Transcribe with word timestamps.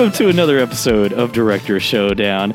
Welcome 0.00 0.16
to 0.16 0.28
another 0.30 0.58
episode 0.58 1.12
of 1.12 1.32
Director 1.32 1.78
Showdown. 1.78 2.54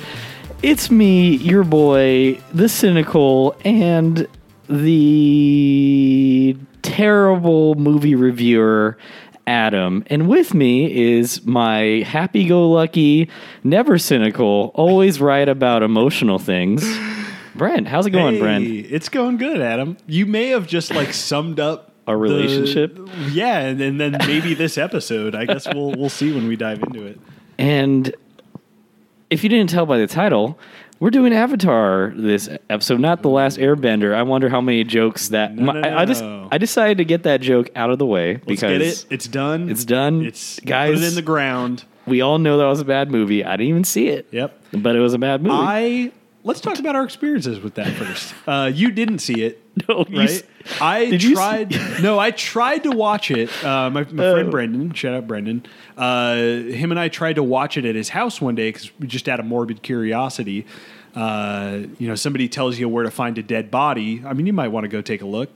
It's 0.63 0.89
me, 0.89 1.35
your 1.35 1.63
boy, 1.63 2.39
the 2.51 2.67
cynical, 2.67 3.55
and 3.63 4.27
the 4.67 6.57
terrible 6.81 7.75
movie 7.75 8.15
reviewer, 8.15 8.97
Adam. 9.45 10.03
And 10.07 10.27
with 10.27 10.55
me 10.55 11.13
is 11.13 11.45
my 11.45 12.03
happy 12.07 12.47
go 12.47 12.67
lucky, 12.67 13.29
never 13.63 13.99
cynical, 13.99 14.71
always 14.73 15.21
right 15.21 15.47
about 15.47 15.83
emotional 15.83 16.39
things, 16.39 16.83
Brent. 17.53 17.87
How's 17.87 18.07
it 18.07 18.09
going, 18.09 18.33
Hey, 18.37 18.41
Brent? 18.41 18.65
It's 18.65 19.07
going 19.07 19.37
good, 19.37 19.61
Adam. 19.61 19.97
You 20.07 20.25
may 20.25 20.47
have 20.47 20.65
just 20.65 20.95
like 20.95 21.13
summed 21.13 21.59
up 21.59 21.91
Our 22.07 22.15
the- 22.15 22.21
relationship? 22.23 22.97
yeah, 23.29 23.59
and, 23.59 23.79
and 23.81 24.01
then 24.01 24.17
maybe 24.25 24.55
this 24.55 24.79
episode. 24.79 25.35
I 25.35 25.45
guess 25.45 25.67
we'll 25.71 25.91
we'll 25.91 26.09
see 26.09 26.33
when 26.33 26.47
we 26.47 26.55
dive 26.55 26.81
into 26.81 27.05
it. 27.05 27.19
And 27.57 28.13
if 29.29 29.43
you 29.43 29.49
didn't 29.49 29.69
tell 29.69 29.85
by 29.85 29.97
the 29.97 30.07
title, 30.07 30.57
we're 30.99 31.09
doing 31.09 31.33
Avatar 31.33 32.13
this 32.15 32.49
episode, 32.69 32.99
not 32.99 33.21
the 33.21 33.29
last 33.29 33.57
Airbender. 33.57 34.13
I 34.13 34.23
wonder 34.23 34.49
how 34.49 34.61
many 34.61 34.83
jokes 34.83 35.29
that 35.29 35.55
No, 35.55 35.73
my- 35.73 35.81
no, 35.81 35.87
I, 35.89 36.01
I 36.01 36.05
just. 36.05 36.23
I 36.23 36.57
decided 36.57 36.99
to 36.99 37.05
get 37.05 37.23
that 37.23 37.41
joke 37.41 37.69
out 37.75 37.89
of 37.89 37.97
the 37.99 38.05
way 38.05 38.35
because 38.45 38.71
get 38.71 38.81
it. 38.81 39.05
It's 39.09 39.27
done. 39.27 39.69
it's 39.69 39.83
done. 39.83 40.25
It's 40.25 40.59
Guys- 40.61 40.95
Put 40.95 41.03
it 41.03 41.07
in 41.09 41.15
the 41.15 41.21
ground. 41.21 41.83
we 42.05 42.21
all 42.21 42.37
know 42.39 42.57
that 42.59 42.65
was 42.65 42.79
a 42.81 42.85
bad 42.85 43.09
movie. 43.11 43.43
I 43.43 43.51
didn't 43.57 43.69
even 43.69 43.83
see 43.83 44.07
it, 44.09 44.27
Yep. 44.31 44.57
but 44.73 44.95
it 44.95 44.99
was 44.99 45.13
a 45.13 45.17
bad 45.17 45.41
movie. 45.41 45.55
I 45.57 46.11
let's 46.45 46.61
talk 46.61 46.79
about 46.79 46.95
our 46.95 47.03
experiences 47.03 47.59
with 47.59 47.73
that 47.75 47.91
first. 47.93 48.33
Uh, 48.47 48.71
you 48.73 48.91
didn't 48.91 49.19
see 49.19 49.41
it. 49.43 49.61
No, 49.89 50.05
right? 50.09 50.29
s- 50.29 50.43
I 50.79 51.05
Did 51.09 51.21
you 51.23 51.29
see- 51.31 51.35
tried. 51.35 51.71
no, 52.01 52.17
I 52.17 52.31
tried 52.31 52.83
to 52.83 52.91
watch 52.91 53.29
it. 53.29 53.49
Uh, 53.63 53.89
my, 53.89 54.03
my 54.05 54.25
Oh. 54.25 54.33
friend 54.35 54.49
Brendan, 54.51 54.93
shout 54.93 55.13
out 55.13 55.27
Brendan. 55.27 55.65
Uh, 55.97 56.35
him 56.37 56.91
and 56.91 56.99
I 56.99 57.09
tried 57.09 57.33
to 57.35 57.43
watch 57.43 57.75
it 57.75 57.83
at 57.83 57.93
his 57.95 58.07
house 58.09 58.39
one 58.39 58.55
day 58.55 58.69
because 58.69 58.89
we 58.99 59.07
just 59.07 59.27
out 59.27 59.41
of 59.41 59.45
morbid 59.45 59.81
curiosity. 59.83 60.65
Uh, 61.13 61.81
you 61.99 62.07
know, 62.07 62.15
somebody 62.15 62.47
tells 62.47 62.77
you 62.79 62.87
where 62.87 63.03
to 63.03 63.11
find 63.11 63.37
a 63.37 63.43
dead 63.43 63.69
body. 63.71 64.21
I 64.25 64.31
mean, 64.33 64.45
you 64.47 64.53
might 64.53 64.69
want 64.69 64.83
to 64.85 64.89
go 64.89 65.01
take 65.01 65.21
a 65.21 65.25
look. 65.27 65.49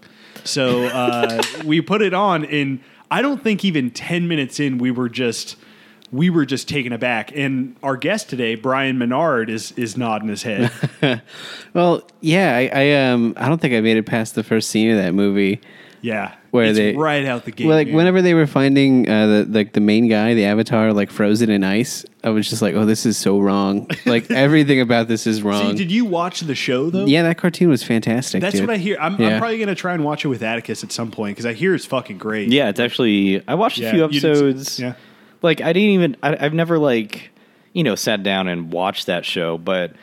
So 0.44 0.86
uh, 0.86 1.42
we 1.66 1.80
put 1.82 2.02
it 2.02 2.14
on, 2.14 2.45
and 2.45 2.80
I 3.12 3.22
don't 3.22 3.42
think 3.44 3.64
even 3.66 3.92
ten 3.92 4.28
minutes 4.28 4.60
in, 4.60 4.78
we 4.80 4.90
were 4.92 5.10
just 5.10 5.56
we 6.12 6.30
were 6.30 6.46
just 6.46 6.68
taken 6.68 6.92
aback. 6.94 7.32
And 7.36 7.76
our 7.84 7.96
guest 7.98 8.30
today, 8.30 8.56
Brian 8.56 8.98
Menard, 8.98 9.50
is 9.50 9.72
is 9.74 9.96
nodding 9.98 10.30
his 10.30 10.44
head. 10.44 10.72
Well, 11.73 12.02
yeah, 12.22 12.56
I, 12.56 12.70
I 12.73 12.92
um 13.11 13.33
I 13.38 13.48
don't 13.48 13.61
think 13.61 13.73
I 13.73 13.82
made 13.82 13.98
it 13.98 14.06
past 14.06 14.36
the 14.36 14.44
first 14.44 14.70
scene 14.70 14.89
of 14.92 14.98
that 14.98 15.14
movie. 15.14 15.61
Yeah, 16.02 16.33
Where 16.52 16.64
it's 16.66 16.78
they- 16.78 16.95
right 16.95 17.26
out 17.26 17.44
the 17.44 17.52
gate. 17.52 17.67
Well, 17.67 17.76
like 17.76 17.88
man. 17.88 17.95
whenever 17.98 18.22
they 18.22 18.33
were 18.33 18.48
finding 18.48 19.08
uh, 19.10 19.28
the 19.28 19.45
like 19.50 19.73
the 19.73 19.82
main 19.82 20.08
guy, 20.08 20.33
the 20.33 20.45
Avatar, 20.45 20.94
like 20.94 21.11
frozen 21.11 21.50
in 21.50 21.61
ice, 21.64 22.06
I 22.23 22.30
was 22.30 22.50
just 22.50 22.62
like, 22.62 22.73
oh, 22.73 22.86
this 22.86 23.06
is 23.06 23.17
so 23.17 23.38
wrong. 23.39 23.88
Like 24.06 24.32
everything 24.32 24.80
about 24.80 25.10
this 25.10 25.28
is 25.28 25.38
See, 25.38 25.42
wrong. 25.44 25.76
did 25.76 25.92
you 25.92 26.06
watch 26.06 26.39
the 26.39 26.56
show 26.56 26.89
though? 26.89 27.06
yeah, 27.06 27.22
that 27.23 27.38
cartoon 27.38 27.70
was 27.70 27.83
fantastic. 27.83 28.39
That's 28.42 28.56
dude. 28.56 28.67
what 28.67 28.73
I 28.73 28.78
hear. 28.78 28.98
I'm, 29.00 29.22
I'm 29.22 29.39
probably 29.39 29.60
gonna 29.60 29.76
try 29.76 29.94
and 29.94 30.04
watch 30.06 30.23
it 30.23 30.30
with 30.30 30.42
Atticus 30.42 30.83
at 30.86 30.92
some 30.94 31.12
point 31.12 31.36
because 31.36 31.45
I 31.45 31.52
hear 31.54 31.76
it's 31.76 31.86
fucking 31.86 32.17
great. 32.17 32.48
yeah, 32.50 32.70
it's 32.70 32.80
actually 32.80 33.44
I 33.48 33.56
watched 33.56 33.80
a 33.80 33.92
few 33.92 34.06
you 34.06 34.08
didn't 34.08 34.22
see- 34.22 34.28
episodes. 34.30 34.80
yeah. 34.80 34.94
Like 35.42 35.61
I 35.61 35.73
didn't 35.73 35.89
even 35.89 36.17
I, 36.23 36.38
I've 36.39 36.54
never 36.54 36.77
like 36.77 37.32
you 37.73 37.83
know 37.83 37.95
sat 37.95 38.23
down 38.23 38.48
and 38.48 38.72
watched 38.72 39.08
that 39.08 39.26
show, 39.26 39.58
but 39.58 39.94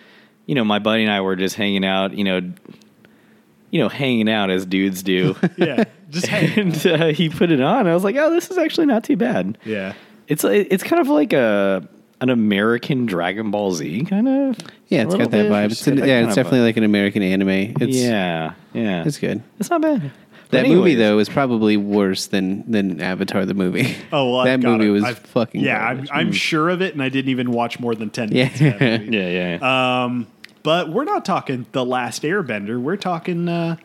you 0.47 0.54
know 0.54 0.64
my 0.64 0.78
buddy 0.78 1.02
and 1.02 1.12
I 1.12 1.20
were 1.20 1.36
just 1.36 1.56
hanging 1.56 1.84
out, 1.84 2.16
you 2.16 2.24
know, 2.24 2.41
you 3.70 3.80
know 3.80 3.88
hanging 3.88 4.28
out 4.28 4.50
as 4.50 4.66
dudes 4.66 5.02
do. 5.02 5.36
yeah. 5.56 5.84
Just 6.10 6.26
hang. 6.26 6.58
and 6.58 6.86
uh, 6.86 7.06
he 7.06 7.28
put 7.28 7.50
it 7.50 7.60
on. 7.60 7.86
I 7.86 7.94
was 7.94 8.04
like, 8.04 8.16
"Oh, 8.16 8.30
this 8.30 8.50
is 8.50 8.58
actually 8.58 8.86
not 8.86 9.04
too 9.04 9.16
bad." 9.16 9.58
yeah. 9.64 9.94
It's 10.28 10.42
it's 10.44 10.82
kind 10.82 11.00
of 11.00 11.08
like 11.08 11.32
a 11.32 11.88
an 12.20 12.30
American 12.30 13.06
Dragon 13.06 13.50
Ball 13.50 13.72
Z 13.72 14.04
kind 14.04 14.28
of. 14.28 14.58
yeah, 14.88 15.03
it's 15.03 15.14
got 15.14 15.30
that 15.30 15.42
bit. 15.42 15.53
vibe. 15.53 15.72
It's 15.72 15.86
an, 15.86 15.98
yeah, 15.98 16.24
it's 16.24 16.34
definitely 16.34 16.60
like 16.60 16.76
an 16.76 16.84
American 16.84 17.22
anime. 17.22 17.48
It's 17.48 17.97
yeah, 17.97 18.54
yeah. 18.72 19.04
it's 19.04 19.18
good. 19.18 19.42
It's 19.58 19.70
not 19.70 19.82
bad. 19.82 20.10
That 20.50 20.62
But 20.62 20.68
movie 20.68 20.94
though 20.94 21.18
is 21.18 21.28
probably 21.28 21.76
worse 21.76 22.26
than 22.26 22.70
than 22.70 23.00
Avatar 23.00 23.44
the 23.44 23.54
movie. 23.54 23.96
Oh 24.12 24.32
well, 24.32 24.44
that 24.44 24.54
I've 24.54 24.62
movie 24.62 24.86
it. 24.86 24.90
was 24.90 25.04
I've- 25.04 25.20
fucking 25.28 25.60
Yeah. 25.60 25.84
I'm, 25.84 26.06
I'm 26.12 26.32
sure 26.32 26.68
of 26.68 26.80
it, 26.82 26.92
and 26.94 27.02
I 27.02 27.08
didn't 27.08 27.30
even 27.30 27.50
watch 27.50 27.80
more 27.80 27.94
than 27.94 28.10
ten 28.10 28.30
Yeah. 28.30 28.44
minutes. 28.44 28.60
Of 28.60 28.78
that 28.78 29.00
movie. 29.00 29.16
Yeah, 29.16 29.28
yeah. 29.28 29.58
yeah. 29.60 30.04
Um, 30.04 30.26
but 30.62 30.88
we're 30.90 31.04
not 31.04 31.24
talking 31.24 31.66
the 31.72 31.84
Last 31.84 32.22
Airbender. 32.22 32.80
We're 32.80 32.96
talking 32.96 33.48
uh, 33.48 33.76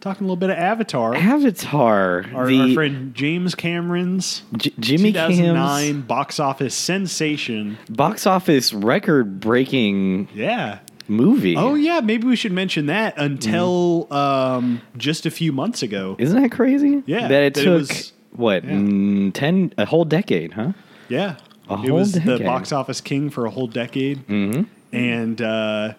talking 0.00 0.24
a 0.24 0.26
little 0.26 0.36
bit 0.36 0.50
of 0.50 0.56
Avatar. 0.56 1.14
Avatar, 1.14 2.24
Our, 2.34 2.46
the 2.48 2.60
our 2.60 2.74
friend 2.74 3.14
James 3.14 3.54
Cameron's 3.54 4.42
J- 4.56 4.72
Jimmy 4.78 5.12
2009 5.12 5.84
Kim's 5.86 6.04
box 6.06 6.38
office 6.40 6.74
sensation. 6.74 7.78
box 7.90 8.26
office 8.26 8.72
record 8.72 9.40
breaking 9.40 10.28
Yeah. 10.34 10.78
Movie. 11.08 11.56
Oh 11.56 11.74
yeah, 11.74 12.00
maybe 12.00 12.26
we 12.26 12.36
should 12.36 12.52
mention 12.52 12.86
that 12.86 13.14
until 13.18 14.06
um, 14.12 14.80
just 14.96 15.26
a 15.26 15.30
few 15.30 15.52
months 15.52 15.82
ago. 15.82 16.16
Isn't 16.18 16.40
that 16.40 16.50
crazy? 16.52 17.02
Yeah, 17.06 17.28
that 17.28 17.42
it 17.42 17.54
that 17.54 17.60
it 17.60 17.64
took 17.64 17.78
was- 17.88 18.12
what 18.32 18.64
yeah. 18.64 18.70
mm, 18.72 19.32
ten 19.34 19.72
a 19.78 19.84
whole 19.86 20.04
decade, 20.04 20.52
huh? 20.52 20.72
Yeah, 21.08 21.36
A 21.68 21.74
it 21.74 21.76
whole 21.88 21.98
was 21.98 22.12
the 22.12 22.38
box 22.38 22.70
office 22.72 23.00
king 23.00 23.30
for 23.30 23.46
a 23.46 23.50
whole 23.50 23.66
decade. 23.66 24.26
Mm-hmm. 24.28 24.62
And 24.94 25.40
uh, 25.42 25.94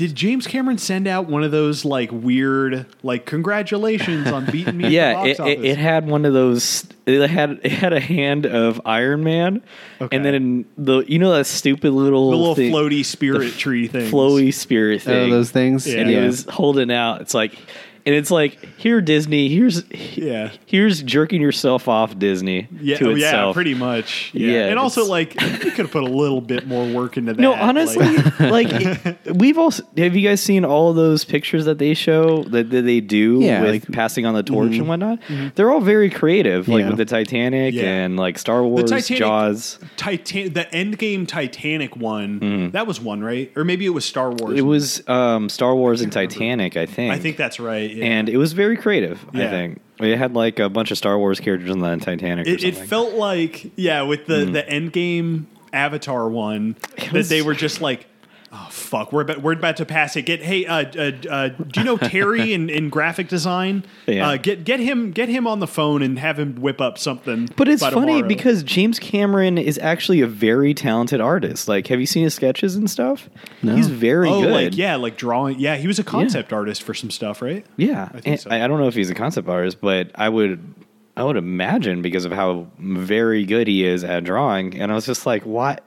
did 0.00 0.14
James 0.14 0.46
Cameron 0.46 0.78
send 0.78 1.06
out 1.06 1.26
one 1.28 1.44
of 1.44 1.50
those 1.50 1.84
like 1.84 2.10
weird, 2.10 2.86
like 3.02 3.26
congratulations 3.26 4.28
on 4.32 4.46
beating 4.46 4.78
me? 4.78 4.88
Yeah, 4.88 5.10
at 5.10 5.12
the 5.12 5.16
box 5.16 5.28
it, 5.28 5.30
it, 5.30 5.40
office? 5.58 5.64
it 5.72 5.76
had 5.78 6.06
one 6.08 6.24
of 6.24 6.32
those. 6.32 6.86
It 7.04 7.28
had 7.28 7.60
it 7.62 7.70
had 7.72 7.92
a 7.92 8.00
hand 8.00 8.46
of 8.46 8.80
Iron 8.86 9.22
Man, 9.24 9.60
Okay. 10.00 10.16
and 10.16 10.24
then 10.24 10.34
in 10.34 10.64
the 10.78 11.00
you 11.06 11.18
know 11.18 11.32
that 11.34 11.44
stupid 11.44 11.90
little 11.90 12.30
the 12.30 12.36
little 12.38 12.54
thing- 12.54 12.72
floaty 12.72 13.04
spirit 13.04 13.52
the 13.52 13.58
tree 13.58 13.88
thing. 13.88 14.10
flowy 14.10 14.54
spirit 14.54 15.02
Oh, 15.02 15.10
thing. 15.10 15.30
those 15.30 15.50
things. 15.50 15.86
Yeah. 15.86 15.98
and 16.00 16.08
he 16.08 16.16
was 16.16 16.46
holding 16.46 16.90
out. 16.90 17.20
It's 17.20 17.34
like, 17.34 17.58
and 18.06 18.14
it's 18.14 18.30
like 18.30 18.58
here 18.78 19.00
Disney. 19.00 19.48
Here's 19.48 19.84
Yeah. 20.16 20.50
Here's 20.66 21.02
jerking 21.02 21.40
yourself 21.40 21.88
off, 21.88 22.18
Disney. 22.18 22.68
Yeah, 22.80 22.96
to 22.98 23.10
oh, 23.10 23.14
yeah, 23.14 23.52
pretty 23.52 23.74
much. 23.74 24.30
Yeah, 24.34 24.52
Yeah, 24.52 24.66
and 24.68 24.78
also 24.78 25.04
like 25.06 25.40
you 25.40 25.58
could 25.58 25.72
have 25.78 25.90
put 25.90 26.02
a 26.02 26.06
little 26.06 26.40
bit 26.40 26.66
more 26.66 26.86
work 26.86 27.16
into 27.16 27.32
that. 27.34 27.40
No, 27.40 27.54
honestly, 27.54 28.06
like, 28.38 28.68
it- 28.70 29.18
we've 29.36 29.58
also 29.58 29.82
have 29.96 30.16
you 30.16 30.26
guys 30.28 30.40
seen 30.42 30.64
all 30.64 30.92
those 30.92 31.24
pictures 31.24 31.64
that 31.64 31.78
they 31.78 31.94
show 31.94 32.42
that, 32.44 32.70
that 32.70 32.82
they 32.82 33.00
do 33.00 33.40
Yeah, 33.40 33.62
with 33.62 33.70
like- 33.70 33.82
mm-hmm. 33.82 33.92
passing 33.92 34.26
on 34.26 34.34
the 34.34 34.42
torch 34.42 34.76
and 34.76 34.88
whatnot? 34.88 35.18
They're 35.54 35.70
all 35.70 35.80
very 35.80 36.10
creative, 36.10 36.68
like 36.68 36.80
Yeah. 36.82 36.88
with 36.88 36.98
the 36.98 37.04
Titanic 37.04 37.74
Yeah. 37.74 37.84
and 37.84 38.16
like 38.16 38.38
Star 38.38 38.62
Wars, 38.64 38.90
Titanic- 38.90 39.18
Jaws. 39.18 39.78
Titan- 39.96 40.52
the 40.52 40.64
Endgame 40.72 41.26
Titanic 41.26 41.96
one. 41.96 42.70
That 42.72 42.86
was 42.86 43.00
one, 43.00 43.22
right? 43.22 43.50
Or 43.56 43.64
maybe 43.64 43.86
it 43.86 43.90
was 43.90 44.04
Star 44.04 44.28
Wars. 44.30 44.40
Mm-hmm. 44.40 44.58
It 44.58 44.62
was 44.62 45.08
um, 45.08 45.48
Star 45.48 45.74
Wars 45.74 46.00
and 46.00 46.12
Titanic, 46.12 46.76
I 46.76 46.86
think. 46.86 47.12
I 47.12 47.18
think 47.18 47.36
that's 47.36 47.58
right. 47.60 47.89
Yeah. 47.90 48.04
and 48.04 48.28
it 48.28 48.36
was 48.36 48.52
very 48.52 48.76
creative. 48.76 49.24
I 49.32 49.48
think 49.48 49.80
it 50.00 50.16
had 50.16 50.34
like 50.34 50.58
a 50.58 50.68
bunch 50.68 50.90
of 50.90 50.98
Star 50.98 51.18
Wars 51.18 51.40
characters 51.40 51.70
in 51.70 51.80
the 51.80 51.96
Titanic. 51.96 52.46
or 52.46 52.50
it, 52.50 52.64
it 52.64 52.76
felt 52.76 53.14
like 53.14 53.70
yeah, 53.76 54.02
with 54.02 54.26
the 54.26 54.46
hmm. 54.46 54.52
the 54.52 54.62
Endgame 54.62 55.46
Avatar 55.72 56.28
one, 56.28 56.76
that 57.12 57.26
they 57.26 57.42
were 57.42 57.54
just 57.54 57.80
like. 57.80 58.06
Oh 58.52 58.66
fuck! 58.68 59.12
We're 59.12 59.20
about, 59.20 59.42
we're 59.42 59.52
about 59.52 59.76
to 59.76 59.86
pass 59.86 60.16
it. 60.16 60.22
Get 60.22 60.42
hey, 60.42 60.66
uh, 60.66 60.84
uh, 60.98 61.12
uh, 61.30 61.48
do 61.50 61.80
you 61.80 61.84
know 61.84 61.96
Terry 61.96 62.52
in, 62.52 62.68
in 62.68 62.88
graphic 62.88 63.28
design? 63.28 63.84
Yeah. 64.08 64.30
Uh, 64.30 64.36
get 64.38 64.64
get 64.64 64.80
him 64.80 65.12
get 65.12 65.28
him 65.28 65.46
on 65.46 65.60
the 65.60 65.68
phone 65.68 66.02
and 66.02 66.18
have 66.18 66.36
him 66.36 66.56
whip 66.56 66.80
up 66.80 66.98
something. 66.98 67.48
But 67.56 67.68
it's 67.68 67.80
by 67.80 67.90
funny 67.90 68.14
tomorrow. 68.14 68.28
because 68.28 68.64
James 68.64 68.98
Cameron 68.98 69.56
is 69.56 69.78
actually 69.78 70.20
a 70.20 70.26
very 70.26 70.74
talented 70.74 71.20
artist. 71.20 71.68
Like, 71.68 71.86
have 71.86 72.00
you 72.00 72.06
seen 72.06 72.24
his 72.24 72.34
sketches 72.34 72.74
and 72.74 72.90
stuff? 72.90 73.30
No. 73.62 73.76
He's 73.76 73.86
very 73.86 74.28
oh 74.28 74.42
good. 74.42 74.50
like 74.50 74.76
yeah, 74.76 74.96
like 74.96 75.16
drawing. 75.16 75.60
Yeah, 75.60 75.76
he 75.76 75.86
was 75.86 76.00
a 76.00 76.04
concept 76.04 76.52
artist 76.52 76.82
for 76.82 76.92
some 76.92 77.10
stuff, 77.10 77.42
right? 77.42 77.64
Yeah, 77.76 78.08
I 78.12 78.20
think 78.20 78.40
so. 78.40 78.50
I, 78.50 78.64
I 78.64 78.66
don't 78.66 78.80
know 78.80 78.88
if 78.88 78.94
he's 78.94 79.10
a 79.10 79.14
concept 79.14 79.48
artist, 79.48 79.80
but 79.80 80.10
I 80.16 80.28
would, 80.28 80.74
I 81.16 81.22
would 81.22 81.36
imagine 81.36 82.02
because 82.02 82.24
of 82.24 82.32
how 82.32 82.66
very 82.80 83.44
good 83.44 83.68
he 83.68 83.84
is 83.84 84.02
at 84.02 84.24
drawing. 84.24 84.80
And 84.80 84.90
I 84.90 84.96
was 84.96 85.06
just 85.06 85.24
like, 85.24 85.46
what? 85.46 85.84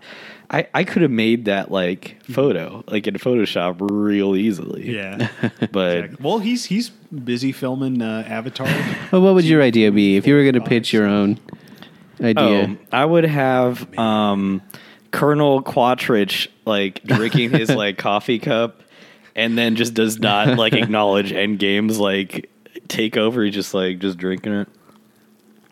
I, 0.54 0.68
I 0.72 0.84
could 0.84 1.02
have 1.02 1.10
made 1.10 1.46
that 1.46 1.72
like 1.72 2.24
photo, 2.26 2.84
like 2.88 3.08
in 3.08 3.16
Photoshop, 3.16 3.78
real 3.80 4.36
easily. 4.36 4.96
Yeah. 4.96 5.30
but 5.72 6.22
well, 6.22 6.38
he's 6.38 6.66
he's 6.66 6.90
busy 6.90 7.52
filming 7.52 8.04
uh, 8.04 8.24
Avatar. 8.28 8.68
Well, 9.12 9.24
what 9.24 9.34
would 9.34 9.46
your 9.46 9.64
idea 9.64 9.92
be 9.92 10.16
if 10.16 10.28
you 10.28 10.36
were 10.36 10.44
going 10.44 10.54
to 10.54 10.62
pitch 10.62 10.94
your 10.94 11.08
own 11.08 11.40
idea? 12.22 12.78
oh, 12.80 12.86
I 12.92 13.04
would 13.04 13.24
have 13.24 13.98
um, 13.98 14.62
Colonel 15.10 15.64
Quaritch 15.64 16.52
like 16.66 17.04
drinking 17.04 17.50
his 17.50 17.70
like 17.76 17.98
coffee 17.98 18.38
cup, 18.38 18.84
and 19.36 19.58
then 19.58 19.76
just 19.76 19.96
does 19.96 20.20
not 20.20 20.60
like 20.60 20.74
acknowledge 20.74 21.32
Endgame's 21.34 22.00
like 22.00 22.52
take 22.88 23.18
over. 23.18 23.44
He's 23.44 23.56
just 23.56 23.74
like 23.74 23.98
just 23.98 24.20
drinking 24.20 24.54
it. 24.54 24.68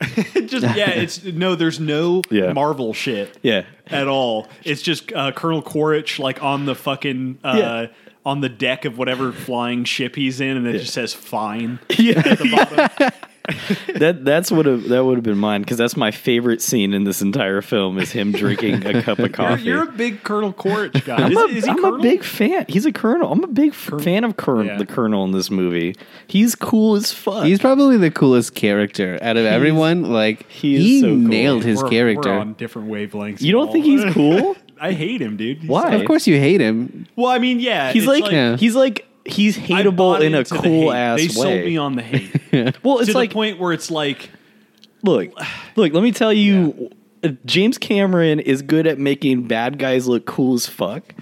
just 0.47 0.63
yeah, 0.75 0.89
it's 0.91 1.23
no, 1.23 1.55
there's 1.55 1.79
no 1.79 2.21
Yeah. 2.29 2.53
Marvel 2.53 2.93
shit 2.93 3.37
Yeah. 3.41 3.65
at 3.87 4.07
all. 4.07 4.47
It's 4.63 4.81
just 4.81 5.11
uh, 5.13 5.31
Colonel 5.31 5.61
Quaritch 5.61 6.19
like 6.19 6.41
on 6.43 6.65
the 6.65 6.75
fucking 6.75 7.39
uh, 7.43 7.55
Yeah. 7.57 7.87
on 8.25 8.41
the 8.41 8.49
deck 8.49 8.85
of 8.85 8.97
whatever 8.97 9.31
flying 9.31 9.83
ship 9.83 10.15
he's 10.15 10.41
in, 10.41 10.57
and 10.57 10.67
it 10.67 10.79
just 10.79 10.93
says 10.93 11.13
"fine" 11.13 11.79
Yeah. 11.97 12.19
at 12.25 12.37
the 12.39 12.51
bottom. 12.51 13.11
that 13.95 14.23
that's 14.23 14.51
what 14.51 14.65
that 14.65 15.03
would 15.03 15.17
have 15.17 15.23
been 15.23 15.37
mine 15.37 15.61
because 15.61 15.77
that's 15.77 15.97
my 15.97 16.11
favorite 16.11 16.61
scene 16.61 16.93
in 16.93 17.03
this 17.05 17.21
entire 17.21 17.61
film 17.61 17.97
is 17.97 18.11
him 18.11 18.31
drinking 18.31 18.85
a 18.85 19.01
cup 19.01 19.17
of 19.19 19.19
You're, 19.19 19.29
coffee. 19.29 19.61
you're 19.63 19.83
a 19.89 19.91
big 19.91 20.23
Colonel 20.23 20.53
Quaritch 20.53 21.03
guy. 21.05 21.15
I'm, 21.17 21.31
Is, 21.31 21.37
a, 21.37 21.45
is 21.57 21.65
he 21.65 21.71
I'm 21.71 21.83
a 21.83 21.97
big 21.99 22.23
fan. 22.23 22.65
He's 22.69 22.85
a 22.85 22.91
colonel. 22.91 23.31
I'm 23.31 23.43
a 23.43 23.47
big 23.47 23.69
f 23.71 23.91
fan 24.03 24.23
of 24.23 24.37
Colonel, 24.37 24.65
Yeah. 24.65 24.77
the 24.77 24.85
colonel 24.85 25.23
in 25.25 25.31
this 25.31 25.49
movie. 25.49 25.95
He's 26.27 26.53
cool 26.55 26.95
as 26.95 27.11
fuck. 27.11 27.45
He's 27.45 27.59
probably 27.59 27.97
the 27.97 28.11
coolest 28.11 28.53
character 28.53 29.17
out 29.21 29.37
of 29.37 29.45
everyone. 29.45 30.03
Like 30.03 30.47
he 30.49 30.75
is 30.75 30.81
he 30.83 31.01
so 31.01 31.07
cool. 31.07 31.17
nailed 31.17 31.63
his 31.63 31.79
We're- 31.81 31.89
character. 31.89 32.29
We're 32.29 32.37
on 32.39 32.53
different 32.53 32.89
wavelengths. 32.89 33.41
you 33.41 33.51
don't 33.53 33.65
Paul. 33.65 33.73
think 33.73 33.85
he's 33.85 34.13
cool? 34.13 34.55
I 34.79 34.93
hate 34.93 35.21
him, 35.21 35.37
dude. 35.37 35.57
He's- 35.59 35.69
Why? 35.69 35.93
Of 35.95 36.05
course, 36.07 36.25
you 36.27 36.37
hate 36.39 36.59
him. 36.61 37.07
Well, 37.15 37.31
I 37.31 37.39
mean, 37.39 37.59
yeah. 37.59 37.91
He's 37.91 38.03
it's 38.03 38.07
like, 38.21 38.31
Yeah. 38.31 38.55
he's 38.57 38.75
like 38.75 39.07
he's 39.25 39.57
hateable 39.57 40.21
in 40.21 40.33
a 40.33 40.43
cool 40.45 40.91
ass 40.91 41.19
They 41.19 41.27
way. 41.27 41.29
sold 41.29 41.65
me 41.65 41.77
on 41.77 41.95
the 41.95 42.01
hate. 42.01 42.77
well, 42.83 42.99
it's 42.99 43.09
to 43.09 43.13
like 43.13 43.29
the 43.29 43.33
point 43.33 43.59
where 43.59 43.73
it's 43.73 43.91
like, 43.91 44.29
look, 45.03 45.31
look. 45.75 45.93
Let 45.93 46.03
me 46.03 46.11
tell 46.11 46.33
you, 46.33 46.89
uh, 47.23 47.29
James 47.45 47.77
Cameron 47.77 48.39
is 48.39 48.61
good 48.61 48.87
at 48.87 48.97
making 48.99 49.47
bad 49.47 49.77
guys 49.77 50.07
look 50.07 50.25
cool 50.25 50.55
as 50.55 50.67
fuck. 50.67 51.13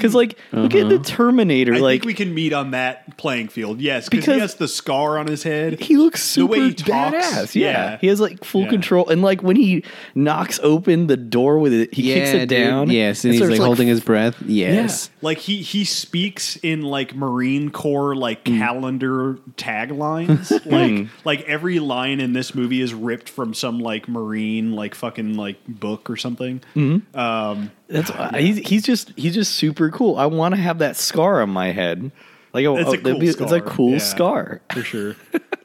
Because 0.00 0.14
like, 0.14 0.38
look 0.52 0.74
at 0.74 0.88
the 0.88 0.98
Terminator. 0.98 1.72
Mm. 1.72 1.76
I 1.76 1.80
like 1.80 2.00
think 2.02 2.06
we 2.06 2.14
can 2.14 2.34
meet 2.34 2.52
on 2.52 2.70
that 2.72 3.16
playing 3.16 3.48
field. 3.48 3.80
Yes, 3.80 4.08
because 4.08 4.24
Because- 4.24 4.34
he 4.36 4.40
has 4.40 4.54
the 4.56 4.68
scar 4.68 5.18
on 5.18 5.26
his 5.26 5.42
head. 5.42 5.80
he 5.80 5.96
looks 5.96 6.20
The 6.22 6.28
super 6.40 6.52
way 6.52 6.60
he 6.68 6.74
talks, 6.74 7.16
badass. 7.16 7.54
Yeah. 7.54 7.70
yeah. 7.70 7.98
he 8.00 8.06
has 8.06 8.20
like 8.20 8.44
full 8.44 8.62
Yeah. 8.62 8.68
control, 8.70 9.08
and 9.08 9.22
like 9.22 9.42
when 9.42 9.56
he 9.56 9.84
knocks 10.14 10.58
open 10.62 11.06
the 11.06 11.16
door 11.16 11.58
with 11.58 11.72
it, 11.72 11.94
he 11.94 12.02
kicks 12.04 12.30
it 12.30 12.48
dude. 12.48 12.58
down. 12.58 12.90
Yes, 12.90 13.24
and 13.24 13.32
he's 13.32 13.40
starts, 13.40 13.58
like, 13.58 13.66
holding 13.66 13.88
his 13.88 14.00
breath. 14.00 14.36
Yes. 14.46 15.10
Like 15.22 15.38
he 15.38 15.58
he 15.62 15.84
speaks 15.84 16.56
in 16.62 16.82
like 16.82 17.14
Marine 17.14 17.70
Corps 17.70 18.14
like 18.16 18.44
Mm. 18.44 18.58
calendar 18.58 19.38
taglines. 19.56 20.50
like 20.66 21.08
like 21.24 21.48
every 21.48 21.78
line 21.78 22.20
in 22.20 22.32
this 22.32 22.54
movie 22.54 22.80
is 22.80 22.94
ripped 22.94 23.28
from 23.28 23.54
some 23.54 23.78
like 23.80 24.08
Marine 24.08 24.72
like 24.72 24.94
fucking 24.94 25.34
like 25.34 25.56
book 25.68 26.08
or 26.10 26.16
something. 26.16 26.60
Mm-hmm. 26.74 27.18
Um, 27.18 27.70
That's 27.90 28.10
he's 28.36 28.58
he's 28.58 28.82
just 28.84 29.12
he's 29.16 29.34
just 29.34 29.54
super 29.54 29.90
cool. 29.90 30.16
I 30.16 30.26
want 30.26 30.54
to 30.54 30.60
have 30.60 30.78
that 30.78 30.96
scar 30.96 31.42
on 31.42 31.50
my 31.50 31.72
head. 31.72 32.10
Like 32.52 32.64
oh, 32.66 32.76
It's 32.76 32.88
a 32.92 32.98
oh, 32.98 33.02
cool 33.02 33.18
be- 33.18 33.28
it's 33.28 33.40
a 33.40 33.46
scar. 33.48 33.60
cool 33.60 33.90
Yeah. 33.92 33.98
scar. 33.98 34.60
for 34.72 34.82
sure. 34.82 35.16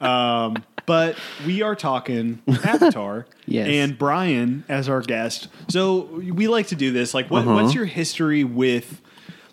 um, 0.02 0.64
but 0.86 1.16
we 1.46 1.62
are 1.64 1.76
talking 1.76 2.42
Avatar, 2.48 3.26
Yes. 3.48 3.68
and 3.70 3.98
Brian 3.98 4.64
as 4.70 4.88
our 4.90 5.02
guest. 5.02 5.48
So 5.70 6.02
we 6.02 6.48
like 6.48 6.68
to 6.68 6.76
do 6.76 6.92
this. 6.92 7.14
Like, 7.16 7.32
what, 7.32 7.42
Uh-huh. 7.48 7.56
what's 7.56 7.74
your 7.74 7.86
history 7.86 8.44
with? 8.44 9.02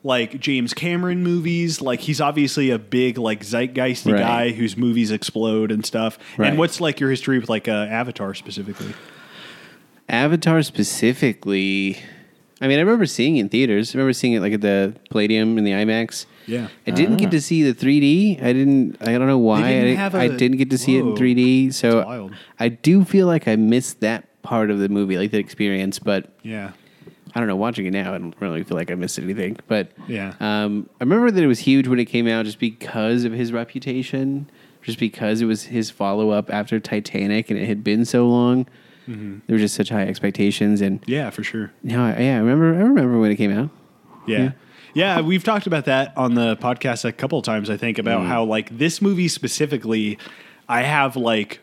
Like 0.04 0.40
James 0.40 0.74
Cameron 0.74 1.22
movies, 1.22 1.80
like 1.80 2.00
he's 2.00 2.20
obviously 2.20 2.70
a 2.70 2.78
big 2.78 3.18
like 3.18 3.42
zeitgeisty 3.42 4.12
Right. 4.14 4.18
guy 4.18 4.50
whose 4.50 4.76
movies 4.76 5.12
explode 5.12 5.70
and 5.70 5.86
stuff. 5.86 6.18
Right. 6.36 6.48
And 6.48 6.58
what's 6.58 6.80
like 6.80 6.98
your 6.98 7.08
history 7.08 7.38
with 7.38 7.48
like 7.48 7.68
uh, 7.68 7.86
Avatar 7.88 8.34
specifically? 8.34 8.94
Avatar 10.08 10.60
specifically. 10.64 11.98
I 12.62 12.68
mean, 12.68 12.78
I 12.78 12.82
remember 12.82 13.06
seeing 13.06 13.36
it 13.36 13.40
in 13.40 13.48
theaters. 13.48 13.94
I 13.94 13.98
remember 13.98 14.12
seeing 14.12 14.32
it 14.34 14.40
like 14.40 14.52
at 14.52 14.60
the 14.60 14.94
Palladium 15.10 15.58
in 15.58 15.64
the 15.64 15.72
IMAX. 15.72 16.26
Yeah. 16.46 16.68
I 16.86 16.92
didn't 16.92 17.16
get 17.18 17.30
to 17.32 17.40
see 17.40 17.62
the 17.62 17.74
3D. 17.74 18.42
I 18.42 18.52
didn't. 18.52 18.96
I 19.00 19.18
don't 19.18 19.26
know 19.26 19.38
why. 19.38 19.62
They 19.62 19.68
didn't 19.68 19.78
I, 19.80 19.84
didn't- 19.84 19.98
have 19.98 20.14
a- 20.14 20.18
I 20.18 20.28
didn't 20.28 20.56
get 20.58 20.70
to 20.70 20.78
see 20.78 20.96
it 20.96 21.02
Whoa. 21.04 21.10
in 21.10 21.16
3D. 21.16 21.74
So 21.74 22.04
wild. 22.04 22.34
I 22.60 22.68
do 22.68 23.04
feel 23.04 23.26
like 23.26 23.48
I 23.48 23.56
missed 23.56 24.00
that 24.00 24.26
part 24.42 24.70
of 24.70 24.78
the 24.78 24.88
movie, 24.88 25.18
like 25.18 25.30
the 25.32 25.38
experience. 25.38 25.98
But 25.98 26.30
Yeah, 26.42 26.72
I 27.34 27.40
don't 27.40 27.48
know. 27.48 27.56
Watching 27.56 27.86
it 27.86 27.92
now, 27.92 28.14
I 28.14 28.18
don't 28.18 28.34
really 28.40 28.62
feel 28.62 28.76
like 28.76 28.90
I 28.90 28.94
missed 28.94 29.18
anything. 29.18 29.56
But 29.66 29.90
Yeah. 30.08 30.34
um, 30.40 30.88
I 31.00 31.04
remember 31.04 31.30
that 31.30 31.42
it 31.42 31.46
was 31.48 31.60
huge 31.60 31.88
when 31.88 31.98
it 31.98 32.04
came 32.06 32.28
out, 32.28 32.44
just 32.44 32.58
because 32.60 33.24
of 33.24 33.32
his 33.32 33.52
reputation, 33.52 34.48
just 34.82 34.98
because 34.98 35.40
it 35.40 35.46
was 35.46 35.64
his 35.64 35.90
follow 35.90 36.30
up 36.30 36.52
after 36.52 36.78
Titanic, 36.80 37.50
and 37.50 37.58
it 37.58 37.66
had 37.66 37.82
been 37.84 38.04
so 38.04 38.28
long. 38.28 38.66
Mm-hmm. 39.08 39.38
There 39.46 39.54
were 39.54 39.60
just 39.60 39.74
such 39.74 39.88
high 39.88 40.02
expectations, 40.06 40.80
and 40.80 41.02
yeah, 41.06 41.30
for 41.30 41.42
sure. 41.42 41.72
I, 41.84 41.88
yeah, 41.88 42.36
I 42.36 42.38
remember. 42.38 42.74
I 42.74 42.78
remember 42.84 43.18
when 43.18 43.30
it 43.32 43.36
came 43.36 43.50
out. 43.56 43.70
Yeah. 44.26 44.52
Yeah, 44.94 45.22
we've 45.22 45.42
talked 45.42 45.66
about 45.66 45.86
that 45.86 46.12
on 46.18 46.34
the 46.34 46.54
podcast 46.58 47.04
a 47.06 47.12
couple 47.12 47.38
of 47.38 47.44
times, 47.46 47.70
I 47.70 47.76
think, 47.78 47.98
about 47.98 48.20
Mm. 48.20 48.26
how 48.26 48.44
like 48.44 48.76
this 48.76 49.00
movie 49.00 49.26
specifically, 49.28 50.18
I 50.68 50.82
have 50.82 51.16
like 51.16 51.60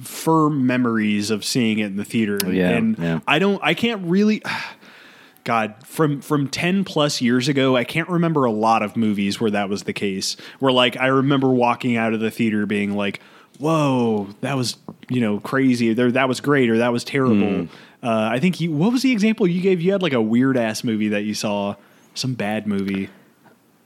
firm 0.00 0.66
memories 0.66 1.30
of 1.30 1.44
seeing 1.44 1.80
it 1.80 1.86
in 1.86 1.96
the 1.96 2.04
theater. 2.04 2.38
Yeah, 2.50 2.70
And 2.70 2.96
yeah. 2.98 3.20
I 3.26 3.38
don't 3.40 3.60
I 3.64 3.74
can't 3.74 4.02
really 4.04 4.42
God, 5.44 5.74
from 5.84 6.20
from 6.20 6.48
10 6.48 6.84
plus 6.84 7.20
years 7.22 7.48
ago, 7.48 7.74
I 7.76 7.84
can't 7.84 8.08
remember 8.08 8.44
a 8.44 8.50
lot 8.50 8.82
of 8.82 8.96
movies 8.96 9.40
where 9.40 9.50
that 9.50 9.68
was 9.68 9.84
the 9.84 9.92
case. 9.94 10.36
Where 10.58 10.72
like 10.72 10.96
I 10.98 11.06
remember 11.06 11.48
walking 11.48 11.96
out 11.96 12.12
of 12.12 12.20
the 12.20 12.30
theater 12.30 12.66
being 12.66 12.94
like, 12.96 13.20
"Whoa, 13.58 14.28
that 14.40 14.56
was, 14.56 14.76
you 15.08 15.20
know, 15.20 15.40
crazy. 15.40 15.92
There 15.92 16.10
that 16.12 16.28
was 16.28 16.40
great 16.40 16.70
or 16.70 16.78
that 16.78 16.92
was 16.92 17.04
terrible." 17.04 17.36
Mm. 17.46 17.68
Uh, 18.02 18.28
I 18.32 18.38
think 18.38 18.60
you 18.60 18.70
what 18.72 18.92
was 18.92 19.02
the 19.02 19.12
example 19.12 19.46
you 19.46 19.60
gave? 19.60 19.80
You 19.80 19.92
had 19.92 20.02
like 20.02 20.12
a 20.12 20.22
weird 20.22 20.56
ass 20.56 20.84
movie 20.84 21.08
that 21.08 21.22
you 21.22 21.34
saw, 21.34 21.74
some 22.14 22.34
bad 22.34 22.66
movie. 22.66 23.08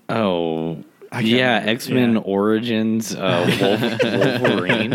Oh, 0.09 0.83
yeah. 1.21 1.63
X 1.65 1.89
Men 1.89 2.15
Yeah. 2.15 2.19
Origins, 2.21 3.15
uh, 3.15 4.39
Wolverine. 4.43 4.93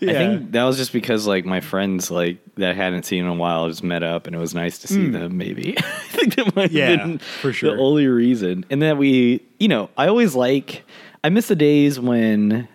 I 0.00 0.12
think 0.12 0.52
that 0.52 0.62
was 0.64 0.76
just 0.76 0.92
because 0.92 1.26
like 1.26 1.44
my 1.44 1.60
friends 1.60 2.10
like 2.10 2.38
that 2.56 2.70
I 2.70 2.74
hadn't 2.74 3.04
seen 3.04 3.24
in 3.24 3.30
a 3.30 3.34
while 3.34 3.68
just 3.68 3.82
met 3.82 4.02
up 4.04 4.26
and 4.26 4.36
it 4.36 4.38
was 4.38 4.54
nice 4.54 4.78
to 4.78 4.88
see 4.88 5.08
them. 5.08 5.36
Maybe 5.36 5.74
I 5.78 5.82
think 5.82 6.36
that 6.36 6.54
might. 6.54 6.70
Yeah, 6.70 6.90
have 6.90 6.98
been 7.00 7.18
for 7.18 7.52
sure. 7.52 7.74
the 7.74 7.82
only 7.82 8.06
reason. 8.06 8.64
And 8.70 8.80
then 8.80 8.96
we, 8.96 9.42
you 9.58 9.66
know, 9.68 9.90
I 9.96 10.06
always 10.08 10.34
like 10.36 10.84
I 11.24 11.30
miss 11.30 11.48
the 11.48 11.56
days 11.56 11.98
when 11.98 12.68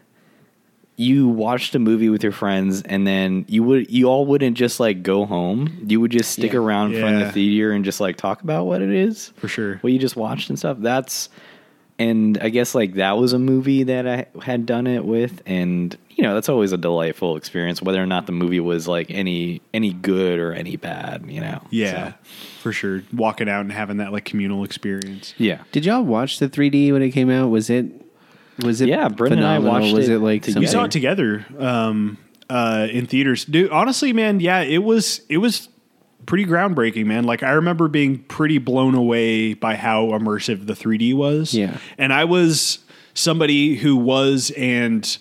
you 0.95 1.27
watched 1.27 1.73
a 1.73 1.79
movie 1.79 2.09
with 2.09 2.21
your 2.21 2.31
friends 2.31 2.83
and 2.83 3.07
then 3.07 3.45
you 3.47 3.63
would 3.63 3.89
you 3.89 4.05
all 4.05 4.25
wouldn't 4.27 4.55
just 4.57 4.79
like 4.79 5.01
go 5.03 5.25
home. 5.25 5.85
You 5.87 5.99
would 6.01 6.11
just 6.11 6.31
stick 6.31 6.53
Yeah. 6.53 6.59
around 6.59 6.93
in 6.93 7.01
front 7.01 7.15
of 7.15 7.21
the 7.27 7.31
theater 7.31 7.71
and 7.71 7.83
just 7.83 7.99
like 7.99 8.15
talk 8.15 8.41
about 8.43 8.65
what 8.65 8.81
it 8.81 8.91
is 8.91 9.29
For 9.37 9.47
sure. 9.47 9.77
what 9.81 9.91
you 9.91 9.97
just 9.99 10.15
watched 10.15 10.49
and 10.49 10.59
stuff. 10.59 10.77
That's 10.79 11.29
and 11.99 12.37
I 12.41 12.49
guess 12.49 12.73
like 12.75 12.93
that 12.95 13.17
was 13.17 13.33
a 13.33 13.39
movie 13.39 13.83
that 13.83 14.07
I 14.07 14.25
had 14.43 14.65
done 14.65 14.87
it 14.87 15.05
with, 15.05 15.43
and 15.45 15.95
you 16.09 16.23
know 16.23 16.33
that's 16.33 16.49
always 16.49 16.71
a 16.71 16.77
delightful 16.77 17.37
experience, 17.37 17.83
whether 17.83 18.01
or 18.01 18.07
not 18.07 18.25
the 18.25 18.31
movie 18.31 18.59
was 18.59 18.87
like 18.87 19.11
any 19.11 19.61
any 19.75 19.93
good 19.93 20.39
or 20.39 20.53
any 20.53 20.75
bad. 20.75 21.23
You 21.27 21.41
know, 21.41 21.61
Yeah, 21.69 22.09
So, 22.09 22.13
for 22.61 22.71
sure. 22.73 23.03
Walking 23.13 23.47
out 23.47 23.61
and 23.61 23.71
having 23.71 23.97
that 23.97 24.11
like 24.11 24.25
communal 24.25 24.63
experience. 24.63 25.35
yeah. 25.37 25.63
Did 25.71 25.85
y'all 25.85 26.01
watch 26.03 26.39
the 26.39 26.49
3D 26.49 26.91
when 26.91 27.03
it 27.03 27.11
came 27.11 27.29
out? 27.29 27.49
Was 27.49 27.69
it? 27.69 27.85
Was 28.63 28.81
it? 28.81 28.89
Yeah, 28.89 29.09
Brendan 29.09 29.39
and 29.39 29.47
I 29.47 29.57
phenomenal? 29.57 29.81
watched 29.81 29.95
Was 29.95 30.09
it 30.09 30.13
it 30.15 30.19
like 30.19 30.43
together. 30.43 30.59
We 30.59 30.67
saw 30.67 30.83
it 30.83 30.91
together 30.91 31.45
um, 31.57 32.17
uh, 32.49 32.87
in 32.91 33.07
theaters. 33.07 33.45
Dude, 33.45 33.71
honestly, 33.71 34.13
man, 34.13 34.39
yeah, 34.39 34.61
it 34.61 34.83
was 34.83 35.21
it 35.29 35.37
was 35.37 35.69
pretty 36.25 36.45
groundbreaking, 36.45 37.05
man. 37.05 37.23
Like 37.23 37.43
I 37.43 37.51
remember 37.51 37.87
being 37.87 38.19
pretty 38.23 38.57
blown 38.57 38.95
away 38.95 39.53
by 39.55 39.75
how 39.75 40.07
immersive 40.07 40.67
the 40.67 40.73
3D 40.73 41.13
was. 41.15 41.53
Yeah. 41.53 41.77
and 41.97 42.13
I 42.13 42.25
was 42.25 42.79
somebody 43.13 43.75
who 43.75 43.95
was 43.95 44.51
and 44.57 45.17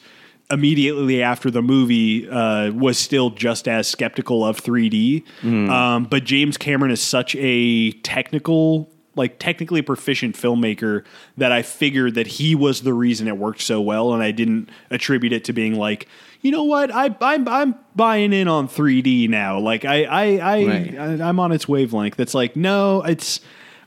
immediately 0.51 1.23
after 1.23 1.51
the 1.51 1.63
movie 1.63 2.29
uh, 2.29 2.71
was 2.73 2.99
still 2.99 3.31
just 3.31 3.67
as 3.67 3.89
skeptical 3.89 4.45
of 4.45 4.61
3D. 4.61 5.25
Um, 5.43 6.05
but 6.05 6.25
James 6.25 6.57
Cameron 6.59 6.91
is 6.93 7.01
such 7.01 7.35
a 7.39 7.93
technical 8.03 8.91
like 9.15 9.39
technically 9.39 9.83
proficient 9.83 10.37
filmmaker 10.37 11.05
that 11.37 11.53
I 11.53 11.63
figured 11.63 12.15
that 12.15 12.27
he 12.27 12.55
was 12.55 12.83
the 12.83 12.95
reason 12.95 13.29
it 13.29 13.37
worked 13.37 13.61
so 13.61 13.81
well, 13.81 14.15
and 14.15 14.23
I 14.23 14.31
didn't 14.31 14.71
attribute 14.91 15.33
it 15.33 15.45
to 15.45 15.53
being 15.53 15.75
like, 15.77 16.09
you 16.41 16.51
know 16.51 16.65
what, 16.65 16.91
I 16.91 17.15
I'm 17.21 17.47
I'm 17.47 17.75
buying 17.95 18.33
in 18.33 18.49
on 18.49 18.69
3D 18.69 19.29
now. 19.29 19.59
Like 19.59 19.85
I 19.85 20.05
I, 20.05 20.25
I, 20.37 20.65
Right. 20.67 20.99
I 20.99 21.29
I'm 21.29 21.39
on 21.39 21.53
its 21.53 21.69
wavelength. 21.69 22.17
That's 22.17 22.35
like 22.35 22.57
no, 22.57 23.03
it's 23.03 23.41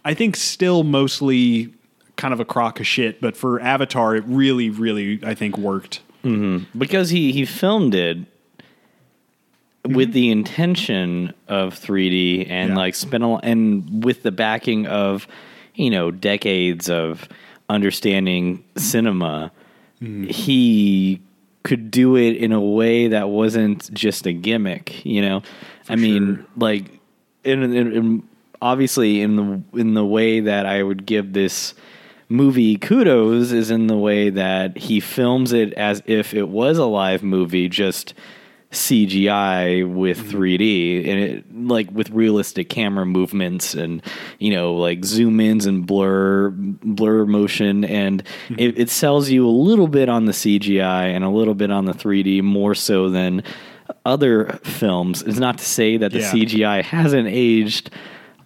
I 0.03 0.13
think 0.13 0.36
still 0.36 0.84
mostly 0.84 1.74
kind 2.17 2.34
of 2.34 2.39
a 2.39 2.46
crock 2.46 2.79
of 2.79 2.88
shit, 2.88 3.20
but 3.20 3.36
for 3.36 3.60
Avatar, 3.60 4.15
it 4.15 4.24
really 4.27 4.70
really 4.70 5.20
I 5.24 5.34
think 5.34 5.58
worked. 5.58 6.01
Mm-hmm. 6.24 6.79
because 6.79 7.12
he 7.12 7.32
he 7.32 7.46
filmed 7.46 7.94
it 7.94 8.17
with 9.88 10.10
Mm-hmm. 10.10 10.12
the 10.13 10.32
intention 10.32 11.34
of 11.48 11.74
3D 11.80 12.48
and 12.50 12.70
Yeah. 12.72 12.75
like 12.75 12.96
spent 12.96 13.24
a, 13.24 13.27
and 13.44 14.04
with 14.04 14.24
the 14.24 14.32
backing 14.32 14.88
of 14.88 15.27
you 15.75 15.89
know 15.89 16.12
decades 16.12 16.89
of 16.89 17.27
understanding 17.70 18.63
cinema 18.77 19.51
Mm-hmm. 20.01 20.25
he 20.27 21.22
could 21.63 21.89
do 21.89 22.18
it 22.18 22.36
in 22.36 22.51
a 22.51 22.60
way 22.62 23.08
that 23.08 23.30
wasn't 23.30 23.92
just 23.94 24.25
a 24.27 24.34
gimmick 24.34 25.04
you 25.06 25.22
know 25.22 25.42
i 25.88 25.96
mean 25.96 26.36
sure. 26.36 26.46
like 26.58 27.00
in, 27.46 27.63
in, 27.63 27.92
in 27.94 28.24
obviously 28.62 29.22
in 29.22 29.36
the 29.38 29.80
in 29.80 29.94
the 29.94 30.04
way 30.06 30.42
that 30.42 30.65
i 30.65 30.84
would 30.84 31.06
give 31.06 31.32
this 31.32 31.74
movie 32.27 32.75
kudos 32.77 33.51
is 33.54 33.72
in 33.72 33.88
the 33.88 33.96
way 33.98 34.30
that 34.30 34.77
he 34.77 35.00
films 35.00 35.54
it 35.54 35.72
as 35.75 36.04
if 36.08 36.34
it 36.34 36.50
was 36.50 36.77
a 36.77 36.86
live 36.86 37.24
movie 37.24 37.70
just 37.70 38.13
CGI 38.75 39.91
with 39.91 40.17
Mm-hmm. 40.20 40.38
3D 40.38 41.08
and 41.08 41.20
it 41.20 41.46
like 41.67 41.89
with 41.91 42.10
realistic 42.12 42.70
camera 42.70 43.05
movements 43.05 43.74
and 43.74 44.01
you 44.39 44.51
know 44.53 44.74
like 44.75 45.03
zoom 45.03 45.39
ins 45.39 45.65
and 45.65 45.86
blur 45.88 46.50
blur 46.51 47.25
motion 47.25 47.84
and 47.86 48.24
Mm-hmm. 48.24 48.55
it, 48.60 48.79
it 48.79 48.89
sells 48.89 49.29
you 49.29 49.48
a 49.48 49.50
little 49.50 49.88
bit 49.88 50.10
on 50.10 50.25
the 50.25 50.32
CGI 50.32 51.13
and 51.15 51.24
a 51.24 51.29
little 51.29 51.55
bit 51.55 51.72
on 51.72 51.86
the 51.86 51.94
3D 51.94 52.41
more 52.44 52.75
so 52.75 53.10
than 53.10 53.44
other 54.05 54.60
films. 54.63 55.22
It's 55.24 55.39
not 55.39 55.58
to 55.60 55.65
say 55.65 55.98
that 55.98 56.12
the 56.12 56.20
Yeah. 56.20 56.32
CGI 56.32 56.84
hasn't 56.84 57.27
aged 57.27 57.89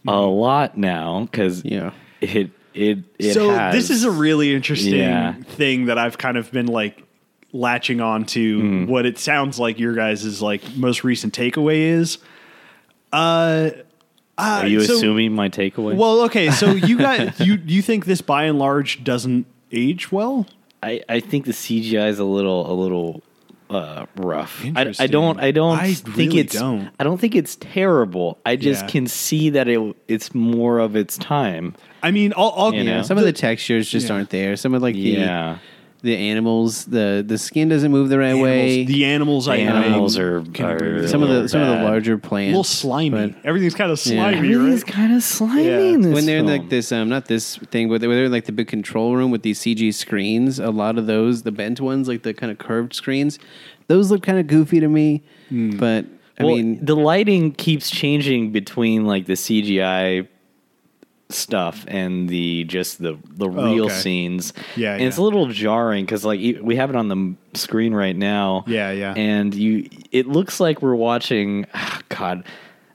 a 0.07 0.19
lot 0.21 0.77
now 0.77 1.27
because 1.31 1.63
Yeah. 1.65 1.91
it 2.21 2.51
it 2.73 2.99
it 3.17 3.33
so 3.33 3.49
has. 3.49 3.73
this 3.73 3.89
is 3.89 4.03
a 4.05 4.11
really 4.11 4.53
interesting 4.53 4.93
Yeah. 4.99 5.33
thing 5.33 5.85
that 5.85 5.97
I've 5.97 6.17
kind 6.17 6.37
of 6.37 6.51
been 6.51 6.67
like 6.67 7.03
latching 7.51 7.99
on 8.01 8.25
to 8.25 8.59
Hmm. 8.59 8.85
what 8.85 9.05
it 9.05 9.17
sounds 9.17 9.59
like 9.59 9.79
your 9.79 9.93
guys' 9.95 10.41
like 10.41 10.61
most 10.75 11.03
recent 11.03 11.33
takeaway 11.33 11.77
is. 11.79 12.17
Uh, 13.11 13.71
uh 14.37 14.59
Are 14.63 14.67
you 14.67 14.81
so- 14.81 14.95
assuming 14.95 15.33
my 15.33 15.49
takeaway? 15.49 15.95
Well, 15.95 16.21
okay, 16.21 16.51
so 16.51 16.71
you 16.71 16.97
guys 16.97 17.39
you 17.39 17.59
you 17.65 17.81
think 17.81 18.05
this 18.05 18.21
by 18.21 18.43
and 18.45 18.59
large 18.59 19.03
doesn't 19.03 19.45
age 19.71 20.11
well? 20.11 20.45
I, 20.81 21.01
I 21.09 21.19
think 21.19 21.45
the 21.45 21.51
CGI 21.51 22.07
is 22.09 22.19
a 22.19 22.23
little 22.23 22.71
a 22.71 22.73
little 22.73 23.21
uh, 23.69 24.05
rough. 24.15 24.63
I, 24.75 24.93
I 24.97 25.07
don't 25.07 25.39
I 25.39 25.51
don't 25.51 25.77
I 25.77 25.93
think 25.93 26.17
really 26.17 26.39
it's 26.39 26.53
don't. 26.55 26.89
I 26.99 27.03
don't 27.03 27.19
think 27.19 27.35
it's 27.35 27.55
terrible. 27.57 28.37
I 28.45 28.55
just 28.55 28.83
Yeah. 28.83 28.87
can 28.89 29.07
see 29.07 29.49
that 29.51 29.67
it 29.67 29.95
it's 30.07 30.33
more 30.33 30.79
of 30.79 30.95
its 30.95 31.17
time. 31.17 31.75
I 32.01 32.11
mean, 32.11 32.31
I'll, 32.37 32.53
I'll 32.55 32.73
You 32.73 32.83
know? 32.85 33.01
Some 33.01 33.17
of 33.17 33.25
the 33.25 33.33
textures 33.33 33.89
just 33.89 34.07
Yeah. 34.07 34.15
aren't 34.15 34.29
there. 34.29 34.55
Some 34.55 34.73
of 34.73 34.81
like 34.81 34.95
the 34.95 35.01
Yeah. 35.01 35.53
the 35.55 35.59
animals, 36.03 36.85
the 36.85 37.23
the 37.27 37.37
skin 37.37 37.67
doesn't 37.69 37.91
move 37.91 38.09
the 38.09 38.17
right 38.17 38.27
animals, 38.29 38.43
way. 38.45 38.85
the 38.85 39.05
animals 39.05 39.47
I 39.47 39.57
animals 39.57 40.17
I 40.17 40.21
are- 40.21 40.41
can 40.41 40.65
are- 40.65 41.07
some 41.07 41.21
of 41.23 41.29
the 41.29 41.49
some 41.49 41.61
of 41.61 41.67
the 41.67 41.73
bad. 41.75 41.83
larger 41.83 42.13
a 42.13 42.17
plants, 42.17 42.51
little 42.51 42.63
slimy. 42.63 43.09
but- 43.29 43.35
Everything's 43.43 43.75
kind 43.75 43.91
of 43.91 43.99
slimy, 43.99 44.37
Everything's 44.37 44.83
right? 44.83 44.91
kind 44.93 45.13
of 45.13 45.23
slimy 45.23 45.65
Yeah. 45.65 45.79
in 45.79 46.01
this 46.01 46.13
when 46.13 46.25
they're 46.25 46.39
in 46.39 46.45
like 46.47 46.69
this 46.69 46.91
um 46.91 47.09
not 47.09 47.25
this 47.25 47.57
thing 47.57 47.89
but 47.89 47.99
they're 48.01 48.11
in 48.25 48.31
like 48.31 48.45
the 48.45 48.51
big 48.51 48.67
control 48.67 49.15
room 49.15 49.29
with 49.31 49.41
these 49.43 49.59
cg 49.59 49.93
screens 49.93 50.59
a 50.59 50.71
lot 50.71 50.97
of 50.97 51.05
those 51.07 51.41
the 51.43 51.51
bent 51.51 51.81
ones 51.81 52.07
like 52.07 52.23
the 52.23 52.33
kind 52.33 52.51
of 52.51 52.57
curved 52.57 52.93
screens 52.93 53.37
those 53.87 54.09
look 54.11 54.23
kind 54.23 54.39
of 54.39 54.47
goofy 54.47 54.79
to 54.79 54.87
me 54.87 55.21
Hmm. 55.49 55.77
but 55.77 56.05
i 56.39 56.43
well, 56.45 56.55
mean 56.55 56.83
the 56.85 56.95
lighting 56.95 57.51
keeps 57.51 57.89
changing 57.89 58.51
between 58.51 59.05
like 59.05 59.25
the 59.25 59.33
CGI 59.33 60.27
stuff 61.31 61.85
and 61.87 62.27
the 62.27 62.63
just 62.63 63.01
the 63.01 63.17
the 63.25 63.49
real 63.49 63.83
Oh, 63.83 63.85
okay. 63.85 63.93
scenes. 63.93 64.53
Yeah, 64.75 64.93
and 64.93 65.03
it's 65.03 65.17
a 65.17 65.21
little 65.21 65.47
jarring 65.47 66.05
because 66.05 66.25
like 66.25 66.39
we 66.61 66.75
have 66.75 66.89
it 66.89 66.95
on 66.95 67.07
the 67.07 67.35
screen 67.57 67.93
right 67.93 68.15
now. 68.15 68.63
Yeah, 68.67 68.91
yeah. 68.91 69.13
And 69.15 69.53
you, 69.53 69.89
it 70.11 70.27
looks 70.27 70.59
like 70.59 70.81
we're 70.81 70.95
watching. 70.95 71.65
ah, 71.73 72.01
God. 72.09 72.43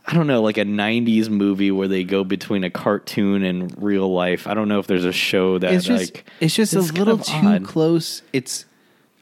I 0.07 0.13
don't 0.13 0.27
know, 0.27 0.43
like 0.43 0.59
a 0.59 0.65
'90s 0.65 1.31
movie 1.31 1.71
where 1.71 1.89
they 1.89 2.05
go 2.05 2.25
between 2.25 2.63
a 2.63 2.69
cartoon 2.71 3.43
and 3.43 3.75
real 3.83 4.13
life. 4.13 4.47
I 4.47 4.53
don't 4.53 4.69
know 4.69 4.79
if 4.79 4.87
there's 4.87 5.07
a 5.07 5.13
show 5.13 5.59
that 5.59 5.73
it's 5.73 5.87
just 5.87 6.13
like 6.15 6.27
it's 6.41 6.55
just 6.55 6.75
a 6.75 6.81
it's 6.81 6.91
kind 6.91 6.99
little 6.99 7.19
too 7.25 7.47
odd. 7.47 7.65
close 7.65 8.21
it's 8.35 8.67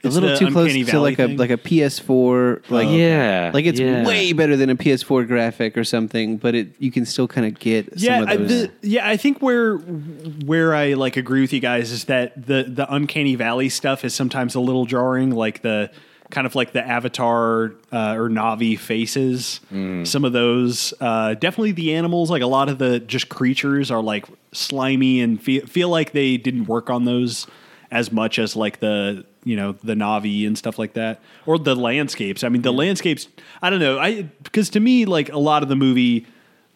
a 0.05 0.09
little 0.09 0.37
too 0.37 0.51
close 0.51 0.67
Uncanny 0.67 0.85
to 0.85 0.91
Valley 0.91 1.11
like 1.17 1.19
a 1.19 1.27
like 1.37 1.51
a 1.51 1.57
PS4 1.57 2.71
like 2.71 2.89
Yeah, 2.91 3.51
like 3.55 3.65
it's 3.67 3.79
yeah. 3.81 4.05
way 4.07 4.33
better 4.33 4.57
than 4.57 4.71
a 4.71 4.77
PS4 4.77 5.27
graphic 5.27 5.77
or 5.77 5.85
something 5.85 6.37
but 6.37 6.55
it 6.55 6.75
you 6.79 6.91
can 6.91 7.05
still 7.07 7.29
kind 7.29 7.47
of 7.47 7.59
get 7.59 7.89
yeah, 7.97 8.21
some 8.21 8.29
I- 8.29 8.33
of 8.33 8.49
those 8.49 8.67
the, 8.69 8.73
yeah. 8.89 9.09
I 9.09 9.17
think 9.17 9.41
where 9.41 9.77
where 9.77 10.75
I 10.75 10.95
like 10.95 11.17
agree 11.17 11.41
with 11.41 11.53
you 11.53 11.61
guys 11.61 11.91
is 11.91 12.05
that 12.05 12.47
the 12.47 12.65
the 12.65 12.93
uncanny 12.93 13.35
valley 13.35 13.69
stuff 13.69 14.05
is 14.05 14.15
sometimes 14.15 14.55
a 14.55 14.61
little 14.61 14.87
jarring, 14.87 15.31
like 15.31 15.63
the 15.63 15.91
kind 16.31 16.47
of 16.47 16.55
like 16.55 16.73
the 16.73 16.83
Avatar 16.87 17.75
uh, 17.93 18.15
or 18.17 18.31
Navi 18.31 18.79
faces. 18.79 19.61
Mm. 19.71 20.07
Some 20.07 20.25
of 20.25 20.33
those, 20.33 20.95
uh, 20.99 21.35
definitely 21.35 21.73
the 21.73 21.95
animals, 21.95 22.31
like 22.31 22.41
a 22.41 22.47
lot 22.47 22.71
of 22.71 22.79
the 22.79 23.01
just 23.01 23.29
creatures 23.29 23.91
are 23.91 24.01
like 24.03 24.25
slimy 24.53 25.21
and 25.21 25.41
feel 25.43 25.67
feel 25.67 25.89
like 25.91 26.13
they 26.13 26.39
didn't 26.39 26.65
work 26.67 26.89
on 26.89 27.05
those 27.05 27.47
as 27.91 28.11
much 28.11 28.39
as 28.39 28.57
like 28.57 28.81
the 28.81 29.27
you 29.45 29.57
know 29.57 29.73
the 29.85 29.95
Navi 29.95 30.47
and 30.47 30.57
stuff 30.57 30.79
like 30.79 30.93
that, 30.95 31.21
or 31.47 31.59
the 31.59 31.75
landscapes. 31.75 32.45
I 32.45 32.49
mean, 32.49 32.63
the 32.63 32.73
landscapes. 32.73 33.29
I 33.61 33.71
don't 33.71 33.81
know. 33.81 33.99
I 33.99 34.23
because 34.43 34.71
to 34.71 34.81
me, 34.81 35.05
like 35.05 35.31
a 35.33 35.39
lot 35.39 35.63
of 35.63 35.69
the 35.69 35.77
movie. 35.77 36.27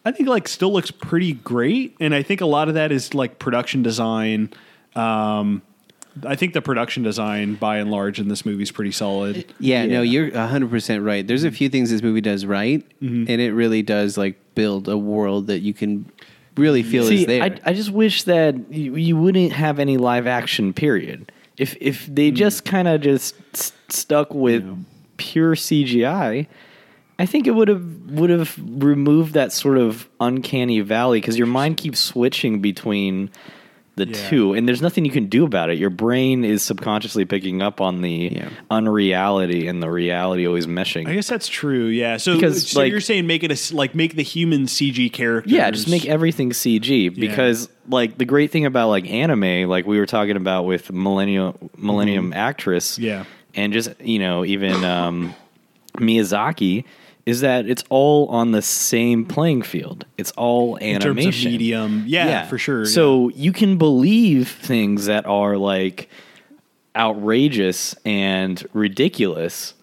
I 0.05 0.11
think 0.13 0.29
like 0.29 0.47
still 0.47 0.71
looks 0.71 0.89
pretty 0.89 1.33
great, 1.33 1.95
and 1.99 2.15
I 2.15 2.23
think 2.23 2.39
a 2.39 2.45
lot 2.45 2.69
of 2.69 2.75
that 2.75 2.91
is 2.93 3.13
like 3.13 3.39
production 3.39 3.83
design. 3.83 4.51
Um, 4.95 5.61
I 6.25 6.35
think 6.35 6.53
the 6.53 6.61
production 6.61 7.03
design, 7.03 7.55
by 7.55 7.77
and 7.77 7.91
large, 7.91 8.17
in 8.19 8.27
this 8.27 8.45
movie 8.45 8.63
is 8.63 8.71
pretty 8.71 8.91
solid. 8.93 9.45
Yeah, 9.59 9.85
no, 9.85 10.01
you're 10.01 10.31
100% 10.31 11.05
right. 11.05 11.27
There's 11.27 11.43
a 11.43 11.51
few 11.51 11.69
things 11.69 11.91
this 11.91 12.01
movie 12.01 12.21
does 12.21 12.45
right, 12.45 12.83
Mm-hmm. 13.01 13.25
and 13.29 13.41
it 13.41 13.51
really 13.51 13.81
does 13.83 14.17
like 14.17 14.35
build 14.55 14.87
a 14.87 14.97
world 14.97 15.47
that 15.47 15.59
you 15.59 15.73
can 15.75 16.09
really 16.55 16.81
feel 16.83 17.05
See, 17.05 17.21
is 17.21 17.25
there. 17.27 17.43
I, 17.43 17.59
I 17.65 17.73
just 17.73 17.91
wish 17.91 18.23
that 18.23 18.55
you, 18.73 18.95
you 18.95 19.15
wouldn't 19.17 19.51
have 19.53 19.77
any 19.77 19.97
live 19.97 20.25
action. 20.25 20.73
Period. 20.73 21.31
If 21.57 21.75
if 21.79 22.05
they 22.05 22.29
hmm. 22.29 22.35
just 22.35 22.65
kind 22.65 22.87
of 22.87 23.01
just 23.01 23.35
stuck 23.91 24.33
with 24.33 24.85
pure 25.17 25.55
CGI, 25.55 26.47
I 27.19 27.25
think 27.25 27.47
it 27.47 27.51
would 27.51 27.67
have 27.67 27.83
would 28.11 28.29
have 28.29 28.57
removed 28.57 29.33
that 29.33 29.51
sort 29.51 29.77
of 29.77 30.07
uncanny 30.19 30.81
valley 30.81 31.19
because 31.19 31.37
your 31.37 31.47
mind 31.47 31.77
keeps 31.77 31.99
switching 31.99 32.61
between 32.61 33.31
the 33.97 34.07
Yeah. 34.07 34.29
two, 34.29 34.53
and 34.53 34.67
there's 34.67 34.81
nothing 34.81 35.03
you 35.05 35.11
can 35.11 35.25
do 35.25 35.43
about 35.43 35.69
it. 35.69 35.77
Your 35.77 35.89
brain 35.89 36.45
is 36.45 36.63
subconsciously 36.63 37.25
picking 37.25 37.61
up 37.61 37.81
on 37.81 38.01
the 38.01 38.31
Yeah. 38.35 38.49
unreality 38.71 39.67
and 39.67 39.83
the 39.83 39.89
reality 39.91 40.47
always 40.47 40.67
meshing. 40.67 41.07
I 41.07 41.13
guess 41.15 41.27
that's 41.27 41.47
true. 41.49 41.87
Yeah. 41.87 42.17
So, 42.17 42.35
Because, 42.35 42.67
so 42.67 42.79
like- 42.79 42.91
you're 42.91 43.01
saying 43.01 43.27
make 43.27 43.43
it 43.43 43.51
a 43.51 43.75
like 43.75 43.93
make 43.95 44.15
the 44.15 44.23
human 44.23 44.67
CG 44.67 45.09
characters. 45.11 45.51
Yeah, 45.51 45.69
just 45.71 45.89
make 45.89 46.05
everything 46.05 46.51
CG 46.53 47.09
because 47.09 47.67
like 47.89 48.17
the 48.17 48.25
great 48.25 48.51
thing 48.51 48.65
about 48.65 48.89
like 48.89 49.09
anime, 49.09 49.67
like 49.67 49.85
we 49.85 49.97
were 49.99 50.05
talking 50.05 50.35
about 50.37 50.63
with 50.65 50.91
Millennium 50.93 51.55
Millennium 51.77 52.33
Actress, 52.33 52.93
Mm-hmm. 52.93 53.03
Yeah. 53.03 53.23
and 53.55 53.73
just 53.73 53.89
you 54.03 54.19
know 54.19 54.45
even 54.45 54.83
um, 54.85 55.33
Miyazaki 55.97 56.83
is 57.27 57.41
that 57.41 57.67
it's 57.67 57.83
all 57.89 58.27
on 58.29 58.51
the 58.53 58.61
same 58.61 59.25
playing 59.25 59.61
field. 59.61 60.05
It's 60.17 60.31
all 60.37 60.77
in 60.77 61.01
terms 61.01 61.17
animation, 61.17 61.47
of 61.47 61.51
medium. 61.51 62.03
Yeah, 62.07 62.45
for 62.47 62.57
sure. 62.57 62.85
So 62.85 63.27
you 63.35 63.51
can 63.51 63.77
believe 63.77 64.47
things 64.47 65.07
that 65.07 65.25
are 65.25 65.57
like 65.57 66.09
outrageous 66.95 67.95
and 68.05 68.65
ridiculous 68.71 69.73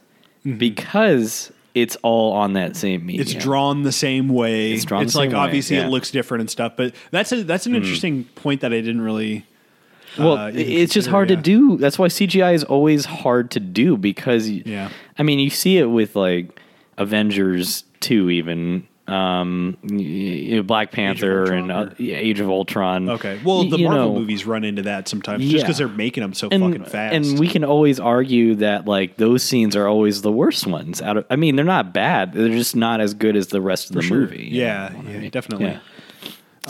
because 0.57 1.53
it's 1.75 1.97
all 1.97 2.33
on 2.33 2.55
that 2.55 2.77
same 2.77 3.05
medium. 3.05 3.27
Mm-hmm. 3.27 3.37
it's 3.37 3.45
drawn 3.45 3.83
the 3.83 3.93
same 3.93 4.31
way. 4.31 4.73
It's 4.73 4.87
drawn 4.87 5.01
the 5.07 5.19
like 5.19 5.31
same 5.31 5.33
way, 5.33 5.45
obviously 5.45 5.77
yeah. 5.77 5.83
Mm. 5.83 5.89
it 5.89 5.91
looks 5.91 6.11
different 6.11 6.41
and 6.41 6.51
stuff, 6.51 6.73
but 6.77 6.95
that's 7.11 7.31
a 7.31 7.45
that's 7.45 7.67
an 7.67 7.75
interesting 7.75 8.25
point 8.37 8.63
that 8.63 8.73
I 8.73 8.81
didn't 8.81 9.03
really. 9.03 9.45
Well, 10.19 10.39
uh, 10.39 10.47
i- 10.47 10.51
even 10.51 10.61
it's 10.79 10.95
just 10.95 11.09
hard 11.09 11.29
yeah. 11.29 11.37
to 11.37 11.43
do. 11.43 11.77
That's 11.77 11.99
why 11.99 12.07
CGI 12.07 12.55
is 12.55 12.65
always 12.65 13.05
hard 13.05 13.51
to 13.51 13.61
do 13.61 13.99
because, 13.99 14.49
Yeah. 14.49 14.89
I 15.19 15.25
mean, 15.25 15.41
you 15.41 15.51
see 15.51 15.77
it 15.77 15.87
with 15.87 16.15
like 16.17 16.59
Avengers 16.99 17.85
two, 18.01 18.31
even 18.31 18.87
um, 19.07 19.77
y- 19.83 20.49
y- 20.57 20.61
Black 20.63 20.91
Panther 20.93 21.53
and 21.53 21.71
uh, 21.71 21.91
yeah, 21.99 22.17
Age 22.17 22.41
of 22.41 22.49
Ultron. 22.49 23.09
Okay. 23.11 23.39
Well, 23.45 23.65
the 23.69 23.77
you 23.79 23.89
Marvel 23.89 24.15
know, 24.15 24.19
movies 24.21 24.47
run 24.47 24.65
into 24.65 24.83
that 24.83 25.09
sometimes 25.09 25.45
just 25.49 25.65
because 25.65 25.77
they're 25.79 25.89
making 25.89 26.23
them 26.23 26.33
so 26.33 26.49
And, 26.51 26.63
fucking 26.63 26.85
fast. 26.87 27.15
and 27.15 27.39
we 27.39 27.49
can 27.49 27.65
always 27.65 28.01
argue 28.01 28.55
that 28.57 28.87
like 28.87 29.17
those 29.19 29.43
scenes 29.43 29.77
are 29.77 29.87
always 29.87 30.23
the 30.23 30.33
worst 30.33 30.67
ones. 30.67 31.03
Out 31.03 31.19
of, 31.19 31.27
I 31.29 31.37
mean, 31.37 31.57
they're 31.57 31.65
not 31.67 31.93
bad. 31.93 32.33
They're 32.33 32.49
just 32.49 32.77
not 32.77 33.01
as 33.01 33.13
good 33.15 33.37
as 33.37 33.49
the 33.49 33.61
rest 33.61 33.91
of 33.91 33.97
the 33.97 34.03
sure. 34.03 34.21
movie. 34.21 34.45
you 34.51 34.63
Yeah, 34.63 34.89
know 34.91 34.97
what 34.99 35.07
I 35.07 35.11
yeah, 35.11 35.19
mean? 35.19 35.31
definitely. 35.31 35.67
Yeah. 35.67 35.81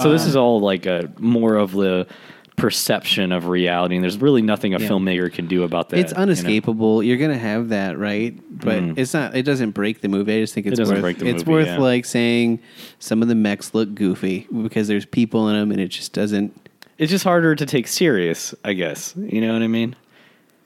So 0.02 0.10
this 0.10 0.26
is 0.26 0.34
all 0.34 0.58
like 0.58 0.86
a 0.86 1.08
more 1.18 1.54
of 1.54 1.70
the 1.70 2.08
perception 2.56 3.32
of 3.32 3.48
reality, 3.48 3.96
and 3.96 4.04
there's 4.04 4.18
really 4.18 4.40
nothing 4.42 4.74
a 4.74 4.78
Yeah. 4.78 4.88
filmmaker 4.88 5.32
can 5.32 5.46
do 5.46 5.64
about 5.64 5.88
that. 5.90 5.98
it's 5.98 6.12
you 6.12 6.16
know? 6.18 6.22
unescapable. 6.22 7.02
You're 7.02 7.16
gonna 7.16 7.36
have 7.38 7.70
that, 7.70 7.98
right? 7.98 8.34
But 8.50 8.82
Mhm. 8.82 8.98
it's 8.98 9.12
not. 9.12 9.36
It 9.36 9.42
doesn't 9.42 9.70
break 9.70 10.00
the 10.02 10.08
movie. 10.08 10.36
I 10.36 10.40
just 10.40 10.54
think 10.54 10.66
it's 10.66 10.78
doesn't 10.78 10.94
worth. 10.96 11.02
break 11.02 11.18
the 11.18 11.26
it's 11.26 11.44
movie, 11.44 11.50
worth 11.52 11.66
yeah. 11.66 11.78
like 11.78 12.04
saying 12.04 12.60
some 13.00 13.22
of 13.22 13.28
the 13.28 13.34
mechs 13.34 13.74
look 13.74 13.94
goofy 13.94 14.46
because 14.62 14.86
there's 14.88 15.04
people 15.04 15.48
in 15.48 15.56
them, 15.56 15.72
and 15.72 15.80
it 15.80 15.88
just 15.88 16.12
doesn't. 16.12 16.52
It's 16.96 17.10
just 17.10 17.24
harder 17.24 17.56
to 17.56 17.66
take 17.66 17.88
serious, 17.88 18.54
I 18.64 18.72
guess. 18.74 19.14
You 19.16 19.40
know 19.40 19.52
what 19.52 19.62
I 19.62 19.66
mean? 19.66 19.96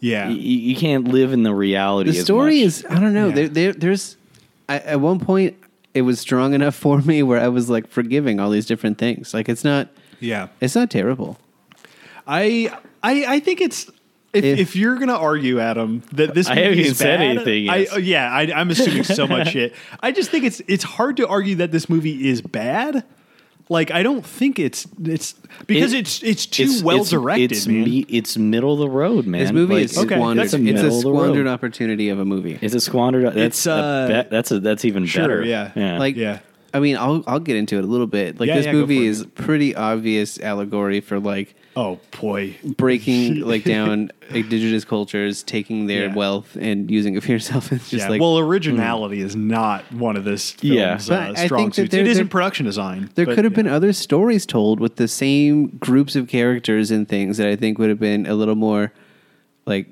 Yeah. 0.01 0.29
Y- 0.29 0.35
y- 0.35 0.39
you 0.41 0.77
can't 0.77 1.09
live 1.09 1.33
in 1.33 1.43
the 1.43 1.55
reality. 1.55 2.11
The 2.13 2.19
as 2.19 2.25
story 2.25 2.57
much. 2.59 2.65
is. 2.67 2.87
I 2.91 3.01
don't 3.01 3.15
know. 3.15 3.29
Yeah. 3.29 3.35
There, 3.35 3.49
there, 3.49 3.73
there's. 3.73 4.17
I, 4.69 4.77
at 4.81 5.01
one 5.01 5.19
point, 5.21 5.57
it 5.95 6.03
was 6.03 6.21
strong 6.21 6.53
enough 6.53 6.75
for 6.85 7.01
me 7.01 7.23
where 7.23 7.41
I 7.41 7.49
was 7.49 7.71
like 7.71 7.89
forgiving 7.89 8.39
all 8.41 8.51
these 8.51 8.67
different 8.67 8.99
things. 8.99 9.33
Like 9.33 9.49
it's 9.49 9.65
not. 9.65 9.89
yeah. 10.21 10.49
It's 10.61 10.75
not 10.75 10.91
terrible. 10.91 11.39
I 12.29 12.71
I 13.03 13.25
I 13.37 13.41
think 13.41 13.61
it's 13.61 13.89
if, 14.35 14.45
If- 14.45 14.59
if 14.59 14.77
you're 14.77 14.97
gonna 14.97 15.17
argue, 15.17 15.59
Adam, 15.59 16.03
that 16.13 16.35
this 16.35 16.49
I 16.49 16.55
movie 16.55 16.63
haven't 16.65 16.79
is 16.81 16.85
even 16.87 16.95
said 16.97 17.17
bad, 17.19 17.27
anything 17.37 17.71
I, 17.71 17.87
oh, 17.93 17.97
yeah, 17.97 18.31
I, 18.31 18.43
I'm 18.55 18.69
assuming 18.71 19.05
so 19.05 19.27
much 19.27 19.49
shit. 19.53 19.75
I 20.03 20.13
just 20.13 20.31
think 20.31 20.45
it's 20.45 20.61
it's 20.69 20.85
hard 20.85 21.17
to 21.17 21.27
argue 21.27 21.57
that 21.57 21.73
this 21.73 21.89
movie 21.89 22.29
is 22.29 22.43
bad. 22.43 23.05
Like 23.71 23.91
I 23.91 24.03
don't 24.03 24.25
think 24.25 24.59
it's 24.59 24.87
it's 25.03 25.35
because 25.67 25.93
It- 25.95 26.01
it's 26.01 26.23
it's 26.23 26.47
too 26.47 26.65
It's- 26.65 26.83
well 26.83 26.97
it's- 26.97 27.11
directed, 27.11 27.53
It's, 27.53 27.67
man. 27.67 27.85
me- 27.85 28.07
it's 28.09 28.37
middle 28.37 28.75
of 28.75 28.79
the 28.81 28.89
road, 28.91 29.27
man. 29.27 29.41
This 29.43 29.53
movie 29.53 29.75
Like, 29.75 29.85
is 29.85 29.99
Okay, 29.99 30.15
squandered. 30.15 30.45
that's 30.45 30.55
It's 30.55 30.61
a 30.61 30.65
middle 30.65 30.87
of 30.99 31.05
road. 31.05 31.11
squandered 31.25 31.47
opportunity 31.47 32.09
of 32.11 32.19
a 32.19 32.25
movie. 32.27 32.59
It's 32.61 32.75
a 32.75 32.81
squandered. 32.81 33.25
That's 33.35 33.37
It's, 33.37 33.67
uh, 33.67 34.25
a 34.27 34.31
that's 34.31 34.51
a 34.51 34.61
that's 34.61 34.85
even 34.85 35.07
sure, 35.07 35.23
better. 35.25 35.45
yeah. 35.45 35.73
yeah. 35.75 35.99
Like, 35.99 36.17
Yeah. 36.17 36.41
I 36.75 36.81
mean, 36.81 36.97
I'll 36.99 37.25
I'll 37.27 37.41
get 37.41 37.57
into 37.57 37.79
it 37.79 37.85
a 37.85 37.87
little 37.87 38.07
bit. 38.07 38.39
Like 38.39 38.49
Yeah, 38.49 38.57
this 38.57 38.67
yeah, 38.67 38.73
movie 38.73 38.99
for 38.99 39.05
it. 39.05 39.09
is 39.09 39.27
pretty 39.35 39.75
obvious 39.75 40.39
allegory 40.39 41.01
for 41.01 41.19
like 41.19 41.55
oh 41.79 42.01
boy, 42.21 42.57
breaking 42.77 43.41
like 43.43 43.63
down 43.63 44.11
indigenous 44.31 44.85
cultures, 44.85 45.45
taking 45.45 45.87
their 45.87 46.07
Yeah. 46.09 46.15
wealth 46.15 46.57
and 46.61 46.91
using 46.91 47.15
it 47.17 47.23
for 47.23 47.31
yourself. 47.31 47.71
It's 47.73 47.89
just 47.91 48.05
yeah. 48.05 48.09
like 48.11 48.21
well, 48.21 48.37
originality 48.39 49.21
is 49.21 49.37
not 49.37 49.85
one 49.93 50.17
of 50.17 50.25
this 50.25 50.51
film's 50.51 51.09
Yeah. 51.09 51.17
uh, 51.17 51.35
I 51.37 51.47
strong 51.47 51.73
suits. 51.73 51.91
there- 51.93 52.01
It 52.01 52.09
is 52.09 52.19
in 52.19 52.29
production 52.29 52.67
design. 52.67 53.11
There 53.15 53.27
but, 53.27 53.37
could 53.37 53.45
have 53.45 53.53
yeah. 53.53 53.63
been 53.63 53.69
other 53.69 53.93
stories 53.93 54.45
told 54.45 54.81
with 54.81 54.97
the 54.97 55.07
same 55.09 55.69
groups 55.79 56.17
of 56.17 56.27
characters 56.27 56.91
and 56.91 57.09
things 57.09 57.37
that 57.37 57.47
I 57.47 57.55
think 57.55 57.79
would 57.79 57.91
have 57.91 58.01
been 58.01 58.27
a 58.27 58.35
little 58.35 58.57
more 58.57 58.93
like 59.67 59.87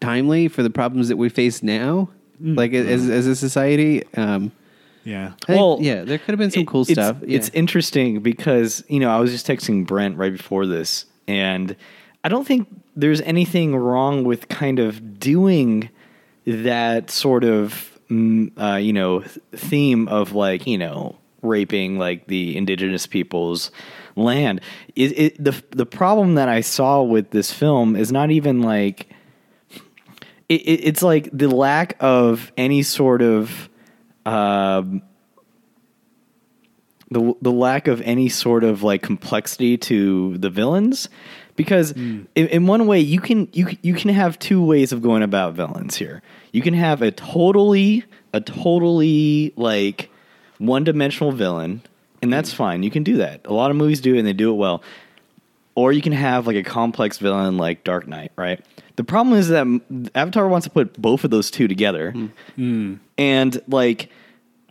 timely 0.00 0.46
for 0.48 0.62
the 0.62 0.70
problems 0.70 1.08
that 1.08 1.16
we 1.16 1.28
face 1.28 1.62
now, 1.62 2.08
Mm. 2.42 2.56
like 2.56 2.72
as 2.72 3.08
as 3.10 3.26
a 3.26 3.34
society. 3.34 4.04
Um, 4.16 4.52
yeah. 5.08 5.32
I 5.42 5.46
think- 5.46 5.58
Well, 5.58 5.78
yeah, 5.80 6.04
there 6.04 6.18
could 6.18 6.32
have 6.32 6.38
been 6.38 6.50
some 6.50 6.62
It- 6.62 6.66
cool 6.68 6.82
it's, 6.82 6.92
stuff. 6.92 7.16
Yeah. 7.26 7.36
It's 7.36 7.48
interesting 7.50 8.20
because 8.20 8.84
you 8.88 9.00
know 9.00 9.10
I 9.10 9.18
was 9.20 9.30
just 9.32 9.46
texting 9.46 9.86
Brent 9.86 10.16
right 10.16 10.32
before 10.32 10.66
this, 10.66 11.06
and 11.26 11.74
I 12.24 12.28
don't 12.28 12.46
think 12.46 12.68
there's 12.96 13.20
anything 13.22 13.74
wrong 13.76 14.24
with 14.24 14.48
kind 14.48 14.78
of 14.78 15.18
doing 15.20 15.88
that 16.46 17.10
sort 17.10 17.44
of 17.44 17.98
mm, 18.10 18.50
uh, 18.60 18.76
you 18.76 18.92
know 18.92 19.22
theme 19.52 20.08
of 20.08 20.32
like 20.32 20.66
you 20.66 20.78
know 20.78 21.16
raping 21.42 21.98
like 21.98 22.26
the 22.26 22.56
indigenous 22.56 23.06
people's 23.06 23.70
land. 24.16 24.60
It, 24.96 25.18
it, 25.18 25.44
the 25.44 25.54
the 25.70 25.86
problem 25.86 26.34
that 26.34 26.48
I 26.48 26.60
saw 26.60 27.02
with 27.02 27.30
this 27.30 27.52
film 27.52 27.94
is 27.96 28.10
not 28.10 28.30
even 28.30 28.62
like 28.62 29.08
it, 30.48 30.54
it's 30.54 31.02
like 31.02 31.28
the 31.32 31.48
lack 31.48 31.96
of 32.00 32.50
any 32.56 32.82
sort 32.82 33.22
of 33.22 33.67
um, 34.28 35.02
the 37.10 37.34
the 37.40 37.52
lack 37.52 37.88
of 37.88 38.00
any 38.02 38.28
sort 38.28 38.64
of 38.64 38.82
like 38.82 39.02
complexity 39.02 39.78
to 39.78 40.36
the 40.38 40.50
villains 40.50 41.08
because 41.56 41.92
in, 41.92 42.28
in 42.34 42.66
one 42.66 42.86
way 42.86 43.00
you 43.00 43.20
can 43.20 43.48
you 43.52 43.68
you 43.82 43.94
can 43.94 44.10
have 44.10 44.38
two 44.38 44.62
ways 44.64 44.92
of 44.92 45.02
going 45.02 45.22
about 45.22 45.54
villains 45.54 45.96
here. 45.96 46.22
You 46.52 46.62
can 46.62 46.74
have 46.74 47.02
a 47.02 47.10
totally 47.10 48.04
a 48.32 48.40
totally 48.40 49.54
like 49.56 50.10
one-dimensional 50.58 51.32
villain 51.32 51.82
and 52.20 52.32
that's 52.32 52.52
fine. 52.52 52.82
You 52.82 52.90
can 52.90 53.04
do 53.04 53.16
that. 53.18 53.46
A 53.46 53.52
lot 53.52 53.70
of 53.70 53.76
movies 53.76 54.00
do 54.00 54.14
it 54.14 54.18
and 54.18 54.26
they 54.26 54.32
do 54.32 54.50
it 54.50 54.56
well. 54.56 54.82
Or 55.78 55.92
you 55.92 56.02
can 56.02 56.12
have 56.12 56.46
like 56.48 56.56
a 56.56 56.64
complex 56.64 57.18
villain 57.18 57.56
like 57.56 57.84
Dark 57.84 58.08
Knight, 58.08 58.32
right? 58.36 58.64
The 58.96 59.04
problem 59.04 59.36
is 59.38 59.46
that 59.48 59.64
Avatar 60.16 60.48
wants 60.48 60.64
to 60.66 60.70
put 60.70 61.00
both 61.00 61.22
of 61.22 61.30
those 61.30 61.50
two 61.52 61.68
together. 61.68 62.10
Hmm. 62.10 62.26
Hmm. 62.56 62.94
And 63.16 63.62
like 63.68 64.10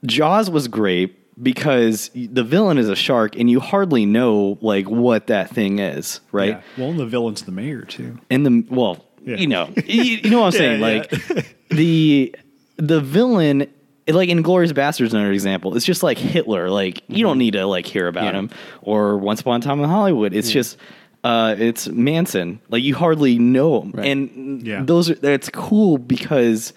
Jaws 0.06 0.50
was 0.50 0.68
great 0.68 1.42
because 1.42 2.10
the 2.14 2.44
villain 2.44 2.78
is 2.78 2.89
a 2.89 2.96
shark 2.96 3.38
and 3.38 3.50
you 3.50 3.60
hardly 3.62 4.06
know 4.06 4.58
like 4.62 4.89
what 4.89 5.28
that 5.28 5.50
thing 5.50 5.80
is, 5.80 6.20
right? 6.34 6.50
Yeah. 6.50 6.62
Well, 6.78 6.89
and 6.89 7.00
the 7.00 7.06
villain's 7.06 7.43
the 7.43 7.52
mayor 7.54 7.84
too. 7.84 8.20
And 8.30 8.46
the 8.46 8.65
well, 8.70 9.06
Yeah. 9.24 9.38
you 9.38 9.48
know, 9.48 9.70
you, 9.86 10.04
you 10.04 10.30
know 10.30 10.41
what 10.41 10.48
I'm 10.48 10.52
saying? 10.60 10.82
Yeah, 10.82 10.88
like 10.88 11.56
the 11.70 12.36
the 12.78 13.00
villain 13.00 13.67
like 14.08 14.30
in 14.30 14.41
Glorious 14.41 14.72
Bastards 14.74 15.13
another 15.13 15.32
example. 15.32 15.76
It's 15.76 15.86
just 15.86 16.04
like 16.04 16.17
Hitler. 16.17 16.70
Like 16.70 17.02
you 17.08 17.24
don't 17.24 17.38
need 17.38 17.52
to 17.52 17.65
like 17.65 17.86
hear 17.86 18.08
about 18.08 18.26
Yeah. 18.34 18.39
him 18.39 18.50
or 18.82 19.17
Once 19.17 19.41
Upon 19.41 19.60
a 19.60 19.63
Time 19.63 19.80
in 19.82 19.89
Hollywood. 19.89 20.34
It's 20.34 20.50
just 20.52 20.78
uh 21.24 21.56
it's 21.58 21.88
Manson. 21.88 22.60
Like 22.70 22.84
you 22.84 22.96
hardly 22.96 23.38
know 23.39 23.82
him. 23.82 23.91
Right. 23.91 24.08
And 24.08 24.65
Yeah. 24.65 24.82
those 24.84 25.10
are 25.10 25.15
that's 25.15 25.50
cool 25.50 25.98
because 25.98 26.74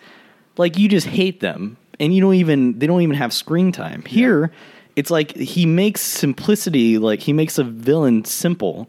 like 0.57 0.79
you 0.79 0.88
just 0.88 1.07
hate 1.07 1.40
them 1.40 1.77
and 1.99 2.14
you 2.14 2.21
don't 2.21 2.35
even 2.35 2.79
they 2.79 2.87
don't 2.87 3.03
even 3.03 3.16
have 3.16 3.33
screen 3.33 3.71
time. 3.73 4.03
Here 4.07 4.51
it's 4.97 5.11
like 5.11 5.37
he 5.37 5.66
makes 5.66 6.01
simplicity 6.01 6.99
like 6.99 7.21
he 7.21 7.33
makes 7.33 7.59
a 7.59 7.64
villain 7.64 8.25
simple. 8.25 8.88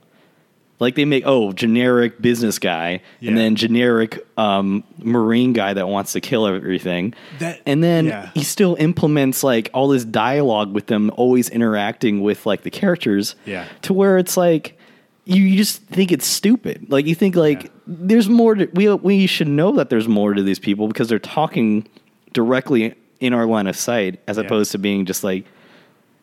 Like 0.81 0.95
they 0.95 1.05
make 1.05 1.23
oh 1.25 1.53
generic 1.53 2.21
business 2.21 2.59
guy 2.59 3.01
Yeah. 3.21 3.29
and 3.29 3.37
then 3.37 3.55
generic 3.55 4.27
um, 4.37 4.83
marine 4.97 5.53
guy 5.53 5.73
that 5.73 5.87
wants 5.87 6.11
to 6.13 6.19
kill 6.21 6.45
everything. 6.47 7.13
That- 7.39 7.61
and 7.65 7.81
then 7.83 8.07
yeah. 8.07 8.31
he 8.33 8.43
still 8.43 8.75
implements 8.79 9.43
like 9.43 9.69
all 9.73 9.87
this 9.87 10.03
dialogue 10.03 10.73
with 10.73 10.87
them, 10.87 11.11
always 11.15 11.47
interacting 11.49 12.21
with 12.21 12.45
like 12.45 12.63
the 12.63 12.71
characters. 12.71 13.35
Yeah. 13.45 13.67
To 13.83 13.93
where 13.93 14.17
it's 14.17 14.35
like 14.35 14.77
you, 15.25 15.43
you 15.43 15.55
just 15.55 15.83
think 15.83 16.11
it's 16.11 16.25
stupid. 16.25 16.87
Like 16.89 17.05
you 17.05 17.13
think 17.15 17.35
like 17.35 17.63
Yeah. 17.63 17.69
there's 17.85 18.27
more. 18.27 18.55
To, 18.55 18.65
we 18.73 18.91
we 18.95 19.27
should 19.27 19.47
know 19.47 19.71
that 19.73 19.89
there's 19.91 20.07
more 20.07 20.33
to 20.33 20.41
these 20.41 20.59
people 20.59 20.87
because 20.87 21.07
they're 21.09 21.19
talking 21.19 21.87
directly 22.33 22.95
in 23.19 23.33
our 23.33 23.45
line 23.45 23.67
of 23.67 23.75
sight, 23.75 24.19
as 24.27 24.39
opposed 24.39 24.71
to 24.71 24.79
being 24.79 25.05
just 25.05 25.23
like 25.23 25.45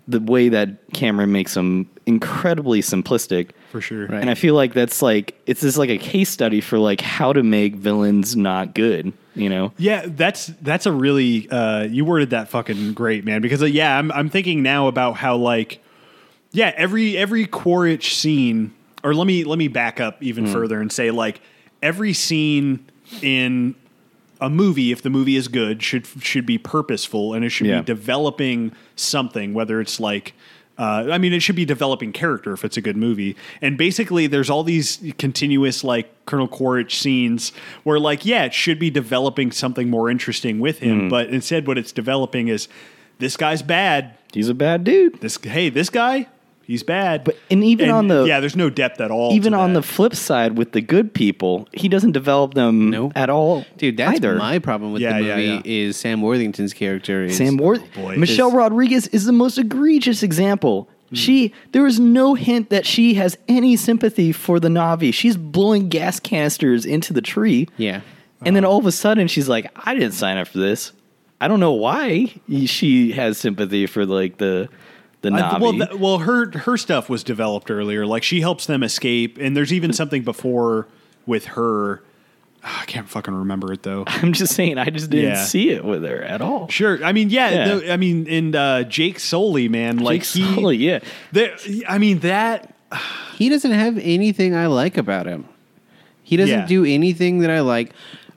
the 0.08 0.20
way 0.20 0.48
that 0.48 0.78
Cameron 0.94 1.30
makes 1.30 1.54
them 1.54 1.88
incredibly 2.06 2.80
simplistic. 2.80 3.50
For 3.70 3.80
sure. 3.80 4.06
Right. 4.06 4.20
And 4.20 4.30
I 4.30 4.34
feel 4.34 4.54
like 4.54 4.72
that's 4.72 5.02
like 5.02 5.40
it's 5.46 5.60
just 5.60 5.76
like 5.78 5.90
a 5.90 5.98
case 5.98 6.30
study 6.30 6.60
for 6.62 6.78
like 6.78 7.00
how 7.02 7.32
to 7.34 7.42
make 7.42 7.76
villains 7.76 8.34
not 8.34 8.74
good. 8.74 9.12
You 9.34 9.48
know? 9.50 9.72
Yeah, 9.76 10.06
that's 10.06 10.46
that's 10.62 10.86
a 10.86 10.92
really 10.92 11.48
uh, 11.50 11.82
you 11.84 12.04
worded 12.04 12.30
that 12.30 12.48
fucking 12.48 12.94
great, 12.94 13.24
man. 13.24 13.40
Because 13.42 13.62
uh, 13.62 13.66
yeah, 13.66 13.96
I'm 13.96 14.10
I'm 14.10 14.30
thinking 14.30 14.62
now 14.62 14.88
about 14.88 15.12
how 15.12 15.36
like 15.36 15.80
yeah 16.52 16.72
every 16.76 17.16
every 17.16 17.46
Quaritch 17.46 18.16
scene, 18.16 18.72
or 19.04 19.14
let 19.14 19.26
me 19.26 19.44
let 19.44 19.58
me 19.58 19.68
back 19.68 20.00
up 20.00 20.20
even 20.22 20.46
Hmm. 20.46 20.52
further 20.52 20.80
and 20.80 20.90
say 20.90 21.10
like 21.10 21.40
every 21.82 22.14
scene 22.14 22.88
in 23.22 23.74
a 24.40 24.48
movie, 24.50 24.92
if 24.92 25.02
the 25.02 25.10
movie 25.10 25.36
is 25.36 25.48
good, 25.48 25.82
should 25.82 26.06
should 26.20 26.46
be 26.46 26.58
purposeful 26.58 27.34
and 27.34 27.44
it 27.44 27.50
should 27.50 27.66
Yeah. 27.66 27.80
be 27.80 27.86
developing 27.86 28.72
something. 28.96 29.52
Whether 29.54 29.80
it's 29.80 29.98
like, 29.98 30.34
uh, 30.78 31.08
I 31.10 31.18
mean, 31.18 31.32
it 31.32 31.40
should 31.40 31.56
be 31.56 31.64
developing 31.64 32.12
character 32.12 32.52
if 32.52 32.64
it's 32.64 32.76
a 32.76 32.80
good 32.80 32.96
movie. 32.96 33.34
And 33.60 33.76
basically, 33.76 34.26
there's 34.28 34.48
all 34.48 34.62
these 34.62 34.98
continuous 35.18 35.82
like 35.82 36.08
Colonel 36.26 36.46
Quaritch 36.48 36.98
scenes 37.00 37.52
where, 37.82 37.98
like, 37.98 38.24
yeah, 38.24 38.44
it 38.44 38.54
should 38.54 38.78
be 38.78 38.90
developing 38.90 39.50
something 39.50 39.90
more 39.90 40.08
interesting 40.10 40.60
with 40.60 40.78
him, 40.78 41.02
Hmm. 41.02 41.08
but 41.08 41.28
instead, 41.30 41.66
what 41.66 41.76
it's 41.78 41.90
developing 41.92 42.46
is 42.48 42.68
this 43.18 43.36
guy's 43.36 43.62
bad. 43.62 44.14
He's 44.32 44.48
a 44.48 44.54
bad 44.54 44.84
dude. 44.84 45.20
This 45.20 45.36
hey, 45.42 45.68
this 45.68 45.90
guy. 45.90 46.28
He's 46.68 46.82
bad, 46.82 47.24
But- 47.24 47.36
and 47.50 47.64
even 47.64 47.88
on 47.88 48.08
the- 48.08 48.24
yeah, 48.26 48.40
there's 48.40 48.54
no 48.54 48.68
depth 48.68 49.00
at 49.00 49.10
all. 49.10 49.32
Even 49.32 49.52
to 49.52 49.58
on 49.58 49.72
that. 49.72 49.80
the 49.80 49.86
flip 49.86 50.14
side, 50.14 50.56
with 50.58 50.72
the 50.72 50.82
good 50.82 51.14
people, 51.14 51.66
he 51.72 51.88
doesn't 51.88 52.12
develop 52.12 52.52
them 52.52 52.90
Nope. 52.90 53.12
at 53.16 53.30
all. 53.30 53.64
Dude, 53.78 53.96
that's 53.96 54.16
either. 54.16 54.34
my 54.36 54.58
problem 54.58 54.92
with 54.92 55.00
Yeah, 55.00 55.16
the 55.18 55.24
movie 55.24 55.42
yeah. 55.44 55.60
is 55.64 55.96
Sam 55.96 56.20
Worthington's 56.20 56.74
character 56.74 57.24
is 57.24 57.38
Sam 57.38 57.56
Worth, 57.56 57.82
boy. 57.94 58.16
Michelle 58.16 58.48
Is- 58.48 58.54
Rodriguez 58.54 59.06
is 59.08 59.24
the 59.24 59.32
most 59.32 59.56
egregious 59.56 60.22
example. 60.22 60.90
Hmm. 61.08 61.14
She 61.14 61.52
there 61.72 61.86
is 61.86 61.98
no 61.98 62.34
hint 62.34 62.68
that 62.68 62.84
she 62.84 63.14
has 63.14 63.38
any 63.48 63.74
sympathy 63.76 64.30
for 64.30 64.60
the 64.60 64.68
Navi. 64.68 65.12
She's 65.14 65.38
blowing 65.38 65.88
gas 65.88 66.20
canisters 66.20 66.84
into 66.84 67.14
the 67.14 67.22
tree. 67.22 67.66
Yeah. 67.78 68.02
And 68.44 68.54
then 68.54 68.66
all 68.66 68.76
of 68.78 68.84
a 68.84 68.92
sudden 68.92 69.26
she's 69.26 69.48
like, 69.48 69.70
I 69.86 69.94
didn't 69.94 70.12
sign 70.12 70.36
up 70.36 70.48
for 70.48 70.58
this. 70.58 70.92
I 71.40 71.48
don't 71.48 71.60
know 71.60 71.72
why 71.72 72.34
she 72.66 73.12
has 73.12 73.38
sympathy 73.38 73.86
for 73.86 74.04
like 74.04 74.36
the 74.36 74.68
the 75.22 75.30
Navi. 75.30 75.60
well, 75.60 75.72
th- 75.72 75.94
well, 75.94 76.18
her 76.18 76.50
her 76.58 76.76
stuff 76.76 77.08
was 77.08 77.24
developed 77.24 77.70
earlier. 77.70 78.06
Like 78.06 78.22
she 78.22 78.40
helps 78.40 78.66
them 78.66 78.82
escape, 78.82 79.38
and 79.40 79.56
there's 79.56 79.72
even 79.72 79.92
something 79.92 80.22
before 80.22 80.86
with 81.26 81.46
her. 81.46 82.02
Ah, 82.64 82.82
I 82.82 82.86
can't 82.86 83.08
fucking 83.08 83.32
remember 83.34 83.72
it 83.72 83.82
though. 83.84 84.04
I'm 84.06 84.32
just 84.32 84.54
saying, 84.54 84.78
I 84.78 84.90
just 84.90 85.10
didn't 85.10 85.30
Yeah. 85.30 85.44
see 85.44 85.70
it 85.70 85.84
with 85.84 86.02
her 86.04 86.22
at 86.22 86.40
all. 86.40 86.68
Sure, 86.68 87.02
I 87.04 87.12
mean, 87.12 87.30
yeah, 87.30 87.50
Yeah. 87.50 87.74
the- 87.76 87.92
I 87.92 87.96
mean, 87.96 88.26
and 88.28 88.54
uh, 88.56 88.82
Jake 88.84 89.20
Sully, 89.20 89.68
man, 89.68 89.98
like 89.98 90.22
Jake 90.22 90.44
he, 90.44 90.54
Sully, 90.54 90.76
yeah. 90.76 90.98
there- 91.32 91.56
I 91.88 91.98
mean 91.98 92.18
that. 92.20 92.74
He 93.36 93.48
doesn't 93.48 93.70
have 93.70 93.98
anything 93.98 94.56
I 94.56 94.66
like 94.66 94.96
about 94.96 95.26
him. 95.26 95.44
He 96.24 96.36
doesn't 96.36 96.60
Yeah. 96.60 96.66
do 96.66 96.84
anything 96.84 97.38
that 97.40 97.50
I 97.50 97.60
like. 97.60 97.92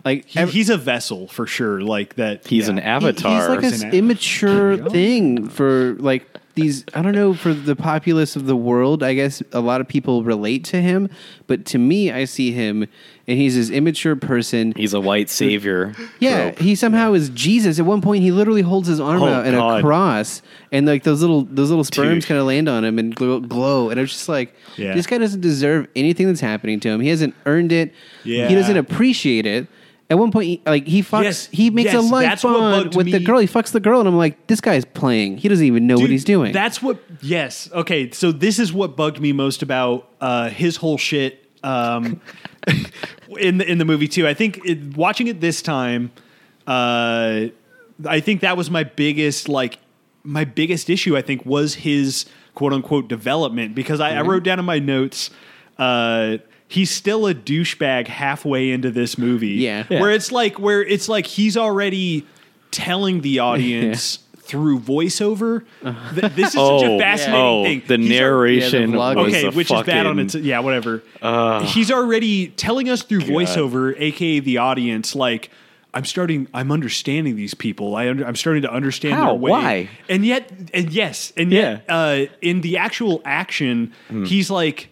Like 0.06 0.26
He, 0.28 0.40
ev- 0.40 0.52
he's 0.52 0.70
a 0.70 0.78
vessel 0.78 1.28
for 1.28 1.48
sure. 1.48 1.82
Like 1.82 2.16
that. 2.16 2.46
He's 2.48 2.66
yeah. 2.68 2.72
an 2.74 2.78
he- 2.78 2.84
avatar. 2.84 3.40
he's 3.40 3.50
like 3.50 3.64
He's 3.64 3.82
an 3.82 3.90
an- 3.90 3.96
immature 3.96 4.78
thing 4.90 5.48
for 5.48 5.96
like 6.00 6.28
these. 6.56 6.86
I 6.94 7.02
don't 7.02 7.14
know 7.16 7.34
for 7.34 7.54
the 7.54 7.76
populace 7.76 8.36
of 8.36 8.46
the 8.46 8.56
world. 8.56 9.04
I 9.04 9.14
guess 9.14 9.42
a 9.52 9.60
lot 9.62 9.82
of 9.82 9.88
people 9.88 10.24
relate 10.24 10.64
to 10.66 10.82
him, 10.82 11.10
but 11.48 11.66
to 11.68 11.78
me, 11.78 12.12
I 12.12 12.26
see 12.26 12.52
him, 12.52 12.88
and 13.28 13.38
he's 13.40 13.56
this 13.56 13.70
immature 13.70 14.16
person. 14.16 14.74
He's 14.76 14.94
a 14.94 15.00
white 15.02 15.30
savior. 15.30 15.94
Yeah, 16.20 16.52
trope. 16.52 16.60
he 16.60 16.76
somehow 16.76 17.14
is 17.14 17.30
Jesus. 17.30 17.80
At 17.80 17.86
one 17.86 18.02
point, 18.02 18.24
he 18.24 18.32
literally 18.32 18.62
holds 18.62 18.88
his 18.88 19.00
arm 19.00 19.22
Oh, 19.24 19.28
out 19.28 19.46
in 19.48 19.56
a 19.56 19.82
cross, 19.82 20.42
and 20.72 20.86
like 20.86 21.04
those 21.04 21.22
little 21.22 21.44
those 21.44 21.70
little 21.70 21.84
sperms 21.84 22.26
kind 22.26 22.40
of 22.40 22.46
land 22.48 22.68
on 22.70 22.84
him 22.84 23.00
and 23.00 23.16
glow, 23.16 23.40
glow. 23.40 23.90
And 23.90 24.00
I 24.00 24.04
was 24.04 24.12
just 24.12 24.30
like, 24.30 24.56
Yeah. 24.78 24.94
this 24.94 25.08
guy 25.08 25.18
doesn't 25.18 25.42
deserve 25.42 25.88
anything 25.96 26.28
that's 26.28 26.42
happening 26.42 26.80
to 26.82 26.90
him. 26.90 27.00
He 27.02 27.10
hasn't 27.10 27.36
earned 27.46 27.72
it. 27.72 27.94
Yeah. 28.24 28.48
He 28.48 28.56
doesn't 28.56 28.78
appreciate 28.78 29.46
it. 29.46 29.68
At 30.12 30.20
one 30.20 30.30
point, 30.30 30.46
he, 30.46 30.62
like 30.66 30.86
he 30.86 31.02
fucks, 31.02 31.24
Yes, 31.24 31.48
he 31.54 31.70
makes 31.70 31.94
a 31.94 32.02
life 32.02 32.26
that's 32.26 32.44
what 32.44 32.52
bond 32.52 32.84
bugged 32.84 32.98
with 32.98 33.06
the 33.06 33.20
me. 33.20 33.24
girl. 33.24 33.40
He 33.40 33.48
fucks 33.48 33.72
the 33.72 33.80
girl, 33.80 34.02
and 34.02 34.10
I'm 34.10 34.18
like, 34.18 34.46
this 34.48 34.60
guy's 34.60 34.84
playing. 34.84 35.38
He 35.38 35.48
doesn't 35.48 35.66
even 35.66 35.88
know 35.88 35.96
what 35.96 36.02
Dude, 36.02 36.10
he's 36.10 36.26
doing. 36.26 36.52
That's 36.52 36.84
what 36.84 37.02
Yes. 37.22 37.72
Okay. 37.72 38.12
So 38.12 38.34
this 38.34 38.60
is 38.60 38.74
what 38.74 38.98
bugged 38.98 39.22
me 39.22 39.32
most 39.32 39.64
about 39.64 40.10
uh, 40.20 40.50
his 40.50 40.76
whole 40.76 40.98
shit 40.98 41.48
um, 41.64 42.20
in 43.40 43.60
the 43.60 43.72
in 43.72 43.78
the 43.78 43.86
movie 43.86 44.10
too. 44.10 44.28
I 44.28 44.34
think 44.34 44.60
it, 44.66 44.98
watching 44.98 45.28
it 45.28 45.40
this 45.40 45.62
time, 45.62 46.12
uh, 46.68 47.46
I 48.06 48.20
think 48.20 48.42
that 48.42 48.58
was 48.58 48.70
my 48.70 48.84
biggest 48.84 49.48
like 49.48 49.80
my 50.24 50.44
biggest 50.44 50.90
issue. 50.90 51.16
I 51.16 51.22
think 51.22 51.46
was 51.46 51.76
his 51.76 52.26
quote 52.54 52.74
unquote 52.74 53.08
development 53.08 53.76
because 53.76 54.02
I, 54.02 54.18
I 54.18 54.24
wrote 54.24 54.44
down 54.44 54.60
in 54.60 54.66
my 54.66 54.80
notes. 54.80 55.30
Uh, 55.78 56.40
He's 56.72 56.90
still 56.90 57.28
a 57.28 57.34
douchebag 57.36 58.08
halfway 58.08 58.72
into 58.72 58.92
this 58.92 59.18
movie. 59.18 59.50
Yeah. 59.50 59.84
Yeah. 59.90 60.00
Where 60.00 60.12
it's 60.12 60.32
like 60.32 60.58
where 60.60 60.82
it's 60.84 61.10
like 61.10 61.26
he's 61.26 61.58
already 61.58 62.26
telling 62.72 63.22
the 63.22 63.40
audience 63.40 64.20
through 64.38 64.80
voiceover. 64.80 65.64
Th- 65.84 66.32
this 66.34 66.48
is 66.48 66.54
such 66.54 66.60
Oh, 66.62 66.96
a 66.96 67.00
fascinating 67.00 67.36
oh, 67.42 67.64
thing. 67.64 67.84
the 67.88 67.98
He's 67.98 68.12
al- 68.12 68.20
narration. 68.28 68.82
Yeah, 68.82 68.88
the 68.88 68.94
vlog. 68.98 69.16
was 69.26 69.34
okay, 69.34 69.48
a 69.48 69.52
which 69.52 69.72
is 69.72 69.84
bad 69.84 70.06
on 70.06 70.20
its 70.20 70.36
yeah, 70.36 70.60
whatever. 70.60 71.04
He's 71.66 71.92
already 71.92 72.48
telling 72.50 72.90
us 72.90 73.04
through 73.04 73.22
voiceover, 73.22 73.94
aka 74.00 74.40
the 74.40 74.58
audience, 74.58 75.16
like 75.16 75.50
I'm 75.94 76.06
starting, 76.06 76.48
I'm 76.54 76.72
understanding 76.72 77.36
these 77.36 77.54
people. 77.54 77.98
I 77.98 78.08
under, 78.10 78.26
I'm 78.26 78.38
starting 78.38 78.62
to 78.62 78.72
understand 78.72 79.16
How? 79.16 79.26
their 79.32 79.36
way. 79.36 79.52
Why? 79.52 79.90
And 80.08 80.26
yet, 80.26 80.50
and 80.74 80.90
yes, 80.90 81.34
and 81.36 81.52
yet, 81.52 81.84
uh, 81.90 82.28
in 82.42 82.62
the 82.62 82.78
actual 82.78 83.22
action, 83.26 83.92
Hmm. 84.08 84.24
he's 84.24 84.50
like, 84.50 84.84
s- 84.84 84.91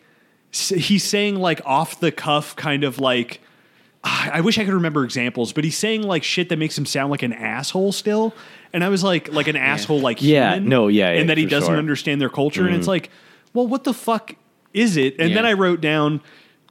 he's 0.51 1.03
saying 1.03 1.35
like 1.35 1.62
off 1.65 1.99
the 1.99 2.12
cuff, 2.12 2.55
kind 2.55 2.83
of 2.83 2.99
like. 2.99 3.41
ah, 4.03 4.29
I 4.31 4.41
wish 4.41 4.57
I 4.57 4.63
could 4.65 4.73
remember 4.73 5.03
examples, 5.03 5.51
but 5.51 5.63
he's 5.63 5.77
saying 5.77 6.03
like 6.03 6.23
shit 6.23 6.49
that 6.49 6.57
makes 6.57 6.77
him 6.77 6.85
sound 6.85 7.12
like 7.12 7.21
an 7.23 7.33
asshole 7.33 7.91
still. 7.91 8.33
And 8.71 8.83
I 8.83 8.89
was 8.89 9.03
like, 9.03 9.31
like 9.33 9.47
an 9.47 9.55
asshole, 9.57 9.99
like 9.99 10.21
Yeah, 10.21 10.53
human, 10.53 10.69
no, 10.69 10.88
yeah, 10.88 11.12
yeah, 11.12 11.19
and 11.19 11.29
that 11.29 11.38
he 11.38 11.45
doesn't 11.45 11.69
sure. 11.69 11.77
understand 11.77 12.21
their 12.21 12.29
culture. 12.29 12.65
And 12.67 12.75
it's 12.75 12.88
like, 12.88 13.09
well, 13.53 13.67
what 13.67 13.83
the 13.83 13.93
fuck 13.93 14.35
is 14.73 14.95
it? 14.95 15.19
And 15.19 15.35
then 15.35 15.45
I 15.45 15.53
wrote 15.53 15.81
down, 15.81 16.21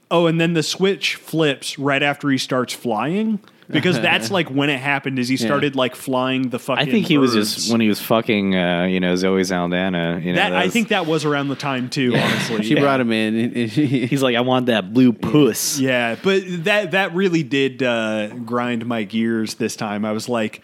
oh, 0.09 0.25
and 0.25 0.39
then 0.39 0.53
the 0.53 0.63
switch 0.63 1.15
flips 1.15 1.77
right 1.77 2.01
after 2.01 2.29
he 2.29 2.37
starts 2.37 2.73
flying 2.73 3.39
because 3.69 3.99
that's 4.01 4.31
like 4.31 4.49
when 4.49 4.69
it 4.69 4.79
happened. 4.79 5.19
Is 5.19 5.27
he 5.27 5.37
started 5.37 5.75
like 5.75 5.95
flying 5.95 6.49
the 6.49 6.59
fucking? 6.59 6.87
I 6.87 6.91
think 6.91 7.05
he 7.05 7.17
was 7.17 7.33
just 7.33 7.71
when 7.71 7.81
he 7.81 7.87
was 7.87 7.99
fucking, 8.01 8.55
uh, 8.55 8.83
you 8.85 8.99
know, 8.99 9.15
Zoe 9.15 9.43
Saldana. 9.43 10.19
You 10.23 10.33
know, 10.33 10.35
that. 10.39 10.53
I 10.53 10.65
was- 10.65 10.73
think 10.73 10.89
that 10.89 11.05
was 11.05 11.25
around 11.25 11.49
the 11.49 11.55
time 11.55 11.89
too. 11.89 12.15
Honestly, 12.15 12.63
She 12.63 12.73
yeah. 12.75 12.81
brought 12.81 12.99
him 12.99 13.11
in. 13.11 13.53
he's 13.69 14.23
like, 14.23 14.35
I 14.35 14.41
want 14.41 14.65
that 14.67 14.93
blue 14.93 15.13
puss. 15.13 15.79
Yeah, 15.79 16.15
but 16.23 16.43
that 16.65 16.91
that 16.91 17.13
really 17.13 17.43
did 17.43 17.83
uh, 17.83 18.29
grind 18.29 18.85
my 18.85 19.03
gears 19.03 19.55
this 19.55 19.75
time. 19.75 20.05
I 20.05 20.11
was 20.11 20.27
like, 20.27 20.61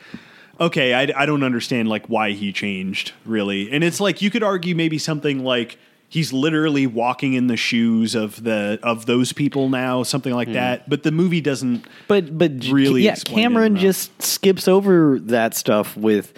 okay, 0.59 0.93
I, 0.93 1.11
I 1.15 1.25
don't 1.25 1.43
understand 1.43 1.87
like 1.89 2.07
why 2.07 2.31
he 2.31 2.51
changed 2.51 3.13
really, 3.25 3.71
and 3.71 3.83
it's 3.83 3.99
like 3.99 4.21
you 4.21 4.29
could 4.29 4.43
argue 4.43 4.75
maybe 4.75 4.97
something 4.97 5.43
like 5.43 5.77
he's 6.15 6.31
literally 6.31 6.87
walking 6.87 7.33
in 7.33 7.47
the 7.47 7.57
shoes 7.57 8.15
of 8.15 8.41
the 8.41 8.79
of 8.81 9.05
those 9.05 9.33
people 9.33 9.67
now, 9.67 10.01
something 10.01 10.33
like 10.33 10.51
that. 10.53 10.89
But 10.89 11.03
the 11.03 11.11
movie 11.11 11.41
doesn't. 11.41 11.85
But 12.07 12.37
but 12.37 12.51
Really 12.69 13.03
yeah, 13.03 13.15
Cameron 13.15 13.75
just 13.75 14.21
skips 14.21 14.69
over 14.69 15.19
that 15.23 15.53
stuff 15.53 15.97
with 15.97 16.33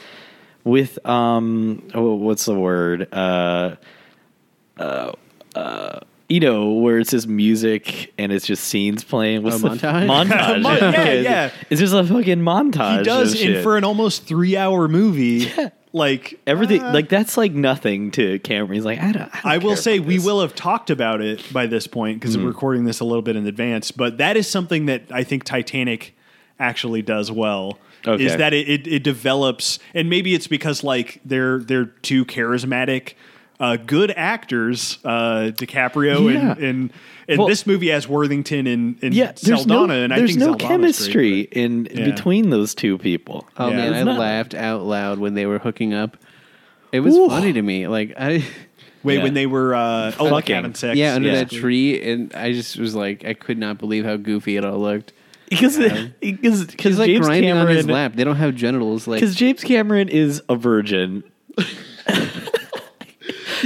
with 0.63 0.97
um 1.05 1.87
oh, 1.93 2.15
what's 2.15 2.45
the 2.45 2.55
word 2.55 3.07
uh 3.13 3.75
uh 4.79 5.11
uh 5.55 5.99
you 6.27 6.39
know 6.39 6.73
where 6.73 6.97
it's 6.97 7.11
just 7.11 7.27
music 7.27 8.11
and 8.17 8.31
it's 8.31 8.47
just 8.47 8.63
scenes 8.63 9.03
playing. 9.03 9.43
What's 9.43 9.57
A 9.57 9.59
the 9.59 9.69
montage? 9.69 10.07
montage? 10.27 10.61
Mon- 10.63 10.93
yeah, 10.93 11.11
yeah. 11.13 11.51
It's 11.69 11.79
just 11.79 11.93
a 11.93 12.03
fucking 12.03 12.39
montage. 12.39 12.97
He 12.97 13.03
does, 13.03 13.35
of 13.35 13.39
and 13.41 13.55
shit. 13.55 13.63
for 13.63 13.77
an 13.77 13.83
almost 13.83 14.25
three 14.25 14.57
hour 14.57 14.87
movie, 14.87 15.51
like 15.93 16.39
everything 16.45 16.83
uh, 16.83 16.93
like 16.93 17.09
that's 17.09 17.37
like 17.37 17.53
nothing 17.53 18.11
to 18.11 18.39
Cameron. 18.39 18.73
He's 18.73 18.85
like, 18.85 18.99
I 18.99 19.11
don't. 19.11 19.23
I, 19.23 19.41
don't 19.41 19.45
I 19.45 19.57
will 19.57 19.69
care 19.71 19.77
say 19.77 19.97
about 19.97 20.07
we 20.07 20.17
this. 20.17 20.25
will 20.25 20.41
have 20.41 20.55
talked 20.55 20.89
about 20.89 21.21
it 21.21 21.41
by 21.51 21.65
this 21.65 21.87
point 21.87 22.19
because 22.19 22.37
we're 22.37 22.47
recording 22.47 22.85
this 22.85 22.99
a 22.99 23.05
little 23.05 23.21
bit 23.21 23.35
in 23.35 23.47
advance. 23.47 23.91
But 23.91 24.17
that 24.17 24.37
is 24.37 24.47
something 24.47 24.87
that 24.87 25.03
I 25.11 25.23
think 25.23 25.43
Titanic 25.43 26.15
actually 26.59 27.01
does 27.01 27.31
well. 27.31 27.79
Okay. 28.05 28.25
Is 28.25 28.37
that 28.37 28.53
it, 28.53 28.69
it, 28.69 28.87
it 28.87 29.03
develops, 29.03 29.79
and 29.93 30.09
maybe 30.09 30.33
it's 30.33 30.47
because 30.47 30.83
like 30.83 31.19
they're 31.25 31.59
they're 31.59 31.85
too 31.85 32.25
charismatic, 32.25 33.13
uh, 33.59 33.77
good 33.77 34.11
actors, 34.15 34.99
uh, 35.03 35.51
DiCaprio 35.53 36.31
Yeah. 36.33 36.51
and 36.51 36.59
and, 36.63 36.93
and 37.27 37.39
Well- 37.39 37.47
this 37.47 37.65
movie 37.67 37.89
has 37.89 38.07
Worthington 38.07 38.67
and, 38.67 38.97
and 39.01 39.13
Yeah, 39.13 39.33
there's 39.41 39.61
Saldana, 39.63 39.87
no, 39.97 40.03
and 40.03 40.13
I 40.13 40.19
there's 40.19 40.31
think 40.31 40.39
no 40.39 40.51
Saldana's 40.53 40.67
chemistry 40.67 41.43
great, 41.45 41.53
in 41.53 41.87
Yeah. 41.93 42.05
between 42.05 42.49
those 42.51 42.73
two 42.75 42.97
people. 42.97 43.47
Oh 43.57 43.69
Yeah. 43.69 43.75
man, 43.77 43.93
I 43.93 44.03
not- 44.03 44.19
laughed 44.19 44.53
out 44.53 44.83
loud 44.83 45.19
when 45.19 45.33
they 45.33 45.45
were 45.45 45.59
hooking 45.59 45.93
up. 45.93 46.17
It 46.91 47.01
was 47.01 47.15
Ooh. 47.15 47.27
funny 47.29 47.51
to 47.53 47.61
me. 47.61 47.87
Like 47.87 48.13
I, 48.17 48.43
Wait, 49.03 49.17
Yeah. 49.17 49.23
when 49.23 49.33
they 49.33 49.45
were 49.45 49.73
uh, 49.75 50.11
oh, 50.19 50.23
like 50.25 50.33
Fucking. 50.45 50.55
having 50.55 50.73
sex, 50.75 50.97
yeah, 50.97 51.15
under 51.15 51.29
Yeah. 51.29 51.35
that 51.35 51.51
tree, 51.51 52.01
and 52.01 52.33
I 52.33 52.51
just 52.51 52.77
was 52.77 52.93
like, 52.95 53.25
I 53.25 53.33
could 53.33 53.57
not 53.57 53.77
believe 53.77 54.05
how 54.05 54.17
goofy 54.17 54.57
it 54.57 54.65
all 54.65 54.79
looked. 54.79 55.13
Because 55.49 55.77
because 56.19 56.65
because 56.65 56.99
like 56.99 57.07
James 57.07 57.25
grinding 57.25 57.51
on 57.51 57.67
his 57.67 57.87
lap. 57.87 58.13
They 58.15 58.23
don't 58.25 58.35
have 58.35 58.53
genitals. 58.55 59.07
Like 59.07 59.21
because 59.21 59.33
James 59.35 59.63
Cameron 59.63 60.09
is 60.09 60.41
a 60.49 60.55
virgin. 60.57 61.23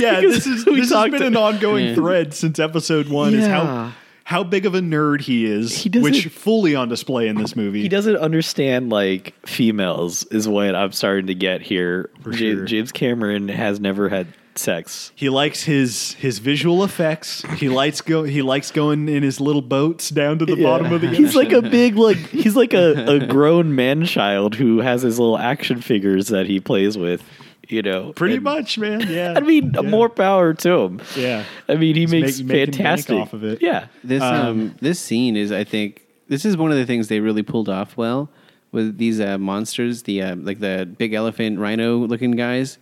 Yeah, 0.02 0.22
this 0.22 0.48
is 0.48 0.66
this 0.66 0.92
has 0.92 1.12
been 1.12 1.24
an 1.24 1.38
ongoing 1.38 1.88
Yeah. 1.88 1.96
thread 1.96 2.34
since 2.34 2.60
episode 2.60 3.08
one. 3.10 3.34
Is 3.34 3.48
how 3.48 3.94
how 4.24 4.44
big 4.44 4.66
of 4.66 4.76
a 4.76 4.80
nerd 4.80 5.22
he 5.22 5.46
is, 5.46 5.76
He 5.84 5.90
which 5.90 6.28
fully 6.28 6.74
on 6.76 6.88
display 6.90 7.28
in 7.28 7.36
this 7.36 7.56
movie. 7.56 7.82
He 7.82 7.90
doesn't 7.90 8.16
understand 8.18 8.90
like 8.90 9.34
females 9.46 10.24
is 10.26 10.48
what 10.48 10.74
I'm 10.76 10.92
starting 10.94 11.28
to 11.28 11.36
get 11.36 11.62
here. 11.62 12.10
Ja- 12.26 12.32
sure. 12.32 12.66
James 12.66 12.92
Cameron 12.92 13.50
has 13.50 13.80
never 13.80 14.08
had 14.10 14.28
sex. 14.56 15.12
He 15.16 15.30
likes 15.30 15.64
his 15.64 16.14
his 16.14 16.40
visual 16.40 16.84
effects. 16.84 17.42
He 17.58 17.68
likes 17.68 18.00
go. 18.02 18.24
He 18.24 18.42
likes 18.42 18.70
going 18.72 19.10
in 19.10 19.24
his 19.24 19.42
little 19.42 19.62
boats 19.62 20.10
down 20.10 20.40
to 20.40 20.46
the 20.46 20.62
bottom 20.62 20.92
of 20.94 21.02
the. 21.02 21.08
He's 21.10 21.36
like 21.36 21.52
a 21.52 21.62
big 21.62 21.96
like 21.96 22.18
he's 22.18 22.56
like 22.56 22.74
a, 22.74 23.16
a 23.16 23.26
grown 23.28 23.76
man 23.76 24.06
child 24.06 24.56
who 24.56 24.80
has 24.80 25.02
his 25.02 25.20
little 25.20 25.38
action 25.38 25.82
figures 25.82 26.28
that 26.30 26.48
he 26.48 26.60
plays 26.60 26.98
with. 26.98 27.24
You 27.72 27.82
know, 27.82 28.12
pretty 28.14 28.36
And- 28.36 28.44
much, 28.44 28.78
man. 28.78 29.02
Yeah. 29.10 29.34
I 29.38 29.40
mean, 29.40 29.72
Yeah. 29.74 29.82
more 29.82 30.10
power 30.10 30.54
to 30.54 30.72
him. 30.72 31.02
Yeah. 31.16 31.46
I 31.70 31.76
mean, 31.76 31.96
he 31.96 32.06
makes 32.06 32.40
make- 32.40 32.48
making 32.48 32.48
bank 32.48 32.76
fantastic 32.76 33.18
off 33.18 33.34
of 33.34 33.44
it. 33.44 33.60
Yeah, 33.62 33.86
this, 34.04 34.22
um, 34.22 34.46
Um, 34.48 34.76
this 34.82 35.00
scene 35.00 35.38
is, 35.38 35.52
I 35.52 35.64
think, 35.64 36.02
this 36.28 36.44
is 36.46 36.58
one 36.58 36.72
of 36.72 36.78
the 36.78 36.86
things 36.86 37.08
they 37.08 37.20
really 37.20 37.44
pulled 37.44 37.70
off 37.70 37.96
well 37.98 38.30
with 38.72 38.98
these 38.98 39.20
uh, 39.22 39.38
monsters, 39.38 40.04
the 40.04 40.22
uh, 40.22 40.36
like 40.38 40.60
the 40.60 40.88
big 40.98 41.14
elephant 41.14 41.60
rhino 41.60 41.98
looking 41.98 42.32
guys. 42.32 42.78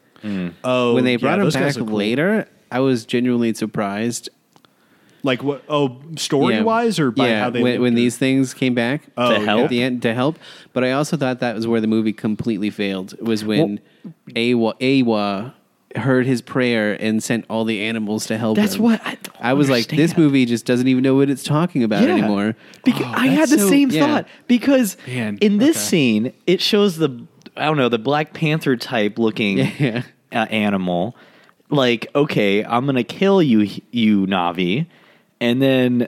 Oh, 0.64 0.94
when 0.96 1.04
they 1.06 1.16
brought 1.16 1.40
those 1.40 1.54
them 1.54 1.64
back 1.64 1.76
cool. 1.76 1.86
later, 1.86 2.48
I 2.72 2.80
was 2.82 3.06
genuinely 3.06 3.54
surprised. 3.54 4.30
like 5.24 5.44
what? 5.44 5.64
Oh, 5.68 5.98
story 6.18 6.56
Yeah. 6.56 6.62
wise, 6.64 6.98
or 7.00 7.12
by 7.12 7.28
yeah, 7.30 7.40
how 7.42 7.50
they 7.50 7.62
when, 7.62 7.82
when 7.82 7.94
these 7.96 8.18
things 8.18 8.54
came 8.54 8.74
back 8.74 9.02
Oh, 9.18 9.34
To 9.34 9.40
help? 9.46 9.64
at 9.66 9.70
the 9.70 9.82
end 9.82 10.02
to 10.04 10.14
help. 10.14 10.38
But 10.74 10.84
I 10.84 10.92
also 10.94 11.18
thought 11.18 11.40
that 11.40 11.56
was 11.56 11.68
where 11.68 11.82
the 11.82 11.88
movie 11.88 12.14
completely 12.14 12.70
failed. 12.70 13.16
Was 13.22 13.44
when 13.44 13.80
Eywa, 14.30 14.80
Eywa 14.80 15.54
heard 15.96 16.26
his 16.28 16.42
prayer 16.42 16.94
and 17.02 17.24
sent 17.24 17.46
all 17.50 17.66
the 17.66 17.82
animals 17.82 18.28
to 18.28 18.38
help 18.38 18.56
that's 18.56 18.76
him. 18.76 18.84
what 18.84 19.02
I, 19.04 19.16
don't 19.16 19.36
I 19.40 19.54
was 19.54 19.70
like, 19.70 19.88
this 19.88 19.92
understand. 20.12 20.24
movie 20.24 20.46
just 20.46 20.66
doesn't 20.66 20.88
even 20.88 21.04
know 21.04 21.16
what 21.16 21.30
it's 21.32 21.44
talking 21.44 21.84
about 21.84 22.04
Yeah. 22.04 22.10
anymore. 22.14 22.56
Because 22.86 23.06
Oh, 23.08 23.14
I 23.16 23.28
had 23.28 23.40
that's 23.40 23.52
the 23.54 23.58
so- 23.60 23.70
same 23.70 23.90
yeah. 23.90 24.06
thought 24.06 24.28
because 24.48 24.98
Man, 25.08 25.38
in 25.42 25.58
this 25.58 25.78
okay. 25.78 25.86
scene 25.86 26.34
it 26.46 26.62
shows 26.62 26.98
the 26.98 27.26
I 27.58 27.66
don't 27.66 27.78
know 27.78 27.90
the 27.90 27.98
Black 27.98 28.34
Panther 28.34 28.76
type 28.78 29.18
looking 29.18 29.58
Yeah. 29.80 30.04
uh, 30.32 30.36
animal. 30.50 31.16
Like, 31.72 32.08
okay, 32.16 32.64
I'm 32.64 32.86
gonna 32.86 33.04
kill 33.04 33.42
you, 33.44 33.68
you 33.92 34.26
Navi, 34.28 34.86
and 35.42 35.62
then 35.62 36.08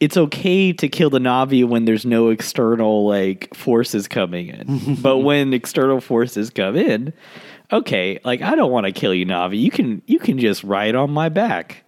it's 0.00 0.16
okay 0.16 0.72
to 0.72 0.88
kill 0.88 1.10
the 1.10 1.18
Navi 1.18 1.66
when 1.66 1.84
there's 1.84 2.04
no 2.06 2.28
external 2.30 3.06
like 3.06 3.54
forces 3.54 4.08
coming 4.08 4.48
in. 4.48 4.96
but 5.02 5.18
when 5.18 5.52
external 5.52 6.00
forces 6.00 6.50
come 6.50 6.76
in, 6.76 7.12
okay, 7.72 8.18
like 8.24 8.42
I 8.42 8.54
don't 8.54 8.70
want 8.70 8.86
to 8.86 8.92
kill 8.92 9.14
you, 9.14 9.26
Navi. 9.26 9.60
You 9.60 9.70
can 9.70 10.02
you 10.06 10.18
can 10.18 10.38
just 10.38 10.64
ride 10.64 10.94
on 10.94 11.10
my 11.10 11.28
back. 11.28 11.84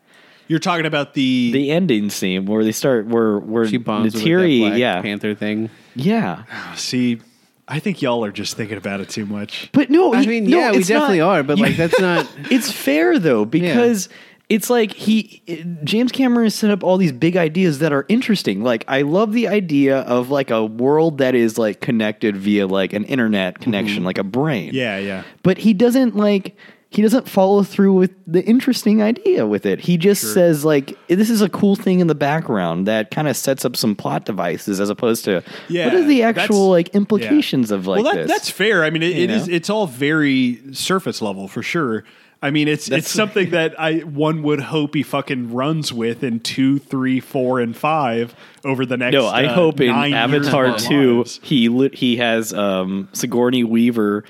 You're 0.49 0.61
talking 0.61 0.87
about 0.87 1.15
the, 1.15 1.51
The 1.53 1.71
ending 1.73 2.09
scene 2.09 2.47
where 2.47 2.63
they 2.63 2.71
start 2.71 3.07
where 3.07 3.39
where 3.39 3.67
She 3.67 3.79
bombs 3.79 4.15
with 4.15 4.23
that 4.23 4.59
Black 4.61 4.79
yeah, 4.79 5.03
Panther 5.03 5.35
thing. 5.35 5.71
yeah. 5.95 6.45
see. 6.77 7.21
I 7.69 7.81
think 7.81 8.01
y'all 8.01 8.25
are 8.25 8.31
just 8.31 8.57
thinking 8.57 8.77
about 8.79 9.01
it 9.01 9.09
too 9.09 9.27
much. 9.27 9.71
But 9.73 9.91
no, 9.91 10.15
I 10.15 10.21
he- 10.21 10.29
mean, 10.29 10.45
no, 10.45 10.57
yeah, 10.57 10.71
we 10.71 10.85
definitely 10.85 11.19
not- 11.19 11.39
are, 11.39 11.43
but 11.43 11.59
like 11.59 11.77
that's 11.77 11.99
not. 12.01 12.31
It's 12.49 12.71
fair 12.71 13.19
though 13.19 13.45
because 13.45 14.09
it's 14.49 14.71
like 14.71 14.93
he 14.93 15.43
James 15.83 16.13
Cameron 16.13 16.47
has 16.47 16.55
set 16.55 16.71
up 16.71 16.85
all 16.85 16.99
these 16.99 17.13
big 17.13 17.37
ideas 17.37 17.81
that 17.81 17.93
are 17.93 18.07
interesting. 18.09 18.63
Like 18.63 18.85
I 18.87 19.03
love 19.03 19.33
the 19.33 19.49
idea 19.49 20.01
of 20.01 20.31
like 20.31 20.51
a 20.51 20.65
world 20.65 21.19
that 21.19 21.35
is 21.35 21.59
like 21.59 21.81
connected 21.81 22.37
via 22.37 22.67
like 22.67 22.93
an 22.93 23.05
internet 23.05 23.59
connection, 23.59 23.99
mm-hmm. 23.99 24.07
like 24.07 24.19
a 24.19 24.25
brain. 24.25 24.71
Yeah, 24.73 24.99
yeah. 24.99 25.25
But 25.43 25.59
he 25.59 25.75
doesn't 25.75 26.17
like 26.17 26.57
he 26.91 27.03
doesn't 27.03 27.29
follow 27.29 27.65
through 27.65 27.95
with 27.95 28.13
the 28.29 28.45
interesting 28.45 29.03
idea 29.03 29.49
with 29.49 29.67
it. 29.67 29.81
He 29.81 29.97
just 29.97 30.33
says 30.33 30.65
like 30.65 30.97
this 31.09 31.29
is 31.29 31.43
a 31.43 31.49
cool 31.49 31.75
thing 31.75 31.99
in 31.99 32.07
the 32.07 32.15
background 32.15 32.87
that 32.87 33.11
kind 33.11 33.27
of 33.27 33.37
sets 33.37 33.65
up 33.65 33.77
some 33.77 33.97
plot 33.97 34.27
devices 34.27 34.79
as 34.79 34.91
opposed 34.91 35.25
to 35.25 35.43
Yeah, 35.69 35.87
what 35.87 35.95
are 35.95 36.05
the 36.05 36.23
actual 36.23 36.71
like 36.71 36.89
yeah. 36.89 36.99
implications 36.99 37.73
of 37.73 37.89
like 37.89 38.05
well, 38.05 38.15
that, 38.15 38.23
this. 38.23 38.31
that's 38.31 38.51
fair. 38.51 38.85
I 38.85 38.91
mean, 38.91 39.03
it, 39.03 39.19
it 39.19 39.31
is. 39.31 39.49
It's 39.49 39.69
all 39.69 39.89
very 39.89 40.73
surface 40.73 41.21
level 41.21 41.49
for 41.49 41.65
sure. 41.65 42.05
I 42.43 42.51
mean, 42.51 42.69
it's 42.69 42.91
it's 42.91 43.11
something 43.23 43.51
that 43.51 43.79
I 43.81 43.99
one 44.01 44.43
would 44.43 44.61
hope 44.61 44.95
he 44.95 45.03
fucking 45.03 45.53
runs 45.53 45.93
with 45.93 46.23
in 46.23 46.41
two, 46.41 46.79
three, 46.79 47.21
four, 47.21 47.61
and 47.61 47.77
five 47.77 48.35
over 48.65 48.85
the 48.87 48.97
next. 48.97 49.15
No, 49.15 49.27
I 49.27 49.47
uh, 49.47 49.55
hope 49.55 49.81
in 49.81 49.91
Avatar 49.91 50.79
2 50.79 51.19
lives. 51.19 51.41
he 51.43 51.69
lit, 51.69 51.95
he 51.95 52.17
has 52.17 52.53
um 52.53 53.09
Sigourney 53.13 53.65
Weaver 53.65 54.25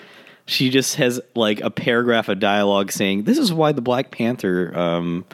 she 0.46 0.70
just 0.70 0.94
has 0.96 1.20
like 1.34 1.60
a 1.60 1.70
paragraph 1.70 2.28
of 2.28 2.38
dialogue 2.38 2.92
saying 2.92 3.24
this 3.24 3.38
is 3.38 3.52
why 3.52 3.72
the 3.72 3.82
Black 3.82 4.10
Panther 4.10 4.72
um 4.78 5.24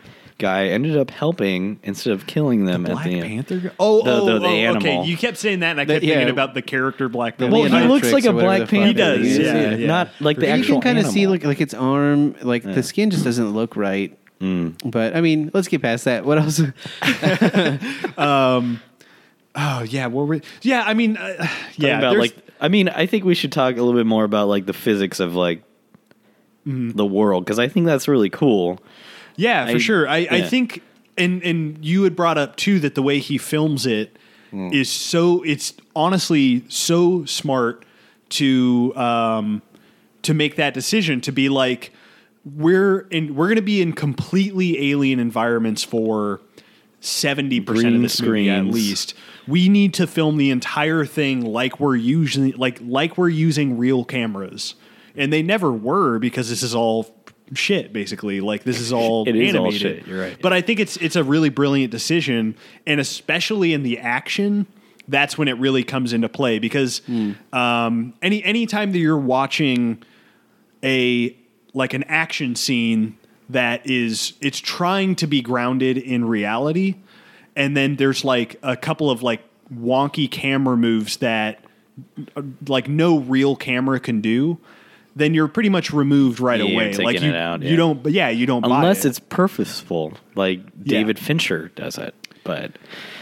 guy 0.43 0.67
ended 0.67 0.97
up 0.97 1.11
helping 1.11 1.81
instead 1.83 2.13
of 2.13 2.27
killing 2.27 2.67
them 2.67 2.85
at 2.85 2.93
Black 2.93 3.05
the 3.07 3.21
end. 3.21 3.29
Panther. 3.29 3.59
guy? 3.69 3.71
Oh, 3.81 4.03
The- 4.05 4.11
oh, 4.13 4.27
the- 4.27 4.39
the 4.41 4.47
oh, 4.47 4.51
animal. 4.51 4.77
Okay, 4.77 5.05
you 5.09 5.17
kept 5.17 5.39
saying 5.39 5.61
that, 5.61 5.71
and 5.71 5.81
I 5.81 5.87
kept 5.87 6.05
yeah. 6.05 6.17
thinking 6.17 6.31
about 6.31 6.53
the 6.55 6.61
character 6.63 7.09
Black 7.09 7.39
Panther. 7.39 7.53
Well, 7.57 7.65
he 7.65 7.89
looks 7.89 8.13
like 8.13 8.25
a 8.27 8.33
Black 8.33 8.69
Panther. 8.69 8.87
He 8.87 8.93
does, 8.93 9.19
it 9.21 9.25
is, 9.25 9.39
yeah, 9.39 9.71
yeah. 9.75 9.87
Not 9.87 10.11
like 10.21 10.37
the 10.37 10.47
you 10.47 10.53
actual 10.53 10.81
can 10.83 10.97
kind 10.97 10.99
of 11.07 11.11
see 11.11 11.27
like 11.27 11.45
like 11.45 11.61
its 11.61 11.73
arm, 11.75 12.35
like 12.43 12.63
the 12.65 12.83
skin 12.83 13.11
just 13.11 13.25
doesn't 13.25 13.51
look 13.51 13.77
right. 13.77 14.19
But 14.41 15.17
I 15.17 15.21
mean, 15.21 15.51
let's 15.55 15.69
get 15.69 15.81
past 15.83 16.05
that. 16.05 16.25
What 16.25 16.39
else? 16.39 16.61
Oh 19.55 19.83
yeah, 19.83 20.07
well, 20.07 20.27
were 20.27 20.41
yeah? 20.63 20.83
I 20.87 20.95
mean, 20.95 21.17
uh, 21.19 21.47
yeah. 21.77 21.99
about 21.99 22.17
like 22.17 22.35
I 22.61 22.69
mean, 22.69 22.89
I 22.89 23.05
think 23.07 23.25
we 23.25 23.35
should 23.35 23.53
talk 23.53 23.77
a 23.77 23.83
little 23.83 24.01
bit 24.01 24.07
more 24.07 24.25
about 24.25 24.49
like 24.49 24.65
the 24.67 24.73
physics 24.73 25.21
of 25.21 25.35
like 25.35 25.63
Mm-hmm. 26.65 26.97
the 26.97 27.05
world 27.05 27.45
because 27.45 27.59
I 27.59 27.67
think 27.67 27.87
that's 27.87 28.07
really 28.07 28.31
cool. 28.31 28.79
Yeah, 29.43 29.67
for 29.67 29.77
I- 29.77 29.79
sure. 29.79 30.09
I, 30.09 30.19
I 30.31 30.43
think, 30.43 30.83
and 31.19 31.43
and 31.43 31.85
you 31.85 32.03
had 32.05 32.15
brought 32.17 32.39
up 32.39 32.57
too 32.57 32.79
that 32.81 32.95
the 32.95 33.03
way 33.03 33.19
he 33.19 33.39
films 33.39 33.87
it 33.87 34.17
is 34.53 34.89
Mm. 34.89 34.93
so. 35.11 35.43
It's 35.43 35.75
honestly 35.97 36.65
so 36.69 37.25
smart 37.25 37.85
to 38.31 38.95
um 38.97 39.63
to 40.23 40.33
make 40.35 40.57
that 40.57 40.75
decision 40.75 41.21
to 41.23 41.33
be 41.33 41.49
like 41.49 41.91
we're 42.45 43.01
in 43.11 43.35
we're 43.35 43.47
going 43.47 43.57
to 43.57 43.63
be 43.63 43.81
in 43.83 43.93
completely 43.93 44.91
alien 44.91 45.19
environments 45.19 45.83
for. 45.85 46.41
Seventy 47.05 47.61
percent 47.61 47.97
of 47.97 48.03
the 48.03 48.09
screen 48.09 48.49
at 48.49 48.65
least. 48.67 49.15
We 49.49 49.69
need 49.69 49.93
to 49.95 50.07
film 50.07 50.37
the 50.37 50.51
entire 50.53 51.05
thing 51.05 51.41
like 51.41 51.81
we're 51.81 51.97
using, 51.97 52.53
like 52.53 52.79
like 52.81 53.19
we're 53.19 53.29
using 53.29 53.77
real 53.77 54.05
cameras, 54.05 54.77
and 55.17 55.33
they 55.33 55.43
never 55.43 55.73
were 55.73 56.21
because 56.21 56.49
this 56.49 56.63
is 56.63 56.77
all 56.77 57.13
shit. 57.55 57.93
Basically, 57.93 58.41
like 58.41 58.65
this 58.65 58.81
is 58.81 58.93
all 58.93 59.25
It 59.29 59.37
is 59.37 59.55
all 59.55 59.67
animated. 59.67 59.81
shit, 59.81 60.07
you're 60.07 60.21
right. 60.21 60.39
But 60.41 60.53
I 60.53 60.61
think 60.61 60.81
it's 60.81 60.97
it's 60.99 61.17
a 61.17 61.25
really 61.25 61.49
brilliant 61.49 61.91
decision, 61.91 62.57
and 62.87 63.01
especially 63.01 63.73
in 63.73 63.83
the 63.83 63.99
action, 63.99 64.67
that's 65.09 65.37
when 65.37 65.49
it 65.49 65.59
really 65.59 65.85
comes 65.85 66.13
into 66.13 66.29
play 66.29 66.59
because 66.59 66.99
Hmm. 67.07 67.33
um, 67.53 68.15
any 68.23 68.43
any 68.45 68.67
time 68.67 68.93
that 68.93 68.99
you're 68.99 69.17
watching 69.19 70.03
a 70.85 71.37
like 71.75 71.95
an 71.95 72.05
action 72.05 72.55
scene 72.55 73.17
that 73.49 73.87
is 73.89 74.35
it's 74.41 74.59
trying 74.59 75.15
to 75.17 75.27
be 75.27 75.41
grounded 75.43 75.99
in 75.99 76.25
reality, 76.25 76.97
and 77.57 77.77
then 77.77 77.97
there's 77.97 78.25
like 78.25 78.57
a 78.63 78.77
couple 78.77 79.11
of 79.11 79.23
like 79.23 79.43
wonky 79.75 80.31
camera 80.31 80.77
moves 80.77 81.17
that 81.19 81.65
uh, 82.37 82.43
like 82.69 82.89
no 82.89 83.19
real 83.19 83.57
camera 83.57 83.99
can 84.01 84.21
do. 84.21 84.59
Then 85.15 85.35
you're 85.35 85.49
pretty 85.49 85.69
much 85.69 85.93
removed 85.93 86.41
right 86.41 86.59
Yeah, 86.59 86.67
you're 86.67 86.81
away. 86.81 86.91
taking 86.93 87.05
Like 87.05 87.21
you, 87.21 87.31
it 87.31 87.37
out, 87.37 87.63
you 87.63 87.77
don't. 87.77 88.03
But 88.03 88.13
yeah, 88.13 88.31
you 88.31 88.47
don't. 88.47 88.63
buy 88.63 88.77
Unless 88.79 89.05
it. 89.05 89.09
it's 89.11 89.19
purposeful, 89.19 90.15
like 90.35 90.61
David 90.83 91.19
Fincher 91.19 91.69
does 91.75 91.99
it, 91.99 92.15
but 92.45 92.73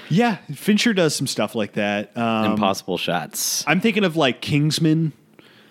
Yeah, 0.08 0.36
Fincher 0.54 0.92
does 0.94 1.14
some 1.16 1.26
stuff 1.26 1.54
like 1.54 1.72
that. 1.72 2.16
Um, 2.16 2.52
impossible 2.52 2.96
shots. 2.98 3.64
I'm 3.66 3.80
thinking 3.80 4.04
of 4.04 4.16
like 4.16 4.40
Kingsman. 4.40 5.12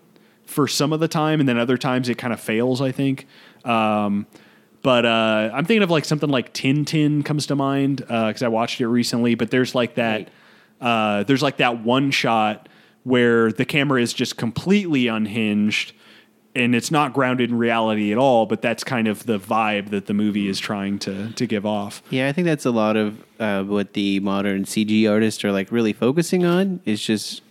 for 0.45 0.67
some 0.67 0.93
of 0.93 0.99
the 0.99 1.07
time, 1.07 1.39
and 1.39 1.49
then 1.49 1.57
other 1.57 1.77
times 1.77 2.07
it 2.09 2.17
kind 2.17 2.31
of 2.31 2.39
fails. 2.39 2.79
I 2.81 2.91
think. 2.91 3.27
Um, 3.65 4.25
but 4.83 5.03
uh, 5.05 5.49
I'm 5.51 5.65
thinking 5.65 5.81
of 5.83 5.89
like 5.89 6.05
something 6.05 6.29
like 6.29 6.53
Tintin 6.53 7.25
comes 7.25 7.47
to 7.47 7.55
mind 7.55 7.97
because 7.97 8.43
I 8.43 8.47
watched 8.47 8.79
it 8.79 8.87
recently. 8.87 9.35
But 9.35 9.49
there's 9.51 9.73
like 9.75 9.95
that. 9.95 10.29
Uh, 10.81 11.23
there's 11.23 11.41
like 11.41 11.57
that 11.57 11.79
one 11.83 12.11
shot 12.11 12.69
where 13.03 13.51
the 13.51 13.65
camera 13.65 14.01
is 14.01 14.13
just 14.13 14.35
completely 14.37 15.07
unhinged 15.07 15.93
and 16.55 16.73
it's 16.73 16.89
not 16.89 17.13
grounded 17.13 17.49
in 17.49 17.57
reality 17.57 18.11
at 18.11 18.17
all. 18.17 18.45
But 18.45 18.61
that's 18.61 18.83
kind 18.83 19.07
of 19.07 19.25
the 19.25 19.37
vibe 19.37 19.89
that 19.89 20.05
the 20.05 20.13
movie 20.13 20.47
is 20.47 20.59
trying 20.59 20.99
to 20.99 21.31
to 21.33 21.45
give 21.45 21.65
off. 21.65 22.01
yeah, 22.09 22.27
I 22.27 22.31
think 22.31 22.45
that's 22.45 22.65
a 22.65 22.71
lot 22.71 22.95
of 22.95 23.23
uh, 23.39 23.63
what 23.63 23.93
the 23.93 24.19
modern 24.21 24.63
CG 24.63 25.09
artists 25.09 25.43
are 25.43 25.51
like 25.51 25.71
really 25.71 25.93
focusing 25.93 26.45
on. 26.45 26.81
Is 26.85 27.01
just 27.01 27.41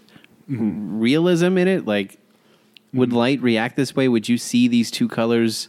realism 0.49 1.59
in 1.59 1.69
it. 1.69 1.87
Like, 1.87 2.19
would 2.93 3.13
light 3.13 3.41
react 3.43 3.77
this 3.77 3.95
way? 3.95 4.09
Would 4.09 4.29
you 4.29 4.39
see 4.39 4.69
these 4.69 4.91
two 4.91 5.09
colors? 5.09 5.69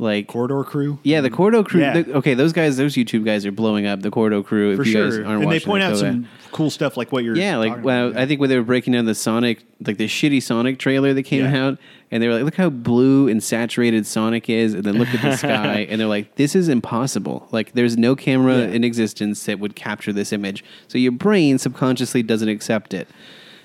Like 0.00 0.28
Corridor 0.28 0.64
Crew. 0.64 0.98
Yeah, 1.02 1.20
the 1.20 1.28
mm-hmm. 1.28 1.36
corridor 1.36 1.62
crew. 1.62 1.82
Yeah. 1.82 2.00
the- 2.00 2.14
okay, 2.14 2.32
those 2.32 2.54
guys, 2.54 2.78
those 2.78 2.94
YouTube 2.94 3.22
guys 3.22 3.44
are 3.44 3.52
blowing 3.52 3.84
up. 3.86 4.00
The 4.00 4.10
corridor 4.10 4.42
crew. 4.42 4.70
If 4.70 4.78
for 4.78 4.84
you 4.84 4.94
guys 4.94 5.14
sure. 5.14 5.26
aren't 5.26 5.42
And 5.42 5.52
they 5.52 5.56
watching 5.56 5.66
point 5.66 5.82
it, 5.82 5.86
out 5.86 5.90
go 5.92 5.96
some 5.96 6.22
back. 6.22 6.30
cool 6.52 6.70
stuff 6.70 6.96
like 6.96 7.12
what 7.12 7.22
you're. 7.22 7.36
Yeah, 7.36 7.58
like 7.58 7.68
talking 7.72 7.84
well, 7.84 8.08
about. 8.08 8.20
I 8.22 8.26
think 8.26 8.40
when 8.40 8.48
they 8.48 8.56
were 8.56 8.64
breaking 8.64 8.94
down 8.94 9.04
the 9.04 9.14
Sonic, 9.14 9.62
like 9.84 9.98
the 9.98 10.06
shitty 10.06 10.42
Sonic 10.42 10.78
trailer 10.78 11.12
that 11.12 11.24
came 11.24 11.44
Yeah. 11.44 11.66
out, 11.66 11.78
and 12.10 12.22
they 12.22 12.28
were 12.28 12.34
like, 12.34 12.44
"Look 12.44 12.54
how 12.54 12.70
blue 12.70 13.28
and 13.28 13.42
saturated 13.42 14.06
Sonic 14.06 14.48
is," 14.48 14.72
and 14.72 14.84
then 14.84 14.96
look 14.96 15.08
at 15.08 15.20
the 15.20 15.36
sky, 15.36 15.86
and 15.90 16.00
they're 16.00 16.08
like, 16.08 16.36
"This 16.36 16.56
is 16.56 16.70
impossible. 16.70 17.46
Like, 17.52 17.72
there's 17.72 17.98
no 17.98 18.16
camera 18.16 18.60
Yeah. 18.60 18.68
in 18.68 18.84
existence 18.84 19.44
that 19.44 19.58
would 19.60 19.76
capture 19.76 20.14
this 20.14 20.32
image." 20.32 20.64
So 20.88 20.96
your 20.96 21.12
brain 21.12 21.58
subconsciously 21.58 22.22
doesn't 22.22 22.48
accept 22.48 22.94
it, 22.94 23.06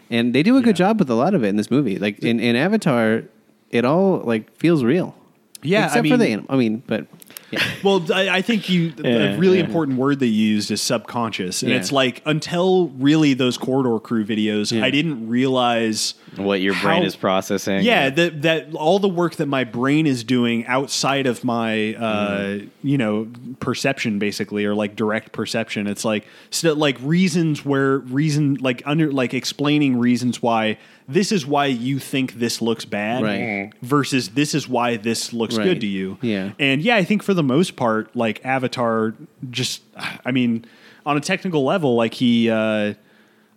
and 0.09 0.35
they 0.35 0.43
do 0.43 0.57
a 0.57 0.61
good 0.61 0.75
job 0.75 0.99
with 0.99 1.09
a 1.09 1.15
lot 1.15 1.33
of 1.33 1.45
it 1.45 1.47
in 1.47 1.55
this 1.55 1.71
movie. 1.71 1.97
Like 1.97 2.19
in, 2.19 2.41
in 2.41 2.57
Avatar, 2.57 3.23
it 3.71 3.85
all 3.85 4.17
like 4.17 4.53
feels 4.57 4.83
real. 4.83 5.15
Yeah, 5.63 5.83
I 5.83 5.85
except 5.85 6.07
for 6.07 6.17
the 6.17 6.23
mean- 6.25 6.45
I 6.49 6.55
mean, 6.55 6.83
but 6.85 7.07
yeah. 7.51 7.63
Well, 7.83 8.05
I, 8.13 8.29
I 8.29 8.41
think 8.41 8.69
you 8.69 8.93
Yeah, 8.97 9.09
a 9.35 9.37
really 9.37 9.59
yeah. 9.59 9.65
important 9.65 9.97
word 9.97 10.19
they 10.19 10.25
used 10.27 10.69
is 10.71 10.81
subconscious, 10.81 11.61
and 11.63 11.71
Yeah. 11.71 11.77
it's 11.77 11.91
like 11.91 12.21
until 12.25 12.89
really 12.97 13.33
those 13.33 13.57
corridor 13.57 13.99
crew 13.99 14.25
videos. 14.25 14.79
I 14.81 14.89
didn't 14.91 15.27
realize 15.29 16.15
what 16.35 16.59
your 16.61 16.73
brain 16.81 17.03
is 17.03 17.15
processing. 17.15 17.83
Yeah, 17.83 18.09
that 18.09 18.41
that 18.43 18.73
all 18.75 18.99
the 18.99 19.07
work 19.09 19.35
that 19.37 19.45
my 19.47 19.63
brain 19.63 20.05
is 20.07 20.23
doing 20.23 20.65
outside 20.67 21.27
of 21.27 21.43
my 21.43 21.93
uh, 21.95 22.35
Mm-hmm. 22.35 22.87
you 22.87 22.97
know 22.97 23.27
perception, 23.59 24.19
basically, 24.19 24.65
or 24.65 24.75
like 24.75 24.95
direct 24.95 25.31
perception. 25.31 25.87
It's 25.87 26.03
like 26.05 26.25
so 26.49 26.73
like 26.73 26.97
reasons 27.01 27.63
where 27.65 27.99
reason 27.99 28.55
like 28.55 28.81
under 28.85 29.11
like 29.11 29.33
explaining 29.33 29.97
reasons 29.97 30.41
why 30.41 30.77
this 31.07 31.31
is 31.31 31.45
why 31.45 31.67
you 31.67 31.99
think 31.99 32.33
this 32.33 32.61
looks 32.61 32.83
bad, 32.85 33.23
Right. 33.23 33.71
Versus 33.81 34.29
this 34.29 34.55
is 34.55 34.67
why 34.67 34.97
this 34.97 35.33
looks 35.33 35.57
Right. 35.57 35.63
good 35.65 35.81
to 35.81 35.87
you. 35.87 36.17
Yeah. 36.21 36.51
and 36.59 36.81
yeah, 36.81 36.95
I 36.95 37.03
think 37.03 37.21
for 37.23 37.33
the 37.33 37.43
most 37.43 37.75
part, 37.75 38.15
like 38.15 38.43
Avatar, 38.45 39.13
just 39.49 39.81
I 40.25 40.31
mean, 40.31 40.65
on 41.05 41.17
a 41.17 41.21
technical 41.21 41.63
level, 41.63 41.95
like 41.95 42.13
he. 42.15 42.49
Uh, 42.49 42.93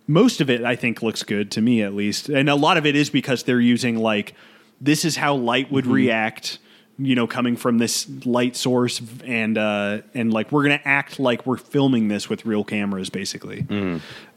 most 0.07 0.41
of 0.41 0.49
it 0.49 0.63
I 0.63 0.75
think 0.75 1.03
looks 1.03 1.21
good 1.21 1.51
to 1.51 1.61
me 1.61 1.83
at 1.83 1.93
least. 1.93 2.29
And 2.29 2.49
a 2.49 2.55
lot 2.55 2.77
of 2.77 2.85
it 2.87 2.95
is 2.95 3.11
because 3.11 3.43
they're 3.43 3.59
using 3.61 3.95
like 3.95 4.33
this 4.81 5.05
is 5.05 5.15
how 5.17 5.35
light 5.35 5.71
would 5.71 5.85
react, 5.85 6.57
you 6.97 7.13
know, 7.13 7.27
coming 7.27 7.55
from 7.55 7.77
this 7.77 8.07
light 8.25 8.55
source 8.55 9.03
and 9.23 9.55
uh 9.55 9.99
and 10.15 10.33
like 10.33 10.51
we're 10.51 10.63
going 10.63 10.79
to 10.79 10.87
act 10.87 11.19
like 11.19 11.45
we're 11.45 11.57
filming 11.57 12.07
this 12.07 12.27
with 12.27 12.43
real 12.47 12.63
cameras 12.63 13.11
basically. 13.11 13.67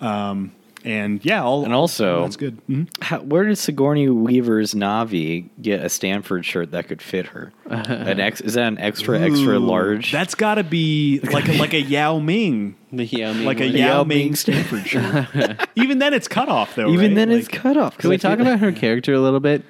Um 0.03 0.53
and 0.85 1.25
yeah, 1.25 1.43
all, 1.43 1.65
And 1.65 1.73
also- 1.75 2.17
all 2.19 2.23
that's 2.23 2.37
good. 2.37 2.59
Mhm. 2.69 2.89
How, 3.01 3.21
where 3.21 3.45
did 3.45 3.57
Sigourney 3.59 4.09
Weaver's 4.09 4.75
Navi 4.75 5.49
get 5.61 5.85
a 5.85 5.89
Stanford 5.89 6.45
shirt 6.45 6.71
that 6.73 6.89
could 6.89 7.01
fit 7.03 7.27
her? 7.29 7.53
an 7.71 8.21
ex, 8.21 8.41
is 8.41 8.55
that 8.55 8.69
an 8.69 8.79
extra 8.79 9.19
extra 9.21 9.59
large? 9.59 10.13
That's 10.13 10.35
got 10.35 10.57
to 10.57 10.65
be 10.65 11.21
like 11.33 11.49
a, 11.49 11.59
like 11.59 11.73
a 11.75 11.81
Yao 11.81 12.19
Ming, 12.19 12.77
yeah, 12.91 13.31
I 13.31 13.33
mean, 13.33 13.45
like 13.45 13.61
a 13.61 13.67
Yao, 13.67 13.87
Yao 13.99 14.05
Ming 14.05 14.19
Ming 14.19 14.35
Stanford 14.35 14.87
shirt. 14.87 15.69
Even 15.77 15.99
then, 15.99 16.13
it's 16.15 16.29
cut 16.29 16.49
off 16.49 16.75
though. 16.75 16.89
even 16.93 17.11
right? 17.11 17.15
then 17.15 17.31
it's 17.31 17.49
cut 17.49 17.77
off. 17.77 17.97
Can 17.99 18.11
we 18.11 18.19
talk 18.19 18.39
about 18.39 18.59
her 18.59 18.73
character 18.73 19.13
a 19.15 19.21
little 19.21 19.41
bit? 19.41 19.65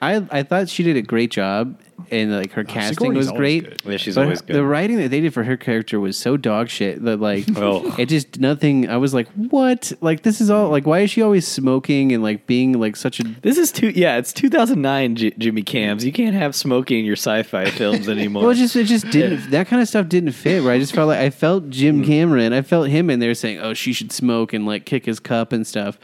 I 0.00 0.26
I 0.30 0.42
thought 0.42 0.68
she 0.68 0.82
did 0.82 0.96
a 0.96 1.02
great 1.02 1.30
job, 1.30 1.78
and 2.10 2.32
like 2.32 2.52
her 2.52 2.62
oh, 2.62 2.64
casting 2.72 2.94
Sigourney's 2.94 3.16
was 3.16 3.28
always 3.28 3.38
great. 3.38 3.82
good. 3.82 3.92
Yeah, 3.92 3.96
she's 3.96 4.14
but 4.14 4.24
always 4.24 4.40
good. 4.40 4.54
The 4.54 4.64
writing 4.64 4.98
that 4.98 5.10
they 5.10 5.20
did 5.20 5.34
for 5.34 5.42
her 5.44 5.56
character 5.56 5.98
was 5.98 6.16
so 6.16 6.36
dog 6.36 6.68
shit 6.68 7.02
that 7.04 7.20
like 7.20 7.46
Oh. 7.56 7.94
it 7.98 8.06
just 8.06 8.38
nothing. 8.38 8.88
I 8.88 8.96
was 8.96 9.12
like, 9.12 9.28
what? 9.32 9.92
Like 10.00 10.22
this 10.22 10.40
is 10.40 10.50
all 10.50 10.68
like 10.70 10.86
why 10.86 11.00
is 11.00 11.10
she 11.10 11.22
always 11.22 11.46
smoking 11.46 12.12
and 12.12 12.22
like 12.22 12.46
being 12.46 12.78
like 12.78 12.94
such 12.96 13.18
a 13.18 13.24
This 13.24 13.58
is 13.58 13.72
two. 13.72 13.90
Yeah, 13.90 14.16
it's 14.18 14.32
2009. 14.32 15.16
J- 15.16 15.30
Jimmy 15.36 15.62
Cams. 15.62 16.04
You 16.04 16.12
can't 16.12 16.34
have 16.34 16.54
smoking 16.54 17.00
in 17.00 17.04
your 17.04 17.16
sci-fi 17.16 17.70
films 17.70 18.08
anymore. 18.18 18.42
well, 18.42 18.50
it 18.50 18.56
just 18.56 18.76
it 18.76 18.84
just 18.84 19.10
didn't 19.10 19.50
that 19.50 19.66
kind 19.66 19.82
of 19.82 19.88
stuff 19.88 20.08
didn't 20.08 20.32
fit. 20.32 20.62
Where 20.62 20.72
I 20.72 20.78
just 20.78 20.94
felt 20.94 21.08
like 21.08 21.18
I 21.20 21.30
felt 21.30 21.70
Jim 21.70 22.02
mm. 22.02 22.06
Cameron, 22.06 22.52
I 22.52 22.62
felt 22.62 22.88
him 22.88 23.10
in 23.10 23.18
there 23.18 23.34
saying, 23.34 23.58
"Oh, 23.58 23.74
she 23.74 23.92
should 23.92 24.12
smoke 24.12 24.52
and 24.52 24.64
like 24.64 24.84
kick 24.84 25.06
his 25.06 25.18
cup 25.18 25.52
and 25.52 25.66
stuff." 25.66 25.98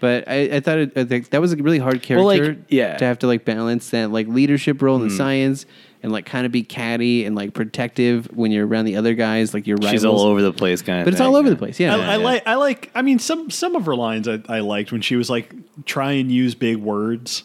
But 0.00 0.26
I, 0.28 0.56
I 0.56 0.60
thought 0.60 0.78
it, 0.78 0.92
I 0.96 1.04
think 1.04 1.30
that 1.30 1.40
was 1.40 1.52
a 1.52 1.56
really 1.56 1.78
hard 1.78 2.02
character. 2.02 2.24
Well, 2.24 2.48
like, 2.54 2.58
yeah. 2.68 2.96
to 2.96 3.04
have 3.04 3.18
to 3.20 3.26
like 3.26 3.44
balance 3.44 3.90
that 3.90 4.10
like 4.10 4.26
leadership 4.28 4.80
role 4.82 4.96
in 4.96 5.02
Hmm. 5.02 5.08
the 5.08 5.14
science 5.16 5.66
and 6.02 6.10
like 6.10 6.24
kind 6.24 6.46
of 6.46 6.52
be 6.52 6.62
catty 6.62 7.26
and 7.26 7.36
like 7.36 7.52
protective 7.52 8.26
when 8.34 8.50
you're 8.50 8.66
around 8.66 8.86
the 8.86 8.96
other 8.96 9.12
guys, 9.12 9.52
like 9.52 9.66
your 9.66 9.76
rivals. 9.76 9.90
She's 9.92 10.04
all 10.06 10.20
over 10.22 10.40
the 10.40 10.52
place, 10.54 10.80
kind 10.80 11.00
of. 11.00 11.04
but 11.04 11.12
it's 11.12 11.20
all 11.20 11.36
over 11.36 11.50
the 11.50 11.56
place. 11.56 11.78
Yeah, 11.78 11.94
I, 11.94 11.98
yeah. 11.98 12.10
I 12.12 12.16
like. 12.16 12.42
I 12.46 12.54
like. 12.54 12.90
I 12.94 13.02
mean, 13.02 13.18
some 13.18 13.50
some 13.50 13.76
of 13.76 13.84
her 13.86 13.94
lines 13.94 14.26
I, 14.26 14.40
I 14.48 14.60
liked 14.60 14.90
when 14.90 15.02
she 15.02 15.16
was 15.16 15.28
like, 15.28 15.54
try 15.84 16.12
and 16.12 16.32
use 16.32 16.54
big 16.54 16.78
words. 16.78 17.42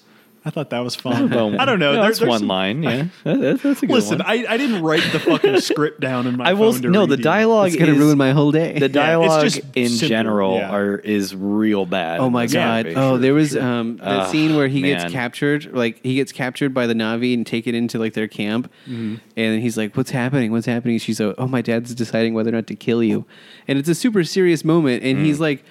I 0.47 0.51
thought 0.51 0.69
that 0.69 0.79
was 0.81 0.95
fun. 0.95 1.33
I 1.33 1.65
don't 1.65 1.79
know. 1.79 1.89
Yeah, 1.89 1.95
There- 1.95 2.03
that's 2.03 2.19
there's 2.19 2.29
one 2.29 2.39
some- 2.39 2.47
line. 2.47 2.83
Yeah, 2.83 3.05
That- 3.23 3.39
that's, 3.41 3.63
that's 3.63 3.81
a 3.83 3.87
good 3.87 3.93
Listen, 3.95 4.19
one. 4.19 4.27
I, 4.27 4.45
I 4.47 4.57
didn't 4.57 4.83
write 4.83 5.01
the 5.11 5.19
fucking 5.19 5.59
script 5.61 5.99
down 5.99 6.27
in 6.27 6.37
my 6.37 6.49
I 6.49 6.53
will. 6.53 6.71
phone 6.71 6.83
to 6.83 6.89
No, 6.91 6.99
read 7.01 7.09
the 7.09 7.17
dialogue 7.17 7.67
it's 7.69 7.75
gonna 7.77 7.93
ruin 7.95 8.17
my 8.17 8.31
whole 8.31 8.51
day. 8.51 8.77
the 8.77 8.87
dialogue 8.87 9.41
just 9.43 9.61
in 9.75 9.89
simple, 9.89 10.07
general 10.07 10.55
yeah. 10.57 10.69
are 10.75 10.97
is 10.97 11.35
real 11.35 11.87
bad. 11.87 12.19
Oh 12.19 12.29
my 12.29 12.45
god! 12.45 12.85
movie. 12.85 12.95
Oh, 12.95 13.17
there 13.17 13.33
was 13.33 13.57
um 13.57 13.97
that 13.97 14.07
Ah, 14.07 14.25
scene 14.27 14.55
where 14.55 14.67
he 14.67 14.81
man. 14.83 14.99
gets 14.99 15.11
captured. 15.11 15.73
Like 15.73 15.99
he 16.03 16.13
gets 16.15 16.31
captured 16.31 16.73
by 16.75 16.85
the 16.85 16.93
Navi 16.93 17.33
and 17.33 17.45
taken 17.45 17.73
into 17.73 17.97
like 17.97 18.13
their 18.13 18.27
camp, 18.27 18.71
Mm-hmm. 18.87 19.15
and 19.35 19.61
he's 19.61 19.77
like, 19.77 19.97
"What's 19.97 20.11
happening? 20.11 20.51
What's 20.51 20.67
happening?" 20.67 20.99
She's 20.99 21.19
like, 21.19 21.33
"Oh, 21.39 21.47
my 21.47 21.61
dad's 21.61 21.95
deciding 21.95 22.35
whether 22.35 22.49
or 22.49 22.53
not 22.53 22.67
to 22.67 22.75
kill 22.75 23.01
you," 23.03 23.25
and 23.67 23.79
it's 23.79 23.89
a 23.89 23.95
super 23.95 24.23
serious 24.23 24.63
moment. 24.63 25.03
And 25.03 25.17
Mm. 25.19 25.25
he's 25.25 25.39
like. 25.39 25.63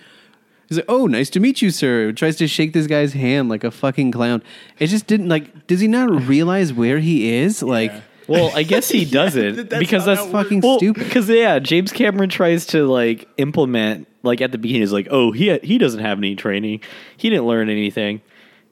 He's 0.69 0.79
like, 0.79 0.87
"Oh, 0.89 1.07
nice 1.07 1.31
to 1.31 1.41
meet 1.41 1.61
you, 1.63 1.71
sir." 1.71 2.13
Tries 2.13 2.37
to 2.37 2.47
shake 2.49 2.73
this 2.73 2.87
guy's 2.87 3.13
hand 3.13 3.49
like 3.49 3.65
a 3.65 3.71
fucking 3.71 4.13
clown. 4.13 4.43
It 4.79 4.87
just 4.89 5.07
didn't 5.07 5.29
like. 5.29 5.67
Does 5.67 5.81
he 5.81 5.89
not 5.89 6.11
realize 6.27 6.73
where 6.73 6.99
he 6.99 7.33
is? 7.35 7.63
Like, 7.63 7.93
Well, 8.27 8.51
I 8.55 8.63
guess 8.63 8.89
he 8.89 9.05
doesn't 9.21 9.69
that's 9.69 9.79
because 9.79 10.07
that's 10.07 10.25
fucking 10.27 10.61
well, 10.63 10.79
stupid. 10.79 11.05
Because 11.05 11.29
yeah, 11.29 11.59
James 11.59 11.93
Cameron 11.93 12.31
tries 12.31 12.67
to 12.69 12.87
like 12.87 13.29
implement 13.37 14.09
like 14.23 14.41
at 14.41 14.53
the 14.53 14.59
beginning 14.59 14.83
is 14.83 14.93
like, 14.93 15.09
oh, 15.11 15.33
he 15.33 15.57
he 15.59 15.77
doesn't 15.79 16.01
have 16.01 16.17
any 16.19 16.35
training, 16.35 16.81
he 17.17 17.29
didn't 17.29 17.47
learn 17.47 17.69
anything, 17.69 18.23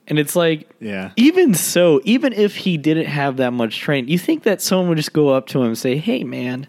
and 0.09 0.19
it's 0.19 0.35
like, 0.35 0.69
Yeah. 0.81 1.11
even 1.17 1.53
so, 1.53 2.01
even 2.05 2.33
if 2.33 2.57
he 2.57 2.79
didn't 2.79 3.07
have 3.07 3.37
that 3.37 3.53
much 3.53 3.79
training, 3.79 4.09
you 4.11 4.19
think 4.19 4.45
that 4.45 4.63
someone 4.63 4.89
would 4.89 4.97
just 4.97 5.13
go 5.13 5.29
up 5.29 5.47
to 5.49 5.61
him 5.61 5.67
and 5.67 5.79
say, 5.79 5.97
hey, 5.99 6.25
man. 6.25 6.67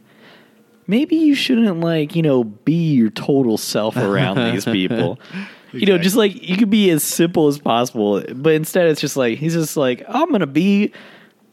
Maybe 0.88 1.16
you 1.16 1.36
shouldn't 1.36 1.80
like, 1.80 2.16
you 2.16 2.22
know, 2.22 2.44
be 2.44 2.94
your 2.94 3.10
total 3.10 3.58
self 3.58 3.96
around 3.96 4.52
these 4.52 4.66
people. 4.80 5.20
You 5.72 5.88
know, 5.88 5.98
just 5.98 6.16
like 6.16 6.48
you 6.48 6.58
could 6.58 6.70
be 6.70 6.90
as 6.92 7.04
simple 7.04 7.48
as 7.48 7.58
possible, 7.58 8.24
but 8.36 8.54
instead 8.54 8.88
it's 8.88 9.02
just 9.02 9.18
like 9.18 9.40
he's 9.40 9.54
just 9.54 9.76
like, 9.76 10.04
I'm 10.08 10.32
gonna 10.32 10.46
be 10.46 10.94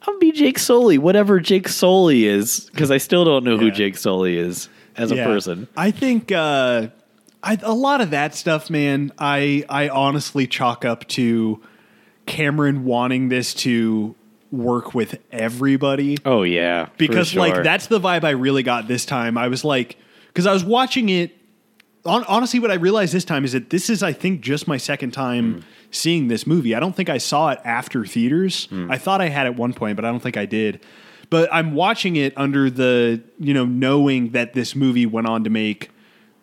I'm 0.02 0.14
gonna 0.14 0.18
be 0.18 0.32
Jake 0.32 0.58
Sully, 0.58 0.98
whatever 0.98 1.40
Jake 1.40 1.68
Sully 1.68 2.26
is, 2.26 2.68
because 2.70 2.90
I 2.90 2.98
still 2.98 3.24
don't 3.24 3.44
know 3.44 3.56
who 3.56 3.70
Jake 3.70 3.96
Sully 3.96 4.36
is 4.36 4.68
as 4.96 5.10
a 5.10 5.16
person. 5.16 5.68
I 5.76 5.90
think 5.90 6.32
uh, 6.32 6.88
I, 7.42 7.58
a 7.62 7.72
lot 7.72 8.00
of 8.00 8.10
that 8.10 8.34
stuff, 8.34 8.70
man. 8.70 9.12
I 9.18 9.64
I 9.68 9.88
honestly 9.88 10.46
chalk 10.46 10.84
up 10.84 11.06
to 11.08 11.60
Cameron 12.26 12.84
wanting 12.84 13.28
this 13.28 13.54
to 13.54 14.14
work 14.52 14.94
with 14.94 15.20
everybody 15.30 16.18
Oh 16.24 16.42
yeah, 16.42 16.88
because 16.96 17.28
sure. 17.28 17.40
like 17.40 17.62
that's 17.62 17.86
the 17.86 18.00
vibe 18.00 18.24
I 18.24 18.30
really 18.30 18.62
got 18.62 18.88
this 18.88 19.04
time. 19.04 19.38
I 19.38 19.48
was 19.48 19.64
like, 19.64 19.96
because 20.28 20.46
I 20.46 20.52
was 20.52 20.64
watching 20.64 21.08
it. 21.08 21.36
hon- 22.04 22.24
honestly, 22.28 22.60
what 22.60 22.70
I 22.70 22.74
realized 22.74 23.12
this 23.12 23.24
time 23.24 23.44
is 23.44 23.52
that 23.52 23.70
this 23.70 23.90
is, 23.90 24.02
I 24.02 24.12
think, 24.12 24.40
just 24.40 24.66
my 24.66 24.76
second 24.76 25.12
time 25.12 25.54
hmm. 25.54 25.60
seeing 25.90 26.28
this 26.28 26.46
movie. 26.46 26.74
I 26.74 26.80
don't 26.80 26.94
think 26.94 27.08
I 27.08 27.18
saw 27.18 27.50
it 27.50 27.60
after 27.64 28.04
theaters. 28.04 28.66
Hmm. 28.66 28.90
I 28.90 28.98
thought 28.98 29.20
I 29.20 29.28
had 29.28 29.46
at 29.46 29.56
one 29.56 29.72
point, 29.72 29.96
but 29.96 30.04
I 30.04 30.10
don't 30.10 30.20
think 30.20 30.36
I 30.36 30.46
did. 30.46 30.80
But 31.30 31.48
I'm 31.52 31.74
watching 31.74 32.16
it 32.16 32.32
under 32.36 32.70
the, 32.70 33.22
you 33.38 33.54
know, 33.54 33.64
knowing 33.64 34.30
that 34.30 34.52
this 34.52 34.74
movie 34.74 35.06
went 35.06 35.28
on 35.28 35.44
to 35.44 35.50
make, 35.50 35.90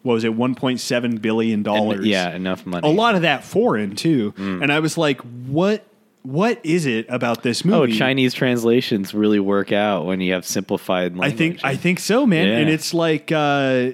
what 0.04 0.14
was 0.14 0.24
it, 0.24 0.36
1.7 0.38 1.22
billion 1.22 1.62
dollars? 1.62 2.06
yeah, 2.06 2.34
enough 2.34 2.66
money. 2.66 2.88
a 2.88 2.92
lot 2.92 3.16
of 3.16 3.24
that 3.24 3.44
foreign 3.44 3.96
too. 3.96 4.32
Hmm. 4.38 4.64
And 4.64 4.72
I 4.72 4.80
was 4.80 4.98
like, 4.98 5.20
what? 5.22 5.86
What 6.28 6.60
is 6.66 6.86
it 6.86 7.06
about 7.08 7.42
this 7.42 7.64
movie? 7.64 7.94
Oh. 7.94 7.96
Chinese 7.98 8.34
translations 8.34 9.14
really 9.14 9.40
work 9.40 9.72
out 9.72 10.06
when 10.06 10.20
you 10.20 10.34
have 10.34 10.46
simplified 10.46 11.18
I 11.22 11.32
think 11.32 11.60
I 11.64 11.78
think 11.78 12.00
so, 12.00 12.26
man. 12.28 12.50
Yeah. 12.50 12.58
And 12.58 12.70
it's 12.70 12.94
like, 12.94 13.32
uh, 13.32 13.92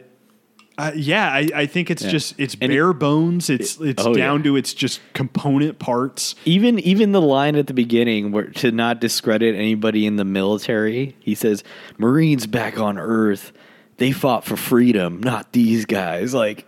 uh, 0.76 0.92
yeah, 0.96 1.28
I, 1.32 1.48
I 1.54 1.66
think 1.68 1.92
it's 1.92 2.04
Yeah. 2.04 2.10
just 2.10 2.34
it's 2.40 2.56
And 2.60 2.72
bare 2.72 2.92
bones. 2.92 3.52
It's 3.52 3.80
it's 3.80 4.04
oh, 4.04 4.16
down 4.16 4.40
yeah. 4.40 4.44
to 4.46 4.56
its 4.56 4.74
just 4.74 5.00
component 5.14 5.78
parts. 5.78 6.34
even 6.46 6.80
even 6.80 7.12
the 7.12 7.22
line 7.22 7.56
at 7.56 7.68
the 7.68 7.74
beginning 7.76 8.32
where 8.32 8.48
to 8.48 8.72
not 8.72 9.00
discredit 9.00 9.54
anybody 9.54 10.08
in 10.08 10.16
the 10.16 10.26
military, 10.26 11.16
he 11.20 11.36
says, 11.36 11.64
"Marines 12.00 12.48
back 12.48 12.80
on 12.80 12.98
Earth, 12.98 13.52
they 13.98 14.12
fought 14.12 14.44
for 14.44 14.58
freedom, 14.58 15.22
not 15.22 15.54
these 15.54 15.86
guys." 15.86 16.34
Like, 16.34 16.66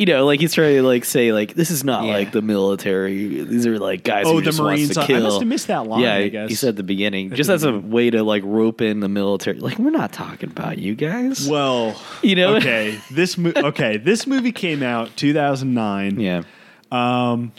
you 0.00 0.06
know, 0.06 0.24
like 0.24 0.40
he's 0.40 0.54
trying 0.54 0.76
to 0.76 0.82
like 0.82 1.04
say 1.04 1.30
like 1.30 1.52
this 1.54 1.70
is 1.70 1.84
not 1.84 2.04
Yeah. 2.04 2.12
like 2.14 2.32
the 2.32 2.40
military. 2.40 3.42
These 3.44 3.66
are 3.66 3.78
like 3.78 4.02
guys. 4.02 4.24
Oh, 4.26 4.32
who 4.32 4.40
the 4.40 4.52
Marines. 4.62 4.96
I- 4.96 5.02
I 5.04 5.20
must 5.20 5.40
have 5.40 5.46
missed 5.48 5.66
that 5.66 5.86
line, 5.86 6.00
Yeah, 6.00 6.14
I 6.14 6.22
he- 6.22 6.30
guess. 6.30 6.48
he 6.48 6.54
said 6.54 6.70
at 6.70 6.76
the 6.76 6.82
beginning, 6.82 7.34
just 7.34 7.50
as 7.50 7.64
a 7.64 7.72
way 7.78 8.08
to 8.08 8.22
like 8.22 8.42
rope 8.46 8.80
in 8.80 9.00
the 9.00 9.08
military. 9.10 9.58
Like, 9.60 9.78
we're 9.78 9.90
not 9.90 10.10
talking 10.12 10.50
about 10.50 10.78
you 10.78 10.94
guys. 10.94 11.46
Well, 11.46 12.00
You 12.22 12.34
know? 12.34 12.56
okay, 12.56 12.98
this 13.10 13.36
mo- 13.36 13.52
okay, 13.54 13.98
this 13.98 14.26
movie 14.26 14.52
came 14.52 14.82
out 14.82 15.14
2009. 15.16 16.18
yeah. 16.18 16.42
Um, 16.90 17.52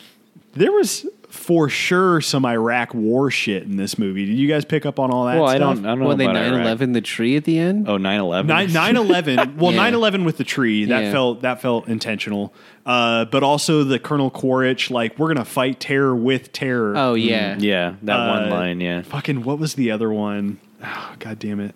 there 0.53 0.71
was 0.71 1.05
for 1.31 1.69
sure 1.69 2.19
some 2.21 2.45
Iraq 2.45 2.93
war 2.93 3.31
shit 3.31 3.63
in 3.63 3.77
this 3.77 3.97
movie. 3.97 4.25
Did 4.25 4.37
you 4.37 4.47
guys 4.47 4.65
pick 4.65 4.85
up 4.85 4.99
on 4.99 5.11
all 5.11 5.25
that 5.25 5.35
Well, 5.39 5.47
I 5.47 5.57
don't. 5.57 5.85
I 5.85 5.89
don't 5.89 5.99
know 5.99 6.07
When 6.07 6.17
they 6.17 6.25
about 6.25 6.33
9 6.33 6.53
Iraq. 6.53 6.61
11 6.65 6.91
the 6.91 7.01
tree 7.01 7.35
at 7.37 7.45
the 7.45 7.57
end? 7.57 7.87
Oh, 7.87 7.97
9-11. 7.97 8.71
9 8.73 8.95
11 8.97 9.55
well 9.57 9.71
Yeah. 9.71 9.77
9 9.77 9.93
11 9.93 10.25
with 10.25 10.37
the 10.37 10.43
tree 10.43 10.85
that 10.85 11.05
Yeah. 11.05 11.11
felt 11.11 11.41
that 11.41 11.61
felt 11.61 11.87
intentional 11.87 12.53
uh, 12.85 13.25
but 13.25 13.43
also 13.43 13.83
the 13.83 13.97
colonel 13.99 14.29
quaritch 14.29 14.91
like 14.91 15.17
we're 15.17 15.27
gonna 15.33 15.45
fight 15.45 15.79
terror 15.79 16.15
with 16.15 16.51
terror 16.51 16.93
Oh, 16.97 17.13
yeah. 17.13 17.55
Yeah, 17.57 17.93
that 18.03 18.27
one 18.27 18.43
Uh, 18.49 18.55
line. 18.55 18.81
Yeah. 18.81 19.01
fucking 19.01 19.43
what 19.43 19.57
was 19.59 19.75
the 19.75 19.89
other 19.91 20.11
one? 20.11 20.59
Oh, 20.83 21.13
god 21.19 21.39
damn 21.39 21.59
it 21.59 21.75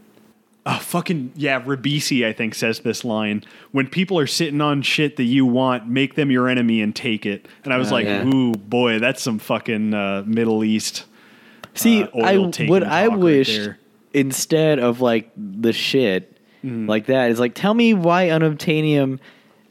oh 0.65 0.79
fucking 0.79 1.31
yeah 1.35 1.61
Ribisi 1.61 2.25
I 2.25 2.33
think 2.33 2.55
says 2.55 2.79
this 2.79 3.03
line 3.05 3.43
when 3.71 3.87
people 3.87 4.17
are 4.19 4.27
sitting 4.27 4.61
on 4.61 4.81
shit 4.81 5.15
that 5.17 5.23
you 5.25 5.45
want 5.45 5.87
make 5.87 6.15
them 6.15 6.31
your 6.31 6.47
enemy 6.49 6.81
and 6.81 6.95
take 6.95 7.25
it 7.25 7.47
and 7.63 7.73
I 7.73 7.77
was 7.77 7.91
Oh, 7.91 7.95
like 7.95 8.05
yeah. 8.05 8.25
ooh 8.25 8.53
boy 8.53 8.99
that's 8.99 9.21
some 9.21 9.37
fucking 9.39 9.93
uh, 9.93 10.23
Middle 10.25 10.63
East 10.63 11.05
See, 11.77 12.03
uh, 12.03 12.07
I 12.23 12.37
what 12.67 12.83
I 12.83 13.07
right 13.07 13.19
wish 13.19 13.57
there. 13.57 13.77
instead 14.13 14.79
of 14.79 15.01
like 15.01 15.31
the 15.35 15.73
shit 15.73 16.31
Mm-hmm. 16.63 16.89
like 16.89 17.05
that 17.07 17.29
is 17.29 17.39
like 17.39 17.53
tell 17.53 17.75
me 17.75 17.93
why 17.93 18.29
unobtainium 18.29 19.19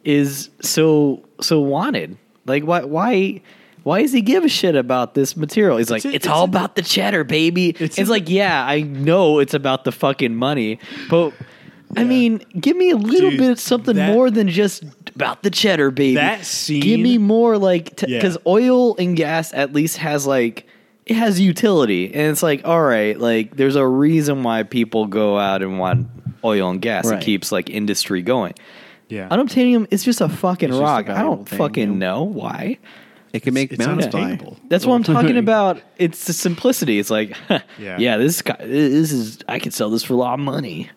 is 0.05 0.51
so 0.61 1.25
so 1.41 1.59
wanted. 1.61 2.17
Like 2.47 2.63
why 2.63 2.85
why 2.85 3.41
why 3.85 4.03
does 4.03 4.13
he 4.13 4.21
give 4.21 4.45
a 4.45 4.49
shit 4.49 4.75
about 4.77 5.15
this 5.15 5.37
material? 5.37 5.77
He's 5.79 5.91
like, 5.91 6.05
a- 6.05 6.09
it's, 6.09 6.17
it's 6.17 6.27
all 6.27 6.45
about 6.45 6.75
the 6.75 6.83
cheddar, 6.83 7.23
baby. 7.25 7.71
It's 7.79 7.97
It's, 7.99 8.11
like, 8.11 8.29
yeah, 8.29 8.67
I 8.67 8.81
know 8.83 9.39
it's 9.39 9.55
about 9.55 9.85
the 9.85 9.93
fucking 9.93 10.35
money, 10.35 10.81
but 11.09 11.33
I 11.97 12.03
mean, 12.03 12.39
give 12.59 12.77
me 12.77 12.91
a 12.91 12.97
little 12.97 13.31
Dude, 13.31 13.39
bit 13.39 13.51
of 13.53 13.61
something 13.61 13.95
that- 13.95 14.13
more 14.13 14.29
than 14.31 14.49
just 14.49 14.83
about 15.15 15.45
the 15.45 15.51
cheddar, 15.51 15.91
baby. 15.93 16.17
That 16.17 16.41
give 16.67 16.99
me 16.99 17.19
more 17.19 17.57
like 17.57 18.01
Yeah. 18.03 18.19
because 18.19 18.37
oil 18.47 18.97
and 18.97 19.17
gas 19.17 19.53
at 19.55 19.73
least 19.73 19.99
has 19.99 20.27
like 20.27 20.67
it 21.07 21.15
has 21.17 21.39
utility 21.39 22.07
and 22.15 22.33
it's 22.33 22.43
like 22.43 22.63
all 22.67 22.83
right 22.83 23.21
like 23.21 23.55
there's 23.57 23.77
a 23.77 23.87
reason 23.87 24.43
why 24.43 24.63
people 24.63 25.05
go 25.07 25.39
out 25.39 25.63
and 25.63 25.79
want 25.79 26.09
oil 26.43 26.71
and 26.71 26.81
gas 26.81 27.05
Right. 27.07 27.21
it 27.23 27.25
keeps 27.25 27.53
like 27.53 27.69
industry 27.69 28.23
going 28.23 28.55
yeah 29.11 29.29
unobtainium 29.29 29.87
is 29.91 30.03
just 30.03 30.23
a 30.23 30.31
fucking 30.31 30.71
It's 30.71 30.79
just 30.79 30.81
a 30.81 30.83
rock 30.83 31.11
i 31.11 31.21
don't 31.21 31.47
thing, 31.47 31.59
fucking 31.59 31.93
yeah. 31.93 31.99
know 31.99 32.23
why 32.23 32.79
It 33.35 33.43
can 33.43 33.53
make 33.53 33.77
mountains 33.79 34.07
valuable. 34.07 34.57
that's 34.69 34.87
what 34.87 34.95
i'm 34.95 35.03
talking 35.03 35.37
about 35.37 35.83
it's 35.99 36.25
the 36.27 36.33
simplicity 36.33 36.99
it's 37.01 37.11
like 37.11 37.37
Yeah. 37.79 37.99
yeah 37.99 38.17
this 38.17 38.41
guy 38.43 38.57
this 38.61 39.11
is 39.13 39.41
i 39.49 39.59
could 39.59 39.75
sell 39.75 39.91
this 39.91 40.05
for 40.05 40.15
a 40.15 40.17
lot 40.17 40.35
of 40.35 40.41
money 40.41 40.89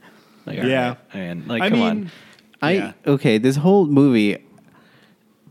like, 0.46 0.60
all 0.60 0.66
Yeah. 0.66 0.88
right, 0.90 1.16
man 1.16 1.44
like 1.48 1.62
I 1.64 1.70
come 1.70 1.80
mean 1.80 1.90
on 1.90 2.12
I 2.62 2.72
Yeah. 2.74 2.94
okay, 3.06 3.38
this 3.40 3.56
whole 3.58 3.86
movie 3.88 4.38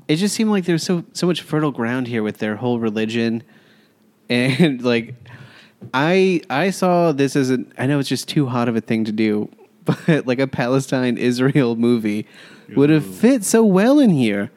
it 0.09 0.17
just 0.17 0.35
seemed 0.37 0.51
like 0.51 0.65
there's 0.65 0.83
so 0.85 1.05
so 1.13 1.27
much 1.27 1.43
fertile 1.43 1.73
ground 1.73 2.07
here 2.07 2.23
with 2.23 2.39
their 2.39 2.57
whole 2.57 2.79
religion 2.79 3.43
and 4.31 4.81
like 4.83 5.15
I 5.93 6.41
I 6.49 6.71
saw 6.71 7.13
this 7.13 7.37
as 7.37 7.51
an 7.51 7.73
I 7.79 7.87
know 7.87 7.99
it's 7.99 8.09
just 8.09 8.29
too 8.29 8.47
hot 8.47 8.69
of 8.69 8.77
a 8.77 8.81
thing 8.81 9.05
to 9.05 9.13
do, 9.13 9.51
but 9.85 10.27
like 10.27 10.39
a 10.39 10.47
Palestine 10.47 11.17
Israel 11.19 11.77
movie 11.77 12.27
would 12.75 12.91
have 12.91 13.05
fit 13.07 13.45
so 13.45 13.65
well 13.65 13.99
in 13.99 14.11
here. 14.11 14.51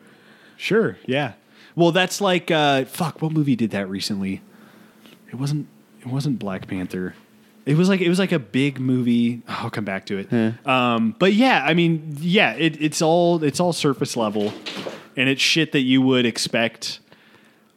Sure, 0.58 0.98
yeah. 1.06 1.34
Well, 1.80 1.94
that's 1.94 2.20
like 2.20 2.52
uh, 2.52 2.84
fuck. 2.84 3.22
What 3.22 3.32
movie 3.32 3.56
did 3.56 3.72
that 3.72 3.90
recently? 3.90 4.42
It 5.30 5.36
wasn't. 5.36 5.68
It 6.02 6.08
wasn't 6.08 6.38
Black 6.38 6.68
Panther. 6.68 7.16
It 7.66 7.78
was 7.78 7.88
like 7.88 8.02
it 8.02 8.10
was 8.10 8.20
like 8.20 8.34
a 8.34 8.40
big 8.40 8.82
movie. 8.82 9.44
Oh, 9.48 9.60
I'll 9.64 9.70
come 9.70 9.86
back 9.86 10.06
to 10.08 10.18
it. 10.18 10.68
Um, 10.68 11.16
but 11.20 11.32
yeah, 11.34 11.64
I 11.66 11.74
mean, 11.74 12.18
yeah, 12.20 12.54
it, 12.54 12.82
it's 12.82 13.02
all 13.02 13.42
it's 13.46 13.62
all 13.62 13.72
surface 13.72 14.18
level, 14.18 14.52
and 15.16 15.30
it's 15.30 15.42
shit 15.42 15.72
that 15.72 15.82
you 15.82 16.02
would 16.02 16.26
expect. 16.26 17.00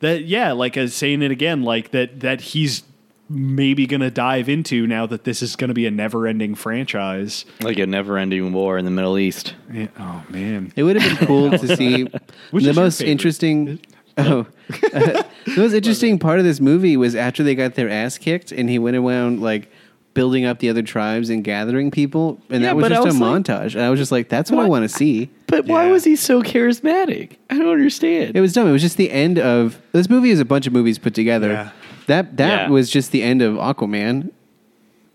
That 0.00 0.24
yeah, 0.24 0.50
like 0.50 0.76
as 0.76 0.94
saying 0.94 1.22
it 1.22 1.30
again, 1.30 1.62
like 1.62 1.92
that 1.92 2.20
that 2.20 2.40
he's 2.40 2.82
maybe 3.28 3.86
gonna 3.86 4.10
dive 4.10 4.48
into 4.48 4.86
now 4.86 5.06
that 5.06 5.24
this 5.24 5.42
is 5.42 5.56
gonna 5.56 5.74
be 5.74 5.86
a 5.86 5.90
never 5.90 6.26
ending 6.26 6.54
franchise. 6.54 7.44
like 7.60 7.78
a 7.78 7.86
never-ending 7.86 8.52
war 8.52 8.76
in 8.76 8.84
the 8.84 8.90
middle 8.90 9.18
east 9.18 9.54
Yeah, 9.72 9.86
oh 9.98 10.22
man, 10.28 10.72
It 10.76 10.82
would 10.82 10.96
have 11.00 11.18
been 11.18 11.26
cool 11.26 11.50
to 11.50 11.76
see 11.76 12.08
Which 12.50 12.64
the 12.64 12.74
most 12.74 13.00
interesting 13.00 13.80
Oh, 14.18 14.46
the 14.68 15.24
most 15.56 15.72
interesting 15.72 16.18
part 16.18 16.38
of 16.38 16.44
this 16.44 16.60
movie 16.60 16.96
was 16.96 17.14
after 17.14 17.42
they 17.42 17.54
got 17.54 17.74
their 17.74 17.88
ass 17.88 18.18
kicked, 18.18 18.52
and 18.52 18.68
he 18.68 18.78
went 18.78 18.96
around 18.96 19.40
like 19.40 19.70
building 20.14 20.44
up 20.44 20.58
the 20.58 20.68
other 20.68 20.82
tribes 20.82 21.30
and 21.30 21.42
gathering 21.42 21.90
people, 21.90 22.38
and 22.50 22.62
Yeah, 22.62 22.68
that 22.68 22.76
was 22.76 22.82
but 22.82 22.92
I 22.92 22.96
just 22.96 23.06
was 23.06 23.16
a 23.16 23.24
like- 23.24 23.44
montage. 23.44 23.74
And 23.74 23.82
I 23.82 23.90
was 23.90 23.98
just 23.98 24.12
like, 24.12 24.28
"That's 24.28 24.50
what, 24.50 24.58
I 24.58 24.62
What? 24.64 24.70
want 24.70 24.82
to 24.84 24.88
see." 24.96 25.30
But 25.46 25.66
why 25.66 25.86
Yeah. 25.86 25.92
was 25.92 26.04
he 26.04 26.16
so 26.16 26.42
charismatic? 26.42 27.36
I 27.50 27.58
don't 27.58 27.68
understand. 27.68 28.36
It 28.36 28.40
was 28.40 28.52
dumb. 28.54 28.66
It 28.68 28.72
was 28.72 28.80
just 28.82 28.96
the 28.96 29.10
end 29.10 29.38
of 29.38 29.80
this 29.92 30.08
movie. 30.08 30.30
Is 30.30 30.40
a 30.40 30.44
bunch 30.44 30.66
of 30.66 30.72
movies 30.72 30.98
put 30.98 31.14
together. 31.14 31.48
Yeah. 31.52 31.70
That 32.06 32.36
that 32.38 32.62
Yeah. 32.64 32.68
was 32.70 32.90
just 32.90 33.12
the 33.12 33.22
end 33.22 33.42
of 33.42 33.56
Aquaman. 33.56 34.30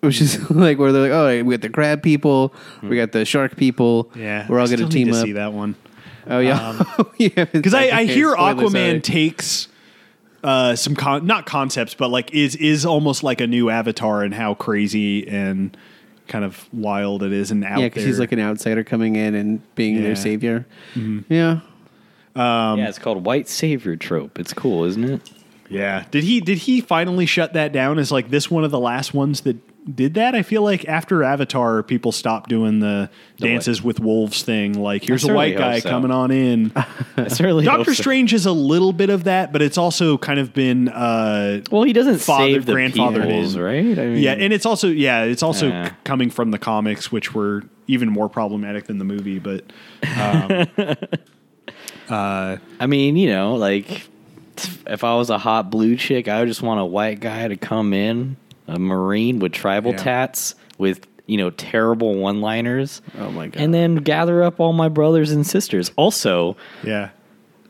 Which 0.02 0.22
is 0.22 0.50
like 0.52 0.78
where 0.78 0.92
they're 0.92 1.02
like, 1.02 1.12
oh, 1.12 1.44
we 1.44 1.54
got 1.56 1.62
the 1.62 1.70
crab 1.70 2.04
people, 2.04 2.54
we 2.84 2.90
hmm. 2.90 2.96
got 2.96 3.12
the 3.14 3.26
shark 3.26 3.56
people. 3.58 4.12
Yeah, 4.16 4.46
we're 4.48 4.60
all 4.60 4.66
I 4.66 4.68
going 4.68 4.78
still 4.78 4.90
to 4.90 4.96
need 4.96 5.06
team 5.06 5.14
to 5.14 5.20
up. 5.20 5.26
see 5.26 5.32
that 5.34 5.54
one 5.54 5.76
Oh 6.30 6.40
yeah, 6.40 6.84
because 7.18 7.46
because 7.52 7.74
I, 7.74 7.90
I 8.00 8.04
hear 8.06 8.36
Aquaman 8.36 9.02
takes 9.04 9.68
uh, 10.44 10.76
some 10.76 10.96
con- 10.96 11.26
not 11.26 11.46
concepts, 11.46 11.94
but 11.94 12.10
like 12.10 12.34
is 12.34 12.56
is 12.56 12.86
almost 12.86 13.24
like 13.24 13.42
a 13.42 13.48
new 13.48 13.70
Avatar 13.70 14.24
and 14.24 14.34
how 14.34 14.54
crazy 14.54 15.28
and 15.28 15.76
kind 16.28 16.44
of 16.44 16.68
wild 16.74 17.24
it 17.24 17.32
is 17.32 17.52
and 17.52 17.64
out 17.64 17.80
yeah, 17.80 17.86
because 17.88 18.04
he's 18.04 18.20
like 18.20 18.32
an 18.34 18.40
outsider 18.40 18.84
coming 18.84 19.16
in 19.16 19.34
and 19.34 19.76
being 19.76 19.96
Yeah. 19.96 20.02
their 20.04 20.16
savior. 20.16 20.66
Mm-hmm. 20.96 21.32
Yeah, 21.34 21.60
yeah, 22.36 22.90
it's 22.90 23.00
called 23.00 23.26
white 23.26 23.48
savior 23.48 23.96
trope. 23.96 24.38
It's 24.40 24.54
cool, 24.54 24.84
isn't 24.86 25.04
it? 25.04 25.30
yeah. 25.70 26.06
Did 26.12 26.24
he 26.24 26.40
did 26.42 26.60
he 26.60 26.82
finally 26.82 27.26
shut 27.26 27.54
that 27.54 27.72
down? 27.72 27.98
Is 28.00 28.12
like 28.12 28.30
this 28.30 28.52
one 28.52 28.64
of 28.64 28.72
the 28.72 28.80
last 28.80 29.14
ones 29.14 29.42
that 29.42 29.58
did 29.94 30.16
that? 30.16 30.36
I 30.36 30.42
feel 30.44 30.62
like 30.64 30.86
after 30.88 31.24
Avatar, 31.24 31.82
people 31.84 32.12
stopped 32.12 32.50
doing 32.50 32.80
the, 32.80 33.10
dances 33.38 33.82
with 33.84 34.00
wolves 34.00 34.44
thing. 34.44 34.74
Like 34.74 35.04
here's 35.04 35.24
a 35.24 35.34
white 35.34 35.58
guy 35.58 35.80
so. 35.80 35.90
coming 35.90 36.12
on 36.12 36.32
in. 36.32 36.72
Certainly 37.28 37.66
Doctor 37.66 37.94
so. 37.94 38.02
Strange 38.02 38.34
is 38.34 38.46
a 38.46 38.52
little 38.52 38.94
bit 38.94 39.10
of 39.10 39.26
that, 39.26 39.54
but 39.54 39.62
it's 39.62 39.78
also 39.78 40.18
kind 40.18 40.40
of 40.40 40.54
been 40.54 40.90
uh, 40.90 41.62
Well, 41.72 41.84
he 41.84 41.94
doesn't 41.94 42.20
Father- 42.20 42.46
save 42.54 42.66
the 42.66 42.74
grandfathered 42.74 43.28
peoples, 43.28 43.56
in. 43.56 43.62
right? 43.62 44.00
I 44.00 44.06
mean, 44.08 44.18
Yeah, 44.18 44.34
and 44.34 44.52
it's 44.52 44.66
also 44.66 44.88
yeah, 44.88 45.24
it's 45.24 45.44
also 45.44 45.70
c- 45.70 45.92
coming 46.04 46.30
from 46.30 46.52
the 46.52 46.60
comics, 46.60 47.12
which 47.12 47.34
were 47.34 47.64
even 47.88 48.10
more 48.10 48.28
problematic 48.28 48.86
than 48.86 48.98
the 48.98 49.06
movie. 49.06 49.40
But 49.40 49.72
um, 50.18 50.66
uh, 52.10 52.58
I 52.80 52.88
mean, 52.88 53.18
you 53.18 53.30
know, 53.30 53.56
like 53.56 54.08
if 54.88 55.04
I 55.04 55.16
was 55.16 55.30
a 55.30 55.38
hot 55.38 55.70
blue 55.70 55.96
chick, 55.96 56.28
I 56.28 56.40
would 56.40 56.48
just 56.48 56.62
want 56.62 56.80
a 56.80 56.86
white 56.86 57.20
guy 57.20 57.48
to 57.48 57.56
come 57.56 57.94
in, 57.94 58.38
a 58.68 58.78
marine 58.80 59.40
with 59.40 59.52
tribal 59.52 59.92
Yeah. 59.92 59.98
tats, 59.98 60.56
with 60.78 61.06
you 61.26 61.38
know 61.38 61.50
terrible 61.52 62.16
one-liners. 62.16 63.02
Oh 63.20 63.32
my 63.32 63.48
God. 63.48 63.62
And 63.62 63.74
then 63.74 63.96
gather 63.98 64.44
up 64.44 64.60
all 64.60 64.74
my 64.74 64.90
brothers 64.90 65.32
and 65.32 65.46
sisters. 65.46 65.92
Also, 65.96 66.56
yeah, 66.84 67.10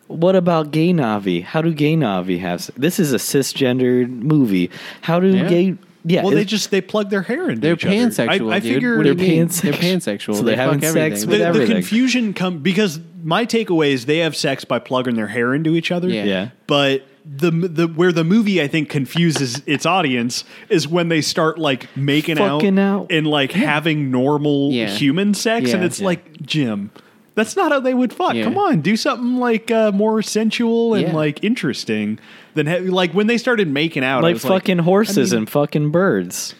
what 0.08 0.36
about 0.36 0.72
gay 0.72 0.93
Navi? 0.93 1.43
How 1.43 1.62
do 1.62 1.74
gay 1.74 1.95
Navi 1.95 2.39
have? 2.39 2.70
This 2.78 3.00
is 3.00 3.14
a 3.14 3.18
cisgendered 3.18 4.10
movie. 4.10 4.70
How 5.02 5.20
do 5.20 5.28
Yeah. 5.28 5.48
gay? 5.50 5.76
Yeah, 6.06 6.22
well, 6.24 6.32
they 6.32 6.45
just 6.45 6.72
they 6.72 6.80
plug 6.80 7.10
their 7.10 7.24
hair 7.24 7.50
into 7.50 7.60
they're 7.60 7.74
each 7.74 7.84
other. 7.86 7.93
pansexual. 7.93 8.52
I, 8.54 8.56
I 8.56 8.60
dude. 8.60 8.74
figure 8.76 8.95
What 8.95 9.04
They're 9.04 9.16
pansexual. 9.16 9.62
They're 9.62 9.74
pansexual. 9.74 10.36
So 10.36 10.41
they 10.43 10.56
they're 10.56 10.56
having 10.56 10.80
fuck 10.80 10.93
sex 10.93 11.24
everything. 11.24 11.30
with 11.52 11.54
the, 11.54 11.66
the 11.66 11.74
confusion 11.74 12.34
come 12.34 12.60
because 12.60 13.02
my 13.26 13.45
takeaway 13.45 13.89
is 13.91 14.06
they 14.06 14.20
have 14.20 14.34
sex 14.34 14.64
by 14.64 14.80
plugging 14.80 15.16
their 15.16 15.28
hair 15.28 15.54
into 15.54 15.76
each 15.76 15.91
other. 15.91 16.08
Yeah. 16.08 16.24
Yeah. 16.24 16.50
But 16.66 17.04
the 17.30 17.51
the 17.51 17.88
where 17.88 18.11
the 18.11 18.23
movie 18.23 18.61
I 18.61 18.67
think 18.67 18.89
confuses 18.89 19.61
its 19.65 19.86
audience 19.86 20.43
is 20.69 20.88
when 20.88 21.09
they 21.09 21.21
start 21.21 21.57
like 21.57 21.95
making 21.97 22.38
Fucking 22.38 22.80
out. 22.80 23.07
and 23.11 23.28
like 23.28 23.51
having 23.51 24.11
normal 24.11 24.71
Yeah. 24.71 24.89
human 24.89 25.34
sex, 25.34 25.73
and 25.73 25.84
it's 25.84 25.99
Yeah. 25.99 26.05
like 26.05 26.41
Jim. 26.41 26.91
That's 27.36 27.55
not 27.55 27.71
how 27.71 27.80
they 27.80 27.93
would 27.93 28.13
fuck. 28.13 28.34
Yeah. 28.34 28.45
Come 28.45 28.57
on, 28.57 28.82
do 28.82 28.95
something 28.97 29.38
like 29.38 29.69
uh, 29.69 29.91
more 29.91 30.21
sensual 30.23 30.95
and 30.95 31.09
Yeah. 31.09 31.15
like 31.15 31.43
interesting 31.43 32.17
than 32.55 32.65
ha- 32.65 32.80
like 32.82 33.11
when 33.13 33.28
they 33.28 33.38
started 33.38 33.67
making 33.71 34.03
out. 34.03 34.19
I 34.19 34.21
like 34.30 34.34
was 34.36 34.45
fucking 34.45 34.80
horses 34.80 35.34
I 35.34 35.36
mean, 35.36 35.41
and 35.43 35.49
fucking 35.49 35.89
birds. 35.91 36.55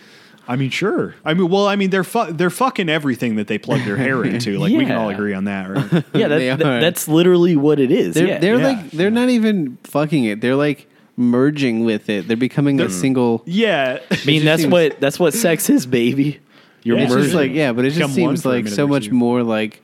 I 0.48 0.56
mean, 0.56 0.70
sure. 0.70 1.14
I 1.26 1.34
mean, 1.34 1.50
well, 1.50 1.68
I 1.68 1.76
mean, 1.76 1.90
they're 1.90 2.04
fu- 2.04 2.32
they're 2.32 2.50
fucking 2.50 2.88
everything 2.90 3.36
that 3.36 3.48
they 3.48 3.58
plug 3.58 3.84
their 3.84 3.98
hair 3.98 4.24
into. 4.24 4.58
Like 4.58 4.72
we 4.72 4.86
can 4.86 4.96
all 4.96 5.10
agree 5.10 5.34
on 5.34 5.44
that, 5.46 5.70
right? 5.70 5.92
Yeah, 6.14 6.28
that, 6.30 6.38
They 6.38 6.48
that- 6.50 6.62
are. 6.62 6.80
that's 6.80 7.08
literally 7.08 7.56
what 7.56 7.80
it 7.80 7.92
is. 7.92 8.16
They're 8.16 8.28
yeah. 8.28 8.40
they're 8.40 8.60
Yeah. 8.60 8.68
like 8.68 8.92
they're 8.92 9.12
not 9.12 9.30
even 9.30 9.78
fucking 9.84 10.24
it. 10.24 10.40
They're 10.42 10.56
like 10.56 10.88
merging 11.18 11.84
with 11.84 12.10
it. 12.10 12.28
They're 12.28 12.38
becoming 12.38 12.80
a 12.80 12.90
single. 12.90 13.44
yeah. 13.46 14.00
I 14.12 14.18
mean, 14.26 14.46
that's 14.46 14.62
seems- 14.62 14.72
what 14.72 15.00
that's 15.02 15.20
what 15.20 15.34
sex 15.34 15.70
is, 15.70 15.86
baby. 15.86 16.40
You're 16.84 16.98
Yeah. 16.98 17.04
It's 17.06 17.14
just 17.14 17.34
merging. 17.34 17.38
like 17.50 17.52
yeah, 17.54 17.74
but 17.74 17.86
it 17.86 17.90
just 17.90 18.00
Become 18.00 18.12
one 18.24 18.36
seems 18.38 18.44
for 18.44 18.50
a 18.50 18.52
like 18.54 18.64
minute 18.66 18.76
so 18.76 18.86
or 18.86 18.88
much 18.88 19.06
two. 19.08 19.12
more 19.14 19.44
like 19.44 19.82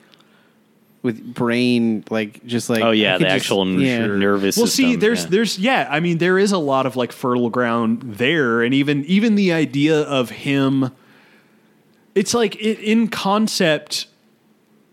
with 1.04 1.34
brain, 1.34 2.04
like 2.10 2.43
just 2.45 2.70
like 2.70 2.82
oh 2.82 2.91
yeah, 2.91 3.18
the 3.18 3.26
just- 3.26 3.36
actual 3.36 3.68
yeah. 3.80 4.08
nervous. 4.08 4.58
well 4.58 4.66
system. 4.66 4.91
see 4.91 4.95
there's 4.95 5.26
yeah. 5.26 5.30
there's 5.30 5.60
yeah 5.60 5.88
i 5.91 5.99
mean 5.99 6.18
there 6.18 6.39
is 6.39 6.51
a 6.54 6.58
lot 6.58 6.86
of 6.86 6.95
like 6.95 7.12
fertile 7.12 7.49
ground 7.49 8.01
there 8.01 8.64
and 8.64 8.74
even 8.74 9.04
even 9.06 9.36
the 9.36 9.51
idea 9.51 10.01
of 10.01 10.30
him 10.30 10.91
it's 12.16 12.34
like 12.34 12.56
it, 12.56 12.80
in 12.80 13.10
concept 13.10 14.08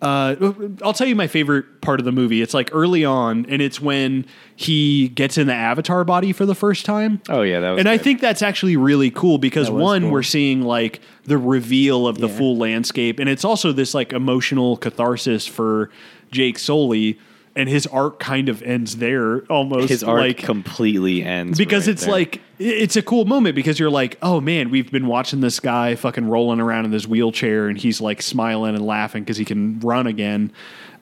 uh, 0.02 0.34
I'll 0.82 0.92
tell 0.94 1.06
you 1.06 1.14
my 1.14 1.26
favorite 1.26 1.80
part 1.82 2.00
of 2.00 2.06
the 2.06 2.12
movie. 2.12 2.40
It's 2.42 2.54
like 2.54 2.70
early 2.72 3.04
on, 3.04 3.44
and 3.48 3.60
it's 3.60 3.80
when 3.80 4.24
he 4.56 5.08
gets 5.08 5.36
in 5.36 5.46
the 5.46 5.54
avatar 5.54 6.04
body 6.04 6.32
for 6.32 6.46
the 6.46 6.54
first 6.54 6.86
time. 6.86 7.20
Oh 7.28 7.42
yeah, 7.42 7.60
that 7.60 7.70
was. 7.72 7.80
and 7.80 7.88
I 7.88 7.98
think 7.98 8.20
that's 8.20 8.40
actually 8.42 8.76
really 8.76 9.10
cool 9.10 9.36
because 9.38 9.70
one, 9.70 10.02
cool. 10.02 10.10
we're 10.10 10.22
seeing 10.22 10.62
like 10.62 11.00
the 11.24 11.36
reveal 11.38 12.06
of 12.08 12.18
the 12.18 12.28
Yeah. 12.28 12.36
full 12.38 12.56
landscape, 12.56 13.18
and 13.18 13.28
it's 13.28 13.44
also 13.44 13.72
this 13.72 13.92
like 13.94 14.12
emotional 14.12 14.76
catharsis 14.78 15.46
for 15.46 15.90
Jake 16.30 16.58
Sully, 16.58 17.18
and 17.56 17.68
his 17.68 17.86
arc 17.88 18.18
kind 18.20 18.48
of 18.48 18.62
ends 18.62 18.96
there 18.98 19.40
almost. 19.46 19.88
his 19.88 20.04
arc 20.04 20.20
like 20.20 20.38
completely 20.38 21.22
ends 21.24 21.58
because 21.58 21.86
right 21.86 21.92
it's 21.92 22.02
there. 22.04 22.12
like 22.12 22.40
it's 22.58 22.96
a 22.96 23.02
cool 23.02 23.24
moment 23.24 23.54
because 23.54 23.78
you're 23.78 23.90
like, 23.90 24.16
oh 24.22 24.40
man, 24.40 24.70
we've 24.70 24.90
been 24.90 25.06
watching 25.06 25.40
this 25.40 25.58
guy 25.60 25.94
fucking 25.94 26.28
rolling 26.28 26.60
around 26.60 26.84
in 26.84 26.90
this 26.90 27.06
wheelchair, 27.06 27.68
and 27.68 27.76
he's 27.78 28.00
like 28.00 28.22
smiling 28.22 28.74
and 28.74 28.84
laughing 28.86 29.22
because 29.24 29.36
he 29.36 29.44
can 29.44 29.80
run 29.80 30.06
again. 30.06 30.52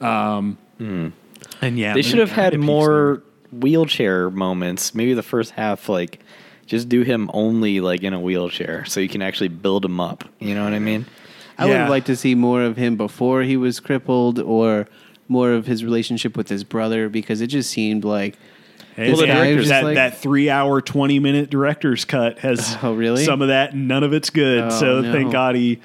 Um, 0.01 0.57
And 0.79 1.79
yeah, 1.79 1.95
they 1.95 2.03
should 2.03 2.19
have 2.21 2.31
it 2.31 2.35
had 2.35 2.53
peaks 2.53 2.65
more 2.65 3.23
wheelchair 3.53 4.31
moments. 4.31 4.95
Maybe 4.95 5.15
the 5.15 5.23
first 5.23 5.53
half, 5.53 5.89
like, 5.89 6.21
just 6.67 6.89
do 6.89 7.03
him 7.03 7.31
only 7.35 7.81
like 7.81 8.03
in 8.03 8.13
a 8.13 8.21
wheelchair, 8.21 8.85
so 8.85 9.01
you 9.01 9.09
can 9.09 9.23
actually 9.23 9.49
build 9.49 9.85
him 9.85 10.01
up. 10.01 10.25
You 10.39 10.55
know 10.55 10.65
what 10.65 10.73
I 10.75 10.79
mean? 10.79 11.07
I 11.59 11.65
would 11.65 11.73
Yeah. 11.73 11.79
have 11.81 11.91
liked 11.91 12.07
to 12.07 12.17
see 12.17 12.35
more 12.37 12.63
of 12.63 12.77
him 12.77 12.97
before 12.97 13.43
he 13.43 13.57
was 13.57 13.81
crippled, 13.81 14.39
or 14.39 14.87
more 15.29 15.53
of 15.53 15.67
his 15.67 15.85
relationship 15.85 16.37
with 16.37 16.49
his 16.49 16.65
brother, 16.65 17.09
because 17.09 17.41
it 17.41 17.49
just 17.49 17.71
seemed 17.71 18.05
like 18.05 18.37
Hey, 18.97 19.13
Well, 19.13 19.21
the 19.21 19.27
that- 19.27 19.35
director's 19.35 19.69
that, 19.69 19.85
like- 19.85 19.95
that 19.95 20.19
three 20.19 20.51
hour, 20.51 20.81
20 20.81 21.21
minute 21.21 21.51
director's 21.51 22.05
cut 22.05 22.41
has 22.41 22.77
Oh, 22.83 22.95
really? 22.95 23.25
some 23.25 23.43
of 23.43 23.49
that, 23.49 23.73
and 23.73 23.87
none 23.87 24.03
of 24.03 24.13
it's 24.13 24.29
good. 24.31 24.65
Oh, 24.65 24.71
so 24.71 25.01
no. 25.03 25.13
thank 25.13 25.31
God 25.31 25.55
he. 25.55 25.79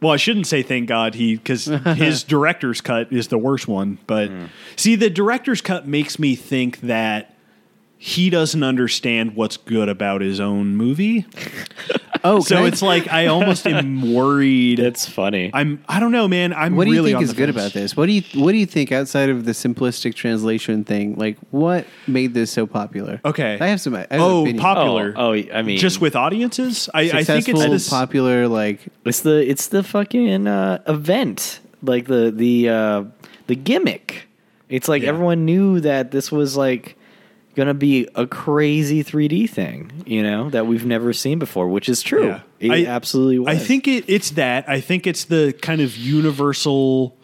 Well, 0.00 0.12
I 0.12 0.16
shouldn't 0.16 0.46
say 0.46 0.62
thank 0.62 0.86
God 0.88 1.14
he, 1.16 1.34
because 1.36 1.64
his 1.96 2.22
director's 2.22 2.80
cut 2.80 3.12
is 3.12 3.28
the 3.28 3.38
worst 3.38 3.66
one. 3.66 3.98
But 4.06 4.28
Hmm. 4.28 4.44
see, 4.76 4.94
the 4.94 5.10
director's 5.10 5.60
cut 5.60 5.88
makes 5.88 6.18
me 6.20 6.36
think 6.36 6.80
that 6.82 7.34
he 7.98 8.28
doesn't 8.30 8.62
understand 8.62 9.34
what's 9.36 9.56
good 9.56 9.88
about 9.88 10.20
his 10.20 10.38
own 10.38 10.76
movie. 10.76 11.24
oh, 12.24 12.40
So 12.40 12.64
it's 12.66 12.82
like 12.82 13.10
I 13.10 13.26
almost 13.26 13.66
am 13.66 14.12
worried. 14.14 14.78
That's 14.78 15.08
funny. 15.08 15.50
I'm. 15.54 15.82
I 15.88 15.98
don't 16.00 16.12
know, 16.12 16.28
man. 16.28 16.52
I'm. 16.52 16.76
What 16.76 16.84
do 16.84 16.90
you 16.90 16.96
really 16.96 17.12
think 17.12 17.22
is 17.22 17.32
good 17.32 17.48
about 17.48 17.72
this? 17.72 17.96
What 17.96 18.06
do 18.06 18.12
you 18.12 18.22
What 18.34 18.52
do 18.52 18.58
you 18.58 18.66
think 18.66 18.92
outside 18.92 19.30
of 19.30 19.44
the 19.46 19.52
simplistic 19.52 20.14
translation 20.14 20.84
thing? 20.84 21.16
Like, 21.16 21.38
what 21.50 21.86
made 22.06 22.34
this 22.34 22.50
so 22.50 22.66
popular? 22.66 23.20
Okay. 23.24 23.56
I 23.60 23.68
have 23.68 23.80
some. 23.80 23.94
I 23.94 24.00
have 24.00 24.08
Oh, 24.12 24.42
opinion. 24.42 24.62
popular. 24.62 25.14
Oh, 25.16 25.32
oh, 25.34 25.42
I 25.54 25.62
mean, 25.62 25.78
just 25.78 26.00
with 26.00 26.14
audiences. 26.14 26.88
I, 26.92 27.02
I 27.12 27.24
think 27.24 27.48
it's 27.48 27.60
this. 27.64 27.88
popular. 27.88 28.46
Like, 28.46 28.80
It's 29.04 29.20
the 29.20 29.48
it's 29.48 29.68
the 29.68 29.82
fucking 29.82 30.46
uh, 30.46 30.82
event, 30.86 31.60
like 31.82 32.06
the 32.06 32.30
the 32.30 32.68
uh, 32.68 33.04
the 33.46 33.56
gimmick. 33.56 34.28
It's 34.68 34.88
like 34.88 35.02
Yeah. 35.02 35.10
everyone 35.10 35.44
knew 35.44 35.80
that 35.80 36.10
this 36.10 36.30
was 36.30 36.56
like 36.56 36.96
gonna 37.56 37.74
be 37.74 38.06
a 38.14 38.26
crazy 38.26 39.02
3D 39.02 39.48
thing, 39.48 39.90
you 40.06 40.22
know, 40.22 40.50
that 40.50 40.66
we've 40.66 40.84
never 40.86 41.12
seen 41.12 41.38
before, 41.38 41.68
which 41.68 41.88
is 41.88 42.02
true. 42.02 42.28
Yeah. 42.28 42.40
It 42.60 42.70
I- 42.70 42.86
absolutely 42.86 43.40
was. 43.40 43.48
I 43.48 43.58
think 43.58 43.88
it, 43.88 44.04
it's 44.06 44.30
that. 44.32 44.68
I 44.68 44.80
think 44.80 45.06
it's 45.06 45.24
the 45.24 45.52
kind 45.62 45.80
of 45.80 45.96
universal, 45.96 47.16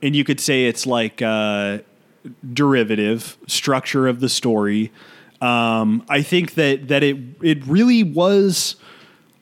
and 0.00 0.16
you 0.16 0.24
could 0.24 0.40
say 0.40 0.66
it's 0.66 0.86
like 0.86 1.20
uh, 1.20 1.78
derivative 2.52 3.36
structure 3.46 4.08
of 4.08 4.20
the 4.20 4.28
story. 4.28 4.92
Um, 5.40 6.04
I 6.08 6.22
think 6.22 6.54
that 6.54 6.88
that 6.88 7.02
it 7.02 7.16
it 7.42 7.66
really 7.66 8.04
was 8.04 8.76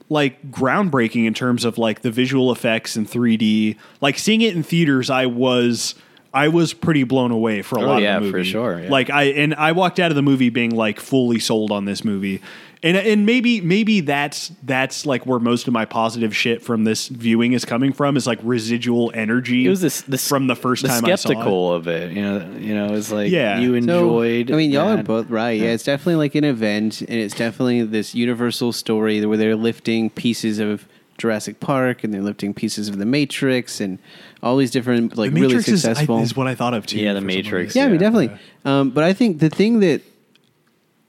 like 0.08 0.50
groundbreaking 0.50 1.26
in 1.26 1.34
terms 1.34 1.64
of 1.64 1.78
like 1.78 2.00
the 2.00 2.10
visual 2.10 2.50
effects 2.50 2.96
and 2.96 3.06
3D. 3.06 3.76
Like 4.00 4.18
seeing 4.18 4.40
it 4.40 4.56
in 4.56 4.62
theaters, 4.62 5.08
I 5.10 5.26
was 5.26 5.94
I 6.32 6.48
was 6.48 6.72
pretty 6.72 7.02
blown 7.02 7.30
away 7.32 7.62
for 7.62 7.76
a 7.78 7.82
Oh, 7.82 7.86
lot 7.86 8.02
yeah, 8.02 8.16
of 8.18 8.24
the 8.24 8.30
for 8.30 8.36
movie. 8.38 8.50
sure, 8.50 8.80
yeah. 8.80 8.90
Like 8.90 9.10
I 9.10 9.24
and 9.24 9.54
I 9.54 9.72
walked 9.72 9.98
out 9.98 10.10
of 10.10 10.14
the 10.14 10.22
movie 10.22 10.48
being 10.50 10.74
like 10.74 11.00
fully 11.00 11.38
sold 11.40 11.72
on 11.72 11.84
this 11.86 12.04
movie. 12.04 12.40
And 12.82 12.96
and 12.96 13.26
maybe 13.26 13.60
maybe 13.60 14.00
that's 14.00 14.52
that's 14.62 15.04
like 15.04 15.26
where 15.26 15.38
most 15.38 15.66
of 15.66 15.74
my 15.74 15.84
positive 15.84 16.34
shit 16.34 16.62
from 16.62 16.84
this 16.84 17.08
viewing 17.08 17.52
is 17.52 17.64
coming 17.66 17.92
from 17.92 18.16
is 18.16 18.26
like 18.26 18.38
residual 18.42 19.10
energy. 19.14 19.66
It 19.66 19.68
was 19.70 19.82
this, 19.82 20.00
this 20.02 20.26
from 20.26 20.46
the 20.46 20.56
first 20.56 20.80
the 20.82 20.88
time 20.88 21.04
I 21.04 21.08
saw 21.08 21.12
it. 21.14 21.18
skeptical 21.18 21.74
of 21.74 21.88
it. 21.88 22.12
You 22.12 22.22
know, 22.22 22.50
you 22.58 22.74
know, 22.74 22.94
it's 22.94 23.10
like 23.12 23.30
Yeah. 23.30 23.58
you 23.58 23.72
So, 23.72 23.74
enjoyed. 23.76 24.50
I 24.50 24.56
mean, 24.56 24.70
y'all 24.70 24.98
are 24.98 25.02
both 25.02 25.28
right. 25.28 25.60
Yeah, 25.60 25.72
it's 25.72 25.84
definitely 25.84 26.14
like 26.14 26.34
an 26.36 26.44
event, 26.44 27.02
and 27.02 27.10
it's 27.10 27.34
definitely 27.34 27.82
this 27.82 28.14
universal 28.14 28.72
story 28.72 29.22
where 29.26 29.36
they're 29.36 29.56
lifting 29.56 30.08
pieces 30.08 30.58
of 30.58 30.86
Jurassic 31.18 31.60
Park 31.60 32.02
and 32.02 32.14
they're 32.14 32.22
lifting 32.22 32.54
pieces 32.54 32.88
of 32.88 32.96
The 32.96 33.04
Matrix 33.04 33.78
and 33.78 33.98
all 34.42 34.56
these 34.56 34.70
different 34.70 35.16
like 35.16 35.30
The 35.32 35.40
really 35.40 35.54
Matrix 35.54 35.68
is, 35.68 35.84
I- 35.84 35.88
successful. 35.90 36.20
is 36.20 36.34
what 36.36 36.46
I 36.46 36.54
thought 36.54 36.74
of 36.74 36.86
too. 36.86 36.98
Yeah, 36.98 37.12
The 37.14 37.20
Matrix. 37.20 37.74
reason. 37.74 37.78
yeah, 37.78 37.84
I 37.84 37.88
mean, 37.88 37.94
Yeah. 38.00 38.10
definitely. 38.10 38.30
Um, 38.64 38.90
but 38.90 39.04
I 39.04 39.12
think 39.12 39.38
the 39.40 39.50
thing 39.50 39.80
that 39.80 40.02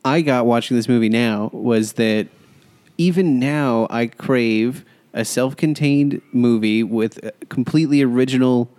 I 0.04 0.22
got 0.22 0.46
watching 0.46 0.76
this 0.78 0.88
movie 0.90 1.10
now 1.10 1.50
was 1.54 1.94
that 1.94 2.28
even 2.98 3.40
now 3.40 3.88
I 3.90 4.08
crave 4.08 4.84
a 5.14 5.24
self-contained 5.26 6.22
movie 6.32 6.84
with 6.84 7.24
a 7.24 7.32
completely 7.50 8.02
original, 8.02 8.70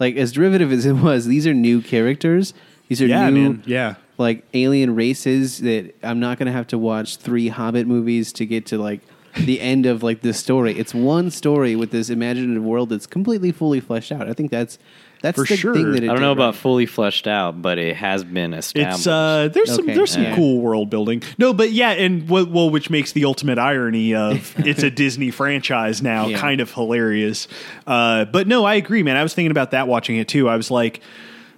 like 0.00 0.16
as 0.16 0.32
derivative 0.32 0.72
as 0.72 0.84
it 0.86 0.94
was. 0.94 1.26
These 1.26 1.46
are 1.46 1.54
new 1.54 1.80
characters. 1.80 2.52
These 2.88 3.00
are 3.02 3.06
Yeah, 3.06 3.30
new, 3.30 3.42
man. 3.50 3.62
Yeah. 3.66 3.94
like 4.18 4.44
alien 4.54 4.94
races 4.94 5.58
that 5.58 5.94
I'm 6.02 6.20
not 6.20 6.38
going 6.38 6.46
to 6.46 6.52
have 6.52 6.66
to 6.68 6.78
watch 6.78 7.16
three 7.16 7.48
Hobbit 7.48 7.86
movies 7.86 8.32
to 8.34 8.46
get 8.46 8.66
to 8.66 8.78
like 8.78 9.00
the 9.36 9.60
end 9.60 9.86
of 9.86 10.02
like 10.02 10.22
this 10.22 10.38
story. 10.38 10.78
It's 10.78 10.94
one 10.94 11.30
story 11.30 11.76
with 11.76 11.90
this 11.90 12.10
imaginative 12.10 12.62
world 12.62 12.88
that's 12.90 13.06
completely 13.06 13.52
fully 13.52 13.80
fleshed 13.80 14.12
out. 14.12 14.28
I 14.28 14.32
think 14.32 14.50
that's 14.50 14.78
that's 15.22 15.36
For 15.36 15.46
the 15.46 15.56
sure. 15.56 15.74
thing 15.74 15.92
that 15.92 16.04
it 16.04 16.10
I 16.10 16.12
don't 16.12 16.20
know 16.20 16.34
did 16.34 16.38
about 16.38 16.54
right. 16.54 16.60
fully 16.60 16.86
fleshed 16.86 17.26
out, 17.26 17.60
but 17.62 17.78
it 17.78 17.96
has 17.96 18.22
been 18.22 18.52
established. 18.52 18.98
It's 18.98 19.06
uh, 19.06 19.48
there's 19.52 19.74
some 19.74 19.86
there's 19.86 20.12
some 20.12 20.24
yeah. 20.24 20.36
cool 20.36 20.60
world 20.60 20.90
building. 20.90 21.22
No, 21.38 21.52
but 21.52 21.72
yeah, 21.72 21.90
and 21.90 22.28
well, 22.28 22.46
well, 22.46 22.70
which 22.70 22.90
makes 22.90 23.12
the 23.12 23.24
ultimate 23.24 23.58
irony 23.58 24.14
of 24.14 24.54
it's 24.66 24.82
a 24.82 24.90
Disney 24.90 25.30
franchise 25.30 26.02
now 26.02 26.26
Yeah. 26.26 26.38
kind 26.38 26.60
of 26.60 26.70
hilarious. 26.72 27.48
Uh, 27.86 28.24
but 28.26 28.46
no, 28.46 28.64
I 28.64 28.74
agree, 28.74 29.02
man. 29.02 29.16
I 29.16 29.22
was 29.22 29.32
thinking 29.34 29.50
about 29.50 29.70
that 29.70 29.88
watching 29.88 30.16
it 30.16 30.28
too. 30.28 30.48
I 30.48 30.56
was 30.56 30.70
like, 30.70 31.00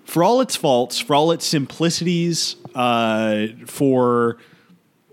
for 0.05 0.23
all 0.23 0.41
its 0.41 0.55
faults, 0.57 0.99
for 1.01 1.15
all 1.15 1.33
its 1.33 1.45
simplicities, 1.45 2.57
uh, 2.75 3.49
for 3.67 4.39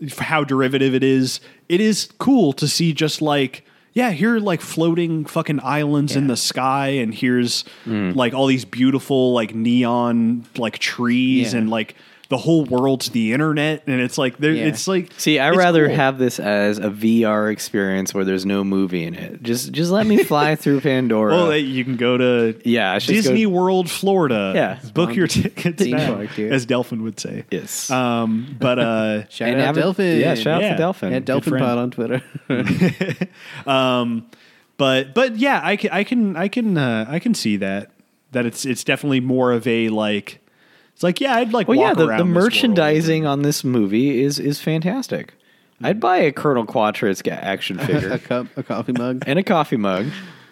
for 0.09 0.23
how 0.23 0.43
derivative 0.43 0.93
it 0.93 1.03
is, 1.03 1.39
it 1.69 1.81
is 1.81 2.09
cool 2.19 2.53
to 2.53 2.67
see 2.67 2.93
just 2.93 3.21
like 3.21 3.63
yeah, 3.93 4.11
here 4.11 4.35
are 4.35 4.39
like 4.41 4.59
floating 4.59 5.23
fucking 5.23 5.61
islands 5.63 6.17
in 6.17 6.27
the 6.27 6.35
sky, 6.35 6.87
and 6.89 7.13
here's 7.15 7.63
Mm. 7.85 8.13
like 8.13 8.33
all 8.33 8.45
these 8.47 8.65
beautiful 8.65 9.31
like 9.31 9.55
neon 9.55 10.43
like 10.57 10.79
trees, 10.79 11.53
Yeah. 11.53 11.59
and 11.59 11.69
like 11.69 11.95
the 12.29 12.37
whole 12.37 12.65
world's 12.65 13.09
the 13.09 13.33
internet, 13.33 13.83
and 13.87 14.01
it's 14.01 14.17
like 14.17 14.37
there, 14.37 14.51
Yeah. 14.51 14.65
it's 14.65 14.87
like 14.87 15.11
See, 15.17 15.37
I 15.37 15.51
rather 15.51 15.85
cool. 15.87 15.95
have 15.95 16.17
this 16.17 16.39
as 16.39 16.79
a 16.79 16.89
VR 16.89 17.51
experience 17.51 18.13
where 18.13 18.25
there's 18.25 18.45
no 18.45 18.63
movie 18.63 19.03
in 19.03 19.13
it. 19.13 19.43
Just 19.43 19.71
just 19.71 19.91
let 19.91 20.07
me 20.07 20.23
fly 20.23 20.55
through 20.55 20.81
Pandora. 20.81 21.33
Well, 21.35 21.55
you 21.55 21.83
can 21.83 21.97
go 21.97 22.17
to 22.17 22.59
Yeah, 22.65 22.91
I 22.91 22.97
should 22.97 23.15
just 23.15 23.27
Disney 23.27 23.43
go- 23.43 23.49
World, 23.51 23.89
Florida. 23.91 24.53
Yeah. 24.55 24.79
book 24.93 25.15
your 25.15 25.27
tickets 25.27 25.85
now, 25.85 26.15
park, 26.15 26.39
as 26.39 26.65
Delphin 26.65 27.03
would 27.03 27.19
say. 27.19 27.45
yes. 27.51 27.91
Um, 27.91 28.55
but 28.59 28.79
uh, 28.79 29.27
Shout 29.29 29.49
And 29.49 29.61
out 29.61 29.65
have 29.67 29.75
Delphin. 29.75 30.19
Yeah, 30.19 30.33
shout 30.35 30.63
out 30.63 30.69
to 30.69 30.75
Delphin. 30.77 31.11
Yeah, 31.11 31.19
Delphin. 31.19 31.57
Pod 31.59 31.77
on 31.77 31.91
Twitter. 31.91 32.21
Um, 33.65 34.27
but 34.77 35.13
but 35.13 35.37
yeah, 35.37 35.61
I 35.63 35.75
can 35.77 35.91
I 35.91 36.03
can 36.03 36.35
I 36.35 36.47
can 36.47 36.77
uh, 36.77 37.05
I 37.07 37.19
can 37.19 37.33
see 37.33 37.57
that 37.57 37.91
that 38.31 38.45
it's 38.45 38.65
it's 38.65 38.83
definitely 38.83 39.19
more 39.21 39.51
of 39.51 39.65
a 39.67 39.89
like 39.89 40.39
it's 40.95 41.03
like 41.03 41.21
yeah 41.21 41.35
I'd 41.35 41.53
like 41.53 41.67
Well, 41.67 41.77
yeah, 41.77 41.93
the, 41.93 42.07
around 42.07 42.17
the 42.17 42.23
this 42.25 42.33
world. 42.35 42.43
merchandising 42.45 43.25
on 43.27 43.43
this 43.43 43.63
movie 43.63 44.21
is 44.23 44.39
is 44.39 44.59
fantastic. 44.59 45.33
I'd 45.83 45.99
buy 45.99 46.17
a 46.17 46.31
Colonel 46.31 46.65
Quaritch 46.65 47.21
action 47.27 47.77
figure, 47.87 48.09
a 48.11 48.17
cup, 48.17 48.47
a 48.57 48.63
coffee 48.63 48.93
mug. 48.93 49.23
and 49.27 49.37
a 49.37 49.43
coffee 49.43 49.77
mug. 49.77 50.07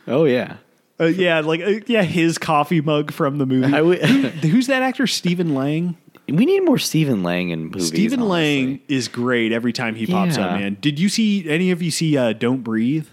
Oh 0.08 0.26
yeah, 0.26 0.58
Uh, 1.00 1.06
yeah, 1.06 1.40
like 1.40 1.62
uh, 1.62 1.80
yeah, 1.88 2.04
his 2.04 2.38
coffee 2.38 2.82
mug 2.82 3.12
from 3.12 3.38
the 3.40 3.46
movie. 3.46 3.74
I 3.74 3.82
Who's 4.48 4.68
that 4.68 4.82
actor? 4.84 5.08
Stephen 5.08 5.56
Lang. 5.56 5.96
we 6.28 6.46
need 6.46 6.60
more 6.66 6.78
Stephen 6.78 7.24
Lang 7.24 7.50
in 7.50 7.66
movies. 7.68 7.88
Stephen 7.88 8.20
honestly. 8.22 8.66
Lang 8.66 8.82
is 8.90 9.08
great 9.08 9.52
every 9.54 9.72
time 9.74 9.96
he 9.96 10.06
pops 10.06 10.36
Yeah. 10.38 10.46
up. 10.48 10.60
Man, 10.60 10.78
did 10.82 11.00
you 11.00 11.08
see 11.10 11.50
any 11.50 11.72
of 11.72 11.82
you 11.82 11.90
see 11.90 12.18
uh, 12.18 12.34
Don't 12.34 12.62
Breathe? 12.64 13.08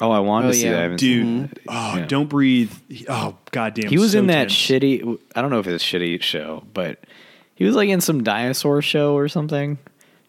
Oh, 0.00 0.10
I 0.10 0.20
wanted 0.20 0.48
Oh, 0.48 0.50
to 0.52 0.56
see 0.56 0.64
yeah. 0.66 0.70
that. 0.72 0.78
I 0.78 0.82
haven't 0.82 0.98
seen 1.00 1.46
Dude, 1.48 1.60
oh, 1.68 1.96
Yeah. 1.96 2.06
Don't 2.06 2.28
Breathe. 2.28 2.72
He- 2.88 3.06
Oh, 3.08 3.36
goddamn. 3.50 3.90
He 3.90 3.98
was 3.98 4.12
so 4.12 4.20
in 4.20 4.26
that 4.28 4.48
tense. 4.48 4.52
shitty. 4.54 5.18
I 5.34 5.40
don't 5.42 5.50
know 5.50 5.58
if 5.58 5.66
it's 5.66 5.82
a 5.82 5.86
shitty 5.86 6.22
show, 6.22 6.62
but 6.72 7.00
he 7.54 7.64
was 7.64 7.74
like 7.74 7.88
in 7.88 8.00
some 8.00 8.22
dinosaur 8.22 8.80
show 8.82 9.14
or 9.16 9.28
something. 9.28 9.78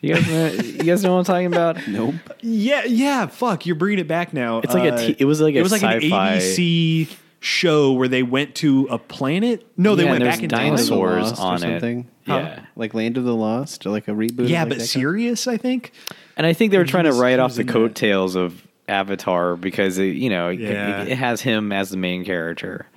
You 0.01 0.13
guys, 0.15 0.27
know, 0.29 0.47
you 0.63 0.83
guys 0.83 1.03
know 1.03 1.11
what 1.13 1.19
I'm 1.19 1.25
talking 1.25 1.45
about? 1.47 1.85
Nope. 1.87 2.15
Yeah, 2.41 2.85
yeah. 2.85 3.25
Fuck, 3.27 3.65
you're 3.65 3.75
bringing 3.75 3.99
it 3.99 4.07
back 4.07 4.33
now. 4.33 4.59
It's 4.59 4.73
like 4.73 4.89
a 4.89 4.93
Uh, 4.93 4.97
t- 4.97 5.15
it 5.19 5.25
was 5.25 5.41
like 5.41 5.55
a 5.55 5.59
it 5.59 5.61
was 5.61 5.71
like 5.73 5.83
an 5.83 6.01
sci-fi 6.01 6.37
ABC 6.37 7.15
show 7.41 7.91
where 7.93 8.07
they 8.07 8.23
went 8.23 8.55
to 8.55 8.87
a 8.89 8.97
planet. 8.97 9.65
No, 9.77 9.95
they 9.95 10.05
Yeah, 10.05 10.11
went 10.11 10.23
back 10.23 10.41
in 10.41 10.47
there's 10.49 10.59
time. 10.59 10.69
dinosaurs 10.75 11.37
or 11.39 11.41
on 11.41 11.55
it. 11.55 11.59
something. 11.59 12.07
Yeah. 12.25 12.61
Like 12.75 12.93
Land 12.93 13.17
of 13.17 13.23
the 13.25 13.35
Lost 13.35 13.85
or 13.85 13.89
like 13.91 14.07
a 14.07 14.11
reboot. 14.11 14.47
Yeah, 14.49 14.61
like 14.63 14.69
but 14.77 14.81
serious, 14.81 15.47
I 15.47 15.57
think. 15.57 15.91
And 16.37 16.45
I 16.47 16.53
think 16.53 16.71
they 16.71 16.77
were 16.77 16.85
trying 16.85 17.03
to 17.05 17.13
write 17.13 17.39
off 17.39 17.55
the 17.55 17.63
coattails 17.65 18.35
of 18.35 18.65
Avatar 18.89 19.55
because 19.55 19.97
it, 19.97 20.15
you 20.17 20.29
know 20.29 20.49
it- 20.49 20.59
Yeah. 20.59 21.03
it, 21.03 21.17
has 21.17 21.41
him 21.41 21.71
as 21.71 21.89
the 21.91 21.97
main 21.97 22.25
character. 22.25 22.87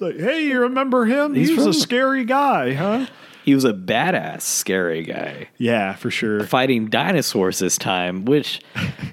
Like, 0.00 0.18
hey, 0.18 0.46
you 0.46 0.60
remember 0.60 1.04
him? 1.04 1.34
He's 1.34 1.50
He 1.50 1.54
was 1.54 1.66
a 1.66 1.72
scary 1.72 2.24
guy, 2.24 2.72
huh? 2.74 3.06
He 3.44 3.54
was 3.54 3.64
a 3.64 3.72
badass, 3.72 4.42
scary 4.42 5.02
guy 5.02 5.48
Yeah, 5.58 5.94
for 5.94 6.10
sure. 6.12 6.44
fighting 6.44 6.86
dinosaurs 6.86 7.58
this 7.58 7.76
time, 7.76 8.24
which 8.24 8.60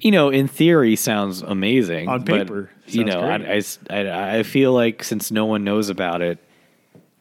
you 0.01 0.11
know 0.11 0.29
in 0.29 0.47
theory 0.47 0.95
sounds 0.95 1.41
amazing 1.41 2.07
On 2.07 2.23
but, 2.23 2.47
paper, 2.47 2.69
you 2.87 3.03
know, 3.03 3.21
I, 3.21 3.33
I 3.33 3.35
I 3.35 3.55
s- 3.57 3.79
I- 3.89 4.37
I 4.37 4.43
feel 4.43 4.73
like 4.73 5.03
since 5.03 5.31
no 5.31 5.45
one 5.45 5.63
knows 5.63 5.89
about 5.89 6.21
it, 6.21 6.37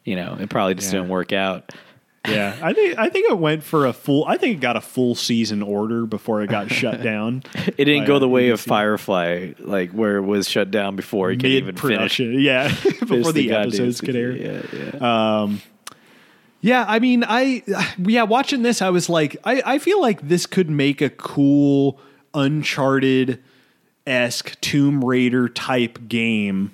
you 0.05 0.16
know, 0.16 0.37
it 0.41 0.49
probably 0.51 0.75
just 0.75 0.93
Yeah. 0.93 1.01
didn't 1.01 1.11
work 1.11 1.33
out. 1.33 1.73
Yeah, 2.31 2.57
I 2.62 2.72
think 2.72 2.99
I 2.99 3.09
think 3.09 3.31
it 3.31 3.39
went 3.39 3.62
for 3.62 3.87
a 3.87 3.93
full. 3.93 4.24
I 4.26 4.37
think 4.37 4.59
it 4.59 4.61
got 4.61 4.76
a 4.76 4.81
full 4.81 5.14
season 5.14 5.62
order 5.62 6.07
before 6.07 6.43
it 6.43 6.51
got 6.51 6.70
shut 6.70 7.03
down. 7.03 7.43
It 7.55 7.85
didn't 7.85 8.07
go 8.07 8.18
the 8.18 8.29
way 8.29 8.51
of 8.51 8.61
Firefly, 8.61 9.53
like 9.59 9.93
where 9.93 10.16
it 10.16 10.22
was 10.22 10.49
shut 10.49 10.70
down 10.70 10.97
before 10.97 11.31
it 11.31 11.37
could 11.37 11.47
even 11.47 11.76
finish. 11.76 12.20
Yeah, 12.20 12.68
before 13.01 13.33
the, 13.33 13.49
goddamn 13.49 13.68
episodes 13.68 14.01
could 14.01 14.16
air. 14.16 14.33
Yeah, 14.33 14.62
yeah. 14.72 15.41
Um, 15.41 15.62
yeah, 16.61 16.85
I 16.89 16.99
mean, 16.99 17.24
I 17.26 17.62
yeah, 17.99 18.24
watching 18.24 18.62
this, 18.62 18.83
I 18.83 18.91
was 18.91 19.09
like, 19.09 19.37
I, 19.45 19.62
I 19.64 19.79
feel 19.79 20.01
like 20.01 20.26
this 20.26 20.47
could 20.47 20.68
make 20.68 21.01
a 21.01 21.11
cool 21.11 22.01
Uncharted 22.35 23.43
esque 24.07 24.61
Tomb 24.61 25.05
Raider 25.05 25.49
type 25.49 26.09
game. 26.09 26.72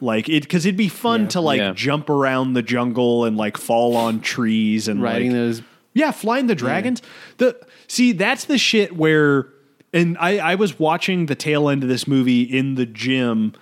Like 0.00 0.28
it, 0.28 0.42
because 0.44 0.64
it'd 0.66 0.76
be 0.76 0.88
fun 0.88 1.22
Yeah. 1.22 1.28
to 1.28 1.40
like 1.40 1.58
Yeah. 1.58 1.72
jump 1.74 2.08
around 2.10 2.54
the 2.54 2.62
jungle 2.62 3.24
and 3.24 3.36
like 3.36 3.56
fall 3.56 3.96
on 3.96 4.20
trees 4.20 4.88
and 4.88 5.02
Riding 5.02 5.28
like, 5.32 5.36
those. 5.36 5.62
yeah, 5.94 6.10
flying 6.10 6.46
the 6.46 6.54
dragons. 6.54 7.02
The 7.38 7.56
see, 7.86 8.12
that's 8.12 8.44
the 8.46 8.56
shit 8.58 8.96
where, 8.96 9.46
and 9.92 10.16
I 10.18 10.38
I 10.38 10.54
was 10.54 10.78
watching 10.78 11.26
the 11.26 11.34
tail 11.34 11.68
end 11.68 11.82
of 11.82 11.88
this 11.88 12.06
movie 12.08 12.42
in 12.42 12.74
the 12.76 12.86
gym. 12.86 13.52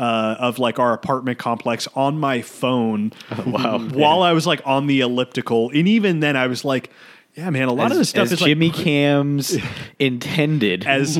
Uh, 0.00 0.36
of 0.38 0.60
like 0.60 0.78
our 0.78 0.92
apartment 0.92 1.40
complex 1.40 1.88
on 1.96 2.20
my 2.20 2.40
phone 2.40 3.10
wow. 3.46 3.80
while 3.80 4.22
I 4.22 4.32
was 4.32 4.46
like 4.46 4.60
on 4.64 4.86
the 4.86 5.00
elliptical, 5.00 5.70
and 5.70 5.88
even 5.88 6.20
then 6.20 6.36
I 6.36 6.46
was 6.46 6.64
like, 6.64 6.90
"Yeah, 7.38 7.50
man, 7.50 7.68
a 7.68 7.72
lot 7.72 7.86
as, 7.86 7.92
of 7.92 7.98
this 7.98 8.08
stuff 8.08 8.32
is 8.32 8.40
Jimmy 8.40 8.70
like 8.70 8.78
Cam's 8.78 9.56
intended. 10.00 10.84
as 10.84 11.14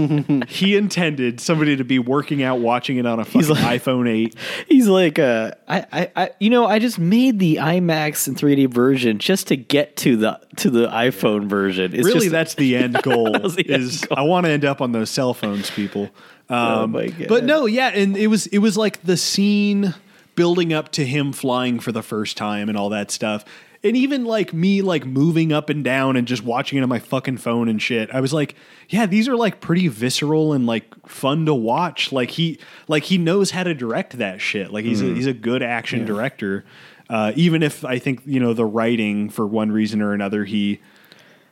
he 0.49 0.75
intended 0.75 1.41
somebody 1.41 1.77
to 1.77 1.85
be 1.85 2.01
working 2.01 2.43
out 2.43 2.59
watching 2.59 2.97
it 2.97 3.07
on 3.07 3.21
a 3.21 3.25
fucking 3.25 3.49
like- 3.49 3.81
iPhone 3.81 4.09
eight. 4.09 4.35
He's 4.69 4.89
like, 4.89 5.21
uh, 5.21 5.53
I, 5.69 5.87
I, 5.93 6.11
I, 6.17 6.31
you 6.41 6.51
know, 6.51 6.67
I 6.67 6.81
just 6.81 6.99
made 6.99 7.39
the 7.39 7.57
IMAX 7.57 8.27
and 8.27 8.37
3D 8.37 8.69
version 8.69 9.21
just 9.21 9.47
to 9.47 9.57
get 9.57 9.97
to 9.99 10.17
the 10.17 10.41
to 10.57 10.71
the 10.71 10.89
iPhone 10.89 11.47
version. 11.47 11.95
It's 11.95 12.05
really, 12.05 12.21
just, 12.21 12.33
that's 12.33 12.55
the 12.57 12.75
end 12.75 13.01
goal. 13.03 13.31
the 13.33 13.65
end 13.69 13.83
is 13.85 14.01
goal. 14.01 14.19
I 14.19 14.23
want 14.23 14.47
to 14.47 14.51
end 14.51 14.65
up 14.65 14.81
on 14.81 14.91
those 14.91 15.11
cell 15.11 15.35
phones, 15.35 15.71
people. 15.71 16.11
Um, 16.49 16.91
my 16.91 17.07
God. 17.07 17.29
But 17.29 17.45
no, 17.45 17.67
yeah, 17.67 17.91
and 17.95 18.17
it 18.17 18.27
was 18.27 18.49
it 18.49 18.59
was 18.59 18.77
like 18.77 19.03
the 19.03 19.17
scene 19.17 19.95
building 20.35 20.73
up 20.73 20.91
to 20.93 21.05
him 21.07 21.33
flying 21.33 21.79
for 21.79 21.93
the 21.93 22.03
first 22.03 22.37
time 22.37 22.69
and 22.69 22.77
all 22.77 22.89
that 22.89 23.13
stuff. 23.13 23.45
And 23.85 23.97
even 23.97 24.25
like 24.25 24.53
me 24.53 24.83
like 24.83 25.07
moving 25.07 25.53
up 25.53 25.71
and 25.71 25.85
down 25.85 26.17
and 26.17 26.27
just 26.27 26.43
watching 26.43 26.79
it 26.79 26.83
on 26.83 26.89
my 26.89 26.99
fucking 26.99 27.37
phone 27.37 27.69
and 27.69 27.81
shit. 27.81 28.11
I 28.13 28.21
was 28.21 28.33
like, 28.33 28.57
yeah, 28.89 29.07
these 29.07 29.29
are 29.29 29.37
like 29.37 29.61
pretty 29.61 29.87
visceral 29.87 30.53
and 30.53 30.67
like 30.67 30.85
fun 31.07 31.47
to 31.47 31.55
watch. 31.55 32.11
Like 32.11 32.31
he 32.33 32.59
like 32.89 33.05
he 33.05 33.19
knows 33.19 33.53
how 33.53 33.63
to 33.63 33.75
direct 33.75 34.19
that 34.19 34.41
shit. 34.41 34.73
Like 34.73 34.85
he's 34.85 35.01
a, 35.01 35.05
he's 35.07 35.27
a 35.27 35.33
good 35.33 35.63
action 35.63 36.05
director. 36.05 36.65
Uh, 37.09 37.33
even 37.37 37.63
if 37.63 37.85
I 37.85 37.99
think, 38.01 38.23
you 38.27 38.41
know, 38.41 38.53
the 38.53 38.67
writing 38.67 39.31
for 39.31 39.47
one 39.47 39.71
reason 39.71 40.03
or 40.03 40.13
another 40.13 40.45
he 40.45 40.81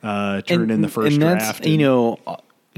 uh, 0.03 0.41
turned 0.41 0.69
in 0.69 0.81
the 0.81 0.89
first 0.89 1.13
and 1.13 1.21
draft. 1.21 1.65
You 1.65 1.77
know, 1.77 2.19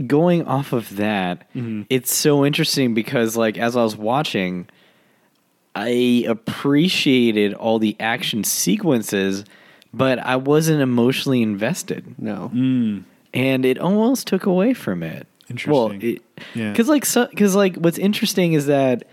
going 0.08 0.45
off 0.45 0.72
of 0.74 0.95
that, 0.97 1.50
Mm-hmm. 1.56 1.82
it's 1.89 2.14
so 2.14 2.45
interesting 2.45 2.93
because, 2.93 3.36
like, 3.36 3.58
as 3.58 3.76
I 3.76 3.84
was 3.84 3.97
watching, 3.97 4.68
I 5.80 6.25
appreciated 6.27 7.53
all 7.53 7.80
the 7.80 7.95
action 7.99 8.43
sequences, 8.43 9.45
but 9.93 10.19
I 10.19 10.36
wasn't 10.36 10.82
emotionally 10.82 11.41
invested, 11.41 12.15
No. 12.19 12.51
Mm. 12.53 13.03
and 13.34 13.65
it 13.65 13.80
almost 13.80 14.27
took 14.27 14.45
away 14.45 14.73
from 14.73 15.03
it. 15.03 15.27
Interesting. 15.49 15.71
Well, 15.73 15.91
Interesting. 15.91 16.23
Yeah. 16.53 16.71
because 16.71 16.89
like 16.89 17.05
so, 17.05 17.27
because 17.27 17.55
like 17.55 17.75
what's 17.77 17.97
interesting 17.97 18.53
is 18.53 18.65
that 18.67 19.03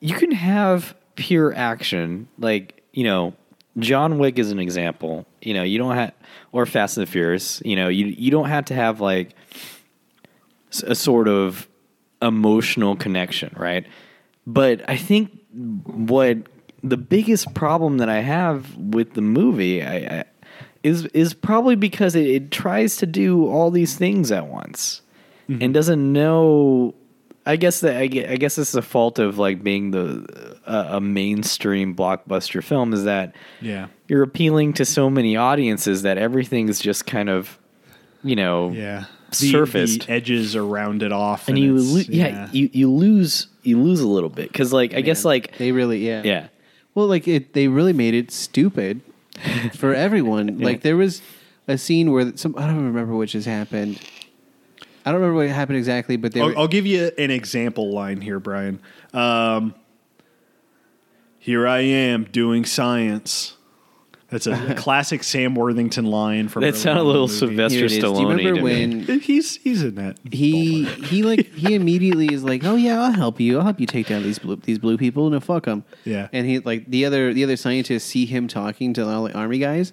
you 0.00 0.14
can 0.14 0.32
have 0.32 0.94
pure 1.14 1.54
action, 1.54 2.28
like 2.38 2.82
you 2.92 3.04
know, 3.04 3.32
John 3.78 4.18
Wick 4.18 4.38
is 4.38 4.50
an 4.50 4.58
example. 4.58 5.24
You 5.40 5.54
know, 5.54 5.62
you 5.62 5.78
don't 5.78 5.94
have 5.94 6.12
or 6.52 6.66
Fast 6.66 6.98
and 6.98 7.06
the 7.06 7.10
Furious. 7.10 7.62
You 7.64 7.76
know, 7.76 7.88
you 7.88 8.06
you 8.06 8.30
don't 8.30 8.48
have 8.48 8.66
to 8.66 8.74
have 8.74 9.00
like 9.00 9.34
a 10.84 10.94
sort 10.94 11.28
of 11.28 11.68
emotional 12.20 12.96
connection, 12.96 13.54
right? 13.56 13.86
But 14.46 14.88
I 14.88 14.96
think 14.96 15.38
what 15.54 16.38
the 16.82 16.96
biggest 16.96 17.54
problem 17.54 17.98
that 17.98 18.08
I 18.08 18.20
have 18.20 18.76
with 18.76 19.14
the 19.14 19.20
movie 19.22 19.82
I, 19.82 19.96
I, 19.96 20.24
is 20.82 21.06
is 21.06 21.34
probably 21.34 21.76
because 21.76 22.14
it, 22.14 22.26
it 22.26 22.50
tries 22.50 22.96
to 22.98 23.06
do 23.06 23.46
all 23.48 23.70
these 23.70 23.96
things 23.96 24.32
at 24.32 24.46
once 24.46 25.02
and 25.48 25.74
doesn't 25.74 26.12
know. 26.12 26.94
I 27.44 27.56
guess 27.56 27.80
that 27.80 27.96
I, 27.96 28.02
I 28.02 28.36
guess 28.36 28.54
this 28.54 28.68
is 28.70 28.74
a 28.76 28.82
fault 28.82 29.18
of 29.18 29.36
like 29.36 29.62
being 29.64 29.90
the 29.90 30.56
uh, 30.64 30.86
a 30.92 31.00
mainstream 31.00 31.94
blockbuster 31.94 32.62
film 32.62 32.92
is 32.94 33.02
that 33.04 33.34
Yeah. 33.60 33.88
you're 34.08 34.22
appealing 34.22 34.74
to 34.74 34.84
so 34.84 35.10
many 35.10 35.36
audiences 35.36 36.02
that 36.02 36.18
everything's 36.18 36.78
just 36.78 37.04
kind 37.04 37.28
of 37.28 37.58
you 38.22 38.36
know 38.36 38.70
Yeah. 38.70 39.04
surfaced 39.32 40.06
The 40.06 40.12
edges 40.12 40.54
are 40.56 40.64
rounded 40.64 41.10
off. 41.12 41.48
and 41.48 41.58
you 41.58 41.74
it's- 41.76 41.92
lo- 41.92 42.14
yeah, 42.14 42.48
you 42.52 42.70
you 42.72 42.88
lose 42.90 43.48
you 43.62 43.80
lose 43.80 44.00
a 44.00 44.08
little 44.08 44.28
bit 44.28 44.48
because 44.50 44.72
like 44.72 44.94
I 44.94 45.00
guess 45.00 45.24
like 45.24 45.56
They 45.58 45.72
really, 45.72 46.06
yeah. 46.06 46.22
yeah 46.24 46.48
Well, 46.94 47.06
like 47.06 47.26
it, 47.28 47.52
they 47.52 47.68
really 47.68 47.92
made 47.92 48.14
it 48.14 48.30
stupid 48.30 49.00
for 49.74 49.94
everyone. 50.06 50.58
Like 50.58 50.82
there 50.82 50.96
was 50.96 51.22
a 51.68 51.78
scene 51.78 52.10
where 52.10 52.36
some 52.36 52.54
I 52.56 52.66
don't 52.66 52.84
remember 52.84 53.14
which 53.14 53.32
has 53.32 53.46
happened. 53.46 54.00
I 55.04 55.10
don't 55.10 55.20
remember 55.20 55.42
what 55.42 55.48
happened 55.48 55.78
exactly, 55.78 56.16
but 56.16 56.32
they 56.32 56.40
I'll, 56.40 56.48
were, 56.48 56.58
I'll 56.58 56.68
give 56.68 56.86
you 56.86 57.10
an 57.18 57.30
example 57.30 57.92
line 57.92 58.20
here, 58.20 58.38
Brian. 58.38 58.80
Um, 59.12 59.74
here 61.38 61.66
I 61.66 61.80
am 61.80 62.24
doing 62.24 62.64
science. 62.64 63.56
That's 64.32 64.46
a, 64.48 64.74
classic 64.76 65.22
Sam 65.22 65.54
Worthington 65.54 66.06
line 66.06 66.48
from. 66.48 66.62
that 66.62 66.70
early 66.70 66.78
sounded 66.78 67.02
a 67.02 67.04
little. 67.04 67.28
Sylvester 67.28 67.78
Here. 67.86 67.88
Stallone. 67.88 68.14
Do 68.16 68.20
you 68.22 68.28
remember 68.28 68.54
to 68.54 68.62
me. 68.64 69.04
when 69.06 69.20
He's 69.20 69.56
he's 69.56 69.82
in 69.84 69.94
that. 69.96 70.18
he 70.32 70.84
he 70.84 71.22
like 71.22 71.46
he 71.52 71.74
immediately 71.74 72.32
is 72.32 72.42
like, 72.42 72.64
"Oh 72.64 72.74
yeah, 72.74 73.00
I'll 73.02 73.12
help 73.12 73.38
you. 73.38 73.58
I'll 73.58 73.64
help 73.64 73.78
you 73.78 73.86
take 73.86 74.08
down 74.08 74.22
these 74.24 74.38
blue 74.40 74.56
these 74.56 74.78
blue 74.78 74.96
people. 74.98 75.30
No, 75.30 75.38
fuck 75.38 75.66
them." 75.66 75.84
Yeah. 76.04 76.28
And 76.32 76.46
he 76.46 76.58
like 76.60 76.86
the 76.86 77.04
other 77.04 77.32
the 77.32 77.44
other 77.44 77.56
scientists 77.56 78.04
see 78.04 78.26
him 78.26 78.48
talking 78.48 78.92
to 78.94 79.06
all 79.08 79.24
the 79.24 79.34
army 79.36 79.58
guys, 79.58 79.92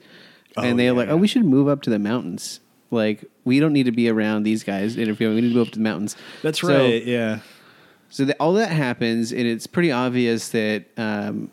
Oh, 0.58 0.64
and 0.64 0.80
they're 0.80 0.88
yeah, 0.88 0.92
like, 0.94 1.10
"Oh, 1.10 1.18
we 1.18 1.28
should 1.28 1.46
move 1.46 1.68
up 1.68 1.82
to 1.84 1.90
the 1.90 2.00
mountains. 2.00 2.62
Like 2.92 3.26
we 3.44 3.60
don't 3.60 3.74
need 3.74 3.84
to 3.88 3.92
be 3.92 4.10
around 4.10 4.44
these 4.44 4.64
guys 4.64 4.96
interfering. 4.98 5.36
We 5.36 5.42
need 5.42 5.50
to 5.50 5.54
go 5.56 5.62
up 5.64 5.68
to 5.70 5.80
the 5.80 5.84
mountains." 5.84 6.16
That's 6.42 6.62
So- 6.62 6.70
right. 6.70 7.06
yeah. 7.06 7.40
So 8.12 8.26
that, 8.26 8.38
all 8.40 8.54
that 8.54 8.72
happens, 8.72 9.32
and 9.32 9.42
it's 9.46 9.68
pretty 9.68 9.92
obvious 9.92 10.50
that 10.50 10.86
um, 10.98 11.52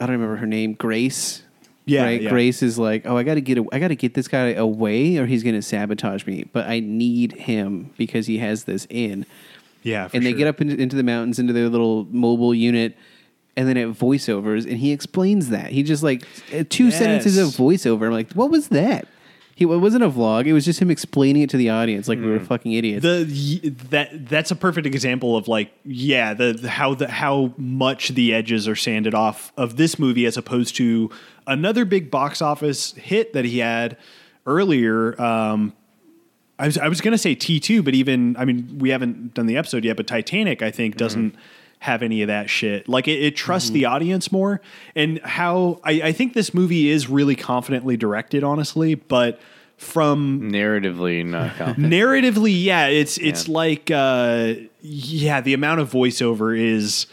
I 0.00 0.06
don't 0.06 0.12
remember 0.12 0.36
her 0.36 0.46
name, 0.46 0.74
Grace. 0.74 1.42
Yeah, 1.88 2.04
right. 2.04 2.22
yeah. 2.22 2.30
Grace 2.30 2.62
is 2.62 2.78
like, 2.78 3.06
oh, 3.06 3.16
I 3.16 3.22
got 3.22 3.34
to 3.34 3.40
get, 3.40 3.58
a, 3.58 3.64
I 3.72 3.78
got 3.78 3.88
to 3.88 3.96
get 3.96 4.14
this 4.14 4.28
guy 4.28 4.52
away, 4.52 5.16
or 5.16 5.26
he's 5.26 5.42
going 5.42 5.54
to 5.54 5.62
sabotage 5.62 6.26
me. 6.26 6.44
But 6.52 6.66
I 6.66 6.80
need 6.80 7.32
him 7.32 7.92
because 7.96 8.26
he 8.26 8.38
has 8.38 8.64
this 8.64 8.86
in. 8.90 9.26
Yeah. 9.82 10.08
for 10.08 10.16
and 10.16 10.26
they 10.26 10.30
sure. 10.30 10.38
get 10.38 10.46
up 10.48 10.60
into, 10.60 10.76
into 10.76 10.96
the 10.96 11.02
mountains 11.02 11.38
into 11.38 11.52
their 11.52 11.68
little 11.68 12.06
mobile 12.10 12.54
unit, 12.54 12.96
and 13.56 13.68
then 13.68 13.76
it 13.76 13.88
voiceovers, 13.88 14.66
and 14.66 14.78
he 14.78 14.92
explains 14.92 15.48
that 15.48 15.70
he 15.70 15.82
just 15.82 16.02
like 16.02 16.22
uh, 16.54 16.62
two 16.68 16.90
sentences 16.90 17.36
of 17.38 17.48
voiceover. 17.48 18.06
I'm 18.06 18.12
like, 18.12 18.32
what 18.32 18.50
was 18.50 18.68
that? 18.68 19.08
He 19.58 19.64
it 19.64 19.80
wasn't 19.80 20.04
a 20.04 20.08
vlog. 20.08 20.46
It 20.46 20.52
was 20.52 20.64
just 20.64 20.78
him 20.78 20.88
explaining 20.88 21.42
it 21.42 21.50
to 21.50 21.56
the 21.56 21.68
audience 21.68 22.06
like 22.06 22.20
we 22.20 22.26
were 22.26 22.38
fucking 22.38 22.70
idiots. 22.70 23.02
the 23.02 23.70
that 23.90 24.28
that's 24.28 24.52
a 24.52 24.54
perfect 24.54 24.86
example 24.86 25.36
of 25.36 25.48
like 25.48 25.72
yeah 25.84 26.32
the, 26.32 26.52
the 26.52 26.68
how 26.68 26.94
the 26.94 27.08
how 27.08 27.52
much 27.56 28.10
the 28.10 28.32
edges 28.32 28.68
are 28.68 28.76
sanded 28.76 29.16
off 29.16 29.52
of 29.56 29.76
this 29.76 29.98
movie 29.98 30.26
as 30.26 30.36
opposed 30.36 30.76
to 30.76 31.10
another 31.48 31.84
big 31.84 32.08
box 32.08 32.40
office 32.40 32.92
hit 32.92 33.32
that 33.32 33.44
he 33.44 33.58
had 33.58 33.96
earlier 34.46 35.20
um 35.20 35.72
I 36.60 36.66
was 36.66 36.78
I 36.78 36.86
was 36.86 37.00
going 37.00 37.10
to 37.10 37.18
say 37.18 37.34
T2 37.34 37.84
but 37.84 37.94
even 37.94 38.36
I 38.36 38.44
mean 38.44 38.78
we 38.78 38.90
haven't 38.90 39.34
done 39.34 39.46
the 39.46 39.56
episode 39.56 39.84
yet 39.84 39.96
but 39.96 40.06
Titanic 40.06 40.62
I 40.62 40.70
think 40.70 40.96
doesn't 40.96 41.34
have 41.80 42.02
any 42.02 42.22
of 42.22 42.28
that 42.28 42.50
shit. 42.50 42.88
Like 42.88 43.06
it, 43.08 43.22
it 43.22 43.36
trusts 43.36 43.70
the 43.70 43.84
audience 43.84 44.32
more. 44.32 44.60
And 44.96 45.20
how 45.22 45.80
I, 45.84 45.92
I 46.02 46.12
think 46.12 46.34
this 46.34 46.52
movie 46.52 46.88
is 46.90 47.08
really 47.08 47.36
confidently 47.36 47.96
directed 47.96 48.42
honestly 48.44 48.94
but 48.96 49.40
from 49.76 50.40
narratively 50.50 51.24
not 51.24 51.54
confident. 51.56 51.92
narratively 51.92 52.52
yeah 52.64 52.86
it's 52.86 53.16
it's 53.18 53.46
Yeah. 53.46 53.54
like 53.54 53.90
uh 53.92 54.54
yeah 54.80 55.40
the 55.40 55.54
amount 55.54 55.78
of 55.80 55.88
voiceover 55.90 56.58
is 56.58 57.06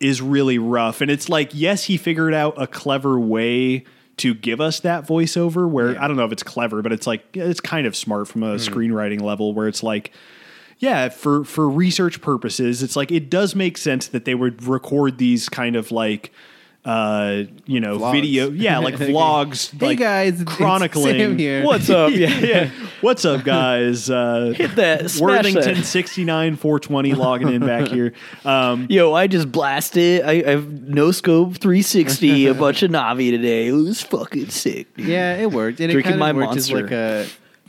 is 0.00 0.20
really 0.20 0.58
rough. 0.58 1.00
And 1.00 1.10
it's 1.10 1.28
like 1.28 1.50
yes 1.54 1.84
he 1.84 1.96
figured 1.96 2.34
out 2.34 2.60
a 2.60 2.66
clever 2.66 3.18
way 3.20 3.84
to 4.16 4.34
give 4.34 4.60
us 4.60 4.80
that 4.80 5.06
voiceover 5.06 5.68
where 5.68 6.00
i 6.00 6.06
don't 6.06 6.16
know 6.16 6.24
if 6.24 6.30
it's 6.32 6.42
clever 6.44 6.82
but 6.82 6.92
it's 6.92 7.04
like 7.06 7.24
it's 7.36 7.60
kind 7.60 7.84
of 7.86 7.96
smart 7.96 8.28
from 8.28 8.42
a 8.44 8.56
screenwriting 8.56 9.20
level 9.20 9.52
where 9.54 9.66
it's 9.66 9.82
like 9.82 10.12
yeah 10.78 11.08
for 11.08 11.44
for 11.44 11.68
research 11.68 12.20
purposes 12.20 12.82
it's 12.82 12.96
like 12.96 13.10
it 13.12 13.30
does 13.30 13.54
make 13.54 13.76
sense 13.76 14.08
that 14.08 14.24
they 14.24 14.34
would 14.34 14.62
record 14.64 15.18
these 15.18 15.48
kind 15.48 15.76
of 15.76 15.90
like 15.92 16.32
uh 16.84 17.44
you 17.64 17.80
know 17.80 17.98
Vlogs. 17.98 18.12
video 18.12 18.50
yeah 18.50 18.76
like 18.88 18.96
vlogs 18.96 19.70
Hey 19.80 19.86
like 19.86 19.98
guys, 19.98 20.42
it's 20.42 20.52
chronicling 20.52 21.18
Sam 21.18 21.38
here. 21.38 21.64
What's 21.64 21.88
up? 21.88 22.12
Yeah, 22.14 22.38
yeah. 22.40 22.70
What's 23.00 23.24
up, 23.24 23.42
guys? 23.42 24.10
Uh, 24.10 24.52
Hit 24.54 24.76
that, 24.76 25.16
Worthington 25.18 25.82
sixty 25.82 26.24
nine 26.24 26.56
four 26.56 26.78
twenty 26.78 27.14
logging 27.14 27.48
in 27.48 27.64
back 27.64 27.88
here. 27.88 28.12
Um, 28.44 28.86
Yo, 28.90 29.14
I 29.14 29.28
just 29.28 29.50
blasted. 29.50 30.22
I, 30.24 30.42
I've 30.46 30.70
no 30.70 31.10
scope 31.10 31.56
360 31.56 32.46
a 32.46 32.54
bunch 32.54 32.82
of 32.82 32.90
Navi 32.90 33.30
today. 33.30 33.68
It 33.68 33.72
was 33.72 34.02
fucking 34.02 34.50
sick. 34.50 34.94
dude. 34.94 35.06
Yeah, 35.06 35.36
it 35.36 35.50
worked, 35.50 35.80
and 35.80 35.90
Drinking 35.90 36.14
it 36.14 36.18
kind 36.18 36.20
my 36.20 36.30
of 36.30 36.36
worked 36.36 36.56
as 36.56 36.70
monster. 36.70 36.82
like 36.82 36.92
a, 36.92 37.26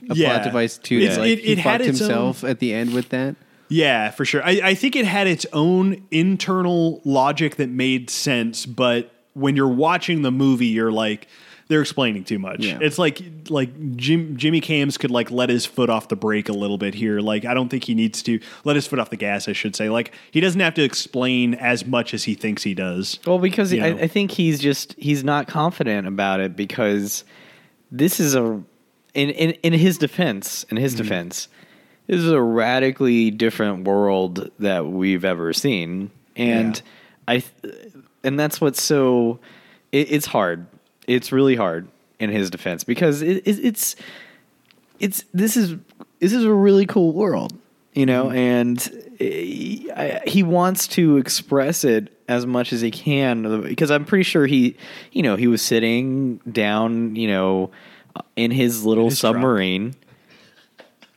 a 0.10 0.16
Yeah. 0.16 0.30
plot 0.30 0.44
device 0.44 0.78
too. 0.78 0.98
It's- 1.00 1.18
Like 1.18 1.30
it- 1.32 1.40
he 1.40 1.52
it 1.54 1.58
had 1.60 1.80
fucked 1.82 1.90
its 1.90 2.02
own- 2.02 2.08
himself 2.08 2.44
at 2.44 2.60
the 2.60 2.74
end 2.74 2.94
with 2.94 3.10
that. 3.10 3.36
yeah, 3.70 4.12
for 4.12 4.26
sure. 4.26 4.44
I, 4.44 4.62
I 4.64 4.74
think 4.76 4.96
it 4.96 5.06
had 5.06 5.28
its 5.28 5.46
own 5.54 6.04
internal 6.12 7.02
logic 7.06 7.56
that 7.58 7.70
made 7.70 8.10
sense, 8.10 8.66
but 8.66 9.12
when 9.34 9.56
you're 9.56 9.68
watching 9.68 10.22
the 10.22 10.32
movie, 10.32 10.68
you're 10.68 10.92
like. 10.92 11.28
They're 11.68 11.82
explaining 11.82 12.26
too 12.26 12.38
much. 12.38 12.60
Yeah. 12.64 12.78
It's 12.80 13.00
like 13.00 13.20
like 13.50 13.96
Jim, 13.96 14.38
Jimmy 14.38 14.62
Cams 14.62 15.00
could 15.00 15.10
like 15.10 15.32
let 15.32 15.50
his 15.50 15.66
foot 15.66 15.90
off 15.90 16.10
the 16.10 16.16
brake 16.16 16.48
a 16.48 16.54
little 16.54 16.78
bit 16.78 16.94
here. 16.94 17.22
Like 17.22 17.44
I 17.44 17.56
don't 17.56 17.70
think 17.70 17.86
he 17.86 17.96
needs 17.96 18.22
to 18.22 18.40
let 18.66 18.76
his 18.76 18.86
foot 18.86 19.00
off 19.00 19.10
the 19.10 19.16
gas. 19.18 19.50
I 19.50 19.54
should 19.54 19.76
say. 19.76 19.90
Like 19.90 20.12
he 20.30 20.40
doesn't 20.42 20.62
have 20.62 20.76
to 20.76 20.84
explain 20.84 21.56
as 21.56 21.84
much 21.84 22.14
as 22.14 22.26
he 22.26 22.36
thinks 22.36 22.62
he 22.62 22.76
does. 22.76 23.18
Well, 23.26 23.40
because 23.40 23.74
I. 23.74 23.78
I 24.00 24.08
think 24.08 24.30
he's 24.30 24.60
just 24.60 24.94
he's 25.00 25.24
not 25.24 25.48
confident 25.48 26.06
about 26.08 26.40
it 26.40 26.56
because 26.56 27.24
this 27.92 28.20
is 28.20 28.36
a 28.36 28.62
in 29.16 29.30
in, 29.32 29.52
in 29.64 29.74
his 29.74 29.98
defense 29.98 30.66
in 30.70 30.78
his 30.78 30.94
mm-hmm. 30.94 31.04
defense 31.04 31.48
this 32.08 32.20
is 32.20 32.32
a 32.32 32.42
radically 32.42 33.32
different 33.32 33.88
world 33.88 34.52
that 34.60 34.86
we've 34.86 35.26
ever 35.26 35.54
seen. 35.54 36.12
And 36.36 36.80
I 37.28 37.40
th- 37.40 37.94
and 38.24 38.40
that's 38.40 38.62
what's 38.62 38.82
so 38.82 39.40
it, 39.92 40.12
it's 40.12 40.26
hard. 40.26 40.68
It's 41.08 41.32
really 41.32 41.56
hard 41.56 41.88
in 42.20 42.30
his 42.30 42.50
defense 42.50 42.84
because 42.84 43.22
it, 43.22 43.38
it, 43.48 43.66
it's 43.66 43.96
it's 45.00 45.24
this 45.34 45.58
is 45.58 45.76
this 46.20 46.34
is 46.34 46.44
a 46.46 46.54
really 46.54 46.86
cool 46.86 47.12
world 47.12 47.54
you 47.94 48.06
know 48.06 48.26
mm-hmm. 48.26 48.38
and 48.38 49.06
he, 49.20 49.92
I, 49.92 50.22
he 50.26 50.42
wants 50.42 50.88
to 50.90 51.18
express 51.18 51.84
it 51.84 52.14
as 52.30 52.46
much 52.46 52.72
as 52.72 52.80
he 52.80 52.90
can 52.90 53.64
because 53.64 53.92
i'm 53.92 54.06
pretty 54.06 54.24
sure 54.24 54.48
he 54.48 54.78
you 55.12 55.24
know 55.24 55.36
he 55.36 55.48
was 55.48 55.62
sitting 55.62 56.38
down 56.50 57.18
you 57.18 57.28
know 57.28 57.70
in 58.36 58.52
his 58.52 58.86
little 58.86 59.06
his 59.10 59.20
truck. 59.20 59.34
submarine 59.36 59.96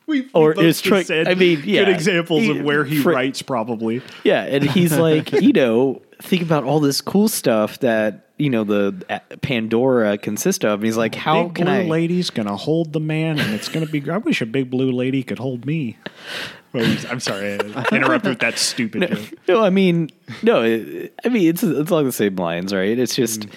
We, 0.07 0.27
Or 0.33 0.55
both 0.55 0.65
his 0.65 0.81
truck- 0.81 1.07
said 1.07 1.29
I 1.29 1.35
mean, 1.35 1.63
yeah. 1.65 1.85
good 1.85 1.91
examples 1.95 2.43
He- 2.43 2.59
of 2.59 2.63
where 2.65 2.85
he 2.85 2.99
fr- 3.03 3.11
writes 3.11 3.43
probably. 3.43 4.01
yeah 4.25 4.45
and 4.45 4.65
he's 4.65 4.97
like 5.09 5.33
you 5.33 5.53
know 5.53 6.01
think 6.23 6.43
about 6.43 6.65
all 6.65 6.81
this 6.81 7.01
cool 7.01 7.29
stuff 7.29 7.79
that 7.81 8.25
you 8.39 8.49
know 8.51 8.65
the 8.65 8.95
uh, 9.11 9.19
pandora 9.43 10.17
consists 10.17 10.65
of 10.65 10.75
and 10.81 10.85
he's 10.85 10.97
like 10.97 11.15
how 11.15 11.45
big 11.45 11.55
can 11.57 11.65
blue 11.67 11.75
i 11.75 11.83
lady's 11.83 12.31
gonna 12.31 12.57
hold 12.57 12.93
the 12.93 13.01
man, 13.01 13.39
and 13.39 13.53
it's 13.55 13.69
gonna 13.69 13.87
be. 13.87 14.09
I 14.11 14.19
wish 14.19 14.41
a 14.41 14.47
big 14.47 14.71
blue 14.71 14.93
lady 14.93 15.23
could 15.25 15.39
hold 15.41 15.67
me. 15.67 15.97
I'm 16.75 17.19
sorry, 17.19 17.55
I 17.55 17.85
interrupted 17.93 18.31
with 18.31 18.39
that 18.41 18.57
stupid 18.59 19.09
joke. 19.09 19.39
No, 19.49 19.65
I 19.65 19.71
mean, 19.71 20.11
no. 20.45 20.63
I 20.63 21.29
mean, 21.29 21.49
it's 21.49 21.63
it's 21.65 21.91
along 21.91 22.05
the 22.05 22.13
same 22.13 22.37
lines, 22.37 22.73
right? 22.73 22.97
It's 22.99 23.17
just 23.17 23.41
Mm. 23.43 23.51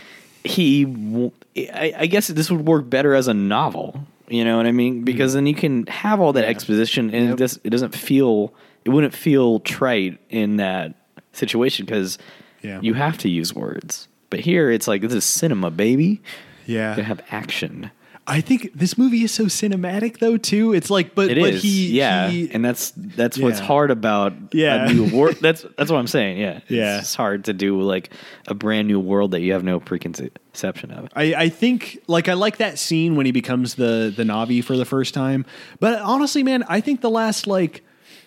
He. 0.43 1.31
I 1.73 2.05
guess 2.05 2.27
this 2.27 2.49
would 2.49 2.65
work 2.65 2.89
better 2.89 3.13
as 3.13 3.27
a 3.27 3.33
novel. 3.33 4.07
You 4.27 4.45
know 4.45 4.55
what 4.55 4.65
I 4.65 4.71
mean? 4.71 5.03
Because 5.03 5.31
mm-hmm. 5.31 5.37
then 5.37 5.45
you 5.47 5.55
can 5.55 5.85
have 5.87 6.21
all 6.21 6.33
that 6.33 6.45
exposition, 6.45 7.13
and 7.13 7.31
it, 7.31 7.35
does, 7.35 7.59
it 7.63 7.69
doesn't 7.69 7.93
feel. 7.93 8.53
It 8.85 8.89
wouldn't 8.89 9.13
feel 9.13 9.59
trite 9.59 10.19
in 10.29 10.57
that 10.57 10.95
situation 11.33 11.85
because 11.85 12.17
Yeah. 12.61 12.79
you 12.81 12.93
have 12.93 13.17
to 13.19 13.29
use 13.29 13.53
words. 13.53 14.07
But 14.29 14.39
here 14.39 14.71
it's 14.71 14.87
like 14.87 15.01
this 15.01 15.13
is 15.13 15.25
cinema, 15.25 15.69
baby. 15.69 16.21
Yeah. 16.65 16.95
You 16.95 17.03
have 17.03 17.21
action. 17.29 17.91
I 18.27 18.39
think 18.39 18.71
this 18.75 18.97
movie 18.99 19.23
is 19.23 19.31
so 19.31 19.45
cinematic 19.45 20.19
though 20.19 20.37
too. 20.37 20.73
It's 20.73 20.89
like, 20.91 21.15
but 21.15 21.31
It 21.31 21.39
but 21.39 21.55
is, 21.55 21.63
he, 21.63 21.89
yeah, 21.97 22.29
he- 22.29 22.51
and 22.53 22.63
that's 22.63 22.91
that's 22.95 23.37
what's 23.37 23.59
hard 23.59 23.89
about 23.91 24.33
Yeah. 24.53 24.87
a 24.89 24.93
new 24.93 25.05
world. 25.15 25.37
That's 25.41 25.65
that's 25.77 25.89
what 25.91 25.97
I'm 25.97 26.07
saying. 26.07 26.37
Yeah, 26.37 26.59
Yeah. 26.69 26.99
it's 26.99 27.15
hard 27.15 27.45
to 27.45 27.53
do 27.53 27.81
like 27.81 28.11
a 28.47 28.53
brand 28.53 28.87
new 28.87 28.99
world 28.99 29.31
that 29.31 29.41
you 29.41 29.53
have 29.53 29.63
no 29.63 29.79
preconception 29.79 30.91
of. 30.91 31.09
I, 31.15 31.33
I 31.33 31.49
think 31.49 31.99
like 32.07 32.29
I 32.29 32.33
like 32.33 32.57
that 32.57 32.77
scene 32.77 33.15
when 33.15 33.25
he 33.25 33.31
becomes 33.31 33.75
the 33.75 34.13
the 34.15 34.23
Navi 34.23 34.63
for 34.63 34.77
the 34.77 34.85
first 34.85 35.13
time. 35.13 35.45
But 35.79 35.99
honestly, 35.99 36.43
man, 36.43 36.63
I 36.69 36.79
think 36.79 37.01
the 37.01 37.09
last 37.09 37.47
like 37.47 37.83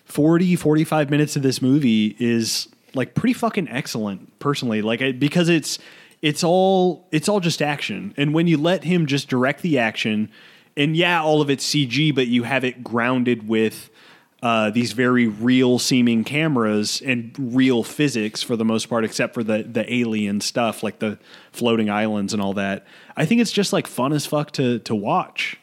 40, 0.06 0.56
45 0.56 1.08
minutes 1.10 1.36
of 1.36 1.42
this 1.42 1.62
movie 1.62 2.16
is 2.18 2.68
like 2.94 3.14
pretty 3.14 3.32
fucking 3.32 3.68
excellent 3.68 4.38
personally. 4.38 4.82
Like 4.82 5.02
I, 5.02 5.12
because 5.12 5.48
it's 5.48 5.78
it's 6.24 6.42
all 6.42 7.06
it's 7.12 7.28
all 7.28 7.38
just 7.38 7.60
action. 7.60 8.14
And 8.16 8.32
when 8.32 8.46
you 8.46 8.56
let 8.56 8.82
him 8.82 9.04
just 9.04 9.28
direct 9.28 9.60
the 9.60 9.78
action 9.78 10.30
and 10.74 10.96
yeah, 10.96 11.22
all 11.22 11.42
of 11.42 11.50
it's 11.50 11.68
CG, 11.68 12.14
but 12.14 12.28
you 12.28 12.44
have 12.44 12.64
it 12.64 12.82
grounded 12.82 13.46
with 13.46 13.90
uh, 14.42 14.70
these 14.70 14.92
very 14.92 15.26
real 15.28 15.78
seeming 15.78 16.24
cameras 16.24 17.02
and 17.04 17.34
real 17.38 17.84
physics 17.84 18.42
for 18.42 18.56
the 18.56 18.64
most 18.64 18.86
part, 18.86 19.04
except 19.04 19.34
for 19.34 19.44
the 19.44 19.64
the 19.64 19.84
alien 19.92 20.40
stuff 20.40 20.82
like 20.82 20.98
the 20.98 21.18
floating 21.52 21.90
islands 21.90 22.32
and 22.32 22.40
all 22.40 22.54
that. 22.54 22.86
I 23.18 23.26
think 23.26 23.42
it's 23.42 23.52
just 23.52 23.74
like 23.74 23.86
fun 23.86 24.14
as 24.14 24.24
fuck 24.24 24.50
to 24.52 24.78
to 24.78 24.94
watch. 24.94 25.60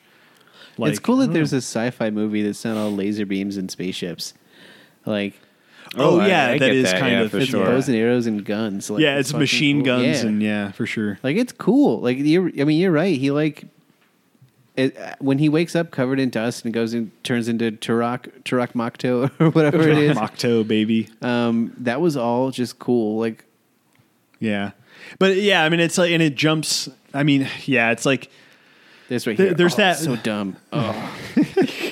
Like, 0.77 0.91
it's 0.91 0.99
cool 0.99 1.17
that 1.17 1.33
there's 1.33 1.53
know. 1.53 1.57
a 1.57 1.61
sci-fi 1.61 2.11
movie 2.11 2.43
that's 2.43 2.63
not 2.63 2.77
all 2.77 2.91
laser 2.91 3.25
beams 3.25 3.57
and 3.57 3.71
spaceships. 3.71 4.35
Like 5.07 5.41
Oh, 5.97 6.19
I- 6.19 6.27
yeah, 6.27 6.45
I 6.47 6.51
that 6.57 6.59
get 6.59 6.75
is 6.75 6.91
that, 6.91 6.99
kind 6.99 7.13
yeah, 7.13 7.21
of 7.21 7.31
for 7.31 7.37
it's 7.39 7.47
sure. 7.47 7.65
bows 7.65 7.87
and 7.89 7.97
arrows 7.97 8.25
and 8.27 8.45
guns. 8.45 8.89
Like, 8.89 9.01
yeah, 9.01 9.17
it's 9.17 9.31
fucking 9.31 9.39
machine 9.41 9.77
cool. 9.79 9.85
guns 9.97 10.21
Yeah. 10.23 10.27
and 10.29 10.41
yeah, 10.43 10.71
for 10.71 10.85
sure. 10.85 11.19
like 11.23 11.35
it's 11.37 11.51
cool. 11.51 11.99
Like 11.99 12.17
you're, 12.19 12.47
I 12.59 12.63
mean, 12.63 12.79
you're 12.79 12.91
right. 12.91 13.17
He 13.17 13.29
like 13.31 13.65
it, 14.77 14.97
when 15.19 15.37
he 15.39 15.49
wakes 15.49 15.75
up 15.75 15.91
covered 15.91 16.17
in 16.19 16.29
dust 16.29 16.63
and 16.63 16.73
goes 16.73 16.93
and 16.93 17.11
turns 17.25 17.49
into 17.49 17.71
Turok 17.73 18.29
Turok 18.43 18.71
Makto 18.71 19.29
or 19.39 19.49
whatever 19.51 19.81
it 19.89 19.97
is. 19.97 20.17
Mocto 20.17 20.65
baby. 20.65 21.09
Um, 21.21 21.73
that 21.79 21.99
was 21.99 22.15
all 22.15 22.51
just 22.51 22.79
cool. 22.79 23.19
Like 23.19 23.43
Yeah. 24.39 24.71
But 25.19 25.35
yeah, 25.37 25.63
I 25.63 25.69
mean 25.69 25.81
it's 25.81 25.97
like 25.97 26.11
and 26.11 26.23
it 26.23 26.35
jumps 26.35 26.87
I 27.13 27.23
mean, 27.23 27.49
yeah, 27.65 27.91
it's 27.91 28.05
like 28.05 28.29
this 29.09 29.27
right 29.27 29.35
There- 29.35 29.47
here. 29.47 29.55
there's 29.55 29.73
Oh, 29.73 29.77
that- 29.77 29.97
so 29.97 30.15
dumb. 30.15 30.55
Oh, 30.71 31.13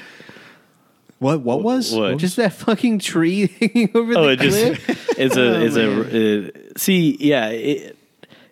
what 1.20 1.42
what 1.42 1.62
was? 1.62 1.94
What? 1.94 2.18
just 2.18 2.36
that 2.38 2.54
fucking 2.54 3.00
tree 3.00 3.48
hanging 3.60 3.92
over 3.94 4.14
Oh, 4.18 4.24
the 4.24 4.32
it 4.32 4.40
just 4.40 4.84
cliff. 4.86 5.10
it's 5.20 5.38
a 5.38 5.42
Oh, 5.42 5.62
it's 5.62 5.76
a 5.76 6.48
uh, 6.48 6.52
see 6.78 7.18
yeah 7.20 7.48
it, 7.50 7.96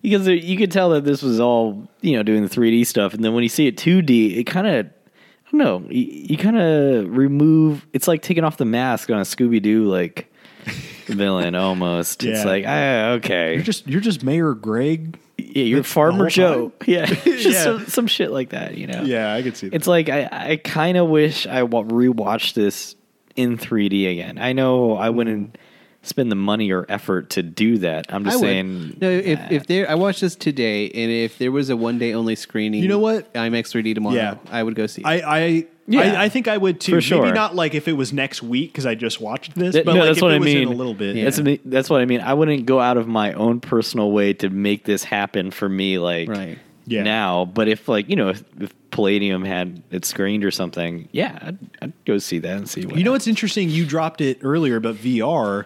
because 0.01 0.27
you 0.27 0.57
could 0.57 0.71
tell 0.71 0.91
that 0.91 1.03
this 1.03 1.21
was 1.21 1.39
all 1.39 1.87
you 2.01 2.15
know 2.15 2.23
doing 2.23 2.43
the 2.43 2.49
3D 2.49 2.85
stuff, 2.85 3.13
and 3.13 3.23
then 3.23 3.33
when 3.33 3.43
you 3.43 3.49
see 3.49 3.67
it 3.67 3.77
2D, 3.77 4.37
it 4.37 4.43
kind 4.45 4.67
of 4.67 4.85
I 4.85 5.51
don't 5.51 5.59
know 5.59 5.83
you, 5.89 6.03
you 6.03 6.37
kind 6.37 6.57
of 6.57 7.15
remove. 7.15 7.85
It's 7.93 8.07
like 8.07 8.21
taking 8.21 8.43
off 8.43 8.57
the 8.57 8.65
mask 8.65 9.09
on 9.09 9.17
a 9.17 9.23
Scooby 9.23 9.61
Doo 9.61 9.85
like 9.85 10.31
villain 11.07 11.55
almost. 11.55 12.23
It's 12.23 12.43
like 12.45 12.65
ah, 12.67 13.11
okay, 13.13 13.53
You're 13.55 13.63
just 13.63 13.87
you're 13.87 14.01
just 14.01 14.23
Mayor 14.23 14.53
Greg. 14.53 15.17
Yeah, 15.37 15.63
you're 15.63 15.79
that's 15.81 15.91
Farmer 15.91 16.17
whole 16.25 16.29
Joe. 16.29 16.71
Yeah, 16.85 17.05
just 17.05 17.45
Yeah. 17.45 17.63
Some, 17.63 17.85
some 17.87 18.07
shit 18.07 18.31
like 18.31 18.49
that. 18.49 18.77
You 18.77 18.87
know. 18.87 19.03
Yeah, 19.03 19.33
I 19.33 19.41
could 19.43 19.55
see 19.57 19.69
that. 19.69 19.75
It's 19.75 19.87
like 19.87 20.09
I, 20.09 20.27
I 20.31 20.55
kind 20.57 20.97
of 20.97 21.07
wish 21.09 21.45
I 21.47 21.63
wa- 21.63 21.83
rewatched 21.83 22.53
this 22.53 22.95
in 23.35 23.57
3D 23.57 24.11
again. 24.11 24.37
I 24.39 24.53
know 24.53 24.97
I 24.97 25.09
wouldn't 25.09 25.57
spend 26.01 26.31
the 26.31 26.35
money 26.35 26.71
or 26.71 26.85
effort 26.89 27.29
to 27.31 27.43
do 27.43 27.77
that. 27.79 28.05
I'm 28.13 28.25
I 28.25 28.31
just 28.31 28.41
would. 28.41 28.47
saying. 28.47 28.97
No, 29.01 29.09
if 29.09 29.39
nah. 29.39 29.47
if 29.51 29.67
there, 29.67 29.89
I 29.89 29.95
watched 29.95 30.21
this 30.21 30.35
today, 30.35 30.85
and 30.89 31.11
if 31.11 31.37
there 31.37 31.51
was 31.51 31.69
a 31.69 31.77
one 31.77 31.99
day 31.99 32.13
only 32.13 32.35
screening, 32.35 32.81
You 32.81 32.87
know 32.89 32.99
what? 32.99 33.31
IMAX 33.33 33.71
3D 33.73 33.93
tomorrow, 33.93 34.15
Yeah. 34.15 34.35
I 34.49 34.63
would 34.63 34.75
go 34.75 34.87
see. 34.87 35.01
it. 35.01 35.05
I 35.07 35.21
I, 35.45 35.65
Yeah. 35.89 36.19
I 36.19 36.25
I 36.25 36.29
think 36.29 36.47
I 36.47 36.57
would 36.57 36.79
too. 36.81 36.91
For 36.93 37.01
sure. 37.01 37.23
Maybe 37.23 37.33
not 37.35 37.55
like 37.55 37.73
if 37.73 37.87
it 37.87 37.93
was 37.93 38.11
next 38.11 38.43
week 38.43 38.71
because 38.73 38.85
I 38.85 38.93
just 38.95 39.21
watched 39.21 39.55
this, 39.55 39.73
Th- 39.73 39.85
but 39.85 39.93
no, 39.93 39.99
like 40.01 40.07
that's 40.09 40.17
if 40.17 40.21
what 40.21 40.31
it 40.31 40.35
I 40.35 40.39
was 40.39 40.47
in 40.49 40.59
mean. 40.59 40.67
a 40.67 40.71
little 40.71 40.93
bit. 40.93 41.15
Yeah. 41.15 41.29
That's 41.29 41.61
that's 41.65 41.89
what 41.89 42.01
I 42.01 42.05
mean. 42.05 42.21
I 42.21 42.33
wouldn't 42.33 42.65
go 42.65 42.79
out 42.79 42.97
of 42.97 43.07
my 43.07 43.31
own 43.33 43.59
personal 43.61 44.11
way 44.11 44.33
to 44.33 44.49
make 44.49 44.83
this 44.83 45.03
happen 45.03 45.49
for 45.51 45.69
me, 45.69 45.97
like 45.97 46.27
Right. 46.29 46.57
Yeah. 46.85 47.03
now. 47.03 47.45
But 47.45 47.67
if 47.69 47.87
like 47.87 48.09
you 48.09 48.15
know, 48.17 48.29
if, 48.29 48.43
if 48.59 48.73
Palladium 48.91 49.45
had 49.45 49.81
it 49.91 50.03
screened 50.05 50.43
or 50.43 50.51
something, 50.51 51.07
yeah, 51.11 51.37
I'd, 51.41 51.57
I'd 51.81 51.93
go 52.05 52.17
see 52.17 52.39
that 52.39 52.57
and 52.57 52.69
see. 52.69 52.85
What 52.85 52.97
You 52.97 53.03
know 53.03 53.11
what's 53.11 53.27
interesting? 53.27 53.69
You 53.69 53.85
dropped 53.85 54.19
it 54.21 54.39
earlier, 54.41 54.79
but 54.79 54.95
VR 54.95 55.65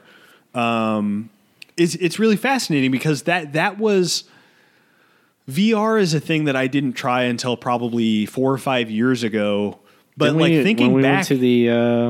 um, 0.53 1.29
is 1.77 1.95
it's 1.95 2.19
really 2.19 2.35
fascinating 2.37 2.91
because 2.91 3.23
that 3.23 3.53
that 3.53 3.77
was 3.79 4.25
VR 5.49 5.99
is 5.99 6.13
a 6.13 6.19
thing 6.19 6.45
that 6.45 6.55
I 6.55 6.67
didn't 6.67 6.93
try 6.93 7.23
until 7.23 7.57
probably 7.57 8.25
four 8.25 8.51
or 8.53 8.57
five 8.57 8.89
years 8.89 9.23
ago. 9.23 9.79
But 10.17 10.25
Didn't 10.25 10.39
like 10.41 10.51
we- 10.51 10.63
thinking 10.63 10.87
when 10.87 10.95
we 10.97 11.01
back, 11.03 11.15
went 11.17 11.27
to 11.27 11.37
the 11.37 11.69
uh, 11.69 12.09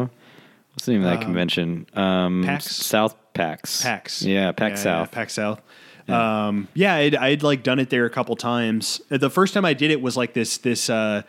what's 0.74 0.86
the 0.86 0.92
name 0.94 1.04
of 1.04 1.10
that 1.10 1.18
Um, 1.18 1.24
convention? 1.24 1.86
Um, 1.94 2.44
PAX? 2.46 2.66
South 2.76 3.16
PAX. 3.34 3.84
PAX, 3.84 4.24
Yeah, 4.24 4.52
PAX 4.52 4.80
Yeah, 4.80 4.84
South. 4.84 5.10
yeah, 5.12 5.16
PAX 5.16 5.34
South. 5.34 5.62
Yeah. 6.08 6.48
Um, 6.48 6.68
yeah, 6.74 6.96
I'd, 6.96 7.16
I'd 7.16 7.44
like 7.44 7.64
done 7.64 7.80
it 7.80 7.90
there 7.90 8.06
a 8.06 8.10
couple 8.10 8.36
times. 8.36 9.02
The 9.10 9.30
first 9.30 9.54
time 9.54 9.64
I 9.66 9.74
did 9.74 9.92
it 9.92 10.02
was 10.02 10.18
like 10.18 10.34
this 10.34 10.58
this. 10.58 10.90
Uh, 10.90 11.22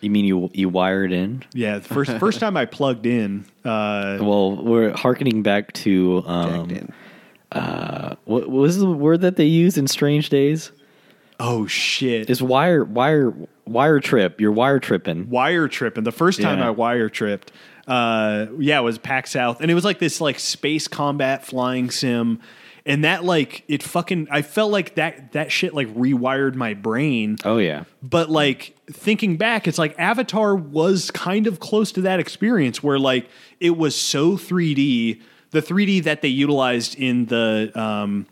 You 0.00 0.10
mean 0.10 0.24
you 0.26 0.50
you 0.52 0.68
wired 0.68 1.10
in? 1.12 1.42
yeah, 1.54 1.78
the 1.78 1.88
first 1.88 2.12
first 2.20 2.38
time 2.38 2.56
I 2.56 2.66
plugged 2.66 3.06
in. 3.06 3.46
Uh, 3.64 4.18
Well, 4.20 4.54
we're 4.56 4.92
harkening 4.96 5.42
back 5.42 5.72
to 5.84 6.22
um, 6.26 6.92
uh, 7.50 8.14
what, 8.26 8.48
what 8.48 8.60
was 8.60 8.78
the 8.78 8.86
word 8.86 9.22
that 9.22 9.36
they 9.36 9.46
used 9.46 9.78
in 9.78 9.86
Strange 9.88 10.28
Days? 10.28 10.70
Oh 11.40 11.66
shit! 11.66 12.28
Is 12.30 12.42
wire 12.42 12.84
wire 12.84 13.32
wire 13.66 14.00
trip? 14.00 14.40
You're 14.40 14.52
wire 14.52 14.78
tripping. 14.80 15.28
wire 15.30 15.68
tripping. 15.68 16.04
The 16.04 16.12
first 16.12 16.40
time 16.40 16.58
Yeah. 16.58 16.68
I 16.68 16.70
wire 16.70 17.08
tripped, 17.08 17.52
uh, 17.86 18.46
yeah, 18.58 18.78
it 18.78 18.82
was 18.82 18.98
PAX 18.98 19.30
South, 19.32 19.60
and 19.60 19.70
it 19.70 19.74
was 19.74 19.84
like 19.84 19.98
this 19.98 20.20
like 20.20 20.38
space 20.38 20.88
combat 20.88 21.44
flying 21.44 21.90
sim, 21.90 22.40
and 22.86 23.04
that 23.04 23.24
like 23.24 23.64
it 23.68 23.82
fucking 23.82 24.28
I 24.30 24.42
felt 24.42 24.72
like 24.72 24.94
that 24.96 25.32
that 25.32 25.52
shit 25.52 25.74
like 25.74 25.88
rewired 25.94 26.54
my 26.54 26.74
brain. 26.74 27.36
Oh 27.44 27.58
yeah, 27.58 27.84
But 28.02 28.30
like 28.30 28.74
thinking 28.90 29.36
back, 29.36 29.68
it's 29.68 29.78
like 29.78 29.94
Avatar 29.98 30.54
was 30.56 31.10
kind 31.10 31.46
of 31.46 31.60
close 31.60 31.92
to 31.92 32.00
that 32.02 32.20
experience 32.20 32.82
where 32.82 32.98
like 32.98 33.28
it 33.60 33.76
was 33.76 33.94
so 33.94 34.32
3D, 34.38 35.20
the 35.50 35.60
3D 35.60 36.04
that 36.04 36.22
they 36.22 36.28
utilized 36.28 36.98
in 36.98 37.26
the 37.26 37.70
um, 37.74 38.26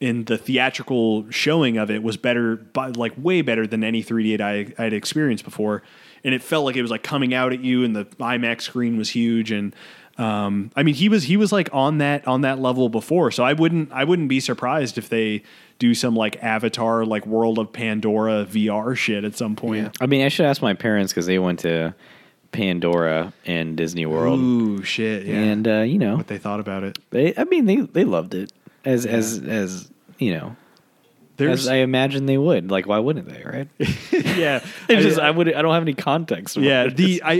in 0.00 0.24
the 0.24 0.36
theatrical 0.36 1.30
showing 1.30 1.78
of 1.78 1.90
it 1.90 2.02
was 2.02 2.16
better, 2.16 2.56
but 2.56 2.96
like 2.96 3.12
way 3.16 3.42
better 3.42 3.66
than 3.66 3.82
any 3.82 4.02
3D 4.02 4.40
I 4.40 4.72
I 4.78 4.84
had 4.84 4.92
experienced 4.92 5.44
before, 5.44 5.82
and 6.24 6.34
it 6.34 6.42
felt 6.42 6.64
like 6.64 6.76
it 6.76 6.82
was 6.82 6.90
like 6.90 7.02
coming 7.02 7.32
out 7.32 7.52
at 7.52 7.60
you, 7.60 7.84
and 7.84 7.96
the 7.96 8.04
IMAX 8.04 8.62
screen 8.62 8.96
was 8.98 9.10
huge, 9.10 9.50
and 9.50 9.74
um, 10.18 10.70
I 10.76 10.82
mean 10.82 10.94
he 10.94 11.08
was 11.08 11.24
he 11.24 11.36
was 11.36 11.52
like 11.52 11.70
on 11.72 11.98
that 11.98 12.26
on 12.26 12.42
that 12.42 12.58
level 12.58 12.88
before, 12.88 13.30
so 13.30 13.42
I 13.42 13.54
wouldn't 13.54 13.90
I 13.92 14.04
wouldn't 14.04 14.28
be 14.28 14.40
surprised 14.40 14.98
if 14.98 15.08
they 15.08 15.42
do 15.78 15.94
some 15.94 16.14
like 16.14 16.42
Avatar 16.42 17.06
like 17.06 17.26
World 17.26 17.58
of 17.58 17.72
Pandora 17.72 18.44
VR 18.44 18.96
shit 18.96 19.24
at 19.24 19.36
some 19.36 19.56
point. 19.56 19.96
I 20.00 20.06
mean, 20.06 20.24
I 20.24 20.28
should 20.28 20.46
ask 20.46 20.60
my 20.60 20.74
parents 20.74 21.12
because 21.12 21.26
they 21.26 21.38
went 21.38 21.60
to 21.60 21.94
Pandora 22.52 23.32
and 23.46 23.76
Disney 23.76 24.04
World, 24.04 24.40
Ooh 24.40 24.82
shit, 24.82 25.26
yeah. 25.26 25.36
and 25.36 25.66
uh, 25.66 25.80
you 25.80 25.98
know, 25.98 26.16
what 26.16 26.26
they 26.26 26.38
thought 26.38 26.60
about 26.60 26.84
it. 26.84 26.98
they 27.10 27.34
I 27.34 27.44
mean 27.44 27.64
they 27.64 27.76
they 27.76 28.04
loved 28.04 28.34
it 28.34 28.52
as 28.86 29.04
as 29.04 29.38
as 29.40 29.90
you 30.18 30.32
know. 30.32 30.56
There's 31.36 31.66
As 31.66 31.68
I 31.68 31.76
imagine 31.76 32.24
they 32.24 32.38
would. 32.38 32.70
Like, 32.70 32.86
why 32.86 32.98
wouldn't 32.98 33.28
they? 33.28 33.42
Right? 33.44 33.68
yeah. 34.38 34.64
It's 34.88 35.02
just 35.02 35.18
I 35.18 35.30
would. 35.30 35.52
I 35.52 35.60
don't 35.60 35.74
have 35.74 35.82
any 35.82 35.92
context. 35.92 36.56
Yeah, 36.56 36.86
the 36.86 37.22
I, 37.22 37.32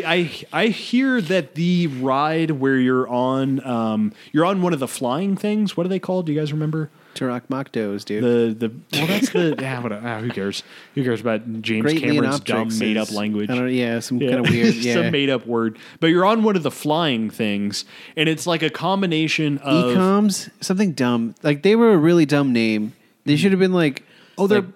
I 0.52 0.64
I 0.64 0.66
hear 0.66 1.20
that 1.22 1.54
the 1.54 1.86
ride 1.86 2.50
where 2.50 2.76
you're 2.76 3.08
on 3.08 3.64
um 3.66 4.12
you're 4.32 4.44
on 4.44 4.60
one 4.60 4.74
of 4.74 4.80
the 4.80 4.88
flying 4.88 5.36
things. 5.36 5.76
What 5.76 5.86
are 5.86 5.88
they 5.88 5.98
called? 5.98 6.26
Do 6.26 6.32
you 6.32 6.38
guys 6.38 6.52
remember? 6.52 6.90
Turok 7.16 7.42
Maktos, 7.48 8.04
dude. 8.04 8.22
The 8.22 8.68
the 8.68 8.74
well 8.98 9.06
that's 9.06 9.30
the 9.30 9.56
yeah 9.60 9.80
what 9.80 9.92
ah, 9.92 10.20
who 10.20 10.30
cares 10.30 10.62
who 10.94 11.02
cares 11.02 11.20
about 11.20 11.62
James 11.62 11.82
Great 11.82 12.00
Cameron's 12.00 12.40
dumb 12.40 12.68
made 12.78 12.96
up 12.96 13.10
language. 13.10 13.50
I 13.50 13.54
don't 13.56 13.70
yeah, 13.72 13.98
some 14.00 14.18
Yeah. 14.20 14.30
kind 14.32 14.46
of 14.46 14.50
weird. 14.52 14.74
Yeah. 14.74 14.94
some 14.94 15.10
made 15.10 15.30
up 15.30 15.46
word. 15.46 15.78
But 16.00 16.08
you're 16.08 16.24
on 16.26 16.42
one 16.42 16.56
of 16.56 16.62
the 16.62 16.70
flying 16.70 17.30
things, 17.30 17.84
and 18.16 18.28
it's 18.28 18.46
like 18.46 18.62
a 18.62 18.70
combination 18.70 19.58
of 19.58 19.96
Ecoms, 19.96 20.50
something 20.60 20.92
dumb. 20.92 21.34
Like 21.42 21.62
they 21.62 21.74
were 21.76 21.92
a 21.92 21.98
really 21.98 22.26
dumb 22.26 22.52
name. 22.52 22.92
They 23.24 23.36
should 23.36 23.50
have 23.52 23.58
been 23.60 23.72
like, 23.72 24.04
oh 24.38 24.46
they're 24.46 24.60
like, 24.62 24.70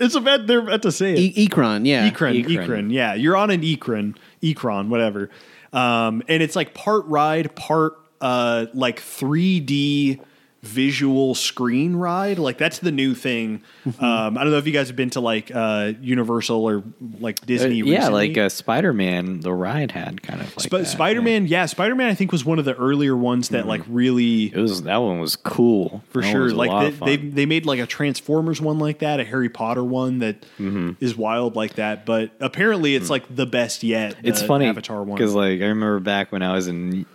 it's 0.00 0.14
a 0.14 0.20
bad 0.20 0.46
they're 0.46 0.60
about 0.60 0.82
to 0.82 0.92
say 0.92 1.12
it. 1.12 1.18
e- 1.38 1.48
Ecron, 1.48 1.86
yeah. 1.86 2.04
Ekron, 2.06 2.36
Ekron. 2.36 2.58
Ekron, 2.62 2.90
yeah. 2.90 3.14
You're 3.14 3.36
on 3.36 3.50
an 3.50 3.62
Ekron, 3.64 4.16
Ekron, 4.42 4.90
whatever. 4.90 5.30
Um, 5.72 6.22
and 6.28 6.42
it's 6.42 6.56
like 6.56 6.72
part 6.72 7.04
ride, 7.06 7.54
part 7.54 7.94
uh, 8.20 8.66
like 8.74 9.00
3D 9.00 10.20
visual 10.62 11.36
screen 11.36 11.94
ride. 11.94 12.38
Like 12.38 12.58
that's 12.58 12.80
the 12.80 12.90
new 12.90 13.14
thing. 13.14 13.62
Um, 14.00 14.36
I 14.36 14.42
don't 14.42 14.50
know 14.50 14.58
if 14.58 14.66
you 14.66 14.72
guys 14.72 14.88
have 14.88 14.96
been 14.96 15.10
to 15.10 15.20
like 15.20 15.52
uh, 15.54 15.92
Universal 16.00 16.64
or 16.68 16.82
like 17.20 17.40
Uh, 17.42 17.46
Disney. 17.46 17.76
yeah, 17.76 17.98
recently. 17.98 18.28
like 18.28 18.38
uh, 18.38 18.48
Spider 18.48 18.92
Man, 18.92 19.40
the 19.40 19.52
ride 19.52 19.92
had 19.92 20.20
kind 20.22 20.40
of 20.40 20.48
like 20.56 20.66
Sp- 20.66 20.90
Spider 20.90 21.22
Man. 21.22 21.46
Yeah, 21.46 21.66
Spider 21.66 21.94
Man. 21.94 22.08
I 22.08 22.14
think 22.14 22.32
was 22.32 22.44
one 22.44 22.58
of 22.58 22.64
the 22.64 22.74
earlier 22.74 23.16
ones 23.16 23.50
that 23.50 23.66
like 23.66 23.82
really. 23.88 24.46
It 24.46 24.56
was 24.56 24.82
that 24.82 24.96
one 24.96 25.20
was 25.20 25.36
cool 25.36 26.02
For 26.10 26.22
That 26.22 26.30
sure, 26.32 26.42
was 26.44 26.52
a 26.52 26.56
lot 26.56 26.68
like 26.68 26.98
they, 27.00 27.16
they 27.16 27.28
they 27.28 27.46
made 27.46 27.64
like 27.64 27.78
a 27.78 27.86
Transformers 27.86 28.60
one 28.60 28.78
like 28.80 28.98
that, 28.98 29.20
a 29.20 29.24
Harry 29.24 29.48
Potter 29.48 29.84
one 29.84 30.18
that 30.18 30.42
is 30.42 30.48
Mm-hmm. 30.58 31.20
wild 31.20 31.54
like 31.56 31.74
that. 31.74 32.04
But 32.04 32.32
apparently, 32.40 32.96
it's 32.96 33.10
like 33.10 33.34
the 33.34 33.46
best 33.46 33.84
yet. 33.84 34.16
it's 34.24 34.40
the 34.40 34.48
funny 34.48 34.66
Avatar 34.66 35.02
one 35.04 35.16
because 35.16 35.34
like 35.34 35.60
I 35.60 35.66
remember 35.66 36.00
back 36.00 36.32
when 36.32 36.42
I 36.42 36.52
was 36.52 36.66
in 36.66 37.06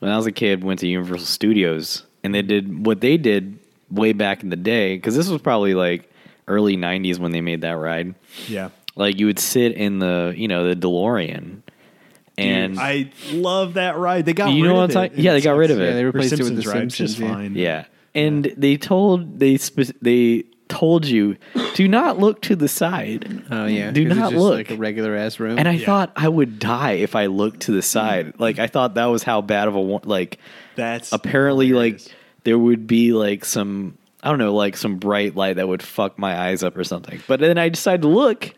when 0.00 0.10
I 0.10 0.16
was 0.16 0.26
a 0.26 0.32
kid, 0.32 0.64
went 0.64 0.80
to 0.80 0.88
Universal 0.88 1.26
Studios 1.26 2.02
and 2.24 2.34
they 2.34 2.42
did 2.42 2.84
what 2.86 3.00
they 3.00 3.16
did 3.16 3.58
way 3.90 4.12
back 4.12 4.42
in 4.42 4.50
the 4.50 4.56
day 4.56 4.96
because 4.96 5.14
this 5.16 5.28
was 5.28 5.40
probably 5.42 5.74
like 5.74 6.10
early 6.48 6.76
'90s 6.76 7.18
when 7.18 7.32
they 7.32 7.40
made 7.40 7.60
that 7.62 7.72
ride. 7.76 8.14
yeah. 8.48 8.70
Like 8.94 9.18
you 9.20 9.26
would 9.26 9.38
sit 9.38 9.72
in 9.72 9.98
the 9.98 10.32
you 10.36 10.48
know 10.48 10.66
the 10.68 10.74
DeLorean, 10.74 11.60
and 12.38 12.72
Dude, 12.74 12.82
I 12.82 13.10
love 13.32 13.74
that 13.74 13.96
ride. 13.98 14.24
They 14.26 14.32
got 14.32 14.50
You 14.52 14.62
rid 14.64 14.68
know 14.68 14.74
what 14.76 14.84
I'm 14.84 14.90
it. 14.90 14.92
talking- 15.10 15.24
yeah, 15.24 15.32
they 15.34 15.40
got 15.40 15.52
rid 15.56 15.70
of 15.70 15.78
it. 15.80 15.84
Yeah, 15.84 15.92
they 15.94 16.02
Or 16.02 16.06
replaced 16.06 16.32
it 16.32 16.38
with 16.38 16.46
Simpsons 16.48 16.64
the 16.64 16.70
ride. 16.70 16.82
It's 16.84 16.96
Simpsons. 16.96 17.18
just 17.18 17.20
yeah. 17.28 17.34
fine. 17.34 17.54
Yeah. 17.54 17.84
And 18.14 18.54
they 18.56 18.76
told 18.78 19.38
they 19.38 19.58
spe- 19.58 19.92
they 20.00 20.44
told 20.68 21.04
you 21.06 21.36
do 21.74 21.86
not 21.86 22.18
look 22.18 22.40
to 22.42 22.56
the 22.56 22.68
side. 22.68 23.44
Oh 23.50 23.66
yeah. 23.66 23.90
Do 23.90 24.02
'cause 24.04 24.12
it's 24.12 24.18
not 24.20 24.30
just 24.32 24.42
look. 24.42 24.54
like 24.54 24.70
a 24.70 24.76
regular 24.76 25.14
ass 25.14 25.38
room. 25.38 25.58
And 25.58 25.68
I 25.68 25.72
Yeah. 25.72 25.84
thought 25.86 26.12
I 26.16 26.28
would 26.28 26.58
die 26.58 26.92
if 26.92 27.14
I 27.14 27.26
looked 27.26 27.60
to 27.60 27.72
the 27.72 27.82
side. 27.82 28.28
Mm. 28.28 28.40
Like 28.40 28.58
I 28.58 28.66
thought 28.66 28.94
that 28.94 29.04
was 29.06 29.22
how 29.22 29.42
bad 29.42 29.68
of 29.68 29.74
a 29.74 29.78
like 29.78 30.38
That's 30.76 31.12
apparently 31.12 31.68
hilarious. 31.68 32.06
like 32.06 32.14
there 32.44 32.58
would 32.58 32.86
be 32.86 33.12
like 33.12 33.44
some 33.44 33.98
I 34.22 34.28
don't 34.30 34.38
know 34.38 34.54
like 34.54 34.76
some 34.76 34.96
bright 34.98 35.34
light 35.36 35.56
that 35.56 35.66
would 35.68 35.82
fuck 35.82 36.18
my 36.18 36.38
eyes 36.38 36.62
up 36.62 36.76
or 36.76 36.84
something. 36.84 37.20
But 37.26 37.40
then 37.40 37.58
I 37.58 37.68
decided 37.68 38.02
to 38.02 38.08
look. 38.08 38.52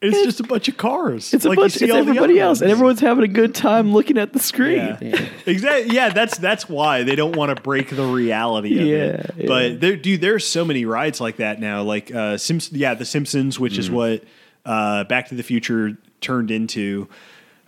it's 0.00 0.22
just 0.24 0.40
a 0.40 0.42
bunch 0.42 0.66
of 0.68 0.76
cars. 0.76 1.32
It's 1.32 1.44
a 1.44 1.48
Like, 1.48 1.58
you 1.58 1.62
bunch. 1.64 1.72
see 1.74 1.84
It's 1.84 1.92
all 1.94 2.00
everybody 2.00 2.40
else, 2.40 2.60
and 2.60 2.70
everyone's 2.70 2.98
having 3.00 3.22
a 3.22 3.28
good 3.28 3.54
time 3.54 3.92
looking 3.92 4.18
at 4.18 4.32
the 4.32 4.38
screen. 4.40 4.96
Yeah. 5.00 5.28
exactly. 5.46 5.94
Yeah, 5.94 6.08
that's 6.08 6.38
that's 6.38 6.68
why 6.68 7.04
they 7.04 7.14
don't 7.14 7.36
want 7.36 7.54
to 7.56 7.62
break 7.62 7.90
the 7.90 8.04
reality 8.04 8.78
of 8.80 8.86
Yeah, 8.86 8.96
it. 8.96 9.30
yeah. 9.36 9.46
But 9.46 9.80
there, 9.80 9.96
dude, 9.96 10.20
there's 10.20 10.46
so 10.46 10.64
many 10.64 10.84
rides 10.86 11.20
like 11.20 11.36
that 11.36 11.60
now. 11.60 11.82
Like 11.82 12.12
uh, 12.14 12.36
Sims, 12.38 12.72
yeah, 12.72 12.94
The 12.94 13.04
Simpsons, 13.04 13.60
which 13.60 13.74
Mm. 13.74 13.78
is 13.78 13.90
what 13.90 14.24
uh, 14.64 15.04
Back 15.04 15.28
to 15.28 15.34
the 15.34 15.42
Future 15.42 15.96
turned 16.20 16.50
into. 16.50 17.08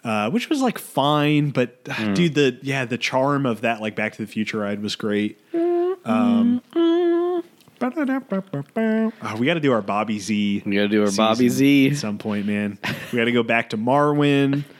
Uh, 0.05 0.29
which 0.31 0.51
was 0.51 0.61
like 0.61 0.77
fine, 0.79 1.49
but 1.49 1.79
uh, 1.89 1.95
Mm. 1.95 2.15
dude, 2.15 2.35
the 2.35 2.59
yeah, 2.63 2.85
the 2.85 2.99
charm 2.99 3.47
of 3.47 3.63
that 3.63 3.81
like 3.81 3.97
Back 3.97 4.13
to 4.17 4.19
the 4.23 4.27
Future 4.31 4.59
ride 4.59 4.83
was 4.83 4.97
great. 4.97 5.41
Um, 6.05 6.61
oh, 9.23 9.37
we 9.39 9.47
got 9.47 9.55
to 9.55 9.61
do 9.61 9.73
our 9.73 9.83
Bobby 9.83 10.19
Z. 10.19 10.63
We 10.67 10.75
gotta 10.77 10.89
do 10.89 11.05
our 11.05 11.11
Bobby 11.13 11.49
Z. 11.49 11.89
at 11.91 11.97
some 11.97 12.19
point, 12.19 12.47
man. 12.47 12.79
We 13.13 13.19
got 13.19 13.25
to 13.25 13.33
go 13.33 13.43
back 13.43 13.71
to 13.71 13.79
Marwen. 13.79 14.65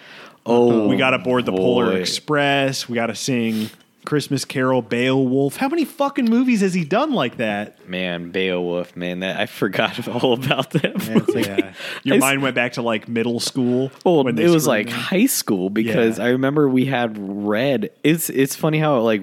Oh, 0.47 0.89
We 0.89 0.99
got 0.99 1.13
to 1.13 1.19
board 1.19 1.47
the 1.47 1.53
Polar. 1.53 1.97
Express. 1.97 2.87
We 2.87 2.97
got 2.97 3.07
to 3.07 3.15
sing 3.15 3.71
Christmas 4.05 4.45
Carol, 4.45 4.83
Beowulf. 4.83 5.57
How 5.57 5.69
many 5.69 5.85
fucking 5.85 6.27
movies 6.27 6.61
has 6.61 6.75
he 6.75 6.85
done 6.85 7.13
like 7.13 7.39
that? 7.39 7.89
Man, 7.89 8.31
Beowulf, 8.31 8.97
man, 8.97 9.21
that 9.21 9.39
I 9.41 9.47
forgot 9.47 10.07
all 10.23 10.33
about 10.35 10.71
that. 10.71 10.97
movie. 11.09 11.33
like- 11.33 11.47
Yeah. 11.47 11.55
Uh, 11.55 11.73
your 12.05 12.17
I 12.17 12.19
mind 12.19 12.43
went 12.43 12.55
back 12.55 12.75
to 12.75 12.83
like 12.83 13.09
middle 13.09 13.41
school. 13.41 13.91
Well, 14.05 14.27
it 14.27 14.49
was 14.49 14.67
like 14.67 14.89
him. 14.89 14.95
high 14.95 15.27
school 15.27 15.71
because 15.71 16.19
Yeah. 16.19 16.25
I 16.25 16.29
remember 16.29 16.69
we 16.69 16.87
had 16.87 17.17
read. 17.19 17.91
It's 18.03 18.31
it's 18.31 18.55
funny 18.57 18.79
how 18.79 18.99
it 18.99 19.01
like 19.01 19.23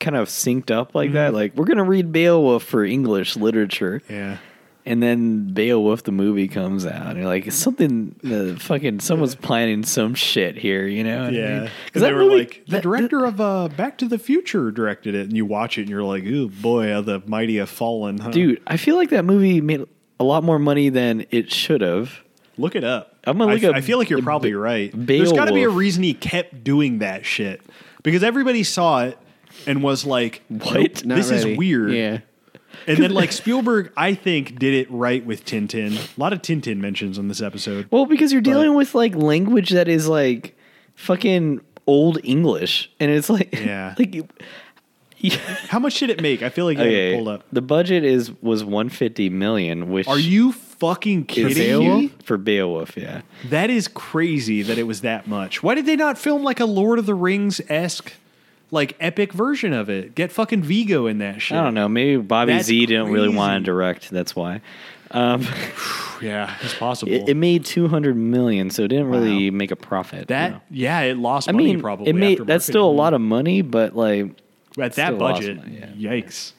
kind 0.00 0.16
of 0.16 0.28
synced 0.28 0.70
up 0.70 0.94
like 0.94 1.08
mm-hmm. 1.08 1.14
that. 1.14 1.34
Like 1.34 1.54
we're 1.54 1.64
gonna 1.64 1.84
read 1.84 2.12
Beowulf 2.12 2.62
for 2.64 2.84
English 2.84 3.36
literature, 3.36 4.02
yeah. 4.08 4.38
And 4.86 5.02
then 5.02 5.52
Beowulf 5.54 6.02
the 6.02 6.12
movie 6.12 6.46
comes 6.48 6.84
out, 6.84 7.06
and 7.08 7.18
you're 7.18 7.26
like 7.26 7.50
something. 7.52 8.14
The 8.22 8.56
fucking 8.58 9.00
someone's 9.00 9.34
planning 9.34 9.82
some 9.84 10.14
shit 10.14 10.56
here, 10.56 10.86
you 10.86 11.02
know? 11.04 11.28
Yeah, 11.28 11.68
because 11.86 12.02
they 12.02 12.12
were 12.12 12.24
like 12.24 12.64
the 12.68 12.80
director 12.80 13.24
of 13.24 13.40
uh, 13.40 13.68
Back 13.68 13.98
to 13.98 14.08
the 14.08 14.18
Future 14.18 14.70
directed 14.70 15.14
it, 15.14 15.22
and 15.28 15.36
you 15.36 15.46
watch 15.46 15.78
it, 15.78 15.82
and 15.82 15.90
you're 15.90 16.02
like, 16.02 16.24
"Ooh, 16.24 16.48
boy, 16.48 16.92
how 16.92 17.00
the 17.00 17.22
mighty 17.26 17.56
have 17.56 17.70
fallen." 17.70 18.18
Huh? 18.18 18.30
dude. 18.30 18.60
I 18.66 18.76
feel 18.76 18.96
like 18.96 19.10
that 19.10 19.24
movie 19.24 19.60
made 19.60 19.84
a 20.20 20.24
lot 20.24 20.44
more 20.44 20.58
money 20.58 20.88
than 20.90 21.26
it 21.30 21.50
should 21.50 21.80
have. 21.80 22.20
look 22.56 22.76
it 22.76 22.84
up. 22.84 23.16
I'm 23.24 23.38
gonna 23.38 23.52
look 23.54 23.62
f- 23.64 23.70
up 23.70 23.76
I 23.76 23.80
feel 23.80 23.98
like 23.98 24.10
you're 24.10 24.18
Be- 24.20 24.24
probably 24.24 24.54
right. 24.54 24.90
There's 24.94 25.32
got 25.32 25.46
to 25.46 25.54
be 25.54 25.62
a 25.64 25.68
reason 25.70 26.02
he 26.02 26.12
kept 26.14 26.62
doing 26.62 26.98
that 26.98 27.24
shit 27.24 27.62
because 28.02 28.22
everybody 28.22 28.62
saw 28.62 29.04
it 29.04 29.18
and 29.66 29.82
was 29.82 30.04
like, 30.04 30.42
What? 30.48 31.04
"Nope, 31.04 31.16
this 31.16 31.30
ready. 31.30 31.52
is 31.52 31.58
weird." 31.58 31.92
Yeah. 31.92 32.18
And 32.86 32.98
then 32.98 33.12
like 33.12 33.32
Spielberg, 33.32 33.92
I 33.96 34.14
think 34.14 34.58
did 34.58 34.74
it 34.74 34.90
right 34.90 35.24
with 35.24 35.44
Tintin. 35.44 35.96
A 36.16 36.20
lot 36.20 36.32
of 36.32 36.42
Tintin 36.42 36.78
mentions 36.78 37.18
on 37.18 37.28
this 37.28 37.40
episode. 37.42 37.88
Well, 37.90 38.06
because 38.06 38.32
you're 38.32 38.42
dealing 38.42 38.74
with 38.74 38.94
like 38.94 39.14
language 39.14 39.70
that 39.70 39.88
is 39.88 40.06
like 40.08 40.56
fucking 40.94 41.60
old 41.86 42.18
English, 42.24 42.90
and 43.00 43.10
it's 43.10 43.28
like 43.30 43.52
Yeah. 43.58 43.94
like. 43.98 44.14
you- 44.14 44.28
Yeah. 45.18 45.36
How 45.68 45.78
much 45.78 45.98
did 46.00 46.10
it 46.10 46.20
make? 46.20 46.42
I 46.42 46.50
feel 46.50 46.66
like 46.66 46.78
Okay, 46.78 47.14
pulled 47.14 47.28
up. 47.28 47.44
the 47.50 47.62
budget 47.62 48.04
is 48.04 48.30
was 48.42 48.62
150 48.62 49.30
million, 49.30 49.90
which 49.90 50.06
Are 50.06 50.18
you 50.18 50.52
fucking 50.52 51.24
kidding 51.24 51.54
Beowulf? 51.54 52.00
me? 52.02 52.12
for 52.24 52.36
Beowulf? 52.36 52.94
Yeah, 52.96 53.22
That 53.48 53.70
is 53.70 53.88
crazy 53.88 54.60
that 54.62 54.76
it 54.76 54.82
was 54.82 55.00
that 55.00 55.26
much. 55.26 55.62
Why 55.62 55.74
did 55.74 55.86
they 55.86 55.96
not 55.96 56.18
film 56.18 56.42
like 56.42 56.60
a 56.60 56.66
Lord 56.66 56.98
of 56.98 57.06
the 57.06 57.14
Rings 57.14 57.60
esque, 57.70 58.12
like 58.74 58.96
epic 59.00 59.32
version 59.32 59.72
of 59.72 59.88
it? 59.88 60.14
Get 60.14 60.30
fucking 60.30 60.62
Viggo 60.62 61.06
in 61.06 61.18
that 61.18 61.40
shit. 61.40 61.56
I 61.56 61.64
don't 61.64 61.74
know. 61.74 61.88
Maybe 61.88 62.16
Bobby 62.20 62.52
That's 62.52 62.66
Z 62.66 62.86
didn't 62.86 63.10
really 63.10 63.30
want 63.34 63.64
to 63.64 63.64
direct. 63.64 64.10
That's 64.10 64.36
why. 64.36 64.60
Um, 65.10 65.46
Yeah, 66.22 66.54
it's 66.62 66.74
possible. 66.78 67.12
it, 67.12 67.28
it 67.28 67.34
made 67.36 67.64
200 67.64 68.16
million, 68.16 68.70
so 68.70 68.84
it 68.84 68.88
didn't 68.88 69.08
really 69.08 69.50
make 69.50 69.70
a 69.70 69.76
profit. 69.76 70.28
that 70.28 70.52
no. 70.52 70.60
yeah, 70.70 71.00
it 71.00 71.18
lost 71.18 71.48
I 71.48 71.52
money 71.52 71.64
mean, 71.66 71.80
probably. 71.80 72.08
it 72.08 72.14
made 72.14 72.38
that's 72.46 72.64
still 72.64 72.88
a 72.88 72.92
lot 72.92 73.12
of 73.14 73.20
money, 73.20 73.60
but 73.62 73.94
like 73.96 74.30
at 74.78 74.94
that 74.94 75.18
budget. 75.18 75.56
money, 75.56 75.82
Yikes. 75.98 76.52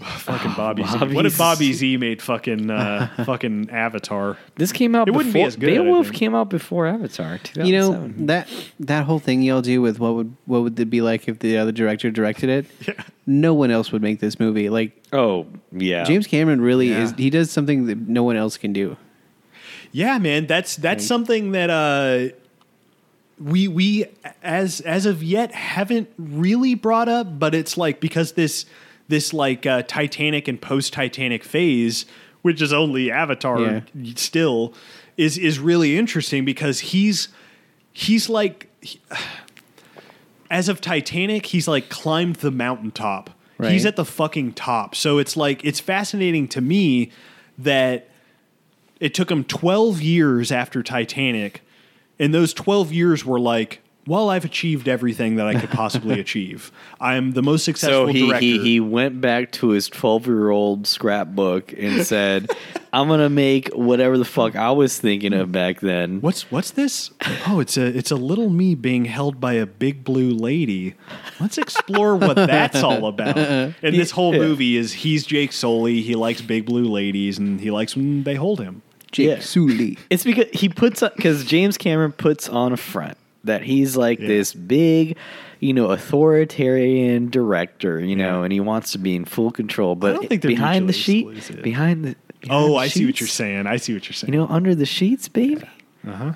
Fucking 0.00 0.52
Bobby, 0.56 0.84
Z. 0.84 0.98
Bobby 0.98 1.14
What 1.14 1.26
if 1.26 1.38
Bobby 1.38 1.72
Z. 1.72 1.78
Z 1.78 1.96
made 1.98 2.20
fucking 2.22 2.70
uh, 2.70 3.08
fucking 3.24 3.70
Avatar? 3.70 4.36
this 4.56 4.72
came 4.72 4.94
out. 4.94 5.08
It 5.08 5.12
wouldn't 5.12 5.32
be 5.32 5.38
before, 5.40 5.46
as 5.48 5.56
good, 5.56 5.66
Beowulf 5.66 6.12
came 6.12 6.34
out 6.34 6.50
before 6.50 6.86
Avatar. 6.86 7.38
You 7.56 7.72
know 7.78 8.12
that 8.26 8.48
that 8.80 9.04
whole 9.04 9.18
thing 9.18 9.42
y'all 9.42 9.62
do 9.62 9.80
with 9.80 9.98
what 9.98 10.14
would 10.14 10.36
what 10.46 10.62
would 10.62 10.78
it 10.80 10.90
be 10.90 11.00
like 11.00 11.28
if 11.28 11.38
the 11.38 11.56
other 11.58 11.72
director 11.72 12.10
directed 12.10 12.48
it? 12.50 12.66
Yeah. 12.88 13.02
No 13.26 13.54
one 13.54 13.70
else 13.70 13.90
would 13.90 14.02
make 14.02 14.20
this 14.20 14.38
movie. 14.38 14.68
Like 14.68 14.92
oh 15.12 15.46
yeah, 15.72 16.04
James 16.04 16.26
Cameron 16.26 16.60
really 16.60 16.90
Yeah. 16.90 17.04
is. 17.04 17.12
He 17.16 17.30
does 17.30 17.50
something 17.50 17.86
that 17.86 17.98
no 18.08 18.22
one 18.22 18.36
else 18.36 18.58
can 18.58 18.72
do. 18.74 18.96
Yeah, 19.92 20.18
man, 20.18 20.46
that's 20.46 20.76
that's 20.76 21.06
something 21.06 21.52
that 21.52 21.70
uh 21.70 22.34
we 23.40 23.66
we 23.68 24.04
as 24.42 24.80
as 24.80 25.06
of 25.06 25.22
yet 25.22 25.52
haven't 25.52 26.08
really 26.18 26.74
brought 26.74 27.08
up, 27.08 27.38
but 27.38 27.54
it's 27.54 27.76
like 27.76 28.00
because 28.00 28.32
this 28.32 28.66
this 29.08 29.32
like 29.32 29.66
uh, 29.66 29.82
Titanic 29.82 30.48
and 30.48 30.60
post 30.60 30.92
Titanic 30.92 31.44
phase, 31.44 32.06
which 32.42 32.60
is 32.62 32.72
only 32.72 33.10
Avatar 33.10 33.60
Yeah. 33.60 33.80
still, 34.16 34.72
is 35.16 35.36
is 35.38 35.58
really 35.58 35.96
interesting 35.96 36.44
because 36.44 36.80
he's 36.80 37.28
he's 37.92 38.28
like 38.28 38.68
he- 38.80 39.00
as 40.50 40.68
of 40.68 40.80
Titanic, 40.80 41.46
he's 41.46 41.66
like 41.66 41.88
climbed 41.88 42.36
the 42.36 42.50
mountaintop. 42.50 43.30
Right. 43.58 43.72
He's 43.72 43.86
at 43.86 43.96
the 43.96 44.04
fucking 44.04 44.52
top. 44.54 44.94
So 44.94 45.18
it's 45.18 45.36
like 45.36 45.64
it's 45.64 45.80
fascinating 45.80 46.48
to 46.48 46.60
me 46.60 47.10
that 47.58 48.08
it 49.00 49.14
took 49.14 49.30
him 49.30 49.44
12 49.44 50.00
years 50.02 50.50
after 50.52 50.82
Titanic, 50.82 51.62
and 52.18 52.32
those 52.34 52.52
12 52.54 52.92
years 52.92 53.24
were 53.24 53.40
like, 53.40 53.80
well, 54.06 54.28
I've 54.30 54.44
achieved 54.44 54.88
everything 54.88 55.36
that 55.36 55.46
I 55.46 55.58
could 55.58 55.70
possibly 55.70 56.20
achieve. 56.20 56.70
I'm 57.00 57.32
the 57.32 57.42
most 57.42 57.64
successful 57.64 58.06
So 58.08 58.12
he, 58.12 58.26
director. 58.26 58.40
he 58.44 58.58
he 58.58 58.80
went 58.80 59.20
back 59.20 59.52
to 59.52 59.68
his 59.70 59.88
twelve 59.88 60.26
year 60.26 60.50
old 60.50 60.86
scrapbook 60.86 61.72
and 61.72 62.04
said, 62.06 62.50
"I'm 62.92 63.08
gonna 63.08 63.28
make 63.30 63.68
whatever 63.74 64.18
the 64.18 64.24
fuck 64.24 64.56
I 64.56 64.70
was 64.72 64.98
thinking 64.98 65.32
of 65.32 65.52
back 65.52 65.80
then." 65.80 66.20
What's 66.20 66.50
what's 66.50 66.70
this? 66.72 67.10
Oh, 67.46 67.60
it's 67.60 67.76
a 67.76 67.86
it's 67.86 68.10
a 68.10 68.16
little 68.16 68.50
me 68.50 68.74
being 68.74 69.04
held 69.06 69.40
by 69.40 69.54
a 69.54 69.66
big 69.66 70.04
blue 70.04 70.30
lady. 70.30 70.94
Let's 71.40 71.58
explore 71.58 72.16
what 72.16 72.36
that's 72.36 72.82
all 72.82 73.06
about. 73.06 73.36
And 73.36 73.74
this 73.94 74.10
whole 74.10 74.32
movie 74.32 74.76
is 74.76 74.92
he's 74.92 75.24
Jake 75.26 75.52
Sully. 75.52 76.02
He 76.02 76.14
likes 76.14 76.40
big 76.42 76.66
blue 76.66 76.84
ladies, 76.84 77.38
and 77.38 77.60
he 77.60 77.70
likes 77.70 77.96
when 77.96 78.22
they 78.24 78.34
hold 78.34 78.60
him. 78.60 78.82
Jake 79.12 79.28
Yeah. 79.28 79.40
Sully. 79.40 79.96
It's 80.10 80.24
because 80.24 80.46
he 80.52 80.68
puts 80.68 81.00
because 81.00 81.44
James 81.44 81.78
Cameron 81.78 82.12
puts 82.12 82.48
on 82.48 82.72
a 82.72 82.76
front 82.76 83.16
that 83.44 83.62
he's 83.62 83.96
like 83.96 84.18
Yeah. 84.20 84.28
this 84.28 84.52
big, 84.54 85.16
you 85.60 85.72
know, 85.72 85.90
authoritarian 85.90 87.30
director, 87.30 88.00
you 88.00 88.16
know, 88.16 88.38
Yeah. 88.40 88.44
and 88.44 88.52
he 88.52 88.60
wants 88.60 88.92
to 88.92 88.98
be 88.98 89.14
in 89.14 89.24
full 89.24 89.50
control. 89.50 89.94
But 89.94 90.14
don't 90.14 90.28
think 90.28 90.42
they're 90.42 90.48
behind 90.50 90.88
the 90.88 90.92
sheet, 90.92 91.26
exclusive. 91.28 91.62
behind 91.62 92.04
the 92.04 92.16
behind 92.40 92.64
Oh, 92.64 92.68
the 92.70 92.74
I 92.76 92.88
see 92.88 93.06
what 93.06 93.20
you're 93.20 93.28
saying. 93.28 93.66
I 93.66 93.76
see 93.76 93.94
what 93.94 94.06
you're 94.06 94.12
saying. 94.14 94.32
You 94.34 94.40
know, 94.40 94.46
under 94.48 94.74
the 94.74 94.86
sheets, 94.86 95.28
baby. 95.28 95.62
uh 96.06 96.32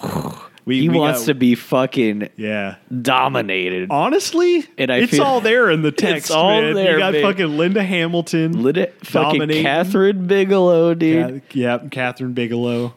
huh. 0.00 0.30
We, 0.66 0.82
he 0.82 0.88
we 0.90 0.98
wants 0.98 1.20
got- 1.20 1.26
to 1.28 1.34
be 1.34 1.54
fucking 1.54 2.28
Yeah. 2.36 2.76
dominated. 3.02 3.88
Honestly, 3.90 4.64
And 4.78 4.92
I 4.92 4.98
it's 4.98 5.12
feel- 5.12 5.24
all 5.24 5.40
there 5.40 5.70
in 5.70 5.80
the 5.82 5.90
text. 6.06 6.26
It's 6.26 6.30
all 6.30 6.60
man. 6.60 6.74
there, 6.74 6.92
You 6.92 6.98
got 6.98 7.12
man. 7.14 7.22
fucking 7.22 7.56
Linda 7.56 7.82
Hamilton. 7.82 8.66
It, 8.76 8.94
fucking 9.04 9.40
Kathryn 9.40 10.26
Bigelow, 10.28 10.94
dude. 10.94 11.42
Yeah, 11.54 11.78
yeah, 11.82 11.88
Kathryn 11.88 12.34
Bigelow. 12.34 12.94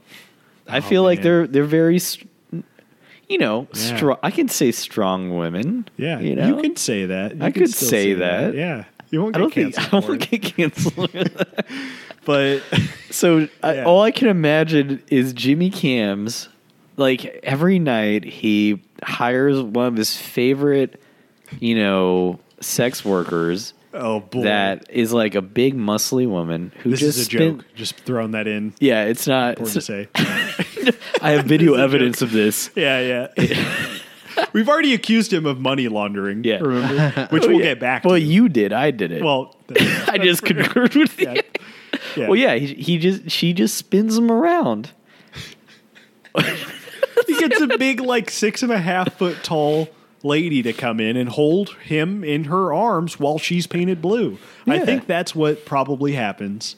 I 0.68 0.82
feel 0.82 1.04
like 1.04 1.22
they're 1.22 1.48
they're 1.48 1.64
very, 1.64 2.00
you 3.34 3.40
know, 3.40 3.68
Yeah. 3.74 4.16
I 4.24 4.32
can 4.32 4.48
say 4.48 4.72
strong 4.72 5.36
women. 5.38 5.88
Yeah, 5.98 6.20
you 6.20 6.36
know, 6.36 6.48
you 6.48 6.62
can 6.62 6.76
say 6.76 7.08
that. 7.08 7.36
You 7.36 7.44
I 7.44 7.52
could 7.52 7.70
still 7.72 7.90
say 7.90 8.14
that. 8.14 8.54
Yeah, 8.54 8.86
you 9.10 9.22
won't 9.22 9.36
I 9.36 9.40
get 9.40 9.44
don't 9.44 9.54
think 9.54 9.76
canceled 9.76 10.04
I 10.04 10.08
won't 10.08 10.30
get 10.30 10.42
canceled. 10.44 11.32
But 12.26 12.64
so 13.12 13.50
I, 13.62 13.82
all 13.82 14.02
I 14.02 14.12
can 14.12 14.30
imagine 14.30 15.04
is 15.10 15.34
Jimmy 15.34 15.70
Cams. 15.70 16.48
Like 16.96 17.26
every 17.44 17.80
night, 17.80 18.24
he 18.24 18.82
hires 19.04 19.60
one 19.62 19.88
of 19.88 19.98
his 19.98 20.16
favorite, 20.16 21.02
you 21.60 21.76
know, 21.76 22.40
sex 22.62 23.04
workers. 23.04 23.74
oh 23.94 24.22
boy, 24.22 24.44
That 24.44 24.90
is 24.90 25.12
like 25.12 25.36
a 25.36 25.42
big 25.42 25.76
muscly 25.76 26.26
woman 26.28 26.72
who 26.82 26.92
this 26.92 27.00
just 27.02 27.18
is 27.18 27.28
a 27.28 27.30
spent- 27.30 27.58
joke. 27.60 27.66
Just 27.76 27.96
throwing 27.98 28.32
that 28.32 28.48
in. 28.48 28.74
Yeah, 28.80 29.04
it's 29.06 29.28
not. 29.28 29.58
Important 29.60 29.74
to 29.74 29.82
say. 29.82 30.08
I 31.22 31.32
have 31.32 31.46
video 31.46 31.74
evidence 31.76 32.22
of 32.22 32.32
this. 32.32 32.70
yeah, 32.76 33.28
yeah. 33.38 33.98
We've 34.52 34.68
already 34.68 34.94
accused 34.94 35.32
him 35.32 35.46
of 35.46 35.60
money 35.60 35.88
laundering. 35.88 36.44
Yeah. 36.44 36.58
remember? 36.58 37.28
Which 37.32 37.44
Oh, 37.44 37.48
we'll 37.50 37.58
yeah. 37.60 37.64
get 37.66 37.80
back 37.80 38.02
to. 38.02 38.08
Well, 38.10 38.18
to. 38.18 38.24
you 38.24 38.50
did. 38.50 38.74
I 38.74 38.92
did 38.92 39.12
it. 39.12 39.24
well, 39.24 39.56
I 40.08 40.18
just 40.18 40.44
concurred 40.44 40.96
with 40.96 41.20
you. 41.20 41.28
yeah. 41.28 41.42
yeah. 42.16 42.28
Well, 42.28 42.36
yeah, 42.36 42.56
he, 42.56 42.74
he 42.74 42.98
just 42.98 43.30
she 43.30 43.54
just 43.54 43.76
spins 43.76 44.18
him 44.18 44.32
around. 44.32 44.90
he 47.28 47.38
gets 47.38 47.62
a 47.62 47.78
big, 47.78 48.00
like 48.00 48.30
six 48.32 48.64
and 48.64 48.72
a 48.72 48.80
half 48.80 49.14
foot 49.14 49.44
tall 49.44 49.88
lady 50.24 50.64
to 50.64 50.74
come 50.74 51.00
in 51.00 51.16
and 51.18 51.30
hold 51.30 51.70
him 51.84 52.24
in 52.24 52.46
her 52.46 52.74
arms 52.74 53.20
while 53.20 53.38
she's 53.38 53.68
painted 53.68 54.02
blue. 54.02 54.38
I 54.66 54.80
think 54.80 55.06
that's 55.06 55.36
what 55.36 55.66
probably 55.66 56.14
happens. 56.14 56.76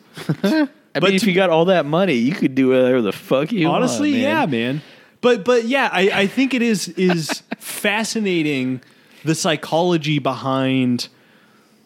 I 0.96 1.00
But 1.00 1.08
mean, 1.10 1.16
if 1.18 1.24
you 1.28 1.34
got 1.34 1.50
all 1.50 1.66
that 1.66 1.86
money, 1.86 2.14
you 2.14 2.34
could 2.34 2.56
do 2.56 2.70
whatever 2.70 3.02
the 3.02 3.12
fuck 3.12 3.52
you 3.52 3.68
want. 3.68 3.84
Honestly, 3.84 4.12
want. 4.12 4.22
yeah, 4.24 4.46
man. 4.46 4.82
But 5.22 5.44
but 5.44 5.66
yeah, 5.66 5.90
I, 5.92 6.10
I 6.22 6.28
think 6.28 6.54
it 6.54 6.62
is 6.62 6.88
is 6.90 7.44
fascinating 7.58 8.82
the 9.24 9.36
psychology 9.36 10.20
behind 10.20 11.10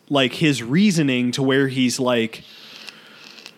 like 0.09 0.33
his 0.33 0.61
reasoning 0.61 1.31
to 1.31 1.41
where 1.43 1.67
he's 1.67 1.99
like, 1.99 2.43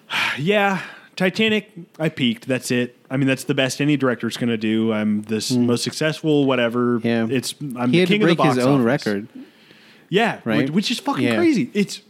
yeah, 0.38 0.82
Titanic, 1.16 1.72
I 2.00 2.10
peaked. 2.10 2.48
That's 2.48 2.72
it. 2.72 2.98
I 3.10 3.18
mean, 3.18 3.28
that's 3.28 3.44
the 3.44 3.54
best 3.54 3.82
any 3.82 3.98
director's 3.98 4.38
going 4.38 4.50
to 4.50 4.58
do. 4.58 4.94
I'm 4.94 5.24
the 5.24 5.38
s 5.38 5.50
hmm. 5.50 5.66
most 5.66 5.84
successful, 5.84 6.46
whatever. 6.46 7.00
Yeah. 7.04 7.28
it's 7.30 7.56
I'm 7.76 7.92
he 7.92 8.00
the 8.00 8.06
to 8.06 8.14
king 8.14 8.24
of 8.24 8.30
the 8.30 8.36
box 8.36 8.56
his 8.56 8.66
own 8.66 8.82
office. 8.88 9.06
record. 9.06 9.28
Yeah, 10.10 10.40
Right? 10.44 10.58
which, 10.64 10.70
which 10.72 10.92
is 10.92 11.00
fucking 11.00 11.24
Yeah. 11.24 11.36
crazy. 11.38 11.70
It's 11.74 12.02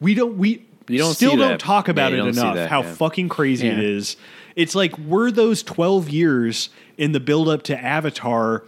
we 0.00 0.14
don't 0.14 0.36
we 0.38 0.64
You 0.88 0.98
don't 0.98 1.14
still 1.14 1.32
see 1.32 1.36
don't 1.36 1.48
that. 1.50 1.60
talk 1.60 1.88
about 1.88 2.12
Yeah, 2.12 2.24
it 2.24 2.28
enough 2.28 2.54
that, 2.56 2.70
how 2.70 2.82
yeah. 2.82 2.92
fucking 2.94 3.28
crazy 3.28 3.68
it 3.68 3.78
Yeah. 3.78 3.84
is. 3.84 4.16
It's 4.56 4.74
like 4.74 4.96
were 4.98 5.30
those 5.30 5.62
12 5.62 6.10
years 6.10 6.68
in 6.98 7.12
the 7.12 7.20
build 7.20 7.48
up 7.48 7.62
to 7.64 7.78
Avatar 7.78 8.62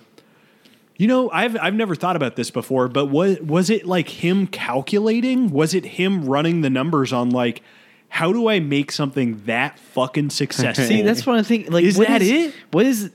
you 0.98 1.06
know, 1.08 1.30
I've 1.30 1.58
I've 1.60 1.74
never 1.74 1.94
thought 1.94 2.16
about 2.16 2.36
this 2.36 2.50
before, 2.50 2.88
but 2.88 3.06
was 3.06 3.38
was 3.40 3.68
it 3.68 3.84
like 3.86 4.08
him 4.08 4.46
calculating? 4.46 5.50
Was 5.50 5.74
it 5.74 5.84
him 5.84 6.24
running 6.24 6.62
the 6.62 6.70
numbers 6.70 7.12
on 7.12 7.28
like 7.28 7.60
how 8.08 8.32
do 8.32 8.48
I 8.48 8.60
make 8.60 8.90
something 8.90 9.42
that 9.44 9.78
fucking 9.78 10.30
successful? 10.42 10.86
See, 10.86 11.02
that's 11.02 11.26
what 11.26 11.36
I 11.38 11.42
think. 11.42 11.70
Like, 11.70 11.84
Is 11.84 11.98
what 11.98 12.08
that 12.08 12.22
it? 12.22 12.54
What 12.70 12.86
is 12.86 13.10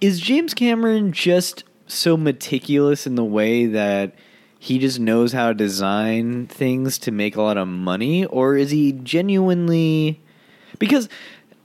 is 0.00 0.20
James 0.20 0.54
Cameron 0.54 1.12
just 1.12 1.64
so 1.86 2.16
meticulous 2.16 3.06
in 3.06 3.14
the 3.16 3.24
way 3.24 3.66
that 3.66 4.14
he 4.64 4.78
just 4.78 5.00
knows 5.00 5.32
how 5.32 5.48
to 5.48 5.54
design 5.54 6.46
things 6.46 6.96
to 6.98 7.10
make 7.10 7.34
a 7.34 7.42
lot 7.42 7.56
of 7.56 7.66
money, 7.66 8.24
or 8.26 8.56
is 8.56 8.70
he 8.70 8.92
genuinely? 8.92 10.20
Because 10.78 11.08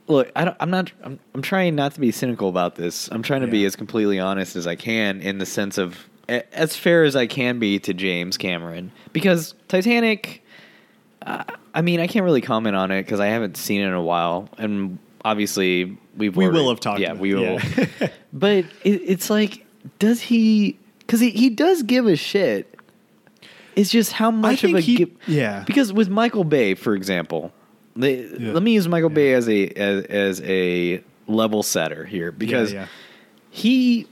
look, 0.08 0.32
I 0.34 0.44
don't, 0.46 0.56
I'm 0.58 0.70
not. 0.70 0.90
I'm, 1.04 1.20
I'm 1.32 1.40
trying 1.42 1.76
not 1.76 1.94
to 1.94 2.00
be 2.00 2.10
cynical 2.10 2.48
about 2.48 2.74
this. 2.74 3.08
I'm 3.12 3.22
trying 3.22 3.42
to 3.42 3.46
be 3.46 3.64
as 3.66 3.76
completely 3.76 4.18
honest 4.18 4.56
as 4.56 4.66
I 4.66 4.74
can 4.74 5.20
in 5.20 5.38
the 5.38 5.46
sense 5.46 5.78
of 5.78 6.08
as 6.28 6.74
fair 6.76 7.04
as 7.04 7.14
I 7.14 7.28
can 7.28 7.60
be 7.60 7.78
to 7.78 7.94
James 7.94 8.36
Cameron 8.36 8.90
because 9.12 9.54
Titanic. 9.68 10.42
I 11.22 11.82
mean, 11.82 12.00
I 12.00 12.06
can't 12.08 12.24
really 12.24 12.40
comment 12.40 12.74
on 12.74 12.90
it 12.90 13.02
because 13.04 13.20
I 13.20 13.26
haven't 13.26 13.56
seen 13.56 13.80
it 13.82 13.86
in 13.86 13.92
a 13.92 14.02
while, 14.02 14.48
and 14.58 14.98
obviously 15.24 15.98
we've 16.16 16.34
We 16.36 16.46
already- 16.46 16.58
will 16.60 16.68
have 16.70 16.80
talked 16.80 17.00
Yeah, 17.00 17.12
we 17.12 17.34
will. 17.34 17.60
yeah. 17.60 17.86
but 18.32 18.64
it, 18.82 19.02
it's 19.04 19.28
like, 19.30 19.64
does 20.00 20.20
he? 20.20 20.78
Because 21.00 21.20
he, 21.20 21.30
he 21.30 21.50
does 21.50 21.82
give 21.84 22.06
a 22.06 22.16
shit. 22.16 22.77
It's 23.78 23.90
just 23.90 24.12
how 24.12 24.30
much 24.30 24.64
of 24.64 24.74
a 24.74 24.80
he- 24.80 24.96
gi- 24.96 25.16
yeah. 25.26 25.64
Because 25.66 25.92
with 25.92 26.08
Michael 26.08 26.44
Bay, 26.44 26.74
for 26.74 26.94
example, 26.94 27.52
they, 27.96 28.24
Yeah. 28.24 28.52
let 28.52 28.62
me 28.62 28.72
use 28.72 28.88
Michael 28.88 29.10
Bay 29.10 29.32
as 29.34 29.48
a 29.48 29.68
as, 29.70 30.04
as 30.06 30.40
a 30.42 31.02
level 31.26 31.62
setter 31.62 32.04
here 32.04 32.32
because 32.32 32.72
yeah, 32.72 32.80
yeah. 32.82 32.86
he 33.50 34.06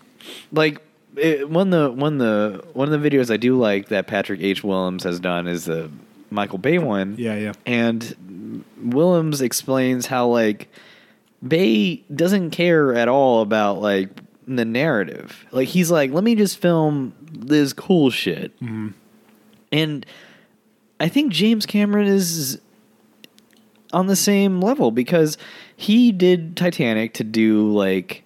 like 0.53 0.81
it, 1.17 1.49
one 1.49 1.73
of 1.73 1.95
the 1.95 2.01
one 2.01 2.13
of 2.15 2.19
the 2.19 2.65
one 2.75 2.93
of 2.93 3.01
the 3.01 3.11
videos 3.11 3.31
I 3.33 3.37
do 3.37 3.59
like 3.59 3.89
that 3.89 4.07
Patrick 4.07 4.41
H. 4.41 4.63
Willems 4.63 5.03
has 5.05 5.19
done 5.21 5.47
is 5.49 5.65
the 5.65 5.91
Michael 6.31 6.59
Bay 6.59 6.79
one. 6.79 7.15
Yeah, 7.19 7.37
yeah. 7.37 7.53
And 7.65 8.63
Willems 8.83 9.41
explains 9.41 10.07
how 10.07 10.27
like 10.29 10.69
Bay 11.47 11.97
doesn't 12.15 12.51
care 12.51 12.95
at 12.95 13.09
all 13.09 13.41
about 13.43 13.81
like 13.81 14.11
the 14.47 14.65
narrative. 14.65 15.47
Like 15.53 15.69
he's 15.69 15.91
like, 15.91 16.11
let 16.13 16.25
me 16.25 16.35
just 16.35 16.59
film 16.59 17.15
this 17.33 17.73
cool 17.73 18.11
shit. 18.11 18.55
Mm-hmm. 18.61 18.89
And 19.73 20.07
I 21.01 21.09
think 21.09 21.33
James 21.33 21.67
Cameron 21.67 22.07
is 22.07 22.61
on 23.93 24.07
the 24.07 24.17
same 24.17 24.61
level 24.61 24.91
because 24.91 25.39
he 25.77 26.13
did 26.13 26.57
Titanic 26.57 27.15
to 27.15 27.25
do 27.25 27.71
like 27.73 28.25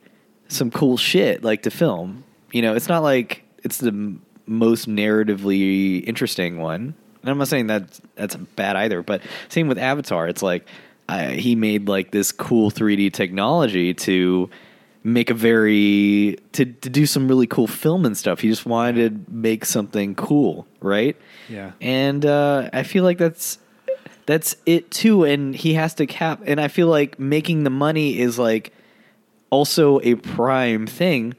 some 0.48 0.70
cool 0.70 0.96
shit, 0.96 1.44
like 1.44 1.62
to 1.62 1.70
film. 1.70 2.24
You 2.52 2.62
know, 2.62 2.74
it's 2.74 2.88
not 2.88 3.02
like 3.02 3.44
it's 3.62 3.78
the 3.78 4.16
most 4.46 4.88
narratively 4.88 6.02
interesting 6.04 6.58
one. 6.58 6.94
And 7.22 7.30
I'm 7.30 7.38
not 7.38 7.48
saying 7.48 7.66
that 7.68 8.00
that's 8.16 8.34
bad 8.34 8.76
either, 8.76 9.02
but 9.02 9.22
same 9.48 9.68
with 9.68 9.78
Avatar. 9.78 10.26
It's 10.28 10.42
like 10.42 10.66
he 11.08 11.54
made 11.54 11.88
like 11.88 12.10
this 12.10 12.32
cool 12.32 12.70
3D 12.70 13.12
technology 13.12 13.94
to 13.94 14.48
make 15.02 15.30
a 15.30 15.34
very 15.34 16.36
to 16.52 16.64
to 16.66 16.90
do 16.90 17.06
some 17.06 17.26
really 17.28 17.46
cool 17.46 17.66
film 17.66 18.04
and 18.04 18.16
stuff. 18.16 18.40
He 18.40 18.48
just 18.48 18.66
wanted 18.66 19.26
to 19.26 19.32
make 19.32 19.64
something 19.64 20.14
cool, 20.14 20.66
right? 20.80 21.16
Yeah. 21.48 21.72
And 21.80 22.24
uh, 22.26 22.70
I 22.72 22.82
feel 22.82 23.04
like 23.04 23.18
that's 23.18 23.58
that's 24.26 24.56
it 24.66 24.90
too. 24.90 25.24
And 25.24 25.54
he 25.56 25.74
has 25.74 25.94
to 25.94 26.06
cap. 26.06 26.42
And 26.46 26.60
I 26.60 26.68
feel 26.68 26.86
like 26.88 27.18
making 27.18 27.64
the 27.64 27.70
money 27.70 28.18
is 28.18 28.38
like 28.38 28.72
also 29.50 30.00
a 30.02 30.14
prime 30.16 30.86
thing 30.86 31.34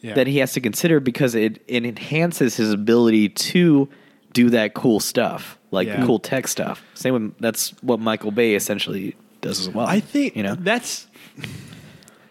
Yeah. 0.00 0.14
that 0.14 0.26
he 0.26 0.38
has 0.38 0.52
to 0.54 0.60
consider 0.60 0.98
because 0.98 1.34
it 1.34 1.62
it 1.68 1.84
enhances 1.84 2.56
his 2.56 2.72
ability 2.72 3.28
to 3.28 3.88
do 4.32 4.48
that 4.50 4.72
cool 4.74 4.98
stuff, 4.98 5.58
like 5.70 5.86
Yeah. 5.86 6.00
the 6.00 6.06
cool 6.06 6.18
tech 6.18 6.48
stuff. 6.48 6.82
Same 6.94 7.12
with 7.14 7.38
that's 7.38 7.70
what 7.82 8.00
Michael 8.00 8.30
Bay 8.32 8.54
essentially 8.54 9.14
does 9.42 9.60
as 9.60 9.68
well. 9.68 9.86
I 9.86 10.00
think 10.00 10.34
you 10.34 10.42
know, 10.42 10.54
that's 10.56 11.06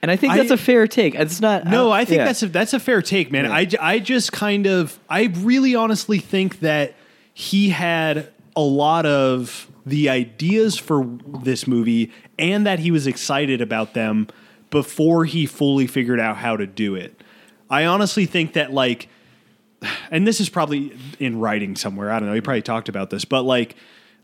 and 0.02 0.10
I 0.10 0.16
think 0.16 0.34
that's 0.34 0.52
a 0.52 0.58
fair 0.58 0.88
take. 0.88 1.16
It's 1.16 1.42
not 1.42 1.66
No, 1.66 1.92
I 1.92 2.06
think 2.06 2.20
yeah. 2.20 2.26
that's 2.26 2.44
a, 2.44 2.48
that's 2.48 2.74
a 2.74 2.80
fair 2.80 3.02
take, 3.02 3.32
man. 3.32 3.46
Yeah. 3.46 3.54
I, 3.54 3.94
I 3.94 4.00
just 4.00 4.32
kind 4.32 4.66
of 4.66 5.00
I 5.10 5.26
really 5.38 5.76
honestly 5.76 6.20
think 6.20 6.60
that 6.62 6.96
he 7.34 7.70
had 7.70 8.30
a 8.56 8.62
lot 8.62 9.06
of 9.06 9.68
the 9.86 10.10
ideas 10.10 10.78
for 10.78 11.06
this 11.26 11.68
movie 11.68 12.12
and 12.38 12.66
that 12.66 12.80
he 12.80 12.92
was 12.92 13.08
excited 13.08 13.62
about 13.62 13.94
them 13.94 14.28
before 14.70 15.26
he 15.26 15.46
fully 15.46 15.88
figured 15.88 16.20
out 16.20 16.38
how 16.38 16.58
to 16.58 16.66
do 16.66 16.96
it. 16.96 17.22
I 17.70 17.86
honestly 17.86 18.26
think 18.26 18.54
that 18.54 18.74
like 18.74 19.08
and 20.12 20.28
this 20.28 20.40
is 20.40 20.50
probably 20.50 20.98
in 21.20 21.40
writing 21.40 21.76
somewhere. 21.76 22.12
I 22.12 22.20
don't 22.20 22.30
know. 22.30 22.36
He 22.36 22.42
probably 22.42 22.62
talked 22.62 22.90
about 22.90 23.10
this, 23.10 23.26
but 23.26 23.44
like 23.44 23.76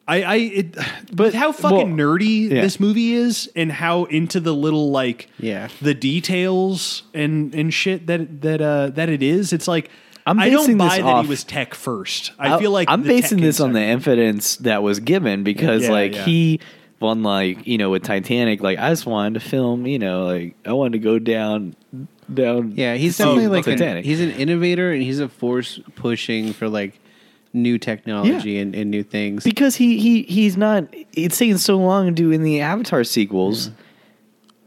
I, 0.10 0.24
I, 0.24 0.36
it, 0.36 0.78
but 1.12 1.34
how 1.34 1.52
fucking 1.52 1.98
well, 1.98 2.08
nerdy 2.18 2.50
yeah. 2.50 2.62
this 2.62 2.80
movie 2.80 3.14
is, 3.14 3.52
and 3.56 3.72
how 3.72 4.06
into 4.06 4.40
the 4.40 4.54
little 4.54 4.90
like 4.92 5.30
Yeah. 5.40 5.68
the 5.82 5.94
details 5.94 7.04
and 7.14 7.54
and 7.54 7.74
shit 7.74 8.08
that 8.08 8.42
that 8.42 8.62
uh 8.62 8.90
that 8.92 9.10
it 9.10 9.22
is. 9.22 9.52
It's 9.54 9.68
like 9.68 9.90
I'm 10.26 10.40
I 10.40 10.50
don't 10.50 10.62
basing 10.62 10.78
this 10.78 10.88
buy 10.90 10.98
that 10.98 11.06
off- 11.06 11.26
he 11.26 11.30
was 11.30 11.44
tech 11.44 11.74
first. 11.74 12.32
I 12.40 12.58
feel 12.60 12.72
like 12.72 12.90
I'm 12.90 13.04
basing 13.04 13.42
this 13.42 13.60
on 13.60 13.74
the 13.74 13.80
inside- 13.82 14.12
evidence 14.12 14.56
that 14.58 14.84
was 14.84 15.00
given 15.00 15.44
because 15.44 15.84
Yeah, 15.84 15.92
like 15.92 16.14
yeah. 16.16 16.26
he 16.26 16.60
won 17.00 17.22
like 17.24 17.68
you 17.68 17.78
know 17.78 17.90
with 17.90 18.04
Titanic 18.04 18.62
like 18.62 18.80
I 18.80 18.90
just 18.90 19.06
wanted 19.06 19.36
to 19.42 19.48
film 19.50 19.86
you 19.86 20.00
know 20.00 20.26
like 20.26 20.56
I 20.66 20.74
wanted 20.74 20.94
to 20.94 21.00
go 21.00 21.20
down 21.20 21.76
down 22.34 22.74
Yeah, 22.76 22.96
he's 22.96 23.18
definitely 23.18 23.44
see 23.44 23.48
like 23.50 23.68
an, 23.68 23.78
Titanic. 23.78 24.06
he's 24.06 24.20
an 24.22 24.32
innovator 24.32 24.92
and 24.92 25.02
he's 25.04 25.20
a 25.20 25.30
force 25.30 25.80
pushing 25.96 26.54
for 26.54 26.68
like 26.68 27.00
new 27.54 27.78
technology 27.78 28.60
and, 28.60 28.76
and 28.76 28.92
new 28.92 29.04
things. 29.04 29.44
because 29.44 29.76
he 29.76 30.00
he 30.00 30.24
he's 30.24 30.58
not 30.58 30.86
it's 31.14 31.38
taken 31.38 31.58
so 31.58 31.78
long 31.78 32.06
to 32.08 32.12
do 32.12 32.32
in 32.32 32.44
the 32.44 32.62
Avatar 32.62 33.04
sequels 33.04 33.72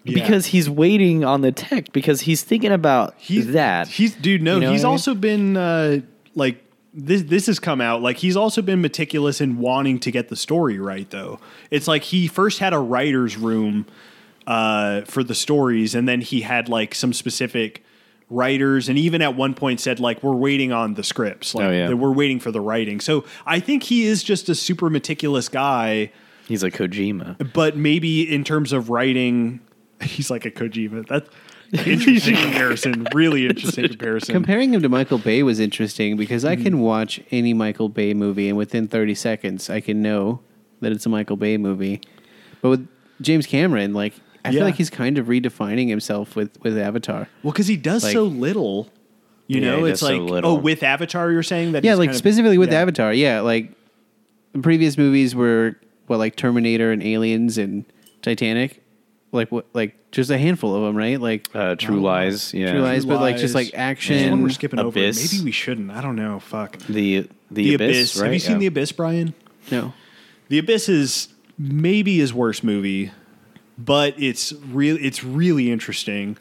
Yeah. 0.05 0.15
because 0.15 0.47
he's 0.47 0.69
waiting 0.71 1.25
on 1.25 1.43
the 1.43 1.53
tech 1.53 1.93
because 1.93 2.23
he's 2.23 2.43
thinking 2.43 2.73
about 2.73 3.15
he's 3.19 3.53
that. 3.53 3.87
He's 3.89 4.15
dude. 4.15 4.43
No, 4.43 4.55
You 4.55 4.61
know 4.63 4.73
he's 4.73 4.83
what 4.83 4.89
I 4.89 4.91
mean? 4.91 4.93
also 4.93 5.15
been 5.15 5.57
uh, 5.57 6.01
like 6.35 6.65
this. 6.95 7.23
This 7.23 7.47
has 7.47 7.59
come 7.61 7.81
out 7.81 8.01
like 8.03 8.17
he's 8.17 8.37
also 8.37 8.63
been 8.63 8.81
meticulous 8.81 9.41
in 9.41 9.59
wanting 9.59 9.99
to 10.01 10.11
get 10.11 10.29
the 10.29 10.37
story 10.37 10.79
right. 10.79 11.09
Though 11.11 11.39
it's 11.71 11.87
like 11.87 12.03
he 12.05 12.27
first 12.29 12.59
had 12.61 12.73
a 12.73 12.79
writer's 12.79 13.37
room 13.37 13.87
uh, 14.47 15.03
for 15.03 15.23
the 15.23 15.35
stories, 15.35 15.95
and 15.95 16.09
then 16.09 16.21
he 16.23 16.41
had 16.41 16.69
like 16.69 16.95
some 16.95 17.13
specific 17.13 17.85
writers, 18.31 18.89
and 18.89 18.97
even 18.97 19.21
at 19.23 19.35
one 19.37 19.53
point 19.55 19.81
said 19.81 20.01
like 20.01 20.23
we're 20.23 20.35
waiting 20.35 20.73
on 20.73 20.95
the 20.95 21.03
scripts, 21.03 21.55
like 21.55 21.67
Oh, 21.67 21.71
yeah. 21.71 21.89
that 21.89 21.97
we're 21.97 22.13
waiting 22.13 22.41
for 22.41 22.51
the 22.51 22.61
writing. 22.61 23.01
So 23.01 23.25
I 23.45 23.61
think 23.61 23.83
he 23.83 24.05
is 24.05 24.23
just 24.23 24.49
a 24.49 24.55
super 24.55 24.89
meticulous 24.89 25.49
guy. 25.49 26.13
he's 26.49 26.63
like 26.63 26.75
Kojima. 26.75 27.53
but 27.53 27.77
maybe 27.77 28.33
in 28.33 28.45
terms 28.45 28.73
of 28.73 28.89
writing, 28.89 29.61
he's 30.01 30.31
like 30.31 30.45
a 30.47 30.51
Kojima. 30.51 31.07
That's 31.09 31.29
interesting 31.87 32.35
comparison. 32.37 33.07
Really 33.15 33.47
interesting 33.47 33.89
comparison. 33.89 34.33
Comparing 34.33 34.75
him 34.75 34.83
to 34.83 34.89
Michael 34.89 35.19
Bay 35.19 35.43
was 35.43 35.61
interesting 35.61 36.17
because 36.17 36.45
I 36.45 36.55
Mm-hmm. 36.55 36.65
can 36.65 36.81
watch 36.81 37.21
any 37.31 37.53
Michael 37.55 37.89
Bay 37.89 38.13
movie 38.15 38.49
and 38.49 38.57
within 38.59 38.89
30 38.89 39.15
seconds 39.15 39.69
I 39.71 39.81
can 39.81 40.03
know 40.03 40.41
that 40.81 40.93
it's 40.93 41.05
a 41.07 41.09
Michael 41.09 41.37
Bay 41.37 41.57
movie. 41.59 42.01
But 42.63 42.69
with 42.71 42.89
James 43.21 43.47
Cameron, 43.47 43.93
like 43.93 44.15
I 44.45 44.49
Yeah. 44.51 44.59
feel 44.59 44.65
like 44.65 44.75
he's 44.77 44.91
kind 44.91 45.19
of 45.19 45.27
redefining 45.27 45.89
himself 45.89 46.35
with 46.37 46.51
with 46.63 46.77
Avatar. 46.79 47.29
well, 47.43 47.53
because 47.53 47.67
he 47.67 47.77
does 47.77 48.03
Like- 48.05 48.13
so 48.13 48.25
little. 48.25 48.91
You 49.47 49.61
Yeah, 49.61 49.71
know, 49.73 49.85
he 49.85 49.91
it's 49.91 50.01
does 50.01 50.09
so 50.09 50.17
like 50.19 50.31
little. 50.31 50.51
oh, 50.53 50.55
with 50.55 50.83
Avatar, 50.85 51.33
you're 51.33 51.43
saying 51.43 51.73
that? 51.73 51.83
Yeah, 51.85 51.93
he's 51.93 51.99
like 51.99 52.07
kind 52.09 52.15
of- 52.15 52.19
specifically 52.19 52.57
with 52.59 52.71
yeah. 52.71 52.81
Avatar. 52.83 53.13
Yeah, 53.13 53.41
like 53.41 53.73
the 54.53 54.61
previous 54.61 54.97
movies 54.97 55.35
were 55.35 55.77
what 56.07 56.19
like 56.19 56.37
Terminator 56.37 56.93
and 56.93 57.03
Aliens 57.03 57.59
and 57.59 57.85
Titanic. 58.23 58.81
Like 59.33 59.51
what 59.53 59.67
like 59.75 59.97
just 60.13 60.31
a 60.31 60.39
handful 60.39 60.75
of 60.75 60.83
them, 60.83 60.97
right? 60.97 61.21
Like 61.21 61.49
Uh, 61.55 61.75
True 61.77 62.01
Lies. 62.01 62.53
Yeah. 62.55 62.73
True 62.73 62.81
Lies, 62.83 63.05
but 63.05 63.21
like 63.21 63.39
just 63.39 63.55
like 63.55 63.73
action. 63.75 64.31
one 64.31 64.43
we're 64.43 64.49
skipping 64.51 64.79
Abyss. 64.81 65.19
over. 65.25 65.35
Maybe 65.37 65.45
we 65.45 65.53
shouldn't. 65.53 65.91
I 65.91 66.01
don't 66.01 66.17
know. 66.17 66.39
Fuck. 66.41 66.79
The 66.89 67.21
the, 67.21 67.29
The, 67.51 67.75
abyss. 67.75 67.89
Abyss. 67.89 68.17
right? 68.19 68.25
Have 68.27 68.33
you 68.35 68.39
seen 68.41 68.53
Yeah. 68.53 68.59
The 68.59 68.67
Abyss, 68.67 68.93
Brian? 68.93 69.35
No. 69.73 69.93
The 70.49 70.59
Abyss 70.59 70.89
is 70.89 71.29
maybe 71.59 72.19
his 72.19 72.33
worst 72.35 72.63
movie, 72.65 73.11
but 73.85 74.15
it's 74.21 74.53
really 74.53 75.01
it's 75.03 75.23
really 75.25 75.71
interesting. 75.71 76.37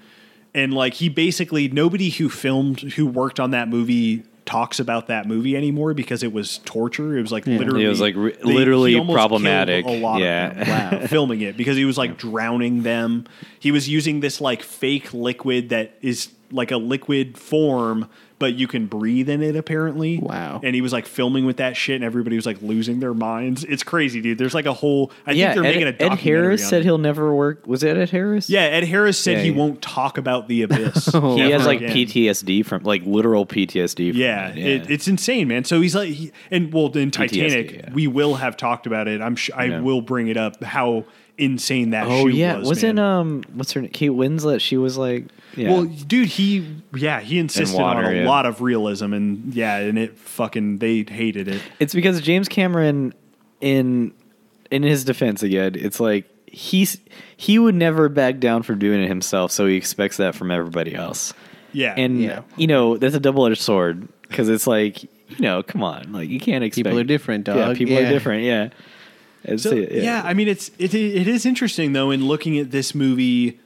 And 0.53 0.73
like 0.73 0.95
he 0.95 1.09
basically 1.09 1.67
nobody 1.67 2.09
who 2.09 2.29
filmed 2.29 2.79
who 2.93 3.05
worked 3.05 3.39
on 3.39 3.51
that 3.51 3.69
movie 3.69 4.23
talks 4.45 4.79
about 4.79 5.05
that 5.07 5.27
movie 5.27 5.55
anymore 5.55 5.93
because 5.93 6.23
it 6.23 6.33
was 6.33 6.57
torture. 6.65 7.15
It 7.17 7.21
was 7.21 7.31
like 7.31 7.45
literally 7.45 7.85
It 7.85 7.87
was, 7.87 8.01
like, 8.01 8.15
re- 8.15 8.31
they- 8.43 8.51
literally 8.53 8.93
he 8.93 8.97
almost 8.97 9.15
killed 9.15 9.29
problematic. 9.29 9.85
A 9.85 9.91
lot 9.99 10.19
Yeah. 10.21 10.47
of 10.49 10.57
them, 10.91 10.99
wow, 11.01 11.07
filming 11.07 11.41
it 11.41 11.55
because 11.55 11.77
he 11.77 11.85
was 11.85 11.99
like 11.99 12.17
drowning 12.17 12.81
them. 12.81 13.25
He 13.59 13.71
was 13.71 13.87
using 13.87 14.21
this 14.21 14.41
like 14.41 14.63
fake 14.63 15.13
liquid 15.13 15.69
that 15.69 15.93
is 16.01 16.29
like 16.51 16.71
a 16.71 16.77
liquid 16.77 17.37
form, 17.37 18.07
but 18.39 18.55
you 18.55 18.67
can 18.67 18.87
breathe 18.87 19.29
in 19.29 19.43
it 19.43 19.55
apparently. 19.55 20.17
Wow. 20.17 20.61
And 20.63 20.73
he 20.73 20.81
was 20.81 20.91
like 20.93 21.05
filming 21.05 21.45
with 21.45 21.57
that 21.57 21.75
shit, 21.77 21.95
and 21.95 22.03
everybody 22.03 22.35
was 22.37 22.45
like 22.45 22.61
losing 22.61 22.99
their 23.01 23.13
minds. 23.13 23.63
It's 23.65 23.83
crazy, 23.83 24.21
dude. 24.21 24.37
There's 24.37 24.53
like 24.53 24.65
a 24.65 24.73
whole. 24.73 25.11
I 25.27 25.31
yeah, 25.33 25.53
think 25.53 25.55
they're 25.55 25.71
Ed, 25.71 25.75
making 25.75 25.87
a 25.87 25.91
Documentary 25.91 26.05
Ed 26.05 26.09
documentary 26.15 26.41
Harris 26.45 26.63
on 26.63 26.69
said 26.69 26.81
it. 26.81 26.85
he'll 26.85 26.97
never 26.97 27.35
work. 27.35 27.67
Was 27.67 27.83
it 27.83 27.97
Ed 27.97 28.09
Harris? 28.09 28.49
Yeah, 28.49 28.61
Ed 28.61 28.85
Harris 28.85 29.19
said 29.19 29.37
Yeah, 29.37 29.43
he 29.43 29.49
yeah. 29.49 29.57
won't 29.57 29.81
talk 29.81 30.17
about 30.17 30.47
the 30.47 30.63
abyss. 30.63 31.09
Oh, 31.19 31.35
He 31.35 31.49
has 31.51 31.65
like 31.65 31.81
again. 31.81 31.95
PTSD 31.95 32.65
from 32.65 32.83
like 32.83 33.03
literal 33.05 33.45
PTSD. 33.45 34.11
From 34.11 34.19
Yeah, 34.19 34.49
it. 34.49 34.57
It, 34.57 34.91
it's 34.91 35.07
insane, 35.07 35.47
man. 35.49 35.65
So 35.65 35.81
he's 35.81 35.95
like, 35.95 36.09
he, 36.09 36.31
and 36.49 36.71
well, 36.73 36.87
in 36.97 37.11
Titanic, 37.11 37.71
yeah. 37.73 37.93
we 37.93 38.07
will 38.07 38.35
have 38.35 38.55
talked 38.55 38.87
about 38.87 39.07
it. 39.07 39.21
I'm 39.21 39.35
sure 39.35 39.55
I 39.57 39.65
Yeah. 39.65 39.79
will 39.81 40.01
bring 40.01 40.29
it 40.29 40.37
up 40.37 40.63
how 40.63 41.03
insane 41.37 41.91
that. 41.91 42.05
Oh 42.07 42.25
shoot 42.27 42.35
yeah, 42.35 42.57
was, 42.57 42.67
wasn't 42.67 42.99
um 42.99 43.43
what's 43.53 43.71
her 43.73 43.81
name? 43.81 43.91
Kate 43.91 44.11
Winslet? 44.11 44.59
She 44.61 44.77
was 44.77 44.97
like 44.97 45.25
yeah. 45.55 45.71
Well, 45.71 45.85
dude, 45.85 46.27
he 46.27 46.75
yeah 46.95 47.19
he 47.19 47.39
insisted 47.39 47.77
water, 47.77 47.99
on 47.99 48.05
a 48.05 48.19
yeah. 48.21 48.27
lot 48.27 48.45
of 48.45 48.61
realism, 48.61 49.13
and 49.13 49.53
yeah, 49.53 49.77
and 49.77 49.97
it 49.97 50.17
fucking 50.17 50.77
they 50.77 51.03
hated 51.03 51.47
it. 51.47 51.61
It's 51.79 51.93
because 51.93 52.21
James 52.21 52.47
Cameron, 52.47 53.13
in 53.61 54.13
in 54.71 54.83
his 54.83 55.03
defense 55.03 55.43
again, 55.43 55.75
it's 55.75 55.99
like 55.99 56.25
he's 56.45 56.97
he 57.37 57.59
would 57.59 57.75
never 57.75 58.09
back 58.09 58.39
down 58.39 58.63
from 58.63 58.79
doing 58.79 59.01
it 59.03 59.07
himself, 59.07 59.51
so 59.51 59.65
he 59.65 59.75
expects 59.75 60.17
that 60.17 60.35
from 60.35 60.51
everybody 60.51 60.93
else. 60.95 61.33
Yeah, 61.71 61.93
And 61.95 62.21
Yeah. 62.21 62.41
you 62.57 62.67
know 62.67 62.97
that's 62.97 63.15
a 63.15 63.19
double 63.19 63.45
edged 63.45 63.61
sword 63.61 64.07
because 64.23 64.49
it's 64.49 64.65
like 64.67 65.03
you 65.03 65.41
know, 65.41 65.61
come 65.61 65.83
on, 65.83 66.11
like 66.11 66.29
you 66.29 66.39
can't 66.39 66.63
expect 66.63 66.85
People 66.87 66.99
are 66.99 67.03
different, 67.03 67.47
Yeah, 67.47 67.73
people 67.75 67.93
Yeah. 67.93 68.07
are 68.07 68.09
different. 68.09 68.43
Yeah. 68.43 68.69
It's, 69.43 69.63
So, 69.63 69.73
yeah. 69.75 70.21
I 70.25 70.33
mean, 70.33 70.47
it's 70.47 70.69
it, 70.79 70.93
it 70.93 71.27
is 71.27 71.45
interesting 71.45 71.93
though 71.93 72.11
in 72.11 72.27
looking 72.27 72.57
at 72.57 72.71
this 72.71 72.95
movie 72.95 73.59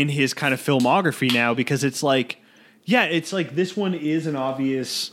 in 0.00 0.08
his 0.10 0.34
kind 0.34 0.52
of 0.52 0.60
filmography 0.60 1.32
now 1.32 1.54
because 1.54 1.82
it's 1.84 2.02
like, 2.02 2.38
yeah, 2.84 3.04
it's 3.04 3.32
like 3.32 3.54
this 3.54 3.76
one 3.76 3.94
is 3.94 4.26
an 4.26 4.36
obvious. 4.36 5.10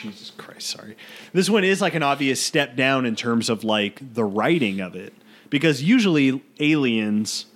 Jesus 0.00 0.32
Christ, 0.36 0.66
sorry. 0.68 0.96
This 1.32 1.48
one 1.48 1.62
is 1.64 1.80
like 1.80 1.94
an 1.94 2.02
obvious 2.02 2.42
step 2.42 2.76
down 2.76 3.06
in 3.06 3.14
terms 3.16 3.48
of 3.48 3.62
like 3.64 4.14
the 4.14 4.24
writing 4.24 4.80
of 4.80 4.94
it 4.96 5.14
because 5.48 5.82
usually 5.82 6.42
Aliens, 6.60 7.46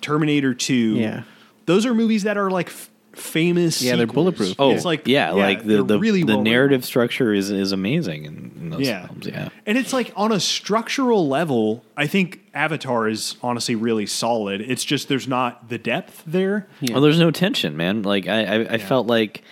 Terminator 0.00 0.54
Two, 0.54 0.96
Yeah. 0.96 1.22
those 1.66 1.86
are 1.86 1.94
movies 1.94 2.22
that 2.24 2.36
are 2.36 2.50
like 2.50 2.68
f- 2.68 2.90
famous. 3.16 3.80
Yeah, 3.82 3.96
they're 3.96 4.06
sequels. 4.06 4.14
bulletproof. 4.14 4.54
Oh, 4.58 4.70
it's 4.72 4.84
like 4.84 5.06
yeah, 5.06 5.30
like 5.32 5.62
the 5.62 5.68
they're 5.74 5.82
the, 5.82 5.98
really 5.98 6.20
the 6.20 6.26
well 6.26 6.36
written. 6.38 6.52
narrative 6.52 6.84
structure 6.84 7.32
is 7.32 7.50
is 7.50 7.72
amazing 7.72 8.24
in, 8.24 8.52
in 8.60 8.70
those 8.70 8.80
Yeah. 8.80 9.06
films. 9.06 9.26
Yeah. 9.26 9.48
And 9.66 9.78
it's 9.78 9.92
like 9.92 10.12
on 10.16 10.32
a 10.32 10.40
structural 10.40 11.28
level, 11.28 11.84
I 11.96 12.06
think 12.06 12.40
Avatar 12.54 13.08
is 13.08 13.36
honestly 13.42 13.74
really 13.74 14.06
solid. 14.06 14.60
It's 14.60 14.84
just 14.84 15.08
there's 15.08 15.28
not 15.28 15.68
the 15.68 15.78
depth 15.78 16.22
there. 16.26 16.66
Yeah. 16.80 16.94
Well, 16.94 17.02
there's 17.02 17.18
no 17.18 17.30
tension, 17.30 17.76
man. 17.76 18.02
Like 18.02 18.26
I, 18.28 18.44
I, 18.44 18.74
I 18.74 18.78
felt 18.78 19.06
like 19.06 19.42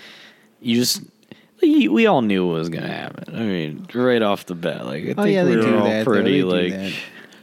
you 0.60 0.76
just 0.76 1.02
we 1.60 1.88
we 1.88 2.06
all 2.06 2.22
knew 2.22 2.46
what 2.46 2.54
was 2.54 2.68
gonna 2.68 2.88
happen. 2.88 3.34
I 3.34 3.40
mean, 3.42 3.86
right 3.94 4.22
off 4.22 4.46
the 4.46 4.54
bat, 4.54 4.84
like 4.84 5.04
I 5.04 5.06
oh, 5.10 5.14
think 5.14 5.18
Oh 5.18 5.24
yeah, 5.24 5.44
they 5.44 5.50
we 5.50 5.56
were 5.56 5.62
do 5.62 5.78
all 5.78 5.84
that. 5.84 6.04
though. 6.04 6.12
pretty 6.12 6.30
They 6.30 6.38
do 6.38 6.46
like 6.46 6.72
that. 6.72 6.92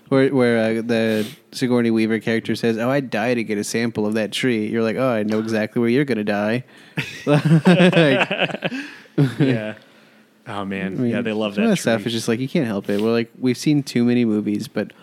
Where 0.09 0.33
where 0.33 0.57
uh, 0.79 0.81
the 0.81 1.27
Sigourney 1.51 1.91
Weaver 1.91 2.19
character 2.19 2.55
says, 2.55 2.77
"Oh, 2.77 2.89
I'd 2.89 3.09
die 3.09 3.33
to 3.33 3.43
get 3.43 3.57
a 3.57 3.63
sample 3.63 4.05
of 4.05 4.13
that 4.15 4.31
tree." 4.31 4.67
You're 4.67 4.83
like, 4.83 4.97
"Oh, 4.97 5.09
I 5.09 5.23
know 5.23 5.39
exactly 5.39 5.79
where 5.79 5.89
you're 5.89 6.05
gonna 6.05 6.23
die." 6.23 6.63
Like, 7.25 7.43
Yeah. 9.39 9.75
Oh 10.47 10.65
man, 10.65 10.93
I 10.93 11.01
mean, 11.01 11.11
yeah, 11.11 11.21
they 11.21 11.31
love 11.31 11.53
some 11.53 11.65
that. 11.65 11.69
that 11.71 11.75
stuff. 11.77 12.01
tree. 12.01 12.07
Is 12.07 12.13
just 12.13 12.27
like 12.27 12.39
you 12.39 12.49
can't 12.49 12.65
help 12.65 12.89
it. 12.89 12.99
We're 12.99 13.11
like 13.11 13.29
we've 13.37 13.57
seen 13.57 13.83
too 13.83 14.03
many 14.03 14.25
movies, 14.25 14.67
but 14.67 14.93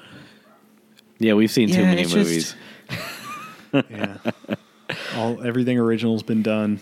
yeah. 1.21 1.35
We've 1.35 1.51
seen 1.53 1.71
too 1.71 1.83
many 1.83 2.03
it's 2.03 2.13
just- 2.13 2.27
movies. 2.27 2.55
yeah. 3.91 4.17
All 5.15 5.41
everything 5.47 5.79
original's 5.79 6.25
been 6.25 6.43
done. 6.43 6.81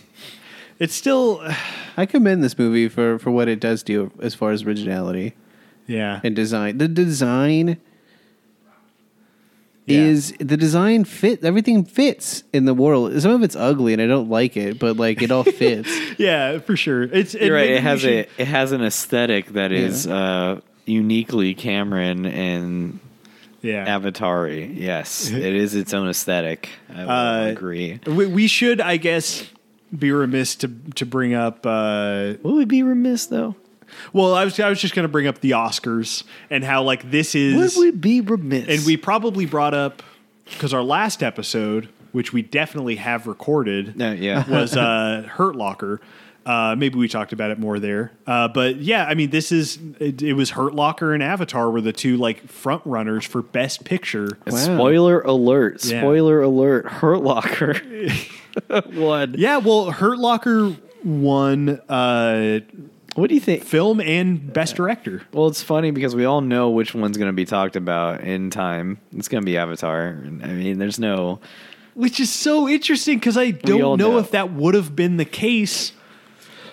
It's 0.78 0.94
still, 0.94 1.46
I 1.98 2.06
commend 2.06 2.42
this 2.42 2.58
movie 2.58 2.88
for 2.88 3.18
for 3.18 3.30
what 3.30 3.48
it 3.48 3.60
does 3.60 3.82
do 3.82 4.10
as 4.22 4.34
far 4.34 4.50
as 4.52 4.62
originality 4.62 5.34
yeah, 5.86 6.20
and 6.24 6.34
design. 6.34 6.78
The 6.78 6.88
design 6.88 7.78
Yeah. 9.86 9.98
is 10.00 10.32
the 10.38 10.56
design 10.56 11.04
fit 11.04 11.44
everything 11.44 11.84
fits 11.84 12.42
in 12.54 12.64
the 12.64 12.72
world. 12.74 13.20
Some 13.20 13.32
of 13.32 13.42
it's 13.42 13.54
ugly 13.56 13.92
and 13.92 14.00
I 14.00 14.06
don't 14.06 14.30
like 14.30 14.56
it, 14.56 14.78
but 14.78 14.96
like 14.96 15.20
it 15.20 15.30
all 15.30 15.44
fits. 15.44 15.90
yeah, 16.18 16.58
for 16.58 16.74
sure. 16.76 17.02
It's 17.02 17.34
You're 17.34 17.54
right. 17.54 17.68
It 17.70 17.82
has 17.82 18.00
should- 18.00 18.10
a 18.12 18.26
it 18.42 18.48
has 18.48 18.72
an 18.72 18.82
aesthetic 18.82 19.48
that 19.52 19.72
is 19.72 20.06
uh, 20.06 20.60
uniquely 20.86 21.54
Cameron 21.54 22.24
and 22.24 22.98
yeah. 23.60 23.84
Avatar. 23.86 24.48
Yes, 24.48 25.30
it 25.30 25.54
is 25.54 25.74
its 25.74 25.92
own 25.94 26.08
aesthetic. 26.08 26.68
I 26.94 27.02
Uh, 27.02 27.46
agree. 27.48 28.00
We, 28.06 28.26
we 28.26 28.46
should, 28.46 28.80
I 28.80 28.96
guess, 28.98 29.46
be 29.96 30.12
remiss 30.12 30.54
to 30.56 30.68
to 30.96 31.04
bring 31.06 31.34
up. 31.34 31.64
Uh, 31.66 32.34
Would 32.42 32.54
we 32.54 32.64
be 32.64 32.82
remiss 32.82 33.26
though? 33.26 33.54
Well, 34.12 34.34
I 34.34 34.44
was 34.44 34.58
I 34.60 34.68
was 34.68 34.80
just 34.80 34.94
going 34.94 35.04
to 35.04 35.08
bring 35.08 35.26
up 35.26 35.40
the 35.40 35.52
Oscars 35.52 36.24
and 36.50 36.64
how 36.64 36.82
like 36.82 37.10
this 37.10 37.34
is. 37.34 37.76
Would 37.76 37.80
we 37.80 37.90
be 37.90 38.20
remiss? 38.20 38.68
And 38.68 38.86
we 38.86 38.96
probably 38.96 39.46
brought 39.46 39.74
up 39.74 40.02
because 40.44 40.74
our 40.74 40.82
last 40.82 41.22
episode, 41.22 41.88
which 42.12 42.32
we 42.32 42.42
definitely 42.42 42.96
have 42.96 43.26
recorded, 43.26 43.96
No, 43.96 44.12
yeah. 44.12 44.48
was 44.50 44.76
uh, 44.76 45.26
Hurt 45.28 45.56
Locker. 45.56 46.00
Uh, 46.46 46.76
maybe 46.76 46.98
we 46.98 47.08
talked 47.08 47.32
about 47.32 47.50
it 47.50 47.58
more 47.58 47.78
there, 47.78 48.12
uh, 48.26 48.46
but 48.48 48.76
yeah, 48.76 49.06
I 49.06 49.14
mean, 49.14 49.30
this 49.30 49.50
is 49.50 49.78
it, 49.98 50.20
it 50.20 50.34
was 50.34 50.50
Hurt 50.50 50.74
Locker 50.74 51.14
and 51.14 51.22
Avatar 51.22 51.70
were 51.70 51.80
the 51.80 51.94
two 51.94 52.18
like 52.18 52.46
front 52.48 52.82
runners 52.84 53.24
for 53.24 53.40
Best 53.40 53.86
Picture. 53.86 54.36
Wow. 54.46 54.56
Spoiler 54.56 55.20
alert! 55.22 55.82
Yeah. 55.86 56.00
Spoiler 56.00 56.42
alert! 56.42 56.86
Hurt 56.86 57.22
Locker 57.22 57.80
won. 58.92 59.36
Yeah, 59.38 59.56
well, 59.56 59.90
Hurt 59.90 60.18
Locker 60.18 60.76
won 61.02 61.80
uh, 61.88 62.60
What 63.14 63.28
do 63.28 63.34
you 63.34 63.40
think? 63.40 63.62
film 63.64 64.00
and 64.00 64.52
Best 64.52 64.74
Director. 64.76 65.22
Well, 65.32 65.46
it's 65.46 65.62
funny 65.62 65.90
because 65.92 66.16
we 66.16 66.24
all 66.24 66.40
know 66.40 66.70
which 66.70 66.94
one's 66.94 67.16
going 67.16 67.28
to 67.28 67.32
be 67.34 67.44
talked 67.44 67.76
about 67.76 68.22
in 68.22 68.50
time. 68.50 68.98
It's 69.16 69.28
going 69.28 69.42
to 69.42 69.46
be 69.46 69.56
Avatar. 69.56 70.18
I 70.42 70.46
mean, 70.48 70.78
there's 70.78 70.98
no. 70.98 71.40
Which 71.94 72.18
is 72.18 72.32
so 72.32 72.68
interesting 72.68 73.18
because 73.18 73.36
I 73.36 73.52
don't 73.52 73.98
know, 73.98 74.12
know. 74.12 74.18
if 74.18 74.32
that 74.32 74.52
would 74.52 74.74
have 74.74 74.96
been 74.96 75.16
the 75.16 75.24
case 75.24 75.92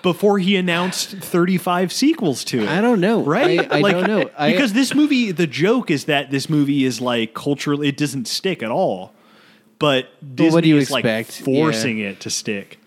before 0.02 0.40
he 0.40 0.56
announced 0.56 1.12
35 1.12 1.94
sequels 1.94 2.44
to 2.46 2.64
it. 2.64 2.68
I 2.70 2.82
don't 2.82 3.00
know. 3.00 3.22
Right? 3.22 3.60
I, 3.72 3.78
I 3.78 3.82
Like, 3.82 3.94
don't 3.94 4.08
know. 4.08 4.30
I, 4.36 4.52
because 4.52 4.74
this 4.74 4.96
movie, 4.96 5.32
the 5.32 5.46
joke 5.46 5.92
is 5.92 6.06
that 6.06 6.32
this 6.32 6.50
movie 6.50 6.86
is 6.86 7.00
like 7.00 7.36
culturally, 7.36 7.88
it 7.90 7.98
doesn't 7.98 8.28
stick 8.28 8.64
at 8.64 8.72
all. 8.72 9.14
but 9.78 10.08
Disney 10.36 10.52
what 10.56 10.64
do 10.64 10.70
you 10.70 10.78
is 10.78 10.90
like 10.90 11.06
expect? 11.06 11.46
forcing 11.46 12.00
it 12.00 12.20
to 12.22 12.32
stick. 12.32 12.80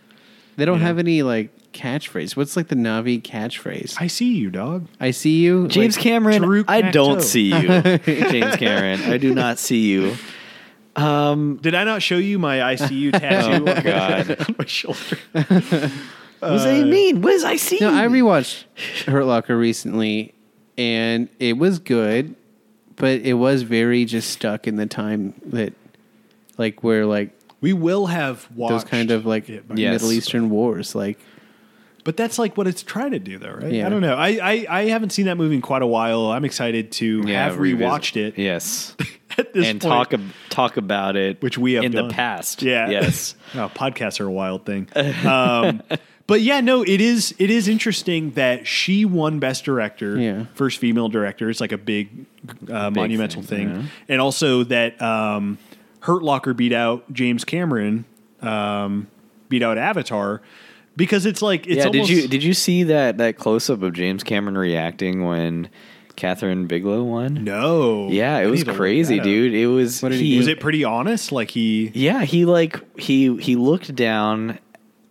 They 0.56 0.64
don't 0.64 0.80
Yeah. 0.80 0.86
have 0.86 0.98
any 0.98 1.22
like 1.22 1.50
catchphrase. 1.74 2.36
What's 2.36 2.56
like 2.56 2.68
the 2.68 2.74
Navi 2.76 3.20
catchphrase? 3.20 3.96
I 4.00 4.06
see 4.06 4.32
you, 4.34 4.50
dog. 4.50 4.86
I 5.00 5.10
see 5.10 5.40
you, 5.40 5.68
James 5.68 5.96
Like, 5.96 6.02
Cameron, 6.04 6.42
Taruk 6.42 6.64
I 6.68 6.80
don't 6.90 7.20
see 7.22 7.48
you. 7.52 7.68
James 7.98 8.56
Cameron, 8.56 9.02
I 9.02 9.18
do 9.18 9.34
not 9.34 9.58
see 9.58 9.90
you. 9.90 10.14
Um, 10.96 11.56
Did 11.60 11.74
I 11.74 11.82
not 11.84 12.02
show 12.02 12.16
you 12.18 12.38
my 12.38 12.58
ICU 12.58 13.12
tattoo 13.18 13.64
Oh, 13.68 13.82
God. 13.82 14.30
on 14.48 14.54
my 14.58 14.64
shoulder? 14.64 15.18
what 15.32 15.48
does 16.40 16.64
that 16.64 16.86
mean? 16.86 17.20
What 17.20 17.30
does 17.32 17.44
I 17.44 17.56
see? 17.56 17.78
No, 17.80 17.92
I 17.92 18.06
rewatched 18.06 18.64
Hurt 19.06 19.24
Locker 19.24 19.56
recently, 19.58 20.34
and 20.78 21.28
it 21.40 21.58
was 21.58 21.80
good, 21.80 22.36
but 22.96 23.20
it 23.22 23.34
was 23.34 23.62
very 23.62 24.04
just 24.04 24.30
stuck 24.30 24.68
in 24.68 24.76
the 24.76 24.86
time 24.86 25.34
that, 25.46 25.72
like, 26.58 26.84
where 26.84 27.06
like 27.06 27.30
We 27.60 27.72
will 27.72 28.06
have 28.06 28.48
watched 28.54 28.70
those 28.70 28.84
kind 28.84 29.10
of 29.10 29.26
like 29.26 29.48
it 29.48 29.64
Yes. 29.74 29.94
Middle 29.94 30.12
Eastern 30.12 30.48
wars, 30.50 30.94
like 30.94 31.18
But 32.04 32.16
that's 32.18 32.38
like 32.38 32.56
what 32.56 32.66
it's 32.66 32.82
trying 32.82 33.12
to 33.12 33.18
do, 33.18 33.38
though, 33.38 33.52
right? 33.52 33.72
Yeah. 33.72 33.86
I 33.86 33.88
don't 33.88 34.02
know. 34.02 34.14
I, 34.14 34.38
I 34.42 34.66
I 34.68 34.82
haven't 34.88 35.10
seen 35.10 35.24
that 35.26 35.36
movie 35.36 35.54
in 35.56 35.62
quite 35.62 35.80
a 35.82 35.86
while. 35.86 36.26
I'm 36.30 36.44
excited 36.44 36.92
to 36.92 37.22
have 37.26 37.54
revisit- 37.56 37.78
rewatched 37.80 38.16
it 38.18 38.38
Yes, 38.38 38.94
at 39.38 39.54
this 39.54 39.66
and 39.66 39.80
point. 39.80 39.90
talk 39.90 40.12
ab- 40.14 40.32
talk 40.50 40.76
about 40.76 41.16
it, 41.16 41.40
Which 41.42 41.56
we 41.56 41.72
have 41.74 41.84
in 41.84 41.92
done. 41.92 42.08
the 42.08 42.14
past. 42.14 42.62
Yeah. 42.62 42.90
Yes. 42.90 43.34
oh, 43.54 43.70
podcasts 43.74 44.20
are 44.20 44.26
a 44.26 44.30
wild 44.30 44.66
thing. 44.66 44.86
Um, 45.26 45.82
but 46.26 46.42
yeah, 46.42 46.60
no, 46.60 46.82
it 46.82 47.00
is. 47.00 47.34
It 47.38 47.48
is 47.50 47.68
interesting 47.68 48.32
that 48.32 48.66
she 48.66 49.06
won 49.06 49.38
Best 49.38 49.64
Director, 49.64 50.18
Yeah. 50.18 50.44
first 50.52 50.78
female 50.78 51.08
director. 51.08 51.48
It's 51.48 51.60
like 51.62 51.72
a 51.72 51.78
big, 51.78 52.26
uh, 52.70 52.90
monumental 52.90 53.40
thing, 53.40 53.68
thing, 53.68 53.80
yeah. 53.80 53.88
and 54.10 54.20
also 54.20 54.62
that 54.64 55.00
um, 55.00 55.56
Hurt 56.00 56.22
Locker 56.22 56.52
beat 56.52 56.74
out 56.74 57.10
James 57.14 57.46
Cameron, 57.46 58.04
um, 58.42 59.06
beat 59.48 59.62
out 59.62 59.78
Avatar, 59.78 60.42
because 60.96 61.26
it's 61.26 61.42
like 61.42 61.66
it's 61.66 61.78
yeah. 61.78 61.86
almost, 61.86 62.08
Did 62.08 62.16
you 62.22 62.28
did 62.28 62.44
you 62.44 62.54
see 62.54 62.84
that 62.84 63.18
that 63.18 63.36
close 63.38 63.68
up 63.70 63.82
of 63.82 63.92
James 63.92 64.22
Cameron 64.22 64.56
reacting 64.56 65.24
when 65.24 65.68
Kathryn 66.16 66.68
Bigelow 66.68 67.02
won? 67.02 67.44
no, 67.44 68.08
Yeah, 68.10 68.38
it 68.38 68.42
I 68.42 68.46
was 68.46 68.60
need 68.60 68.64
to 68.66 68.70
look 68.72 68.78
crazy, 68.78 69.18
dude. 69.20 69.54
It 69.54 69.66
was. 69.66 70.02
What 70.02 70.10
did 70.12 70.20
he 70.20 70.38
Was 70.38 70.46
it 70.46 70.60
pretty 70.60 70.84
honest? 70.84 71.32
Like 71.32 71.50
he 71.50 71.90
Yeah, 71.94 72.24
he 72.24 72.44
like 72.44 72.98
he 72.98 73.36
he 73.38 73.56
looked 73.56 73.94
down. 73.94 74.58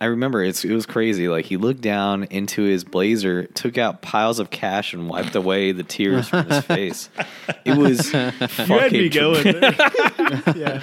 I 0.00 0.06
remember 0.06 0.42
it's 0.42 0.64
it 0.64 0.72
was 0.72 0.86
crazy. 0.86 1.28
Like 1.28 1.44
he 1.46 1.56
looked 1.56 1.80
down 1.80 2.24
into 2.24 2.62
his 2.62 2.84
blazer, 2.84 3.44
took 3.46 3.78
out 3.78 4.02
piles 4.02 4.38
of 4.38 4.50
cash, 4.50 4.92
and 4.92 5.08
wiped 5.08 5.34
away 5.34 5.72
the 5.72 5.82
tears 5.84 6.28
from 6.28 6.46
his 6.48 6.64
face. 6.64 7.08
It 7.64 7.76
was 7.78 8.12
you 8.12 8.18
had 8.18 8.50
fucking 8.50 8.92
me 8.92 9.08
going. 9.08 9.46
Yeah. 10.56 10.80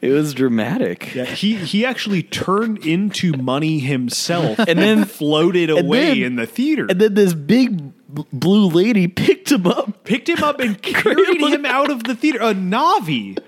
It 0.00 0.10
was 0.10 0.34
dramatic. 0.34 1.14
Yeah, 1.14 1.24
he 1.24 1.54
he 1.56 1.84
actually 1.84 2.22
turned 2.22 2.78
into 2.86 3.32
money 3.32 3.78
himself 3.80 4.58
And 4.58 4.78
then- 4.78 5.04
floated 5.04 5.70
away 5.70 6.20
then- 6.20 6.22
in 6.22 6.36
the 6.36 6.46
theater. 6.46 6.86
And 6.88 7.00
then 7.00 7.14
this 7.14 7.34
big 7.34 7.92
blue 8.32 8.68
lady 8.68 9.08
picked 9.08 9.50
him 9.50 9.66
up. 9.66 10.04
picked 10.04 10.28
him 10.28 10.42
up 10.44 10.60
and 10.60 10.80
carried 10.82 11.40
him 11.40 11.64
out 11.66 11.90
of 11.90 12.04
the 12.04 12.14
theater. 12.14 12.38
A 12.40 12.54
Navi 12.54 13.38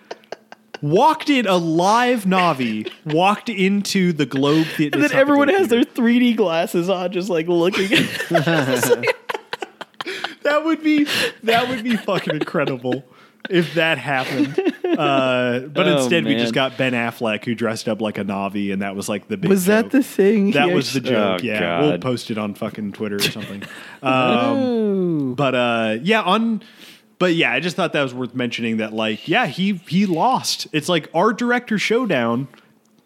walked 0.83 1.31
in, 1.31 1.47
a 1.47 1.57
live 1.57 2.25
Navi 2.25 2.91
walked 3.05 3.49
into 3.49 4.13
the 4.13 4.27
Globe 4.27 4.67
Theater. 4.67 4.97
And 4.99 5.05
then 5.05 5.13
everyone 5.13 5.49
has 5.49 5.69
their 5.69 5.83
3D 5.83 6.37
glasses 6.37 6.89
on, 6.89 7.13
just 7.13 7.29
like 7.31 7.47
looking. 7.49 7.89
That 10.43 10.65
would 10.65 10.81
be 10.83 11.09
that 11.43 11.69
would 11.69 11.83
be 11.83 11.97
fucking 11.97 12.35
incredible 12.37 13.05
if 13.51 13.75
that 13.75 13.99
happened. 13.99 14.57
Uh, 14.85 15.61
but 15.67 15.89
Oh, 15.89 15.97
instead, 15.99 16.25
we 16.25 16.37
just 16.37 16.55
got 16.55 16.79
Ben 16.79 16.93
Affleck 16.93 17.45
who 17.45 17.55
dressed 17.57 17.89
up 17.89 18.01
like 18.01 18.17
a 18.17 18.25
Navi, 18.25 18.73
and 18.73 18.81
that 18.83 18.95
was 18.95 19.09
like 19.09 19.27
the 19.27 19.37
big. 19.37 19.51
was 19.51 19.67
that 19.67 19.91
the 19.91 20.05
thing? 20.05 20.53
That 20.53 20.71
was 20.73 20.93
the 20.93 21.01
joke. 21.01 21.41
Oh, 21.43 21.45
yeah, 21.45 21.81
we'll 21.81 21.99
post 21.99 22.31
it 22.31 22.39
on 22.39 22.55
fucking 22.55 22.93
Twitter 22.93 23.17
or 23.17 23.21
something. 23.21 23.65
um, 24.03 25.35
but 25.35 25.55
uh, 25.57 25.97
yeah, 26.03 26.23
on. 26.23 26.63
But 27.19 27.35
yeah, 27.35 27.53
I 27.53 27.61
just 27.61 27.77
thought 27.77 27.93
that 27.95 28.03
was 28.03 28.13
worth 28.15 28.35
mentioning. 28.35 28.77
That 28.79 28.93
like, 28.93 29.27
yeah, 29.29 29.47
he 29.47 29.75
he 29.89 30.05
lost. 30.07 30.67
It's 30.73 30.89
like 30.89 31.09
our 31.15 31.33
director 31.33 31.79
showdown, 31.79 32.47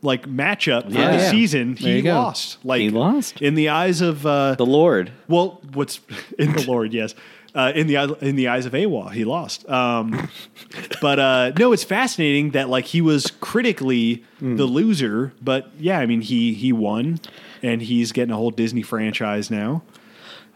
like 0.02 0.26
matchup 0.28 0.84
for 0.84 0.98
Yeah. 0.98 1.16
the 1.16 1.30
season. 1.30 1.74
There 1.80 1.96
He 1.96 2.02
lost. 2.02 2.58
Like 2.64 2.80
He 2.80 2.90
lost. 2.90 3.40
in 3.40 3.54
the 3.54 3.68
eyes 3.68 4.00
of 4.00 4.26
uh, 4.26 4.56
the 4.56 4.66
Lord. 4.66 5.12
well, 5.28 5.60
what's 5.74 6.00
in 6.38 6.52
the 6.54 6.64
Lord? 6.66 6.92
Yes, 6.92 7.14
uh, 7.54 7.70
in 7.74 7.86
the 7.86 7.96
in 8.20 8.34
the 8.34 8.48
eyes 8.48 8.66
of 8.66 8.72
Eywa, 8.72 9.12
he 9.12 9.24
lost. 9.24 9.68
Um, 9.70 10.28
but 11.00 11.18
uh, 11.20 11.52
no, 11.58 11.72
it's 11.72 11.84
fascinating 11.84 12.50
that 12.50 12.68
like 12.68 12.86
he 12.86 13.00
was 13.00 13.30
critically 13.40 14.24
Hmm. 14.40 14.56
the 14.56 14.64
loser, 14.64 15.32
but 15.40 15.70
yeah, 15.78 16.00
I 16.00 16.06
mean 16.06 16.20
he 16.22 16.52
he 16.54 16.72
won, 16.72 17.20
and 17.62 17.80
he's 17.82 18.10
getting 18.10 18.32
a 18.32 18.36
whole 18.36 18.50
Disney 18.50 18.82
franchise 18.82 19.50
now. 19.52 19.82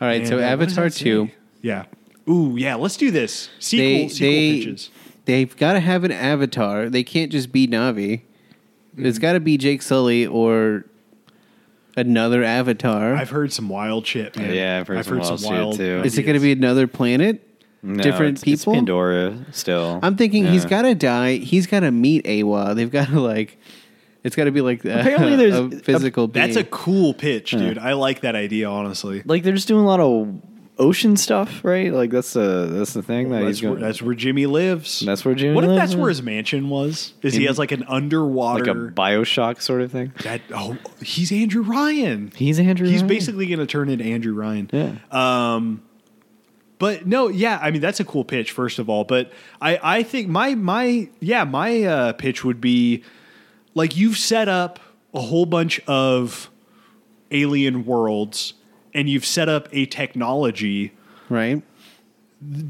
all 0.01 0.09
right. 0.09 0.27
so 0.27 0.39
And, 0.39 0.45
uh, 0.45 0.49
Avatar 0.49 0.91
two, 0.91 1.31
yeah. 1.63 1.85
Ooh, 2.29 2.57
yeah. 2.57 2.75
Let's 2.77 2.97
do 2.97 3.11
this 3.11 3.51
sequel 3.59 3.87
they 3.87 4.09
sequel 4.09 4.31
they 4.31 4.59
pitches. 4.59 4.91
they've 5.27 5.57
got 5.57 5.75
to 5.75 5.81
have 5.81 6.05
an 6.05 6.13
Avatar. 6.13 6.89
They 6.89 7.03
can't 7.03 7.31
just 7.31 7.53
be 7.53 7.67
Navi. 7.67 8.23
Mm-hmm. 8.97 9.07
It's 9.07 9.19
got 9.19 9.33
to 9.35 9.41
be 9.41 9.59
Jake 9.59 9.83
Sully 9.83 10.27
or 10.27 10.85
another 11.97 12.43
Avatar. 12.43 13.15
I've 13.15 13.31
heard 13.31 13.53
some 13.53 13.69
wild 13.69 14.07
shit, 14.07 14.37
man. 14.37 14.55
Yeah, 14.55 14.79
I've 14.81 14.87
heard 14.89 15.05
some 15.25 15.39
wild 15.43 15.77
shit, 15.77 15.79
too. 15.79 16.03
Is 16.05 16.19
it 16.19 16.23
going 16.23 16.35
to 16.35 16.41
be 16.41 16.53
another 16.53 16.87
planet? 16.87 17.41
No, 17.83 18.03
Different 18.03 18.39
it's, 18.39 18.47
it's 18.47 18.65
people? 18.65 18.75
Pandora 18.75 19.45
still. 19.53 20.01
I'm 20.03 20.17
thinking 20.17 20.47
he's 20.47 20.65
got 20.65 20.83
to 20.83 20.95
die. 20.95 21.37
He's 21.37 21.67
got 21.67 21.81
to 21.81 21.91
meet 21.91 22.25
Eywa. 22.25 22.75
They've 22.75 22.91
got 22.91 23.09
to 23.09 23.21
like. 23.21 23.59
It's 24.23 24.35
got 24.35 24.45
to 24.45 24.51
be 24.53 24.63
like 24.63 24.83
a, 24.87 25.01
Apparently 25.01 25.37
there's 25.51 25.55
a 25.55 25.65
a- 25.65 25.71
physical. 25.71 26.27
That's 26.29 26.57
a 26.57 26.65
cool 26.65 27.13
pitch, 27.13 27.51
dude. 27.51 27.77
I 27.77 27.93
like 27.93 28.23
that 28.23 28.35
idea, 28.35 28.71
honestly. 28.71 29.23
like 29.27 29.43
they're 29.43 29.53
just 29.53 29.69
doing 29.69 29.85
a 29.85 29.87
lot 29.87 30.01
of 30.01 30.41
ocean 30.79 31.17
stuff, 31.17 31.65
right? 31.65 31.93
Like 31.93 32.11
that's 32.11 32.33
the 32.33 32.67
that's 32.71 32.95
the 32.95 33.03
thing 33.03 33.31
that 33.31 33.43
That's 33.43 33.61
he's 33.61 33.69
where, 33.69 33.79
that's 33.79 34.03
where 34.03 34.15
Jimmy 34.15 34.47
lives. 34.47 35.01
That's 35.01 35.25
where 35.25 35.35
Jimmy 35.35 35.55
What 35.55 35.65
if 35.65 35.69
lives, 35.71 35.81
that's 35.81 35.95
where 35.95 36.09
his 36.09 36.23
mansion 36.23 36.69
was? 36.69 37.15
Is 37.23 37.35
he 37.35 37.43
In- 37.43 37.49
has 37.49 37.59
like 37.59 37.73
an 37.73 37.85
underwater 37.85 38.65
like 38.65 38.77
a 38.77 38.93
Bioshock 38.93 39.61
sort 39.61 39.83
of 39.83 39.93
thing. 39.93 40.13
That 40.23 40.41
oh, 40.55 40.77
he's 41.01 41.31
Andrew 41.33 41.63
Ryan. 41.63 42.33
He's 42.35 42.59
Andrew. 42.59 42.87
He's 42.87 43.03
Ryan. 43.03 43.09
basically 43.09 43.47
going 43.47 43.61
to 43.61 43.67
turn 43.67 43.89
into 43.89 44.05
Andrew 44.05 44.35
Ryan. 44.35 44.71
Yeah. 44.73 44.97
Um, 45.11 45.83
but 46.79 47.07
no, 47.07 47.29
yeah, 47.29 47.59
I 47.63 47.71
mean 47.71 47.81
that's 47.81 48.01
a 48.01 48.05
cool 48.05 48.25
pitch. 48.25 48.51
First 48.51 48.79
of 48.79 48.91
all, 48.91 49.05
but 49.05 49.33
I 49.61 49.79
I 49.83 50.03
think 50.03 50.29
my 50.29 50.55
my 50.55 51.09
yeah 51.21 51.45
my 51.45 51.83
uh, 51.85 52.13
pitch 52.15 52.45
would 52.45 52.61
be 52.61 53.05
like 53.75 53.97
you've 53.97 54.19
set 54.19 54.49
up 54.49 54.81
a 55.13 55.21
whole 55.21 55.47
bunch 55.47 55.81
of 55.87 56.51
alien 57.31 57.85
worlds 57.85 58.55
and 58.95 59.09
you've 59.09 59.27
set 59.27 59.49
up 59.49 59.69
a 59.73 59.87
technology 59.87 60.93
right. 61.29 61.63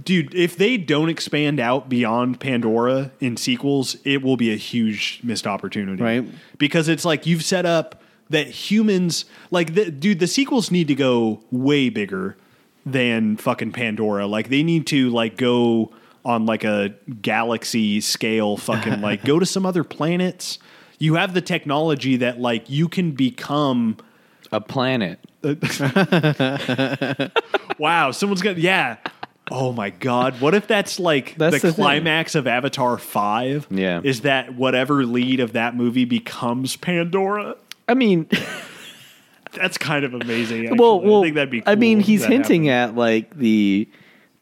dude 0.04 0.34
if 0.34 0.56
they 0.56 0.76
don't 0.76 1.08
expand 1.08 1.58
out 1.60 1.88
beyond 1.88 2.40
pandora 2.40 3.10
in 3.20 3.36
sequels 3.36 3.96
it 4.04 4.22
will 4.22 4.36
be 4.36 4.52
a 4.52 4.56
huge 4.56 5.20
missed 5.22 5.46
opportunity 5.46 6.02
Right. 6.02 6.24
because 6.58 6.88
it's 6.88 7.04
like 7.04 7.26
you've 7.26 7.44
set 7.44 7.66
up 7.66 8.00
that 8.30 8.46
humans 8.48 9.24
like 9.50 9.74
the, 9.74 9.90
dude 9.90 10.18
the 10.18 10.26
sequels 10.26 10.70
need 10.70 10.88
to 10.88 10.94
go 10.94 11.40
way 11.50 11.88
bigger 11.90 12.36
than 12.86 13.36
fucking 13.36 13.72
pandora 13.72 14.26
like 14.26 14.48
they 14.48 14.62
need 14.62 14.86
to 14.88 15.10
like 15.10 15.36
go 15.36 15.92
on 16.24 16.46
like 16.46 16.64
a 16.64 16.94
galaxy 17.20 18.00
scale 18.00 18.56
fucking 18.56 19.00
like 19.00 19.24
go 19.26 19.38
to 19.38 19.46
some 19.46 19.66
other 19.66 19.84
planets 19.84 20.58
you 20.98 21.14
have 21.16 21.34
the 21.34 21.40
technology 21.42 22.16
that 22.16 22.40
like 22.40 22.68
you 22.70 22.88
can 22.88 23.10
become 23.12 23.96
a 24.54 24.60
planet. 24.60 25.18
Wow, 27.78 28.12
someone's 28.12 28.40
gonna 28.40 28.58
yeah. 28.58 28.96
Oh 29.50 29.72
my 29.72 29.90
god, 29.90 30.40
what 30.40 30.54
if 30.54 30.66
that's 30.66 30.98
like 31.00 31.34
That's 31.36 31.60
the, 31.60 31.68
the 31.68 31.74
climax 31.74 32.34
of 32.34 32.46
Avatar 32.46 32.96
5? 32.96 33.66
Yeah. 33.70 34.00
Is 34.02 34.20
that 34.22 34.54
whatever 34.54 35.04
lead 35.04 35.40
of 35.40 35.52
that 35.52 35.74
movie 35.76 36.04
becomes 36.04 36.76
Pandora? 36.76 37.56
I 37.88 37.94
mean, 37.94 38.28
That's 39.52 39.76
kind 39.78 40.04
of 40.04 40.14
amazing. 40.14 40.62
Actually. 40.64 40.78
well, 40.78 41.00
well, 41.00 41.20
I 41.20 41.24
think 41.24 41.34
that'd 41.34 41.50
be 41.50 41.60
cool 41.60 41.72
I 41.72 41.74
mean, 41.74 42.00
if 42.00 42.06
he's 42.06 42.22
that 42.22 42.30
hinting 42.30 42.64
happened. 42.64 42.96
at 42.96 42.98
like 42.98 43.36
the 43.36 43.88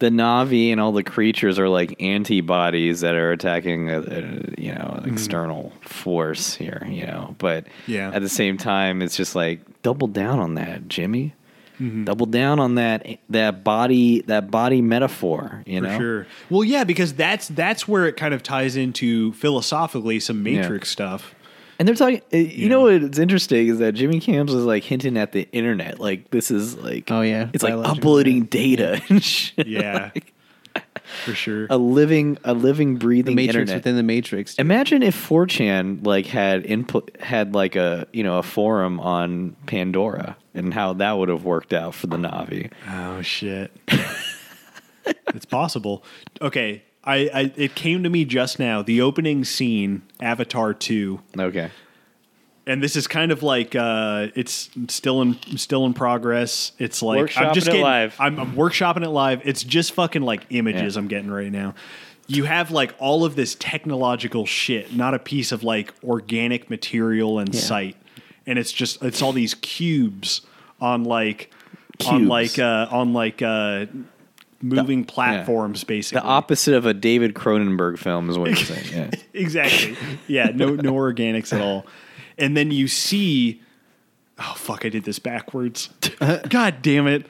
the 0.02 0.10
Navi 0.10 0.70
and 0.72 0.80
all 0.80 0.90
the 0.90 1.04
creatures 1.04 1.58
are 1.60 1.68
like 1.68 1.94
antibodies 2.02 3.00
that 3.02 3.14
are 3.14 3.30
attacking 3.30 3.88
a, 3.88 4.00
a 4.00 4.20
you 4.60 4.74
know 4.74 5.00
an 5.02 5.08
external 5.12 5.72
force 5.82 6.54
here, 6.54 6.84
you 6.90 7.06
know. 7.06 7.34
But 7.38 7.64
Mm-hmm. 7.64 7.92
Yeah. 7.92 8.10
at 8.12 8.20
the 8.22 8.28
same 8.28 8.56
time, 8.58 9.00
it's 9.02 9.16
just 9.16 9.34
like 9.36 9.60
double 9.82 10.08
down 10.08 10.38
on 10.40 10.54
that, 10.54 10.88
Jimmy. 10.88 11.34
Mm-hmm. 11.80 12.04
Double 12.04 12.26
down 12.26 12.58
on 12.60 12.74
that 12.74 13.06
that 13.30 13.64
body 13.64 14.20
that 14.22 14.50
body 14.50 14.82
metaphor, 14.82 15.62
you 15.66 15.80
For 15.80 15.86
know. 15.86 15.98
sure. 15.98 16.26
Well, 16.50 16.64
yeah, 16.64 16.84
because 16.84 17.14
that's 17.14 17.48
that's 17.48 17.86
where 17.88 18.06
it 18.06 18.16
kind 18.16 18.34
of 18.34 18.42
ties 18.42 18.76
into 18.76 19.32
philosophically 19.34 20.20
some 20.20 20.42
Matrix 20.42 20.90
stuff. 20.90 21.34
And 21.78 21.88
they're 21.88 21.94
talking. 21.94 22.20
uh, 22.32 22.36
You 22.36 22.44
Yeah. 22.46 22.68
know 22.68 22.80
what's 22.82 23.18
interesting 23.18 23.66
is 23.68 23.78
that 23.78 23.92
Jimmy 23.92 24.20
Cams 24.20 24.52
is 24.54 24.64
like 24.64 24.84
hinting 24.84 25.16
at 25.16 25.32
the 25.32 25.48
internet. 25.52 25.98
Like 26.00 26.30
this 26.30 26.50
is 26.50 26.76
like 26.76 27.10
Oh, 27.10 27.22
yeah, 27.22 27.48
it's 27.52 27.62
like 27.64 27.74
uploading 27.74 28.44
data 28.44 29.00
and 29.08 29.22
shit. 29.22 29.66
Yeah. 29.66 30.10
Like, 30.14 30.32
for 31.26 31.34
sure. 31.34 31.66
a 31.68 31.76
living, 31.76 32.38
a 32.44 32.54
living, 32.54 32.94
The 32.94 33.00
breathing 33.00 33.34
Matrix 33.34 33.54
internet. 33.70 33.76
within 33.76 33.96
the 33.96 34.02
Matrix. 34.02 34.54
Imagine 34.54 35.02
if 35.02 35.14
4chan 35.28 36.06
like 36.06 36.26
had 36.26 36.64
input 36.64 37.10
had 37.20 37.54
like 37.54 37.76
a 37.76 38.06
you 38.12 38.22
know 38.22 38.38
a 38.38 38.42
forum 38.42 38.98
on 39.00 39.54
Pandora 39.66 40.36
and 40.54 40.72
how 40.72 40.92
that 40.94 41.12
would 41.18 41.28
have 41.28 41.44
worked 41.44 41.72
out 41.74 41.94
for 41.94 42.06
the 42.06 42.16
Navi. 42.16 42.70
Oh 42.88 43.20
shit. 43.22 43.70
it's 45.34 45.44
possible. 45.46 46.04
Okay, 46.40 46.82
I, 47.04 47.14
I 47.34 47.52
it 47.56 47.74
came 47.74 48.02
to 48.04 48.10
me 48.10 48.24
just 48.24 48.58
now. 48.58 48.82
The 48.82 49.00
opening 49.00 49.44
scene, 49.44 50.02
Avatar 50.20 50.72
two, 50.74 51.20
Okay. 51.38 51.70
and 52.66 52.82
this 52.82 52.94
is 52.94 53.06
kind 53.08 53.32
of 53.32 53.42
like 53.42 53.74
uh, 53.74 54.28
it's 54.36 54.70
still 54.88 55.20
in 55.22 55.36
still 55.58 55.84
in 55.86 55.94
progress. 55.94 56.72
It's 56.78 57.02
like 57.02 57.18
I'm 57.36 57.46
Workshopping 57.48 57.54
just 57.54 57.66
it 57.66 57.70
getting, 57.70 57.82
live. 57.84 58.16
I'm, 58.20 58.38
I'm 58.38 58.54
workshopping 58.54 59.02
it 59.04 59.10
live. 59.10 59.42
It's 59.44 59.64
just 59.64 59.92
fucking 59.92 60.22
like 60.22 60.46
images 60.50 60.94
Yeah. 60.94 61.00
I'm 61.00 61.08
getting 61.08 61.30
right 61.30 61.50
now. 61.50 61.74
You 62.28 62.44
have 62.44 62.70
like 62.70 62.94
all 63.00 63.24
of 63.24 63.34
this 63.34 63.56
technological 63.56 64.46
shit, 64.46 64.94
not 64.94 65.12
a 65.12 65.18
piece 65.18 65.50
of 65.50 65.64
like 65.64 65.92
organic 66.04 66.70
material 66.70 67.40
and 67.40 67.52
sight, 67.54 67.96
and 68.46 68.60
it's 68.60 68.70
just 68.72 69.02
it's 69.02 69.20
all 69.22 69.32
these 69.32 69.54
cubes 69.54 70.40
on 70.80 71.02
like 71.04 71.50
on 72.06 72.18
Cubes. 72.20 72.28
like 72.30 72.58
uh, 72.60 72.86
on 72.92 73.12
like 73.12 73.42
uh, 73.42 73.86
moving 74.62 75.04
platforms, 75.04 75.84
basically. 75.84 76.20
The 76.20 76.26
opposite 76.26 76.74
of 76.74 76.86
a 76.86 76.94
David 76.94 77.34
Cronenberg 77.34 77.98
film 77.98 78.30
is 78.30 78.38
what 78.38 78.50
you're 78.50 78.56
saying. 78.56 78.86
Yeah. 78.92 79.18
exactly. 79.34 79.96
Yeah, 80.26 80.50
no 80.54 80.74
no 80.74 80.92
organics 80.94 81.52
at 81.52 81.60
all. 81.60 81.86
And 82.38 82.56
then 82.56 82.70
you 82.70 82.88
see 82.88 83.60
Oh 84.38 84.54
fuck, 84.56 84.84
I 84.84 84.88
did 84.88 85.04
this 85.04 85.18
backwards. 85.18 85.90
God 86.48 86.82
damn 86.82 87.06
it. 87.06 87.26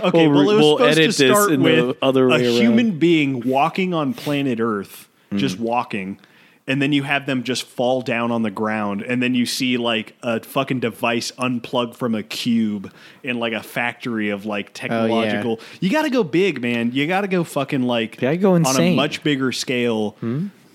Okay, 0.00 0.28
We'll 0.28 0.46
well, 0.46 0.50
it 0.50 0.54
was 0.54 0.58
we'll 0.58 0.78
supposed 0.78 1.18
to 1.18 1.32
start 1.32 1.50
the 1.50 1.58
with 1.58 1.96
other 2.00 2.26
a 2.26 2.30
around. 2.30 2.40
Mm. 2.40 2.58
human 2.60 2.98
being 2.98 3.48
walking 3.48 3.92
on 3.92 4.14
planet 4.14 4.60
Earth, 4.60 5.08
just 5.34 5.58
walking, 5.58 6.20
and 6.68 6.82
then 6.82 6.92
you 6.92 7.04
have 7.04 7.26
them 7.26 7.44
just 7.44 7.62
fall 7.62 8.02
down 8.02 8.32
on 8.32 8.42
the 8.42 8.50
ground, 8.50 9.02
and 9.02 9.22
then 9.22 9.34
you 9.34 9.46
see 9.46 9.76
like 9.76 10.14
a 10.22 10.40
fucking 10.42 10.80
device 10.80 11.30
unplugged 11.38 11.94
from 11.96 12.14
a 12.14 12.22
cube 12.22 12.92
in 13.22 13.38
like 13.38 13.52
a 13.52 13.62
factory 13.62 14.30
of 14.30 14.44
Oh, 14.46 14.48
like 14.48 14.72
technological. 14.74 15.60
You 15.80 15.90
got 15.90 16.02
to 16.02 16.10
go 16.10 16.24
big, 16.24 16.60
man. 16.60 16.90
You 16.92 17.06
got 17.06 17.20
to 17.22 17.28
go 17.28 17.44
fucking 17.44 17.82
like 17.82 18.18
gotta 18.18 18.36
go 18.36 18.54
on 18.54 18.64
a 18.64 18.68
insane. 18.68 18.92
Hmm? 18.92 18.96
much 18.96 19.22
bigger 19.22 19.52
scale. 19.52 20.16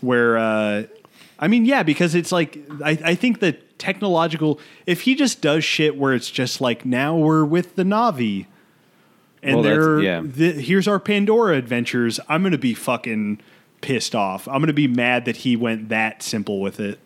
Where, 0.02 0.38
uh, 0.38 0.84
I 1.38 1.48
mean, 1.48 1.66
yeah, 1.66 1.84
because 1.84 2.16
it's 2.16 2.32
like 2.32 2.58
I, 2.84 2.98
I 3.04 3.16
think 3.16 3.40
the 3.40 3.52
technological. 3.78 4.60
If 4.86 5.02
he 5.02 5.14
just 5.16 5.42
does 5.42 5.64
shit 5.64 5.96
where 5.98 6.14
it's 6.14 6.32
just 6.32 6.62
like 6.62 6.86
now 6.86 7.18
we're 7.18 7.44
with 7.46 7.76
the 7.76 7.84
Navi, 7.84 8.46
and 9.44 9.56
Well, 9.56 9.64
they're 9.64 10.02
yeah. 10.02 10.22
the, 10.24 10.54
here's 10.54 10.88
our 10.88 11.00
Pandora 11.00 11.58
adventures. 11.58 12.20
I'm 12.30 12.44
gonna 12.44 12.58
be 12.58 12.74
fucking 12.74 13.42
pissed 13.82 14.16
off. 14.16 14.48
I'm 14.48 14.62
gonna 14.62 14.74
be 14.74 14.88
mad 14.88 15.26
that 15.26 15.38
he 15.38 15.56
went 15.56 15.90
that 15.90 16.24
simple 16.24 16.62
with 16.62 16.80
it. 16.80 17.00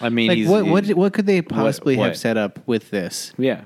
I 0.00 0.08
mean, 0.10 0.28
like 0.28 0.36
he's, 0.38 0.48
what 0.48 0.66
what 0.66 0.84
he- 0.84 0.94
what 0.94 1.12
could 1.12 1.26
they 1.26 1.40
possibly 1.42 1.96
what? 1.96 2.08
have 2.08 2.16
set 2.18 2.36
up 2.36 2.58
with 2.66 2.90
this? 2.90 3.32
yeah. 3.38 3.62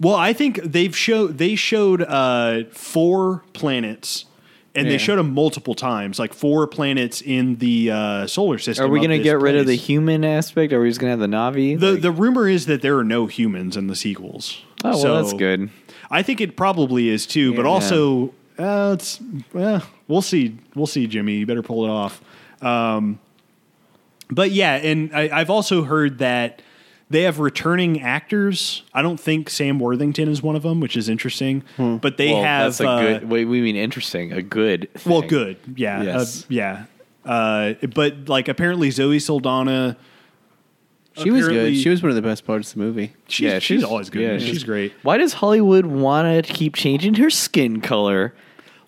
Well, 0.00 0.14
I 0.14 0.32
think 0.32 0.62
they've 0.62 0.96
showed 0.96 1.36
they 1.36 1.54
showed 1.56 2.00
uh, 2.02 2.64
four 2.72 3.42
planets, 3.52 4.24
and 4.74 4.86
Yeah. 4.86 4.92
they 4.92 4.98
showed 4.98 5.16
them 5.16 5.34
multiple 5.34 5.74
times, 5.74 6.18
like 6.18 6.32
four 6.32 6.66
planets 6.66 7.20
in 7.20 7.56
the 7.56 7.90
uh, 7.90 8.26
solar 8.26 8.56
system. 8.58 8.86
Are 8.86 8.88
we 8.88 9.00
going 9.00 9.10
to 9.10 9.18
this 9.18 9.24
get 9.24 9.38
rid 9.40 9.56
of 9.56 9.66
the 9.66 9.74
human 9.74 10.24
aspect? 10.24 10.72
Are 10.72 10.80
we 10.80 10.88
just 10.88 11.00
going 11.00 11.08
to 11.14 11.20
have 11.22 11.30
the 11.30 11.36
Navi? 11.36 11.78
The 11.78 11.92
Like- 11.92 12.00
the 12.02 12.12
rumor 12.12 12.48
is 12.48 12.64
that 12.64 12.80
there 12.80 12.96
are 12.96 13.04
no 13.04 13.26
humans 13.26 13.76
in 13.76 13.88
the 13.88 13.96
sequels. 13.96 14.62
oh, 14.84 14.90
well, 14.90 14.98
So, 14.98 15.22
that's 15.22 15.34
good. 15.34 15.68
I 16.10 16.22
think 16.22 16.40
it 16.40 16.56
probably 16.56 17.10
is 17.10 17.26
too, 17.26 17.52
but 17.54 17.66
also 17.66 18.32
uh, 18.60 18.92
it's 18.94 19.20
well, 19.52 19.82
we'll 20.08 20.22
see. 20.22 20.56
We'll 20.74 20.86
see, 20.86 21.06
Jimmy. 21.06 21.34
You 21.36 21.46
better 21.46 21.62
pull 21.62 21.84
it 21.84 21.88
off. 21.90 22.22
Um, 22.62 23.18
but 24.30 24.50
yeah, 24.50 24.74
and 24.76 25.10
I, 25.14 25.30
I've 25.32 25.50
also 25.50 25.82
heard 25.82 26.18
that 26.18 26.62
they 27.08 27.22
have 27.22 27.40
returning 27.40 28.00
actors. 28.02 28.82
I 28.94 29.02
don't 29.02 29.18
think 29.18 29.50
Sam 29.50 29.80
Worthington 29.80 30.28
is 30.28 30.42
one 30.42 30.54
of 30.56 30.62
them, 30.62 30.78
which 30.80 30.96
is 30.96 31.08
interesting. 31.08 31.64
But 31.76 32.16
they 32.16 32.28
Hmm. 32.28 32.34
well, 32.34 32.42
have 32.44 32.64
that's 32.66 32.80
a 32.80 32.88
uh, 32.88 33.00
good. 33.00 33.30
Wait, 33.30 33.44
we 33.46 33.60
mean 33.60 33.76
interesting. 33.76 34.32
A 34.32 34.42
good. 34.42 34.88
well, 35.06 35.22
good, 35.22 35.56
yeah, 35.76 36.02
Yes. 36.02 36.42
uh, 36.42 36.46
yeah. 36.50 36.84
Uh, 37.24 37.72
but 37.94 38.28
like 38.28 38.48
apparently 38.48 38.90
Zoe 38.90 39.18
Saldana, 39.18 39.96
She 41.14 41.30
was 41.30 41.48
good. 41.48 41.76
She 41.76 41.88
was 41.88 42.02
one 42.02 42.10
of 42.10 42.16
the 42.16 42.22
best 42.22 42.46
parts 42.46 42.72
of 42.72 42.78
the 42.78 42.84
movie. 42.84 43.12
she's, 43.28 43.44
Yeah, 43.44 43.58
she's, 43.58 43.80
she's- 43.80 43.84
always 43.84 44.08
good. 44.10 44.22
yeah, 44.22 44.38
she's- 44.38 44.50
she's 44.50 44.64
great. 44.64 44.92
Why 45.02 45.18
does 45.18 45.34
Hollywood 45.34 45.86
want 45.86 46.46
to 46.46 46.52
keep 46.52 46.76
changing 46.76 47.14
her 47.14 47.28
skin 47.30 47.80
color? 47.80 48.32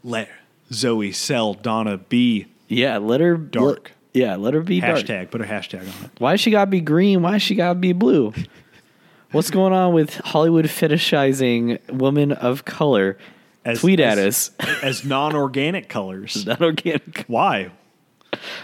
Let 0.05 0.29
Zoe 0.73 1.13
Saldana 1.13 1.99
be 1.99 2.47
Yeah, 2.69 2.99
let 2.99 3.21
her 3.21 3.37
Dark. 3.37 3.67
let- 3.85 3.91
yeah, 4.15 4.37
let 4.37 4.53
her 4.53 4.61
be 4.61 4.81
dark. 4.81 4.99
hashtag. 4.99 5.31
Put 5.31 5.41
a 5.41 5.45
hashtag 5.45 5.81
on 5.81 6.05
it. 6.05 6.11
Why 6.19 6.37
she 6.37 6.51
got 6.51 6.67
to 6.67 6.71
be 6.71 6.81
green? 6.83 7.23
Why 7.23 7.39
she 7.39 7.55
got 7.55 7.71
to 7.71 7.75
be 7.79 7.93
blue? 7.95 8.35
What's 9.31 9.51
going 9.51 9.73
on 9.73 9.95
with 9.95 10.17
Hollywood 10.19 10.67
fetishizing 10.67 11.79
women 11.91 12.33
of 12.33 12.65
color? 12.67 13.17
As- 13.65 13.81
Tweet 13.81 14.01
as- 14.01 14.19
at 14.19 14.27
us. 14.27 14.51
as 14.83 15.05
non-organic 15.05 15.89
colors. 15.89 16.45
Not 16.47 16.61
organic. 16.61 17.25
Why? 17.27 17.71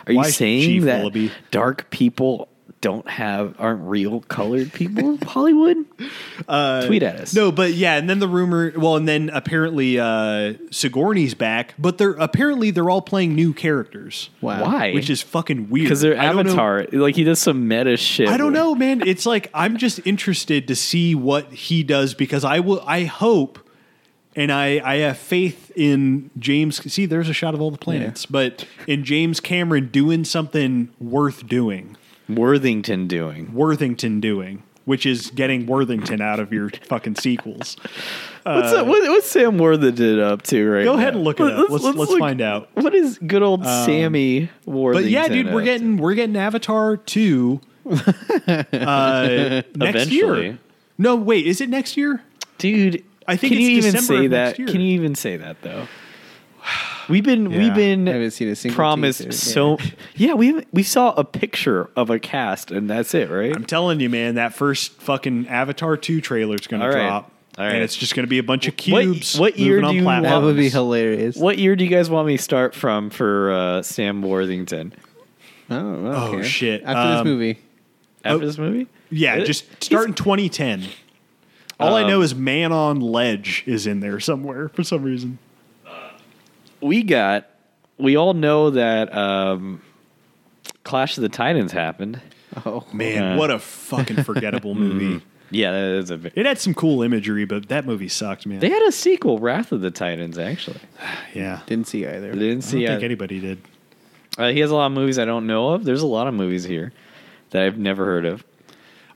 Are 0.07 0.13
you 0.13 0.19
Why, 0.19 0.31
saying 0.31 0.63
Chief 0.63 0.83
that 0.85 0.99
Willoughby? 0.99 1.31
dark 1.51 1.89
people 1.91 2.49
don't 2.81 3.09
have 3.09 3.57
aren't 3.59 3.83
real 3.83 4.21
colored 4.21 4.73
people 4.73 5.11
in 5.15 5.19
Hollywood? 5.19 5.77
Tweet 6.87 7.03
at 7.03 7.17
us. 7.17 7.35
No, 7.35 7.51
but 7.51 7.73
yeah, 7.73 7.97
and 7.97 8.09
then 8.09 8.19
the 8.21 8.29
rumor. 8.29 8.73
Well, 8.77 8.97
and 8.97 9.07
then 9.09 9.31
apparently 9.31 9.99
uh, 9.99 10.55
Sigourney's 10.71 11.35
back, 11.35 11.75
but 11.79 11.99
they're 11.99 12.13
apparently 12.13 12.71
they're 12.71 12.89
all 12.91 13.03
playing 13.03 13.35
new 13.35 13.53
characters, 13.53 14.31
Wow. 14.41 14.63
why? 14.63 14.93
which 14.93 15.11
is 15.11 15.21
fucking 15.23 15.71
weird. 15.71 15.87
because 15.87 16.01
they're 16.01 16.17
I 16.19 16.33
know- 16.33 16.41
Avatar. 16.41 16.87
Like 16.93 17.17
he 17.17 17.25
does 17.25 17.41
some 17.41 17.67
meta 17.69 17.97
shit. 17.97 18.29
I 18.29 18.37
don't 18.37 18.49
with- 18.53 18.55
know, 18.55 18.75
man. 18.75 19.07
It's 19.07 19.27
like 19.27 19.51
I'm 19.53 19.77
just 19.77 20.01
interested 20.07 20.69
to 20.69 20.77
see 20.77 21.15
what 21.15 21.53
he 21.53 21.83
does 21.83 22.15
because 22.15 22.45
I 22.45 22.61
will. 22.61 22.83
I 22.87 23.05
hope, 23.05 23.59
and 24.37 24.53
I 24.53 24.81
I 24.85 24.97
have 24.99 25.19
faith 25.19 25.73
in 25.75 26.31
James. 26.39 26.81
See, 26.93 27.07
there's 27.07 27.29
a 27.29 27.33
shot 27.35 27.55
of 27.55 27.61
all 27.61 27.71
the 27.73 27.79
planets, 27.79 28.25
but 28.25 28.65
in 28.87 29.03
James 29.05 29.41
Cameron 29.41 29.89
doing 29.93 30.25
something 30.25 30.91
worth 31.01 31.47
doing, 31.49 31.97
Worthington 32.29 33.07
doing. 33.09 33.53
Worthington 33.55 34.21
doing, 34.21 34.63
which 34.85 35.07
is 35.07 35.31
getting 35.31 35.67
Worthington 35.67 36.21
out 36.21 36.41
of 36.41 36.53
your 36.53 36.71
fucking 36.89 37.17
sequels. 37.17 37.77
What's, 38.45 38.73
that, 38.73 38.87
what, 38.87 39.03
what's 39.09 39.27
Sam 39.31 39.59
Worthington 39.59 40.21
up 40.21 40.43
to 40.45 40.69
right 40.69 40.85
Go 40.85 40.95
now? 40.95 40.99
ahead 40.99 41.15
and 41.15 41.25
look 41.25 41.41
it 41.41 41.47
up. 41.53 41.69
Let's- 41.71 41.85
let's 41.85 41.97
look- 41.97 42.19
find 42.19 42.41
out. 42.41 42.69
What 42.75 42.95
is 42.95 43.19
good 43.19 43.43
old 43.43 43.65
Sammy 43.65 44.51
Worthington? 44.67 45.05
But 45.05 45.11
yeah, 45.11 45.29
dude, 45.29 45.53
we're 45.53 45.61
up 45.61 45.65
getting 45.65 45.97
we're 45.99 46.15
getting 46.15 46.37
Avatar 46.37 46.97
two 46.97 47.61
uh, 47.87 49.63
next 49.75 50.11
year. 50.11 50.59
No, 50.99 51.17
wait, 51.17 51.47
is 51.47 51.61
it 51.61 51.69
next 51.69 51.97
year? 51.97 52.23
dude. 52.59 53.05
I 53.27 53.37
think 53.37 53.53
can 53.53 53.59
it's 53.61 53.69
you 53.69 53.77
even 53.77 53.93
December 53.93 54.21
say 54.21 54.25
of 54.25 54.31
that? 54.31 54.45
next 54.47 54.59
year. 54.59 54.69
Can 54.69 54.81
you 54.81 54.93
even 54.95 55.15
say 55.15 55.37
that 55.37 55.61
though? 55.61 55.87
We've 57.09 57.25
been 57.25 57.51
Yeah. 57.51 57.59
we've 57.59 57.73
I 57.73 57.75
been 57.75 58.07
haven't 58.07 58.31
seen 58.33 58.49
a 58.49 58.57
single 58.57 58.77
promised 58.77 59.23
teaser. 59.23 59.33
so 59.33 59.79
yeah 60.15 60.35
we 60.35 60.63
we 60.73 60.83
saw 60.83 61.13
a 61.13 61.25
picture 61.25 61.89
of 61.97 62.11
a 62.11 62.19
cast 62.19 62.71
and 62.71 62.89
that's 62.91 63.15
it 63.15 63.31
right 63.31 63.55
I'm 63.55 63.65
telling 63.65 64.01
you, 64.01 64.09
man, 64.11 64.35
that 64.35 64.53
first 64.55 64.93
fucking 65.01 65.49
Avatar 65.49 65.97
two 65.97 66.21
trailer 66.21 66.57
is 66.57 66.67
going 66.67 66.83
All 66.83 66.91
to 66.91 66.95
right. 66.97 67.07
drop, 67.07 67.31
All 67.57 67.65
right. 67.65 67.75
and 67.75 67.83
it's 67.83 67.97
just 67.97 68.15
going 68.15 68.25
to 68.27 68.31
be 68.31 68.39
a 68.39 68.43
bunch 68.43 68.69
of 68.69 68.77
cubes. 68.77 69.39
what 69.39 69.59
year 69.59 69.81
do 69.81 69.93
you 69.95 70.05
want- 70.05 70.25
That 70.25 70.43
would 70.43 70.57
be 70.57 70.69
hilarious. 70.69 71.37
what 71.37 71.59
year 71.59 71.77
do 71.77 71.85
you 71.85 71.91
guys 71.91 72.11
want 72.11 72.27
me 72.27 72.37
to 72.37 72.43
start 72.43 72.75
from 72.75 73.11
for 73.11 73.53
uh, 73.53 73.83
Sam 73.83 74.21
Worthington 74.23 74.93
Oh, 75.71 76.37
Oh, 76.39 76.43
shit. 76.43 76.83
After 76.85 77.11
this 77.11 77.21
Um, 77.21 77.27
movie. 77.27 77.59
after 78.25 78.43
Oh, 78.43 78.47
this 78.47 78.59
movie 78.59 78.87
Yeah, 79.11 79.37
It- 79.37 79.45
just 79.47 79.65
he's- 79.65 79.85
start 79.87 80.09
in 80.09 80.15
2010. 80.15 80.85
All 81.81 81.95
I 81.95 82.03
Um, 82.03 82.09
know 82.11 82.21
is 82.23 82.35
Man 82.35 82.73
on 82.73 83.01
Ledge 83.01 83.63
is 83.67 83.87
in 83.87 84.01
there 84.01 84.19
somewhere 84.21 84.69
for 84.71 84.83
some 84.83 85.03
reason. 85.03 85.39
We 86.81 87.03
got 87.03 87.49
we 87.99 88.17
all 88.17 88.35
know 88.35 88.71
that 88.71 89.15
um, 89.17 89.83
Clash 90.85 91.17
of 91.17 91.23
the 91.23 91.29
Titans 91.29 91.73
happened 91.73 92.21
Oh, 92.65 92.85
Man, 92.93 93.33
Uh, 93.35 93.37
what 93.37 93.51
a 93.51 93.59
fucking 93.59 94.23
forgettable 94.25 94.75
movie. 94.77 95.23
yeah 95.51 95.71
that 95.73 95.99
is 95.99 96.11
a 96.11 96.17
bit 96.17 96.33
It 96.37 96.47
had 96.47 96.59
some 96.59 96.75
cool 96.75 97.03
imagery, 97.03 97.45
but 97.45 97.69
that 97.69 97.85
movie 97.87 98.09
sucked, 98.09 98.47
man. 98.47 98.59
they 98.61 98.71
had 98.71 98.83
a 98.83 98.93
sequel 98.93 99.39
Wrath 99.39 99.71
of 99.73 99.81
the 99.81 99.91
Titans 99.91 100.39
actually 100.39 100.81
yeah, 101.35 101.61
didn't 101.67 101.87
see 101.89 102.07
either. 102.07 102.31
I 102.31 102.35
didn't 102.35 102.63
see. 102.63 102.85
I 102.85 102.89
don't 102.89 102.95
see 102.97 103.01
think 103.01 103.03
anybody 103.05 103.41
did. 103.41 103.59
Uh, 104.39 104.49
he 104.51 104.61
has 104.61 104.71
a 104.71 104.75
lot 104.75 104.87
of 104.87 104.93
movies 104.93 105.19
I 105.19 105.25
don't 105.25 105.47
know 105.47 105.71
of 105.71 105.85
there's 105.85 106.03
a 106.03 106.07
lot 106.07 106.27
of 106.27 106.35
movies 106.35 106.65
here 106.65 106.93
that 107.51 107.63
I've 107.63 107.79
never 107.79 108.05
heard 108.05 108.25
of 108.25 108.45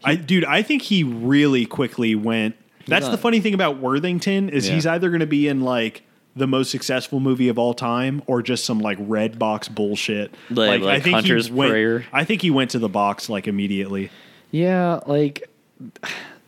I, 0.05 0.17
dude, 0.17 0.45
I 0.45 0.63
think 0.63 0.83
he 0.83 1.05
really 1.05 1.65
quickly 1.65 2.17
went. 2.17 2.57
That's 2.89 3.09
the 3.09 3.17
funny 3.17 3.39
thing 3.39 3.55
about 3.55 3.77
Worthington 3.79 4.49
is 4.49 4.67
Yeah. 4.69 4.75
he's 4.75 4.85
either 4.87 5.11
going 5.11 5.21
to 5.21 5.27
be 5.29 5.47
in 5.47 5.61
like 5.61 6.03
the 6.35 6.47
most 6.47 6.71
successful 6.71 7.21
movie 7.21 7.49
of 7.49 7.59
all 7.59 7.75
time 7.75 8.23
or 8.27 8.43
just 8.43 8.65
some 8.65 8.79
like 8.79 8.99
Redbox 8.99 9.73
bullshit. 9.75 10.35
Like- 10.51 10.81
like 10.83 11.05
Hunter's 11.07 11.47
he 11.49 11.53
went, 11.53 11.71
Prayer? 11.71 12.05
I 12.13 12.25
think 12.25 12.41
he 12.43 12.51
went 12.51 12.71
to 12.71 12.79
the 12.79 12.89
box 12.89 13.29
like 13.29 13.47
immediately. 13.47 14.11
Yeah, 14.51 15.01
like 15.07 15.49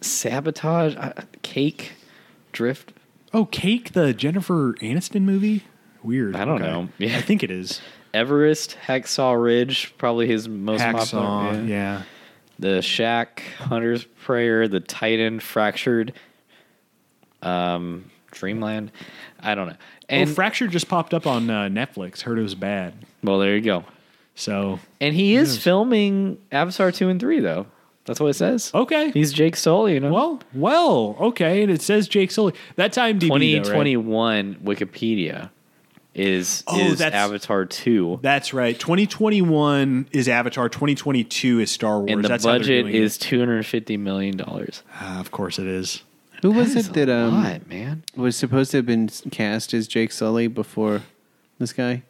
sabotage, 0.01 0.97
uh, 0.97 1.12
cake, 1.43 1.93
drift. 2.52 2.93
Oh, 3.32 3.47
Cake, 3.47 3.93
the 3.93 4.15
Jennifer 4.15 4.74
Aniston 4.81 5.23
movie 5.23 5.65
Weird. 6.02 6.36
I 6.36 6.44
don't 6.44 6.61
Okay. 6.62 6.70
know. 6.70 6.89
Yeah. 6.98 7.16
I 7.16 7.23
think 7.23 7.43
it 7.43 7.51
is. 7.51 7.81
Everest, 8.15 8.77
Hacksaw 8.86 9.43
Ridge, 9.43 9.93
probably 9.98 10.27
his 10.28 10.47
most 10.48 10.82
Hacksaw. 10.82 11.11
popular. 11.23 11.65
Yeah. 11.65 12.02
The 12.59 12.82
Shack, 12.82 13.43
Hunter's 13.59 14.05
Prayer, 14.05 14.69
the 14.69 14.81
Titan, 14.81 15.40
Fractured, 15.40 16.12
um, 17.43 18.11
Dreamland. 18.35 18.90
I 19.40 19.55
don't 19.55 19.69
know. 19.69 19.77
And 20.09 20.28
oh, 20.31 20.32
Fracture 20.35 20.66
just 20.66 20.89
popped 20.89 21.15
up 21.15 21.27
on 21.27 21.48
uh, 21.48 21.62
Netflix. 21.69 22.23
Heard 22.23 22.39
it 22.39 22.43
was 22.43 22.55
bad. 22.55 22.94
well, 23.23 23.39
there 23.39 23.55
you 23.55 23.62
go. 23.62 23.85
So 24.35 24.81
And 25.01 25.15
he 25.15 25.35
is 25.36 25.56
filming 25.62 26.39
Avatar 26.52 26.90
two 26.93 27.09
and 27.09 27.20
three 27.20 27.40
though. 27.40 27.66
That's 28.06 28.20
what 28.20 28.28
it 28.28 28.35
says. 28.35 28.70
okay. 28.74 29.11
He's 29.12 29.32
Jake 29.32 29.56
Sully, 29.56 29.94
you 29.94 30.01
know. 30.01 30.12
well, 30.12 30.40
well, 30.52 31.16
okay. 31.20 31.62
And 31.62 31.70
it 31.73 31.81
says 31.81 32.06
Jake 32.06 32.31
Sully. 32.31 32.52
That's 32.77 32.98
IMDb. 32.98 33.28
twenty 33.28 33.61
twenty 33.61 33.97
one 33.97 34.56
Wikipedia 34.56 35.51
is 36.15 36.62
Oh, 36.66 36.78
is 36.78 37.01
Avatar 37.01 37.65
two, 37.66 38.20
That's 38.23 38.52
right. 38.55 38.78
2021 38.78 40.09
is 40.12 40.28
Avatar. 40.28 40.69
2022 40.69 41.61
is 41.61 41.70
Star 41.70 41.98
Wars. 41.98 42.11
and 42.11 42.23
the 42.24 42.28
That's 42.28 42.44
budget 42.44 42.89
is 42.89 43.19
two 43.19 43.39
hundred 43.39 43.65
fifty 43.66 43.97
million 43.97 44.36
dollars. 44.36 44.82
Ah, 44.94 45.19
of 45.20 45.31
course 45.31 45.59
it 45.59 45.66
is. 45.66 46.02
Who 46.44 46.50
was 46.50 46.76
it 46.76 46.92
that 46.92 47.08
um, 47.08 47.42
lot, 47.42 47.66
man? 47.68 48.04
was 48.14 48.36
supposed 48.36 48.70
to 48.72 48.76
have 48.76 48.84
been 48.84 49.08
cast 49.08 49.72
as 49.72 49.88
Jake 49.88 50.12
Sully 50.12 50.46
before 50.46 51.00
this 51.58 51.72
guy? 51.72 52.02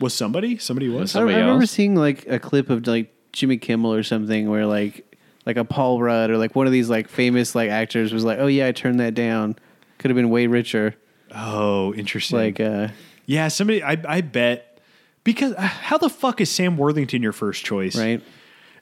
Was 0.00 0.14
somebody? 0.14 0.58
Somebody 0.58 0.88
was. 0.88 1.14
I, 1.14 1.20
Somebody 1.20 1.36
I 1.36 1.40
remember 1.42 1.62
else? 1.62 1.70
seeing 1.70 1.94
like 1.94 2.26
a 2.26 2.40
clip 2.40 2.70
of 2.70 2.84
like 2.88 3.14
Jimmy 3.30 3.58
Kimmel 3.58 3.94
or 3.94 4.02
something 4.02 4.50
where 4.50 4.66
like 4.66 5.16
like 5.46 5.56
a 5.56 5.64
Paul 5.64 6.02
Rudd 6.02 6.30
or 6.30 6.38
like 6.38 6.56
one 6.56 6.66
of 6.66 6.72
these 6.72 6.90
like 6.90 7.06
famous 7.08 7.54
like 7.54 7.70
actors 7.70 8.12
was 8.12 8.24
like, 8.24 8.40
"Oh 8.40 8.48
yeah, 8.48 8.66
I 8.66 8.72
turned 8.72 8.98
that 8.98 9.14
down. 9.14 9.54
Could 9.98 10.10
have 10.10 10.16
been 10.16 10.30
way 10.30 10.48
richer." 10.48 10.96
Oh, 11.32 11.94
interesting. 11.94 12.38
Like 12.40 12.58
uh 12.58 12.88
yeah, 13.26 13.46
somebody. 13.46 13.80
I 13.80 13.96
I 14.08 14.22
bet 14.22 14.80
because 15.22 15.52
uh, 15.52 15.60
how 15.60 15.98
the 15.98 16.10
fuck 16.10 16.40
is 16.40 16.50
Sam 16.50 16.76
Worthington 16.76 17.22
your 17.22 17.32
first 17.32 17.64
choice? 17.64 17.96
right? 17.96 18.20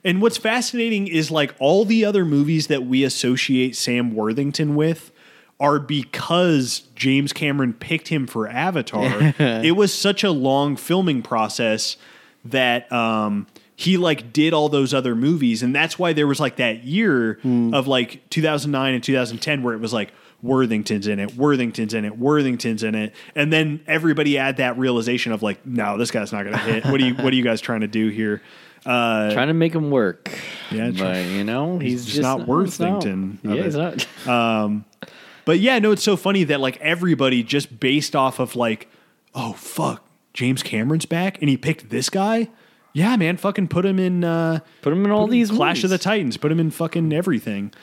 And 0.03 0.21
what's 0.21 0.37
fascinating 0.37 1.07
is 1.07 1.29
like 1.31 1.53
all 1.59 1.85
the 1.85 2.05
other 2.05 2.25
movies 2.25 2.67
that 2.67 2.85
we 2.85 3.03
associate 3.03 3.75
Sam 3.75 4.15
Worthington 4.15 4.75
with 4.75 5.11
are 5.59 5.79
because 5.79 6.79
James 6.95 7.33
Cameron 7.33 7.73
picked 7.73 8.07
him 8.07 8.25
for 8.25 8.47
Avatar. 8.47 9.33
it 9.39 9.75
was 9.75 9.93
such 9.93 10.23
a 10.23 10.31
long 10.31 10.75
filming 10.75 11.21
process 11.21 11.97
that 12.45 12.91
um 12.91 13.45
he 13.75 13.97
like 13.97 14.33
did 14.33 14.53
all 14.53 14.69
those 14.69 14.93
other 14.95 15.15
movies 15.15 15.61
and 15.61 15.75
that's 15.75 15.99
why 15.99 16.11
there 16.13 16.25
was 16.25 16.39
like 16.39 16.55
that 16.55 16.83
year 16.83 17.39
of 17.73 17.87
like 17.87 18.27
2009 18.31 18.93
and 18.95 19.03
2010 19.03 19.61
where 19.61 19.75
it 19.75 19.79
was 19.79 19.93
like 19.93 20.11
Worthington's 20.41 21.05
in 21.05 21.19
it, 21.19 21.35
Worthington's 21.35 21.93
in 21.93 22.03
it, 22.03 22.17
Worthington's 22.17 22.81
in 22.83 22.95
it, 22.95 23.13
and 23.35 23.53
then 23.53 23.81
everybody 23.85 24.35
had 24.35 24.57
that 24.57 24.75
realization 24.77 25.31
of 25.33 25.43
like, 25.43 25.63
no, 25.67 25.99
this 25.99 26.09
guy's 26.09 26.31
not 26.31 26.43
going 26.43 26.53
to 26.53 26.59
hit. 26.59 26.85
What 26.85 26.99
are 26.99 27.05
you 27.05 27.13
What 27.13 27.31
are 27.31 27.35
you 27.35 27.43
guys 27.43 27.61
trying 27.61 27.81
to 27.81 27.87
do 27.87 28.09
here? 28.09 28.41
Uh, 28.85 29.31
Trying 29.33 29.47
to 29.49 29.53
make 29.53 29.73
him 29.75 29.91
work. 29.91 30.31
Yeah, 30.71 30.91
but 30.91 31.25
you 31.25 31.43
know 31.43 31.77
he's, 31.77 32.05
just 32.05 32.21
not 32.21 32.47
Worthington 32.47 33.39
Yeah, 33.43 33.53
it. 33.53 33.65
he's 33.65 33.75
not. 33.75 34.07
But 35.43 35.59
yeah, 35.59 35.79
no, 35.79 35.91
it's 35.91 36.03
so 36.03 36.15
funny 36.15 36.43
that 36.45 36.59
like 36.59 36.77
everybody 36.81 37.41
just 37.43 37.79
based 37.79 38.15
off 38.15 38.39
of 38.39 38.55
like, 38.55 38.87
oh 39.33 39.53
fuck, 39.53 40.05
James 40.33 40.61
Cameron's 40.63 41.05
back 41.05 41.39
and 41.41 41.49
he 41.49 41.57
picked 41.57 41.89
this 41.89 42.09
guy. 42.11 42.49
Yeah, 42.93 43.15
man, 43.15 43.37
fucking 43.37 43.67
put 43.69 43.85
him 43.85 43.97
in 43.99 44.23
uh 44.23 44.59
Put 44.81 44.93
him 44.93 45.03
in 45.05 45.11
all 45.11 45.25
him 45.25 45.31
these 45.31 45.49
Clash 45.49 45.83
of 45.83 45.89
the. 45.89 45.97
Titans, 45.97 46.37
put 46.37 46.51
him 46.51 46.59
in 46.59 46.69
fucking 46.71 47.11
everything. 47.11 47.73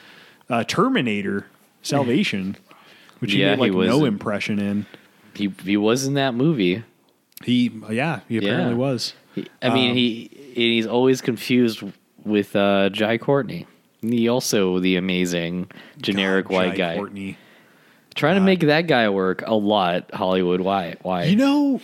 Uh 0.49 0.63
Terminator, 0.65 1.47
Salvation, 1.83 2.57
which 3.19 3.33
he 3.33 3.41
Yeah, 3.41 3.51
made 3.57 3.59
like 3.61 3.73
he 3.73 3.79
no 3.79 4.05
impression 4.05 4.59
in. 4.61 4.87
He 5.35 5.53
he 5.65 5.77
was 5.77 6.07
in 6.07 6.15
that 6.15 6.35
movie. 6.35 6.85
He 7.45 7.73
yeah, 7.91 8.21
he 8.29 8.37
apparently 8.39 8.73
Yeah. 8.75 8.79
was. 8.79 9.15
He, 9.35 9.47
I 9.63 9.71
mean, 9.75 9.91
Um, 9.91 9.97
he 9.97 10.31
he's 10.59 10.87
always 10.87 11.21
confused 11.21 11.83
with 12.25 12.55
uh, 12.57 12.89
Jai 12.91 13.19
Courtney. 13.19 13.67
He 14.03 14.29
also 14.29 14.79
the 14.79 14.97
amazing 14.97 15.71
generic 16.01 16.47
God, 16.47 16.55
white 16.55 16.71
Jai 16.71 16.77
guy. 16.77 16.97
Courtney. 16.97 17.39
Trying 18.15 18.35
to 18.37 18.41
make 18.41 18.61
that 18.61 18.87
guy 18.87 19.09
work 19.11 19.43
a 19.47 19.55
lot. 19.55 20.13
Hollywood, 20.13 20.61
why? 20.61 20.97
Why? 21.03 21.25
You 21.25 21.37
know, 21.37 21.81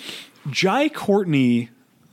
Jai 0.51 0.89
Courtney. 0.89 1.71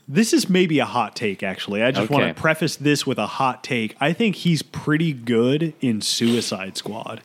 This 0.07 0.33
is 0.33 0.49
maybe 0.49 0.79
a 0.79 0.85
hot 0.85 1.15
take, 1.15 1.41
actually. 1.41 1.81
I 1.81 1.91
just 1.91 2.09
want 2.09 2.27
to 2.27 2.39
preface 2.39 2.75
this 2.75 3.07
with 3.07 3.17
a 3.17 3.27
hot 3.27 3.63
take. 3.63 3.95
I 4.01 4.11
think 4.11 4.35
he's 4.35 4.61
pretty 4.61 5.13
good 5.13 5.73
in 5.79 6.01
Suicide 6.01 6.75
Squad. 6.77 7.21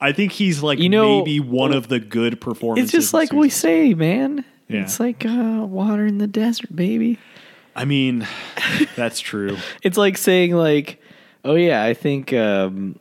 I 0.00 0.12
think 0.12 0.32
he's 0.32 0.62
like 0.62 0.78
You 0.78 0.88
know, 0.88 1.18
maybe 1.18 1.40
one 1.40 1.72
of 1.72 1.88
the 1.88 1.98
good 2.00 2.40
performances. 2.40 2.84
it's 2.84 2.92
just 2.92 3.14
like 3.14 3.32
we 3.32 3.48
say, 3.48 3.94
man. 3.94 4.44
Yeah. 4.68 4.82
It's 4.82 5.00
like 5.00 5.24
uh, 5.26 5.64
water 5.66 6.06
in 6.06 6.18
the 6.18 6.26
desert, 6.26 6.74
baby. 6.74 7.18
I 7.74 7.84
mean, 7.84 8.26
that's 8.96 9.20
true. 9.20 9.56
It's 9.82 9.96
like 9.96 10.16
saying 10.18 10.52
like, 10.54 11.00
oh 11.44 11.54
yeah, 11.54 11.82
I 11.82 11.94
think. 11.94 12.32
Um, 12.32 12.98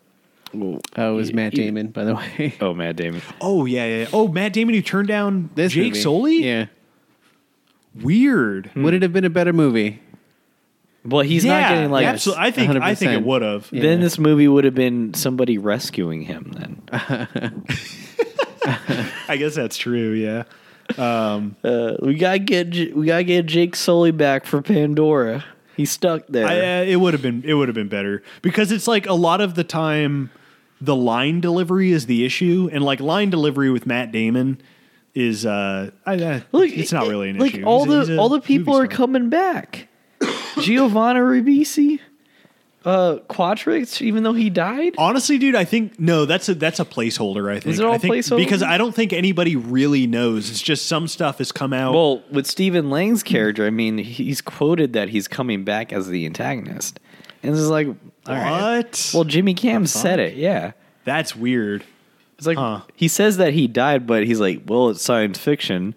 Oh, 0.53 0.79
it 0.97 1.15
was 1.15 1.33
Matt 1.33 1.55
you- 1.55 1.63
Damon, 1.63 1.87
by 1.87 2.03
the 2.03 2.13
way. 2.15 2.53
oh, 2.61 2.73
Matt 2.73 2.97
Damon. 2.97 3.21
Oh 3.39 3.65
yeah, 3.65 3.85
yeah. 3.85 3.97
yeah. 3.99 4.09
Oh, 4.11 4.27
Matt 4.27 4.51
Damon, 4.51 4.75
who 4.75 4.81
turned 4.81 5.07
down 5.07 5.49
This 5.55 5.71
Jake 5.71 5.93
movie. 5.93 6.01
Sully. 6.01 6.45
Yeah. 6.45 6.65
Weird. 7.95 8.69
Would 8.75 8.93
it 8.93 9.01
have 9.01 9.13
been 9.13 9.23
a 9.23 9.29
better 9.29 9.53
movie? 9.53 10.01
Well, 11.03 11.21
he's 11.21 11.43
yeah, 11.43 11.59
not 11.61 11.69
getting 11.69 11.91
like. 11.91 12.05
absolutely. 12.05 12.43
I 12.45 12.51
think 12.51 12.75
I 12.81 12.95
think 12.95 13.11
it 13.13 13.23
would 13.23 13.41
have. 13.41 13.69
Yeah. 13.71 13.81
Then 13.81 14.01
this 14.01 14.19
movie 14.19 14.47
would 14.47 14.65
have 14.65 14.75
been 14.75 15.13
somebody 15.13 15.57
rescuing 15.57 16.21
him. 16.21 16.51
Then 16.53 16.81
I 19.27 19.37
guess 19.37 19.55
that's 19.55 19.77
true. 19.77 20.11
Yeah. 20.11 20.43
uh, 21.63 21.95
we 22.01 22.15
gotta 22.15 22.39
get 22.39 22.95
we 22.95 23.07
gotta 23.07 23.23
get 23.23 23.45
Jake 23.45 23.75
Sully 23.75 24.11
back 24.11 24.45
for 24.45 24.61
Pandora. 24.61 25.45
He's 25.77 25.91
stuck 25.91 26.27
there. 26.27 26.47
I, 26.47 26.59
uh, 26.59 26.83
it 26.83 26.97
would 26.97 27.13
have 27.13 27.21
been 27.21 27.43
it 27.45 27.53
would 27.53 27.67
have 27.67 27.75
been 27.75 27.89
better 27.89 28.23
because 28.41 28.71
it's 28.71 28.87
like 28.87 29.07
a 29.07 29.13
lot 29.13 29.41
of 29.41 29.55
the 29.55 29.63
time 29.63 30.29
the 30.79 30.95
line 30.95 31.39
delivery 31.41 31.91
is 31.91 32.07
the 32.07 32.25
issue 32.25 32.69
and 32.71 32.83
like 32.83 32.99
line 32.99 33.29
delivery 33.29 33.69
with 33.69 33.85
Matt 33.85 34.11
Damon 34.11 34.61
is 35.13 35.45
uh 35.45 35.91
I, 36.05 36.15
Look, 36.51 36.69
it's 36.69 36.91
not 36.91 37.07
really 37.07 37.29
an 37.29 37.37
like 37.37 37.53
issue. 37.53 37.63
all 37.63 37.85
He's 37.85 38.07
the 38.07 38.11
he's 38.13 38.19
all 38.19 38.29
the 38.29 38.41
people 38.41 38.77
are 38.77 38.87
coming 38.87 39.29
back. 39.29 39.87
Giovanni 40.61 41.19
Ribisi, 41.19 41.99
uh, 42.83 43.17
Quaritch, 43.27 44.01
even 44.01 44.23
though 44.23 44.33
he 44.33 44.49
died. 44.49 44.95
Honestly, 44.97 45.37
dude, 45.37 45.55
I 45.55 45.65
think 45.65 45.99
no. 45.99 46.25
That's 46.25 46.49
a 46.49 46.55
that's 46.55 46.79
a 46.79 46.85
placeholder. 46.85 47.49
I 47.51 47.59
think. 47.59 47.73
Is 47.73 47.79
it 47.79 47.85
all 47.85 47.93
I 47.93 47.97
think, 47.99 48.13
placeholder? 48.15 48.37
Because 48.37 48.63
I 48.63 48.77
don't 48.77 48.93
think 48.95 49.13
anybody 49.13 49.55
really 49.55 50.07
knows. 50.07 50.49
It's 50.49 50.61
just 50.61 50.87
some 50.87 51.07
stuff 51.07 51.37
has 51.37 51.51
come 51.51 51.73
out. 51.73 51.93
Well, 51.93 52.23
with 52.31 52.47
Stephen 52.47 52.89
Lang's 52.89 53.21
character, 53.23 53.65
I 53.65 53.69
mean, 53.69 53.99
he's 53.99 54.41
quoted 54.41 54.93
that 54.93 55.09
he's 55.09 55.27
coming 55.27 55.63
back 55.63 55.93
as 55.93 56.07
the 56.07 56.25
antagonist, 56.25 56.99
and 57.43 57.53
it's 57.53 57.67
like, 57.67 57.87
all 57.87 58.35
right. 58.35 58.77
what? 58.77 59.11
Well, 59.13 59.23
Jimmy 59.25 59.53
Cam 59.53 59.85
said 59.85 60.19
it. 60.19 60.35
Yeah, 60.35 60.71
that's 61.05 61.35
weird. 61.35 61.83
it's 62.37 62.47
like 62.47 62.57
Huh. 62.57 62.81
he 62.95 63.07
says 63.07 63.37
that 63.37 63.53
he 63.53 63.67
died, 63.67 64.07
but 64.07 64.25
he's 64.25 64.39
like, 64.39 64.61
well, 64.65 64.89
it's 64.89 65.03
science 65.03 65.37
fiction, 65.37 65.93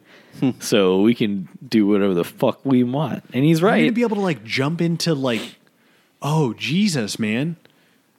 so 0.61 1.01
we 1.01 1.15
can 1.15 1.49
do 1.67 1.87
whatever 1.87 2.13
the 2.13 2.25
fuck 2.25 2.61
we 2.65 2.85
want, 2.85 3.25
and 3.33 3.43
he's 3.45 3.63
right. 3.63 3.81
gonna 3.81 3.93
be 3.93 4.03
able 4.03 4.17
to 4.17 4.23
like 4.23 4.45
jump 4.45 4.83
into 4.83 5.15
like, 5.15 5.41
oh 6.25 6.55
Jesus, 6.55 7.19
man? 7.21 7.55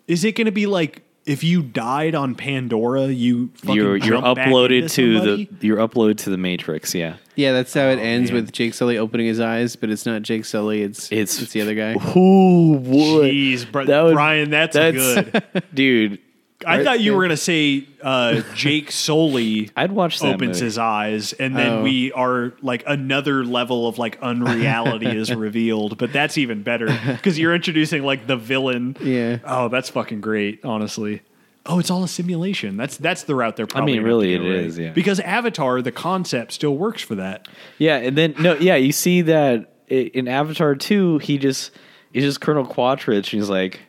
Is 0.08 0.24
it 0.24 0.34
gonna 0.36 0.52
be 0.54 0.66
like 0.68 1.02
if 1.26 1.44
you 1.44 1.64
died 1.64 2.14
on 2.14 2.36
Pandora, 2.36 3.08
you 3.08 3.50
fucking 3.56 3.76
you're 3.76 3.98
you're 3.98 4.22
jump 4.22 4.36
back 4.36 4.48
uploaded 4.48 4.84
into 4.84 4.88
to 4.96 5.18
somebody? 5.18 5.50
the 5.60 5.66
you're 5.68 5.78
uploaded 5.78 6.18
to 6.20 6.30
the 6.30 6.38
Matrix. 6.38 6.94
Yeah, 6.94 7.16
Yeah, 7.36 7.52
that's 7.52 7.74
how 7.74 7.88
it 7.88 7.98
oh, 7.98 8.04
ends 8.04 8.32
man. 8.32 8.42
with 8.44 8.52
Jake 8.52 8.76
Sully 8.76 8.98
opening 9.00 9.26
his 9.26 9.40
eyes, 9.40 9.76
but 9.76 9.90
it's 9.90 10.06
not 10.06 10.22
Jake 10.22 10.46
Sully. 10.46 10.84
It's 10.84 11.12
It's- 11.12 11.42
it's, 11.42 11.52
the 11.54 11.62
other 11.62 11.74
guy. 11.74 11.94
Who 11.94 12.80
boy. 12.80 13.32
Jeez, 13.32 13.70
bro, 13.72 13.86
That 13.86 14.02
would- 14.04 14.14
Brian, 14.14 14.52
that's, 14.52 14.76
good. 14.78 15.44
dude. 15.74 16.20
I 16.66 16.84
thought 16.84 17.00
you 17.02 17.16
were 17.16 17.22
gonna 17.24 17.36
say 17.38 17.88
uh, 18.02 18.42
Jake 18.56 18.92
Sully 18.92 19.70
I'd 19.76 19.92
watch 19.92 20.20
that 20.20 20.36
opens 20.36 20.58
movie. 20.58 20.66
his 20.66 20.78
eyes, 20.78 21.34
and 21.34 21.56
then 21.56 21.72
Oh. 21.80 21.84
we 21.84 22.12
are 22.14 22.54
like 22.62 22.84
another 22.88 23.44
level 23.44 23.88
of 23.88 23.98
like 23.98 24.18
unreality 24.22 25.08
is 25.08 25.34
revealed. 25.36 25.98
But 25.98 26.14
that's 26.14 26.38
even 26.38 26.64
better 26.64 26.86
because 27.08 27.38
you're 27.38 27.54
introducing 27.56 28.04
like 28.04 28.28
the 28.28 28.38
villain. 28.38 28.96
Yeah. 29.02 29.40
Oh, 29.44 29.68
that's 29.68 29.90
fucking 29.90 30.22
great. 30.22 30.64
Honestly. 30.64 31.22
Oh, 31.68 31.80
it's 31.80 31.90
all 31.90 32.04
a 32.04 32.08
simulation. 32.08 32.78
That's 32.78 32.96
that's 32.98 33.24
the 33.24 33.34
route 33.36 33.56
they're 33.56 33.66
probably. 33.68 33.94
mean, 33.94 34.04
gonna 34.04 34.14
have 34.14 34.22
to 34.22 34.26
really 34.28 34.38
go, 34.38 34.44
it 34.46 34.50
right? 34.58 34.66
is, 34.66 34.78
yeah. 34.78 34.92
Because 34.92 35.20
Avatar, 35.20 35.82
the 35.82 35.92
concept 35.92 36.52
still 36.54 36.78
works 36.78 37.02
for 37.02 37.16
that. 37.16 37.48
Yeah, 37.80 37.98
and 37.98 38.16
then 38.16 38.36
no, 38.40 38.54
yeah, 38.56 38.76
you 38.76 38.92
see 38.92 39.24
that 39.24 39.74
i- 39.90 39.94
in 40.14 40.28
Avatar 40.28 40.76
two, 40.76 41.18
he 41.18 41.38
just 41.40 41.72
he's 42.14 42.24
just 42.24 42.40
Colonel 42.40 42.66
Quaritch, 42.68 43.34
and 43.34 43.42
he's 43.42 43.50
like, 43.50 43.80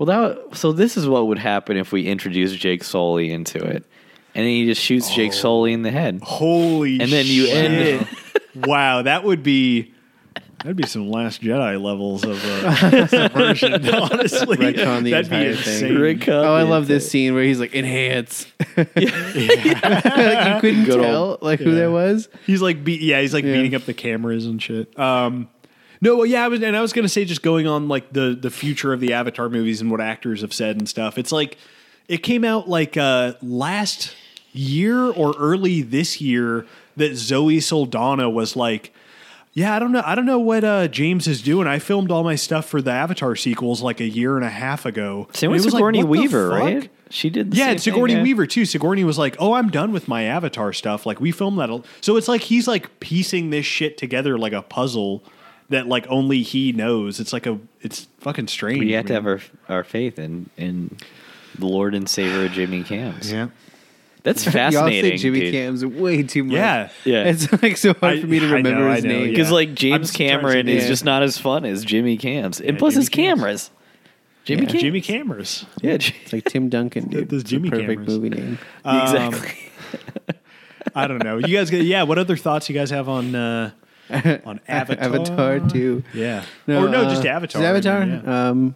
well, 0.00 0.06
that 0.06 0.56
so 0.56 0.72
this 0.72 0.96
is 0.96 1.06
what 1.06 1.26
would 1.28 1.38
happen 1.38 1.76
if 1.76 1.92
we 1.92 2.06
introduce 2.06 2.52
Jake 2.56 2.82
Sully 2.82 3.30
into 3.30 3.58
it, 3.58 3.84
and 4.34 4.44
then 4.44 4.46
he 4.46 4.64
just 4.66 4.80
shoots 4.80 5.14
Jake 5.14 5.32
Sully 5.34 5.72
in 5.72 5.82
the 5.82 5.90
head. 5.90 6.20
Holy! 6.22 7.00
And 7.00 7.12
then 7.12 7.26
you 7.26 7.46
shit. 7.46 7.70
end- 7.70 8.08
wow, 8.66 9.02
that 9.02 9.22
would 9.24 9.42
be 9.42 9.92
That'd 10.62 10.76
be 10.76 10.86
some 10.86 11.08
Last 11.10 11.40
Jedi 11.40 11.80
levels 11.82 12.22
of 12.22 12.42
uh, 12.44 13.06
subversion. 13.06 13.72
Honestly, 13.88 14.58
Retcon 14.58 15.04
the 15.04 15.12
that'd 15.12 15.30
be 15.30 15.36
entire 15.36 15.54
thing. 15.54 15.96
insane. 15.96 16.22
Oh, 16.34 16.54
I 16.54 16.64
love 16.64 16.86
this 16.86 17.10
scene 17.10 17.32
where 17.32 17.42
he's 17.44 17.58
like 17.58 17.74
enhance. 17.74 18.46
like 18.76 18.94
you 18.94 19.04
couldn't 20.60 20.84
Good 20.84 21.00
tell 21.00 21.24
old- 21.30 21.42
like 21.42 21.60
who 21.60 21.70
yeah. 21.70 21.76
that 21.86 21.90
was. 21.90 22.28
He's 22.46 22.60
like, 22.62 22.84
be- 22.84 22.98
yeah, 22.98 23.20
he's 23.22 23.32
like 23.32 23.44
Yeah. 23.44 23.54
beating 23.54 23.74
up 23.74 23.84
the 23.86 23.94
cameras 23.94 24.44
and 24.46 24.60
shit. 24.62 24.98
Um, 24.98 25.48
no, 26.00 26.16
well, 26.16 26.26
yeah, 26.26 26.44
I 26.44 26.48
was, 26.48 26.62
and 26.62 26.76
I 26.76 26.80
was 26.80 26.92
gonna 26.92 27.08
say, 27.08 27.24
just 27.24 27.42
going 27.42 27.66
on 27.66 27.88
like 27.88 28.12
the 28.12 28.36
the 28.40 28.50
future 28.50 28.92
of 28.92 29.00
the 29.00 29.12
Avatar 29.12 29.48
movies 29.48 29.80
and 29.80 29.90
what 29.90 30.00
actors 30.00 30.40
have 30.40 30.54
said 30.54 30.76
and 30.76 30.88
stuff. 30.88 31.18
It's 31.18 31.32
like 31.32 31.58
it 32.08 32.18
came 32.18 32.44
out 32.44 32.68
like 32.68 32.96
uh, 32.96 33.34
last 33.42 34.14
year 34.52 34.98
or 34.98 35.34
early 35.38 35.82
this 35.82 36.20
year 36.20 36.66
that 36.96 37.14
Zoe 37.16 37.60
Saldana 37.60 38.28
was 38.30 38.56
like. 38.56 38.92
Yeah, 39.52 39.74
I 39.74 39.80
don't 39.80 39.90
know. 39.90 40.02
I 40.06 40.14
don't 40.14 40.26
know 40.26 40.38
what 40.38 40.62
uh, 40.62 40.86
James 40.86 41.26
is 41.26 41.42
doing. 41.42 41.66
I 41.66 41.80
filmed 41.80 42.12
all 42.12 42.22
my 42.22 42.36
stuff 42.36 42.66
for 42.66 42.80
the 42.80 42.92
Avatar 42.92 43.34
sequels 43.34 43.82
like 43.82 43.98
a 43.98 44.08
year 44.08 44.36
and 44.36 44.44
a 44.44 44.48
half 44.48 44.86
ago. 44.86 45.26
Same 45.32 45.50
with 45.50 45.62
it 45.62 45.64
was 45.64 45.74
like, 45.74 45.80
Sigourney 45.80 46.04
Weaver, 46.04 46.50
right? 46.50 46.88
She 47.10 47.30
did. 47.30 47.50
The 47.50 47.56
Yeah, 47.56 47.64
same 47.64 47.70
and 47.72 47.82
Sigourney 47.82 48.12
thing, 48.12 48.18
yeah. 48.18 48.22
Weaver 48.22 48.46
too. 48.46 48.64
Sigourney 48.64 49.02
was 49.02 49.18
like, 49.18 49.34
"Oh, 49.40 49.54
I'm 49.54 49.68
done 49.68 49.90
with 49.90 50.06
my 50.06 50.22
Avatar 50.22 50.72
stuff. 50.72 51.04
Like 51.04 51.20
we 51.20 51.32
filmed 51.32 51.58
that." 51.58 51.68
So 52.00 52.16
it's 52.16 52.28
like 52.28 52.42
he's 52.42 52.68
like 52.68 53.00
piecing 53.00 53.50
this 53.50 53.66
shit 53.66 53.98
together 53.98 54.38
like 54.38 54.52
a 54.52 54.62
puzzle 54.62 55.24
that 55.70 55.86
like 55.88 56.06
only 56.08 56.42
he 56.42 56.72
knows. 56.72 57.18
It's 57.20 57.32
like 57.32 57.46
a 57.46 57.58
it's 57.80 58.06
fucking 58.20 58.48
strange. 58.48 58.80
We 58.80 58.92
have 58.92 59.06
to 59.06 59.14
have 59.14 59.26
our 59.26 59.40
our 59.68 59.82
faith 59.84 60.18
in 60.18 60.50
in 60.56 60.96
the 61.58 61.66
Lord 61.66 61.94
and 61.94 62.08
Savior 62.08 62.48
Jimmy 62.48 62.82
Cams. 62.84 63.32
yeah. 63.32 63.48
That's 64.22 64.44
Y'all 64.44 64.52
fascinating, 64.52 65.12
say 65.12 65.16
Jimmy 65.16 65.40
dude. 65.40 65.52
Cam's 65.54 65.84
way 65.86 66.22
too 66.22 66.44
much. 66.44 66.52
Yeah. 66.54 66.90
Yeah. 67.06 67.24
It's 67.24 67.50
like 67.62 67.76
so 67.78 67.94
hard 67.94 68.18
I- 68.18 68.20
for 68.20 68.26
me 68.26 68.38
to 68.38 68.46
I 68.46 68.48
know, 68.48 68.54
remember 68.56 68.88
I 68.90 68.94
his 68.96 69.04
know, 69.04 69.10
name. 69.12 69.24
yeah. 69.24 69.30
Because 69.30 69.50
like 69.50 69.74
James 69.74 70.08
just 70.08 70.16
trying 70.16 70.28
to- 70.28 70.34
Cameron 70.36 70.68
is 70.68 70.82
yeah. 70.82 70.88
just 70.88 71.04
not 71.06 71.22
as 71.22 71.38
fun 71.38 71.64
as 71.64 71.84
Jimmy 71.84 72.16
Cams, 72.18 72.60
and 72.60 72.72
Yeah, 72.74 72.78
plus 72.78 72.92
Jimmy 72.94 73.00
his 73.02 73.08
cameras. 73.08 73.70
Jimmy 74.44 74.62
Yeah. 74.62 74.68
Cams. 74.68 74.82
Jimmy 74.82 75.00
Cameras. 75.00 75.66
Yeah, 75.82 75.92
It's 75.92 76.32
like 76.32 76.44
Tim 76.44 76.68
Duncan, 76.68 77.08
dude. 77.08 77.28
Those 77.30 77.44
Jimmy 77.44 77.70
perfect 77.70 77.88
Cameras. 77.88 78.08
movie 78.08 78.28
name. 78.30 78.58
Um, 78.84 79.00
exactly. 79.00 79.58
I 80.94 81.06
don't 81.06 81.22
know. 81.22 81.38
You 81.38 81.56
guys, 81.56 81.70
yeah. 81.70 82.02
What 82.02 82.18
other 82.18 82.36
thoughts 82.36 82.68
you 82.68 82.74
guys 82.74 82.90
have 82.90 83.08
on 83.08 83.34
uh, 83.34 83.70
on 84.44 84.60
Avatar? 84.68 85.04
Avatar 85.04 85.60
too. 85.60 86.02
Yeah. 86.14 86.44
or 86.66 86.88
no, 86.88 87.04
just 87.04 87.24
uh, 87.24 87.28
Avatar. 87.28 87.62
Just 87.62 87.64
Avatar. 87.64 88.02
I 88.02 88.04
mean, 88.04 88.22
yeah. 88.24 88.48
Um, 88.48 88.74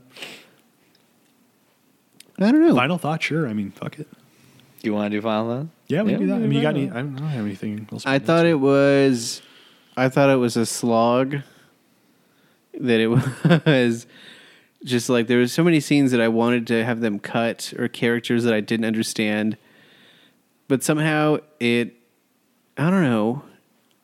I 2.38 2.50
don't 2.50 2.66
know. 2.66 2.74
Final 2.74 2.98
thought. 2.98 3.22
Sure. 3.22 3.48
I 3.48 3.52
mean, 3.52 3.70
fuck 3.70 3.98
it. 3.98 4.08
Do 4.10 4.90
you 4.90 4.94
want 4.94 5.10
to 5.10 5.16
do 5.18 5.22
final 5.22 5.62
thought? 5.62 5.66
Yeah, 5.88 6.02
we 6.02 6.12
Yeah, 6.12 6.18
can 6.18 6.26
do 6.26 6.32
that. 6.32 6.36
I 6.36 6.38
mean, 6.40 6.52
you 6.52 6.62
got 6.62 6.74
any? 6.74 6.90
I 6.90 6.94
don't, 6.94 7.16
I 7.16 7.20
don't 7.20 7.28
have 7.28 7.44
anything 7.44 7.88
else. 7.92 8.04
I 8.06 8.18
thought 8.18 8.46
it 8.46 8.60
was. 8.60 9.40
I 9.96 10.08
thought 10.08 10.30
it 10.30 10.36
was 10.36 10.56
a 10.56 10.66
slog. 10.66 11.36
That 12.80 13.00
it 13.00 13.06
was 13.66 14.06
just 14.84 15.08
like 15.08 15.26
there 15.28 15.38
was 15.38 15.52
so 15.52 15.62
many 15.64 15.80
scenes 15.80 16.10
that 16.10 16.20
I 16.20 16.28
wanted 16.28 16.66
to 16.68 16.84
have 16.84 17.00
them 17.00 17.18
cut 17.18 17.72
or 17.78 17.88
characters 17.88 18.44
that 18.44 18.52
I 18.52 18.60
didn't 18.60 18.84
understand, 18.86 19.56
but 20.68 20.82
somehow 20.82 21.38
it. 21.60 21.94
I 22.76 22.90
don't 22.90 23.04
know. 23.04 23.42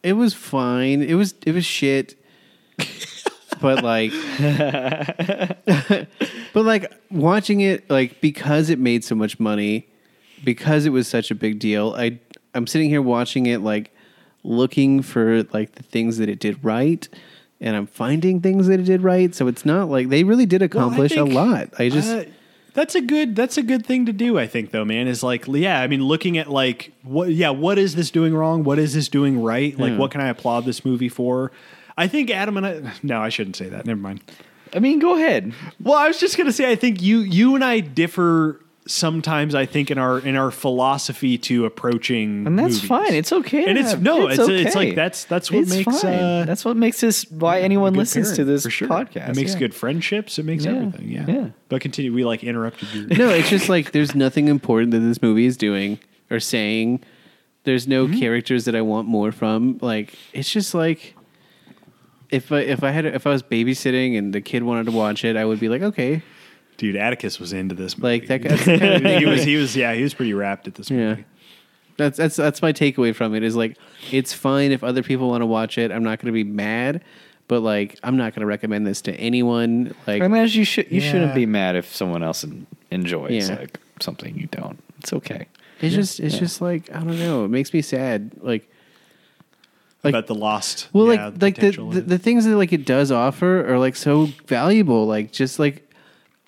It 0.02 0.14
was 0.14 0.34
fine. 0.34 1.02
It 1.02 1.14
was 1.14 1.34
it 1.44 1.52
was 1.54 1.64
shit. 1.64 2.16
but 3.60 3.84
like 3.84 4.12
but 6.54 6.64
like 6.64 6.90
watching 7.10 7.60
it 7.60 7.88
like 7.90 8.20
because 8.20 8.70
it 8.70 8.78
made 8.78 9.04
so 9.04 9.14
much 9.14 9.38
money 9.38 9.86
because 10.44 10.86
it 10.86 10.90
was 10.90 11.06
such 11.06 11.30
a 11.30 11.34
big 11.34 11.58
deal 11.58 11.94
i 11.96 12.18
i'm 12.54 12.66
sitting 12.66 12.88
here 12.88 13.02
watching 13.02 13.44
it 13.46 13.60
like 13.60 13.94
looking 14.44 15.02
for 15.02 15.42
like 15.52 15.74
the 15.74 15.82
things 15.82 16.16
that 16.16 16.28
it 16.28 16.40
did 16.40 16.62
right 16.64 17.08
and 17.60 17.76
i'm 17.76 17.86
finding 17.86 18.40
things 18.40 18.66
that 18.66 18.80
it 18.80 18.84
did 18.84 19.02
right 19.02 19.34
so 19.34 19.46
it's 19.46 19.66
not 19.66 19.90
like 19.90 20.08
they 20.08 20.24
really 20.24 20.46
did 20.46 20.62
Well, 20.62 20.66
accomplish 20.66 21.12
think, 21.12 21.30
a 21.30 21.34
lot 21.34 21.68
i 21.78 21.90
just 21.90 22.10
uh, 22.10 22.24
that's 22.74 22.94
a 22.94 23.00
good 23.00 23.34
that's 23.36 23.56
a 23.56 23.62
good 23.62 23.84
thing 23.86 24.06
to 24.06 24.12
do 24.12 24.38
i 24.38 24.46
think 24.46 24.70
though 24.70 24.84
man 24.84 25.06
is 25.08 25.22
like 25.22 25.46
yeah 25.48 25.80
i 25.80 25.86
mean 25.86 26.02
looking 26.04 26.38
at 26.38 26.48
like 26.50 26.92
what 27.02 27.30
yeah 27.30 27.50
what 27.50 27.78
is 27.78 27.94
this 27.96 28.10
doing 28.10 28.34
wrong? 28.34 28.64
What 28.64 28.78
is 28.78 28.94
this 28.94 29.08
doing 29.08 29.42
right? 29.42 29.76
Like 29.78 29.92
Yeah. 29.92 29.98
what 29.98 30.10
can 30.10 30.20
i 30.20 30.28
applaud 30.28 30.64
this 30.64 30.84
movie 30.84 31.08
for? 31.08 31.50
I 31.96 32.06
think 32.08 32.30
adam 32.30 32.56
and 32.56 32.66
i 32.66 32.92
no 33.02 33.20
i 33.20 33.28
shouldn't 33.28 33.56
say 33.56 33.68
that. 33.68 33.86
Never 33.86 34.00
mind. 34.00 34.20
I 34.74 34.78
mean, 34.78 35.00
go 35.00 35.16
ahead. 35.16 35.52
well 35.82 35.96
i 35.96 36.06
was 36.06 36.18
just 36.20 36.36
gonna 36.38 36.52
say 36.52 36.70
i 36.70 36.76
think 36.76 37.02
you 37.02 37.18
you 37.20 37.54
and 37.54 37.64
i 37.64 37.80
differ 37.80 38.60
sometimes 38.90 39.54
i 39.54 39.64
think 39.64 39.90
in 39.90 39.98
our 39.98 40.18
in 40.18 40.36
our 40.36 40.50
philosophy 40.50 41.38
to 41.38 41.64
approaching 41.64 42.46
And 42.46 42.58
that's 42.58 42.74
movies. 42.74 42.88
fine. 42.88 43.14
It's 43.14 43.32
okay. 43.32 43.64
And 43.64 43.78
it's- 43.78 43.92
have- 43.92 44.02
no, 44.02 44.28
it's- 44.28 44.38
okay. 44.38 44.62
it's 44.62 44.74
like 44.74 44.94
that's- 44.94 45.24
that's 45.24 45.50
what 45.50 45.62
It's 45.62 45.70
makes, 45.70 46.02
fine. 46.02 46.14
uh, 46.14 46.44
that's 46.46 46.64
what 46.64 46.76
makes 46.76 47.00
this 47.00 47.24
why 47.30 47.60
anyone 47.60 47.94
listens 47.94 48.26
parent, 48.28 48.36
to 48.36 48.44
this 48.44 48.66
sure. 48.72 48.88
podcast. 48.88 49.28
It 49.30 49.36
makes 49.36 49.52
yeah. 49.52 49.58
good 49.60 49.74
friendships. 49.74 50.38
It 50.38 50.44
makes 50.44 50.64
Yeah. 50.64 50.72
everything. 50.72 51.08
Yeah. 51.08 51.24
Yeah. 51.28 51.46
But 51.68 51.80
continue. 51.80 52.12
We 52.12 52.24
like 52.24 52.42
interrupted 52.42 52.88
your. 52.94 53.06
no 53.06 53.28
it's 53.30 53.48
just 53.48 53.68
like 53.68 53.92
there's 53.92 54.14
nothing 54.14 54.48
important 54.48 54.90
that 54.92 55.00
this 55.00 55.22
movie 55.22 55.46
is 55.46 55.56
doing 55.56 55.98
or 56.30 56.40
saying 56.40 57.00
there's 57.64 57.86
no 57.86 58.06
Mm-hmm. 58.06 58.18
characters 58.18 58.64
that 58.64 58.74
i 58.74 58.80
want 58.82 59.06
more 59.06 59.30
from 59.32 59.78
like 59.82 60.14
it's 60.32 60.50
just 60.50 60.74
like 60.74 61.14
if 62.30 62.52
I, 62.52 62.60
if 62.60 62.82
I 62.84 62.90
had 62.90 63.06
if 63.06 63.26
I 63.26 63.30
was 63.30 63.42
babysitting 63.42 64.16
and 64.16 64.32
the 64.32 64.40
kid 64.40 64.62
wanted 64.62 64.86
to 64.86 64.92
watch 64.92 65.24
it, 65.24 65.36
I 65.36 65.44
would 65.44 65.58
be 65.58 65.68
like, 65.68 65.82
okay, 65.82 66.22
Dude, 66.80 66.96
Atticus 66.96 67.38
was 67.38 67.52
into 67.52 67.74
this. 67.74 67.98
Movie. 67.98 68.20
like 68.20 68.28
that. 68.28 68.42
That's 68.48 68.64
kind 68.64 68.82
of 68.82 69.02
thing 69.02 69.18
he 69.20 69.26
was. 69.26 69.42
He 69.44 69.56
was. 69.56 69.76
Yeah, 69.76 69.92
he 69.92 70.02
was 70.02 70.14
pretty 70.14 70.32
wrapped 70.32 70.66
at 70.66 70.76
this 70.76 70.90
Yeah. 70.90 71.16
That's 71.98 72.16
that's 72.16 72.36
that's 72.36 72.62
my 72.62 72.72
takeaway 72.72 73.14
from 73.14 73.34
it 73.34 73.42
is 73.42 73.54
like 73.54 73.76
it's 74.10 74.32
fine 74.32 74.72
if 74.72 74.82
other 74.82 75.02
people 75.02 75.28
want 75.28 75.42
to 75.42 75.46
watch 75.46 75.76
it. 75.76 75.92
I'm 75.92 76.02
not 76.02 76.18
going 76.20 76.28
to 76.28 76.32
be 76.32 76.42
mad, 76.44 77.02
but 77.48 77.60
like 77.60 77.98
I'm 78.02 78.16
not 78.16 78.32
going 78.34 78.40
to 78.40 78.46
recommend 78.46 78.86
this 78.86 79.02
to 79.02 79.12
anyone. 79.16 79.94
Like 80.06 80.22
I 80.22 80.28
mean, 80.28 80.48
you 80.48 80.64
should 80.64 80.90
you 80.90 81.02
Yeah. 81.02 81.10
shouldn't 81.12 81.34
be 81.34 81.44
mad 81.44 81.76
if 81.76 81.94
someone 81.94 82.22
else 82.22 82.42
en- 82.44 82.66
enjoys 82.90 83.50
Yeah. 83.50 83.56
like 83.56 83.78
something 84.00 84.34
you 84.38 84.46
don't. 84.46 84.82
It's 85.00 85.12
okay. 85.12 85.48
it's 85.82 85.94
just 85.94 86.18
it's 86.20 86.32
Yeah. 86.36 86.40
just 86.40 86.62
like 86.62 86.88
I 86.90 87.00
don't 87.00 87.18
know. 87.18 87.44
It 87.44 87.48
makes 87.48 87.74
me 87.74 87.82
sad. 87.82 88.30
Like 88.40 88.70
Like- 90.02 90.12
About 90.12 90.26
the 90.28 90.34
lost. 90.34 90.88
well, 90.94 91.12
yeah, 91.12 91.26
like 91.26 91.42
like 91.42 91.54
the, 91.56 91.60
potential 91.60 91.88
in 91.88 91.94
the 91.96 91.98
it. 91.98 92.08
the 92.08 92.18
things 92.18 92.46
that 92.46 92.56
like 92.56 92.72
it 92.72 92.86
does 92.86 93.12
offer 93.12 93.70
are 93.70 93.78
like 93.78 93.94
so 93.96 94.30
valuable. 94.46 95.06
Like 95.06 95.32
just 95.32 95.58
like 95.58 95.86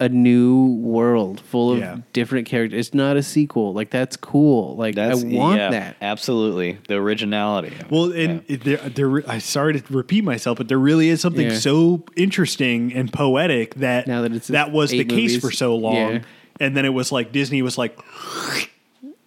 a 0.02 0.08
new 0.08 0.66
world 0.80 1.40
full 1.40 1.72
of 1.72 1.78
Yeah. 1.78 1.98
different 2.12 2.46
characters. 2.48 2.86
It's 2.88 2.94
not 2.94 3.16
a 3.16 3.22
sequel. 3.22 3.72
Like 3.72 3.90
that's 3.90 4.16
cool. 4.16 4.74
Like 4.76 4.94
That's 4.96 5.22
I 5.22 5.26
want 5.28 5.58
yeah, 5.60 5.70
that. 5.70 5.96
Absolutely, 6.02 6.78
the 6.88 6.94
originality. 6.96 7.72
Well, 7.88 8.12
and 8.12 8.42
Yeah. 8.48 8.54
it, 8.54 8.64
there, 8.64 8.76
there, 8.78 9.30
I 9.30 9.38
sorry 9.38 9.80
to 9.80 9.92
repeat 9.92 10.24
myself, 10.24 10.58
but 10.58 10.68
there 10.68 10.78
really 10.78 11.08
is 11.08 11.20
something 11.20 11.46
Yeah. 11.50 11.58
so 11.58 12.04
interesting 12.16 12.92
and 12.92 13.12
poetic 13.12 13.76
that 13.76 14.06
Now 14.08 14.22
that 14.22 14.32
it's 14.32 14.48
that 14.48 14.72
was 14.72 14.90
the 14.90 15.00
eight 15.00 15.08
case 15.08 15.16
movies. 15.34 15.40
for 15.40 15.50
so 15.52 15.76
long, 15.76 15.94
Yeah. 15.94 16.18
and 16.60 16.76
then 16.76 16.84
it 16.84 16.92
was 16.92 17.12
like 17.12 17.30
Disney 17.32 17.62
was 17.62 17.78
like, 17.78 17.96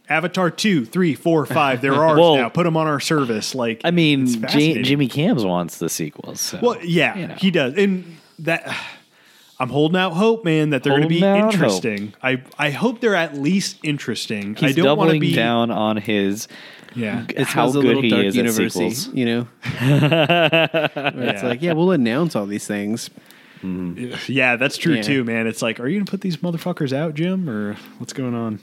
Avatar 0.08 0.52
two, 0.52 0.86
three, 0.86 1.16
four, 1.16 1.46
five, 1.46 1.82
they're 1.82 1.94
ours 2.06 2.20
Well, 2.20 2.36
now. 2.36 2.50
Put 2.50 2.66
them 2.66 2.78
on 2.78 2.86
our 2.86 3.00
service. 3.00 3.56
Like, 3.56 3.82
I 3.84 3.90
mean, 3.92 4.28
J- 4.48 4.84
Jimmy 4.84 5.08
Cams 5.08 5.44
wants 5.44 5.80
the 5.80 5.90
sequels. 5.90 6.42
So, 6.42 6.60
Well, 6.62 6.78
yeah, 6.84 7.18
you 7.18 7.28
know. 7.28 7.36
he 7.36 7.50
does, 7.50 7.74
and 7.76 8.18
that. 8.40 8.76
I'm 9.60 9.70
holding 9.70 9.98
out 9.98 10.14
hope, 10.14 10.44
man, 10.44 10.72
that 10.72 10.84
they're 10.84 10.92
going 10.94 11.04
to 11.04 11.08
be 11.08 11.22
Holding 11.22 11.42
out 11.42 11.54
interesting. 11.54 12.14
I 12.22 12.44
I 12.60 12.72
hope 12.72 13.00
they're 13.00 13.16
at 13.16 13.36
least 13.38 13.78
interesting. 13.84 14.56
he's 14.56 14.72
I 14.72 14.74
don't 14.74 14.98
want 14.98 15.08
to 15.10 15.14
doubling 15.14 15.20
be 15.22 15.34
down 15.34 15.72
on 15.72 15.98
his 15.98 16.48
Yeah, 16.94 17.26
It 17.30 17.48
how 17.48 17.70
smells 17.72 17.76
a 17.78 17.80
good 17.80 17.88
little 17.88 18.02
he 18.02 18.10
dark 18.10 18.26
is 18.26 18.36
at 18.36 18.40
university, 18.46 18.90
sequels. 18.92 19.16
you 19.16 19.26
know. 19.26 19.42
Where 19.80 21.30
It's 21.30 21.42
Yeah. 21.42 21.42
like, 21.44 21.62
yeah, 21.62 21.74
we'll 21.74 21.92
announce 21.92 22.36
all 22.36 22.46
these 22.46 22.68
things. 22.68 23.10
Yeah, 24.28 24.58
that's 24.58 24.78
true 24.78 24.96
Yeah. 24.96 25.02
too, 25.02 25.24
man. 25.24 25.48
It's 25.48 25.62
like, 25.62 25.80
are 25.80 25.88
you 25.88 26.00
gonna 26.00 26.06
put 26.10 26.22
these 26.22 26.38
motherfuckers 26.38 26.94
out, 26.94 27.16
Jim, 27.16 27.50
or 27.50 27.76
what's 27.98 28.14
going 28.14 28.36
on? 28.36 28.60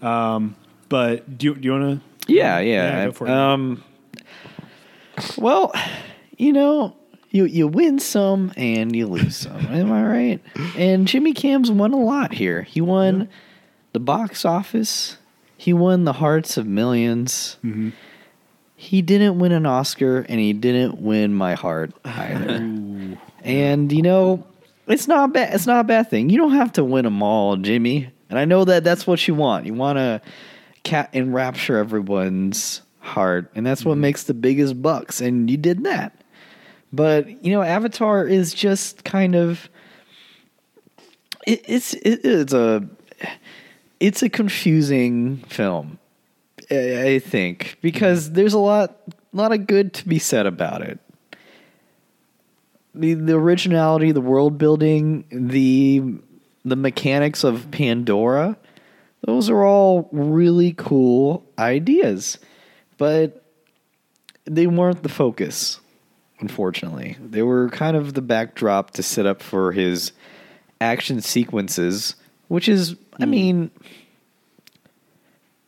Um, 0.00 0.56
but 0.88 1.36
do 1.38 1.46
you, 1.48 1.54
do 1.56 1.66
you 1.66 1.72
want 1.72 2.00
to? 2.00 2.32
Yeah, 2.32 2.60
yeah. 2.60 2.98
Yeah, 3.00 3.04
go 3.06 3.12
for 3.12 3.26
it. 3.26 3.30
Um, 3.32 3.82
well, 5.36 5.72
you 6.38 6.52
know, 6.52 6.96
you 7.36 7.44
you 7.44 7.68
win 7.68 7.98
some 7.98 8.52
and 8.56 8.94
you 8.96 9.06
lose 9.06 9.36
some. 9.36 9.58
Am 9.66 9.92
I 9.92 10.04
right? 10.04 10.40
And 10.76 11.06
Jimmy 11.06 11.32
Cams 11.32 11.70
won 11.70 11.92
a 11.92 12.00
lot 12.00 12.32
here. 12.32 12.62
He 12.62 12.80
won 12.80 13.28
the 13.92 14.00
box 14.00 14.44
office. 14.44 15.18
He 15.56 15.72
won 15.72 16.04
the 16.04 16.14
hearts 16.14 16.56
of 16.56 16.66
1000000s 16.66 17.56
Mm-hmm. 17.62 17.90
He 18.78 19.00
didn't 19.00 19.38
win 19.38 19.52
an 19.52 19.64
Oscar, 19.64 20.18
and 20.28 20.38
he 20.38 20.52
didn't 20.52 21.00
win 21.00 21.32
my 21.32 21.54
heart 21.54 21.92
either. 22.04 23.16
and 23.42 23.90
you 23.92 24.02
know, 24.02 24.46
it's 24.86 25.08
not 25.08 25.32
bad. 25.32 25.54
It's 25.54 25.66
not 25.66 25.80
a 25.80 25.84
bad 25.84 26.10
thing. 26.10 26.28
You 26.28 26.36
don't 26.36 26.52
have 26.52 26.72
to 26.72 26.84
win 26.84 27.04
them 27.04 27.22
all, 27.22 27.56
Jimmy. 27.56 28.10
And 28.28 28.38
I 28.38 28.44
know 28.44 28.64
that 28.66 28.84
that's 28.84 29.06
what 29.06 29.26
you 29.26 29.34
want. 29.34 29.64
You 29.64 29.72
want 29.72 29.96
to 29.96 30.20
cat 30.84 31.08
enrapture 31.14 31.78
everyone's 31.78 32.82
heart, 33.00 33.50
and 33.54 33.64
that's 33.64 33.84
what 33.84 33.96
makes 33.96 34.24
the 34.24 34.34
biggest 34.34 34.82
bucks. 34.82 35.22
And 35.22 35.50
you 35.50 35.56
did 35.56 35.84
that. 35.84 36.20
But 36.92 37.44
you 37.44 37.52
know, 37.52 37.62
Avatar 37.62 38.26
is 38.26 38.54
just 38.54 39.04
kind 39.04 39.34
of 39.34 39.68
it, 41.46 41.62
it's 41.66 41.94
it, 41.94 42.20
it's 42.24 42.52
a 42.52 42.88
it's 44.00 44.22
a 44.22 44.28
confusing 44.28 45.38
film. 45.48 45.98
I 46.70 47.08
I 47.08 47.18
think 47.18 47.78
because 47.82 48.26
mm-hmm. 48.26 48.34
there's 48.34 48.54
a 48.54 48.58
lot 48.58 48.96
lot 49.32 49.52
of 49.52 49.66
good 49.66 49.92
to 49.94 50.08
be 50.08 50.18
said 50.18 50.46
about 50.46 50.82
it. 50.82 50.98
the, 52.96 53.14
the 53.14 53.34
originality, 53.34 54.12
the 54.12 54.20
world 54.20 54.58
building, 54.58 55.24
the 55.30 56.02
the 56.64 56.76
mechanics 56.76 57.44
of 57.44 57.70
Pandora, 57.70 58.56
those 59.20 59.48
are 59.48 59.64
all 59.64 60.08
really 60.10 60.72
cool 60.76 61.46
ideas. 61.58 62.38
But 62.98 63.44
they 64.46 64.66
weren't 64.66 65.02
the 65.02 65.08
focus, 65.08 65.80
unfortunately. 66.40 67.16
They 67.20 67.42
were 67.42 67.68
kind 67.70 67.96
of 67.96 68.14
the 68.14 68.22
backdrop 68.22 68.92
to 68.92 69.02
set 69.02 69.26
up 69.26 69.42
for 69.42 69.72
his 69.72 70.12
action 70.80 71.20
sequences, 71.20 72.16
which 72.48 72.68
is 72.68 72.96
I 73.18 73.24
hmm. 73.24 73.30
mean 73.30 73.70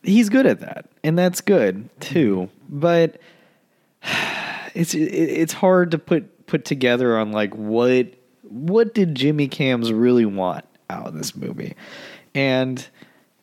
he's 0.03 0.29
good 0.29 0.45
at 0.45 0.59
that. 0.61 0.89
And 1.03 1.17
that's 1.17 1.41
good 1.41 1.89
too. 1.99 2.49
Hmm. 2.67 2.79
But 2.79 3.21
it's 4.73 4.93
it's 4.93 5.53
hard 5.53 5.91
to 5.91 5.97
put 5.97 6.47
put 6.47 6.65
together 6.65 7.17
on 7.17 7.31
like 7.31 7.53
what 7.55 8.07
what 8.43 8.93
did 8.93 9.15
Jimmy 9.15 9.47
Cams 9.47 9.91
really 9.93 10.25
want 10.25 10.65
out 10.89 11.07
of 11.07 11.13
this 11.13 11.35
movie, 11.35 11.75
and 12.33 12.87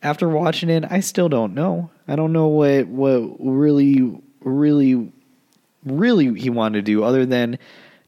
after 0.02 0.28
watching 0.28 0.68
it, 0.68 0.84
I 0.90 0.98
still 0.98 1.28
don't 1.28 1.54
know. 1.54 1.90
I 2.08 2.16
don't 2.16 2.32
know 2.32 2.48
what 2.48 2.88
what 2.88 3.36
really 3.38 4.20
really 4.40 5.12
really 5.86 6.38
he 6.38 6.50
wanted 6.50 6.78
to 6.78 6.82
do 6.82 7.02
other 7.02 7.24
than 7.24 7.58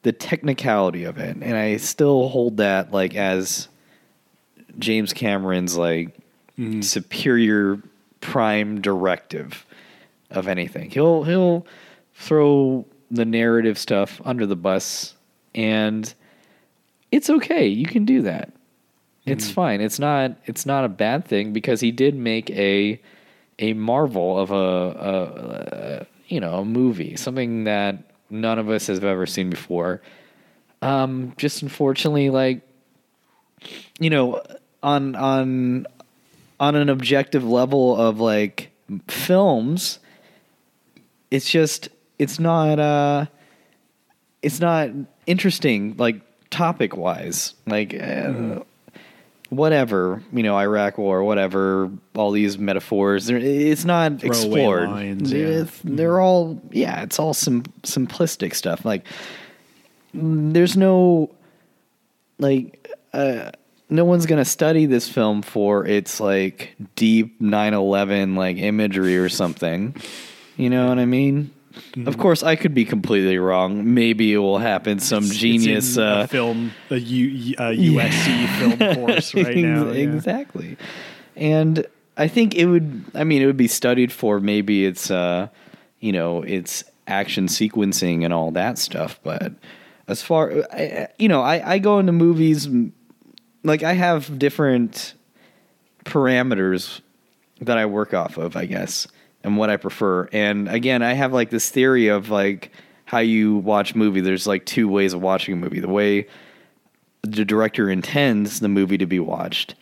the 0.02 0.12
technicality 0.12 1.04
of 1.04 1.18
it, 1.18 1.36
and 1.40 1.56
I 1.56 1.78
still 1.78 2.28
hold 2.28 2.58
that 2.58 2.92
like 2.92 3.14
as 3.14 3.68
James 4.78 5.12
Cameron's 5.12 5.76
like 5.76 6.16
mm-hmm. 6.58 6.82
superior 6.82 7.80
prime 8.20 8.80
directive 8.80 9.64
of 10.30 10.48
anything. 10.48 10.90
He'll 10.90 11.22
he'll 11.24 11.66
throw 12.14 12.84
the 13.10 13.24
narrative 13.24 13.78
stuff 13.78 14.20
under 14.24 14.44
the 14.44 14.56
bus 14.56 15.14
and 15.54 16.12
it's 17.10 17.30
okay. 17.30 17.66
You 17.66 17.86
can 17.86 18.04
do 18.04 18.22
that. 18.22 18.52
It's 19.24 19.46
mm-hmm. 19.46 19.54
fine. 19.54 19.80
It's 19.80 19.98
not 19.98 20.32
it's 20.46 20.66
not 20.66 20.84
a 20.84 20.88
bad 20.88 21.24
thing 21.24 21.52
because 21.52 21.80
he 21.80 21.90
did 21.90 22.14
make 22.14 22.50
a 22.50 23.00
a 23.58 23.72
marvel 23.72 24.38
of 24.38 24.50
a, 24.50 24.54
a, 24.54 26.02
a 26.02 26.06
you 26.28 26.40
know, 26.40 26.60
a 26.60 26.64
movie, 26.64 27.16
something 27.16 27.64
that 27.64 27.96
none 28.30 28.58
of 28.58 28.68
us 28.68 28.86
have 28.86 29.04
ever 29.04 29.26
seen 29.26 29.50
before. 29.50 30.00
Um 30.82 31.32
just 31.36 31.62
unfortunately 31.62 32.30
like 32.30 32.62
you 33.98 34.10
know, 34.10 34.42
on 34.82 35.16
on 35.16 35.86
on 36.60 36.74
an 36.74 36.88
objective 36.88 37.44
level 37.44 37.96
of 37.96 38.20
like 38.20 38.70
films, 39.08 39.98
it's 41.30 41.50
just 41.50 41.88
it's 42.18 42.38
not 42.38 42.78
uh 42.78 43.26
it's 44.42 44.60
not 44.60 44.90
interesting 45.26 45.96
like 45.98 46.20
topic 46.50 46.96
wise 46.96 47.54
like 47.66 47.94
uh, 47.94 48.60
whatever 49.50 50.22
you 50.32 50.42
know 50.42 50.56
iraq 50.56 50.98
war 50.98 51.24
whatever 51.24 51.90
all 52.14 52.30
these 52.32 52.58
metaphors 52.58 53.30
it's 53.30 53.84
not 53.84 54.20
Throwaway 54.20 54.26
explored. 54.28 54.88
lines, 54.90 55.32
yeah. 55.32 55.38
It's- 55.46 55.80
they're 55.84 56.20
all 56.20 56.60
yeah 56.70 57.02
it's 57.02 57.18
all 57.18 57.32
sim- 57.32 57.62
simplistic 57.82 58.54
stuff. 58.54 58.84
Like 58.84 59.06
there's 60.12 60.76
no 60.76 61.30
like 62.38 62.88
uh 63.12 63.50
no 63.90 64.04
one's 64.04 64.26
gonna 64.26 64.44
study 64.44 64.84
this 64.86 65.08
film 65.08 65.40
for 65.42 65.86
its 65.86 66.20
like 66.20 66.76
deep 66.94 67.40
9-11 67.40 68.36
like 68.36 68.58
imagery 68.58 69.16
or 69.16 69.28
something. 69.30 69.94
You 70.56 70.68
know 70.70 70.88
what 70.88 70.98
i 70.98 71.04
mean 71.06 71.52
of 72.06 72.18
course 72.18 72.42
i 72.42 72.54
could 72.56 72.74
be 72.74 72.84
completely 72.84 73.38
wrong 73.38 73.94
maybe 73.94 74.32
it 74.32 74.38
will 74.38 74.58
happen 74.58 74.98
some 74.98 75.18
It's- 75.24 75.30
it's 75.32 75.40
genius 75.40 75.96
a 75.96 76.02
uh 76.04 76.26
film, 76.26 76.72
a, 76.90 76.96
U, 76.96 77.54
a 77.58 77.62
USC 77.76 78.58
film 78.58 78.94
course 78.96 79.34
right 79.34 79.56
now. 79.56 79.90
yeah. 79.90 80.14
exactly 80.14 80.76
and 81.36 81.86
i 82.16 82.28
think 82.28 82.54
it 82.54 82.66
would 82.66 83.04
i 83.14 83.24
mean 83.24 83.42
it 83.42 83.46
would 83.46 83.56
be 83.56 83.68
studied 83.68 84.12
for 84.12 84.40
maybe 84.40 84.84
it's 84.84 85.10
uh 85.10 85.48
you 86.00 86.12
know 86.12 86.42
it's 86.42 86.84
action 87.06 87.46
sequencing 87.46 88.24
and 88.24 88.32
all 88.34 88.50
that 88.50 88.76
stuff 88.78 89.18
but 89.22 89.52
as 90.08 90.20
far 90.22 90.52
I, 90.72 91.08
you 91.18 91.28
know 91.28 91.40
I, 91.42 91.74
I 91.74 91.78
go 91.78 91.98
into 91.98 92.12
movies 92.12 92.68
like 93.64 93.82
i 93.82 93.92
have 93.94 94.38
different 94.38 95.14
parameters 96.04 97.00
that 97.60 97.76
i 97.78 97.86
work 97.86 98.14
off 98.14 98.36
of 98.38 98.56
i 98.56 98.64
guess 98.66 99.06
and 99.44 99.56
what 99.56 99.70
i 99.70 99.76
prefer. 99.76 100.28
And 100.32 100.68
again 100.68 101.02
i 101.02 101.12
have 101.12 101.32
like 101.32 101.50
this 101.50 101.70
theory 101.70 102.08
of 102.08 102.30
like 102.30 102.72
how 103.08 103.18
you 103.20 103.56
watch 103.56 103.94
movie. 103.94 104.20
There's 104.20 104.46
like 104.46 104.66
two 104.66 104.86
ways 104.86 105.14
of 105.14 105.22
watching 105.22 105.54
a 105.54 105.56
movie. 105.56 105.80
The 105.80 105.88
way 105.88 106.26
the 107.22 107.44
director 107.44 107.88
intends 107.88 108.60
the 108.60 108.68
movie 108.68 108.98
to 108.98 109.06
be 109.06 109.18
watched 109.18 109.74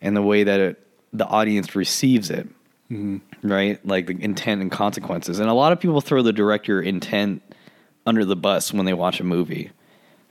and 0.00 0.16
the 0.16 0.22
way 0.22 0.42
that 0.42 0.58
it, 0.58 0.86
the 1.12 1.24
audience 1.24 1.76
receives 1.76 2.30
it. 2.30 2.48
Mm-hmm. 2.90 3.48
Right? 3.48 3.86
Like 3.86 4.06
the 4.06 4.20
intent 4.20 4.60
and 4.60 4.72
consequences. 4.72 5.38
And 5.38 5.48
a 5.48 5.54
lot 5.54 5.70
of 5.70 5.78
people 5.78 6.00
throw 6.00 6.22
the 6.22 6.32
director 6.32 6.82
intent 6.82 7.42
under 8.06 8.24
the 8.24 8.36
bus 8.36 8.72
when 8.72 8.86
they 8.86 8.92
watch 8.92 9.20
a 9.20 9.24
movie. 9.24 9.70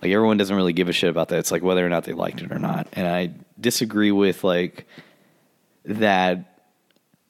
Like 0.02 0.12
everyone 0.12 0.36
doesn't 0.36 0.56
really 0.56 0.74
give 0.74 0.90
a 0.90 0.94
shit 0.94 1.10
about 1.10 1.30
that. 1.30 1.40
It's 1.40 1.52
like 1.52 1.64
whether 1.64 1.86
or 1.86 1.90
not 1.90 2.04
they 2.04 2.12
liked 2.12 2.42
it 2.42 2.52
or 2.52 2.60
not. 2.60 2.90
And 2.92 3.08
i 3.08 3.32
disagree 3.58 4.12
with 4.12 4.44
like 4.44 4.86
that 5.86 6.53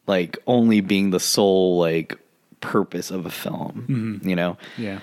like 0.07 0.37
only 0.47 0.81
being 0.81 1.11
the 1.11 1.19
sole 1.19 1.77
like 1.77 2.17
purpose 2.61 3.11
of 3.11 3.25
a 3.25 3.29
film 3.29 3.85
mm-hmm. 3.89 4.27
you 4.29 4.35
know 4.35 4.57
Yeah. 4.77 4.99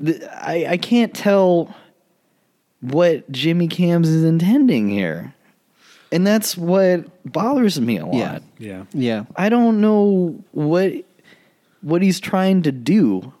I, 0.00 0.66
I 0.70 0.76
can't 0.76 1.12
tell 1.14 1.74
what 2.80 3.30
Jimmy 3.30 3.68
Cams 3.68 4.08
is 4.08 4.24
intending 4.24 4.88
here. 4.88 5.34
And 6.10 6.26
that's 6.26 6.56
what 6.56 7.06
bothers 7.30 7.80
me 7.80 7.96
a 7.98 8.04
lot. 8.06 8.14
Yeah. 8.14 8.38
Yeah. 8.58 8.84
Yeah. 8.92 9.24
I 9.36 9.48
don't 9.48 9.80
know 9.80 10.42
what 10.52 10.92
what 11.80 12.02
he's 12.02 12.20
trying 12.20 12.62
to 12.62 12.72
do 12.72 13.32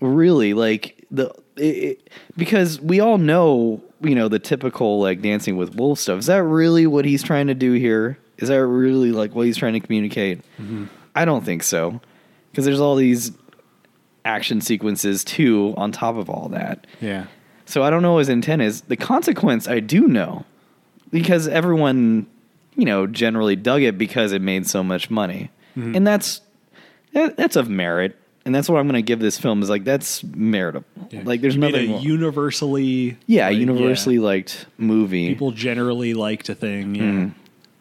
really 0.00 0.54
like 0.54 1.04
the 1.10 1.32
it, 1.56 1.62
it- 1.62 2.10
because 2.36 2.80
we 2.80 3.00
all 3.00 3.18
know, 3.18 3.82
you 4.02 4.14
know, 4.14 4.28
the 4.28 4.38
typical 4.38 5.00
like 5.00 5.20
dancing 5.22 5.56
with 5.56 5.74
wolves 5.74 6.00
stuff. 6.02 6.18
Is 6.20 6.26
that 6.26 6.42
really 6.42 6.86
what 6.86 7.04
he's 7.04 7.22
trying 7.22 7.46
to 7.48 7.54
do 7.54 7.72
here? 7.72 8.18
Is 8.42 8.48
that 8.48 8.66
really 8.66 9.12
like 9.12 9.34
what 9.34 9.46
he's 9.46 9.56
trying 9.56 9.74
to 9.74 9.80
communicate? 9.80 10.40
I 11.14 11.24
don't 11.24 11.44
think 11.44 11.62
so. 11.62 12.00
Because 12.50 12.64
there's 12.64 12.80
all 12.80 12.96
these 12.96 13.32
action 14.24 14.60
sequences 14.60 15.24
too 15.24 15.74
on 15.76 15.90
top 15.92 16.16
of 16.16 16.28
all 16.28 16.48
that. 16.50 16.86
Yeah. 17.00 17.26
So 17.64 17.82
I 17.82 17.90
don't 17.90 18.02
know 18.02 18.12
what 18.14 18.20
his 18.20 18.28
intent 18.28 18.62
is. 18.62 18.82
The 18.82 18.96
consequence 18.96 19.66
I 19.68 19.80
do 19.80 20.06
know 20.06 20.44
because 21.10 21.48
everyone, 21.48 22.26
you 22.76 22.84
know, 22.84 23.06
generally 23.06 23.56
dug 23.56 23.82
it 23.82 23.96
because 23.96 24.32
it 24.32 24.42
made 24.42 24.66
so 24.66 24.82
much 24.82 25.10
money, 25.10 25.50
and 25.74 26.06
that's 26.06 26.40
that, 27.14 27.36
that's 27.36 27.56
of 27.56 27.68
merit, 27.70 28.18
and 28.44 28.54
that's 28.54 28.68
what 28.68 28.78
I'm 28.78 28.86
going 28.86 28.94
to 28.94 29.06
give 29.06 29.20
this 29.20 29.38
film 29.38 29.62
is 29.62 29.70
like 29.70 29.84
that's 29.84 30.22
meritable. 30.22 30.84
Like 31.24 31.40
there's 31.40 31.54
He 31.54 31.60
made 31.60 31.72
nothing. 31.72 32.00
universally 32.00 33.16
yeah, 33.26 33.48
like, 33.48 33.56
universally 33.58 34.18
liked 34.18 34.66
movie. 34.76 35.28
people 35.28 35.52
generally 35.52 36.14
liked 36.14 36.48
a 36.48 36.54
thing. 36.54 36.94
Yeah. 36.94 37.02
Mm. 37.02 37.34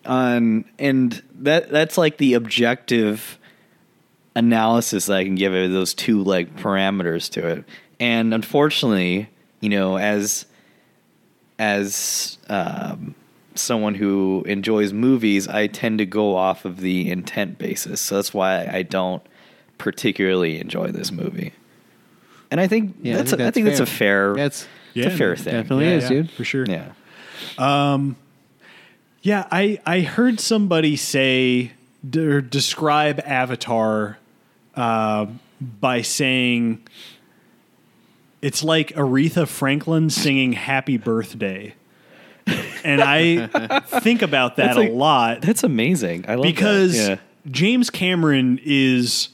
On 0.05 0.65
and 0.79 1.21
that 1.35 1.69
that's 1.69 1.97
like 1.97 2.17
the 2.17 2.33
objective 2.35 3.37
analysis 4.35 5.07
that 5.07 5.17
I 5.17 5.23
can 5.23 5.35
give 5.35 5.53
it 5.53 5.71
those 5.71 5.93
two 5.93 6.23
like 6.23 6.55
parameters 6.57 7.29
to 7.31 7.47
it. 7.47 7.65
And 7.99 8.33
unfortunately, 8.33 9.29
you 9.59 9.69
know, 9.69 9.97
as 9.97 10.45
as 11.59 12.37
um, 12.49 13.13
someone 13.55 13.93
who 13.95 14.43
enjoys 14.47 14.93
movies, 14.93 15.47
I 15.47 15.67
tend 15.67 15.99
to 15.99 16.05
go 16.05 16.35
off 16.35 16.65
of 16.65 16.79
the 16.79 17.11
intent 17.11 17.57
basis. 17.59 18.01
So 18.01 18.15
that's 18.15 18.33
why 18.33 18.65
I 18.65 18.81
don't 18.83 19.21
particularly 19.77 20.59
enjoy 20.59 20.87
this 20.87 21.11
movie. 21.11 21.53
And 22.49 22.59
I 22.59 22.67
think 22.67 22.95
Yeah, 23.01 23.13
I 23.13 23.17
that's 23.17 23.29
think 23.31 23.39
a, 23.39 23.43
I 23.43 23.45
that's 23.45 23.53
think 23.53 23.65
that's 23.67 23.79
a 23.79 23.85
fair. 23.85 24.33
fair 24.35 24.35
That's 24.35 24.67
it's 24.95 25.13
a 25.13 25.17
fair 25.17 25.35
thing. 25.35 25.53
definitely 25.53 25.85
Yeah, 25.85 25.91
is, 25.95 26.03
yeah, 26.03 26.09
dude. 26.09 26.31
for 26.31 26.43
sure. 26.43 26.65
Yeah. 26.67 26.91
Yeah, 29.21 29.47
I 29.51 29.79
I 29.85 30.01
heard 30.01 30.39
somebody 30.39 30.95
say 30.95 31.71
d- 32.07 32.19
or 32.19 32.41
describe 32.41 33.19
Avatar 33.23 34.17
uh, 34.75 35.27
by 35.79 36.01
saying 36.01 36.81
it's 38.41 38.63
like 38.63 38.89
Aretha 38.95 39.47
Franklin 39.47 40.09
singing 40.09 40.53
"Happy 40.53 40.97
Birthday," 40.97 41.75
and 42.83 43.01
I 43.01 43.47
think 44.01 44.21
about 44.23 44.55
that 44.55 44.75
like- 44.75 44.89
a 44.89 44.91
lot 44.93 45.41
That's 45.41 45.63
amazing. 45.63 46.25
I 46.27 46.35
love 46.35 46.43
that. 46.45 46.55
because 46.55 46.97
Yeah. 46.97 47.17
James 47.49 47.89
Cameron 47.89 48.59
is 48.63 49.29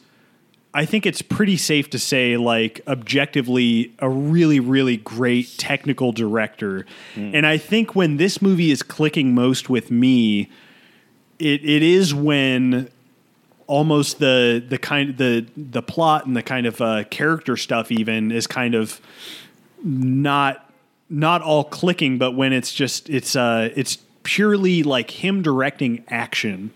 I 0.74 0.86
think 0.86 1.06
it's 1.06 1.22
pretty 1.22 1.58
safe 1.58 1.90
to 1.92 2.00
say 2.00 2.38
like 2.38 2.82
objectively 2.88 3.94
a 4.00 4.10
really 4.10 4.60
really 4.60 4.98
great 4.98 5.58
technical 5.58 6.12
director. 6.12 6.86
And 7.16 7.46
I 7.48 7.58
think 7.58 7.96
when 7.96 8.18
this 8.18 8.42
movie 8.42 8.72
is 8.72 8.84
clicking 8.84 9.34
most 9.34 9.70
with 9.70 9.90
me 9.92 10.50
it 11.40 11.64
it 11.64 11.84
is 11.84 12.14
when 12.14 12.90
almost 13.68 14.20
the 14.20 14.64
the 14.68 14.78
kind 14.78 15.18
the 15.18 15.46
the 15.56 15.82
plot 15.82 16.26
and 16.26 16.36
the 16.36 16.44
kind 16.44 16.66
of 16.66 16.82
uh, 16.82 17.04
character 17.06 17.58
stuff 17.58 17.92
even 17.92 18.32
is 18.32 18.48
kind 18.48 18.76
of 18.76 19.00
not 19.84 20.70
not 21.10 21.42
all 21.42 21.64
clicking, 21.64 22.18
but 22.18 22.32
when 22.32 22.54
it's 22.54 22.74
just 22.74 23.10
it's 23.10 23.36
uh 23.36 23.70
it's 23.76 23.98
purely 24.24 24.84
like 24.84 25.12
him 25.12 25.42
directing 25.42 26.04
action, 26.10 26.72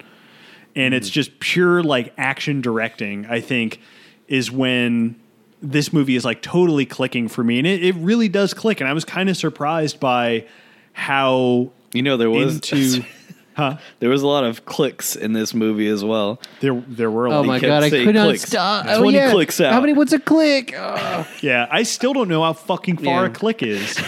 and 0.76 0.94
it's 0.94 1.08
mm-hmm. 1.08 1.14
just 1.14 1.40
pure 1.40 1.84
like 1.84 2.14
action 2.18 2.62
directing. 2.62 3.26
I 3.26 3.42
think 3.42 3.80
is 4.28 4.52
when 4.52 5.20
this 5.62 5.94
movie 5.94 6.16
is 6.16 6.26
like 6.26 6.42
totally 6.42 6.86
clicking 6.86 7.28
for 7.28 7.44
me, 7.44 7.60
and 7.60 7.68
it, 7.68 7.84
it 7.84 7.96
really 7.96 8.30
does 8.30 8.54
click. 8.54 8.82
And 8.82 8.90
I 8.90 8.94
was 8.94 9.06
kind 9.06 9.30
of 9.30 9.38
surprised 9.38 10.00
by 10.00 10.46
how 10.94 11.72
You 11.94 12.02
know, 12.02 12.18
there 12.18 12.30
was 12.30 12.56
into 12.56 13.06
huh 13.54 13.78
there 14.00 14.10
was 14.10 14.22
a 14.22 14.28
lot 14.28 14.44
of 14.44 14.66
clicks 14.66 15.16
in 15.16 15.34
this 15.34 15.54
movie 15.54 15.88
as 15.88 16.04
well. 16.04 16.40
there 16.62 16.82
there 16.88 17.12
were 17.12 17.28
a 17.28 17.32
Oh 17.32 17.44
my 17.44 17.60
god, 17.60 17.84
I 17.84 17.90
could 17.90 18.16
not 18.16 18.28
clicks. 18.28 18.44
stop. 18.44 18.86
20 18.86 18.98
oh, 18.98 19.10
yeah. 19.10 19.32
clicks 19.32 19.60
out. 19.60 19.74
How 19.74 19.82
many? 19.82 19.94
What's 19.94 20.14
a 20.14 20.20
click? 20.20 20.76
Oh. 20.84 21.28
Yeah, 21.42 21.68
I 21.70 21.84
still 21.84 22.14
don't 22.14 22.28
know 22.28 22.44
how 22.44 22.54
fucking 22.54 22.98
far 22.98 23.24
Yeah. 23.24 23.28
a 23.28 23.30
click 23.30 23.64
is. 23.64 24.00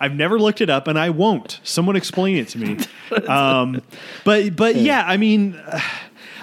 I've 0.00 0.14
never 0.14 0.38
looked 0.38 0.60
it 0.60 0.70
up, 0.70 0.88
and 0.88 0.98
I 0.98 1.10
won't. 1.10 1.60
Someone 1.62 1.96
explain 1.96 2.36
it 2.36 2.48
to 2.48 2.58
me. 2.58 2.78
Um, 3.28 3.82
but 4.24 4.54
but 4.56 4.76
yeah, 4.76 5.04
I 5.06 5.16
mean, 5.16 5.60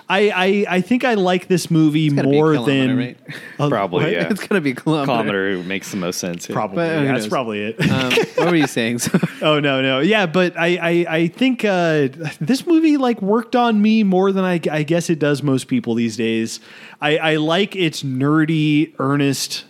I 0.10 0.30
I, 0.30 0.66
I 0.78 0.82
think 0.82 1.04
I 1.04 1.14
like 1.16 1.48
this 1.48 1.72
movie 1.72 2.10
gotta 2.10 2.28
be 2.28 2.38
a 2.38 2.40
more 2.42 2.58
than 2.58 2.98
right? 2.98 3.18
Uh, 3.60 3.70
Probably, 3.70 4.04
what? 4.06 4.12
yeah. 4.12 4.28
it's 4.30 4.46
gonna 4.46 4.62
be 4.62 4.72
a 4.72 4.76
kilometer. 4.76 5.06
Kilometer 5.12 5.64
makes 5.64 5.92
the 5.92 5.98
most 5.98 6.20
sense. 6.20 6.48
yeah. 6.50 6.54
Probably, 6.54 6.78
But 6.78 7.04
that's 7.04 7.24
knows? 7.24 7.28
probably 7.28 7.64
it. 7.64 7.82
Um, 7.90 8.12
what 8.36 8.50
were 8.50 8.56
you 8.56 8.68
saying? 8.68 9.00
oh 9.42 9.60
no 9.60 9.82
no 9.82 10.00
yeah, 10.00 10.26
but 10.26 10.58
I 10.58 10.78
I, 10.78 11.06
I 11.18 11.28
think 11.28 11.64
uh, 11.66 12.10
this 12.40 12.68
movie 12.68 12.98
like 12.98 13.22
worked 13.22 13.56
on 13.56 13.82
me 13.82 14.04
more 14.04 14.32
than 14.32 14.44
I, 14.44 14.60
I 14.72 14.84
guess 14.84 15.10
it 15.10 15.20
does 15.20 15.44
most 15.44 15.68
people 15.68 15.96
these 15.96 16.18
days. 16.18 16.60
I, 17.02 17.18
I 17.18 17.36
like 17.38 17.76
its 17.76 18.04
nerdy, 18.04 18.94
earnest 19.00 19.66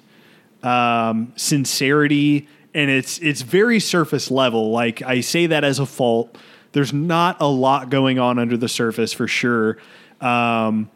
um, 0.61 1.33
sincerity, 1.35 2.47
and 2.73 2.89
it's 2.89 3.19
it's 3.19 3.41
very 3.41 3.79
surface 3.79 4.29
level. 4.31 4.71
Like 4.71 5.01
I 5.01 5.21
say 5.21 5.47
that 5.47 5.63
as 5.63 5.79
a 5.79 5.85
fault. 5.85 6.37
There's 6.71 6.91
not 6.93 7.37
a 7.39 7.47
lot 7.47 7.89
going 7.91 8.17
on 8.17 8.39
under 8.39 8.57
the 8.57 8.67
surface 8.67 9.13
for 9.13 9.27
sure. 9.27 9.77
Um, 10.21 10.89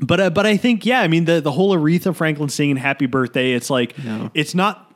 but 0.00 0.20
uh, 0.20 0.30
but 0.30 0.44
I 0.46 0.56
think 0.56 0.84
yeah, 0.84 1.00
I 1.00 1.08
mean 1.08 1.24
the 1.24 1.40
the 1.40 1.52
whole 1.52 1.74
Aretha 1.76 2.14
Franklin 2.14 2.48
singing 2.48 2.76
"Happy 2.76 3.06
Birthday." 3.06 3.52
It's 3.52 3.70
like 3.70 3.96
No. 4.04 4.30
it's 4.34 4.54
not. 4.54 4.92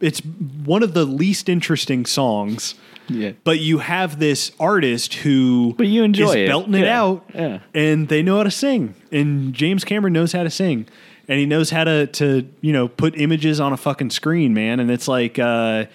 It's 0.00 0.20
one 0.20 0.82
of 0.84 0.94
the 0.94 1.04
least 1.04 1.48
interesting 1.48 2.06
songs. 2.06 2.74
Yeah. 3.08 3.32
But 3.42 3.58
you 3.60 3.78
have 3.78 4.18
this 4.20 4.52
artist 4.60 5.14
who 5.14 5.74
But 5.76 5.88
you 5.88 6.04
enjoy 6.04 6.28
is 6.28 6.34
it. 6.36 6.46
belting 6.48 6.74
it 6.74 6.86
out, 6.86 7.24
Yeah. 7.34 7.58
and 7.74 8.08
they 8.08 8.22
know 8.22 8.36
how 8.38 8.44
to 8.44 8.50
sing. 8.52 8.94
And 9.10 9.52
James 9.52 9.84
Cameron 9.84 10.12
knows 10.12 10.32
how 10.32 10.42
to 10.44 10.48
sing, 10.50 10.86
and 11.28 11.38
he 11.38 11.46
knows 11.46 11.70
how 11.70 11.84
to 11.84 12.06
to 12.08 12.48
you 12.60 12.72
know 12.72 12.88
put 12.88 13.18
images 13.18 13.60
on 13.60 13.72
a 13.72 13.76
fucking 13.76 14.10
screen, 14.10 14.54
man. 14.54 14.80
And 14.80 14.90
it's 14.90 15.08
like 15.08 15.38
uh, 15.38 15.86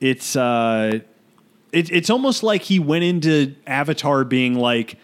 it's 0.00 0.36
uh, 0.36 1.00
it, 1.72 1.90
it's 1.90 2.10
almost 2.10 2.42
like 2.42 2.62
he 2.62 2.78
went 2.78 3.04
into 3.04 3.54
Avatar 3.66 4.24
being 4.24 4.54
like, 4.54 4.96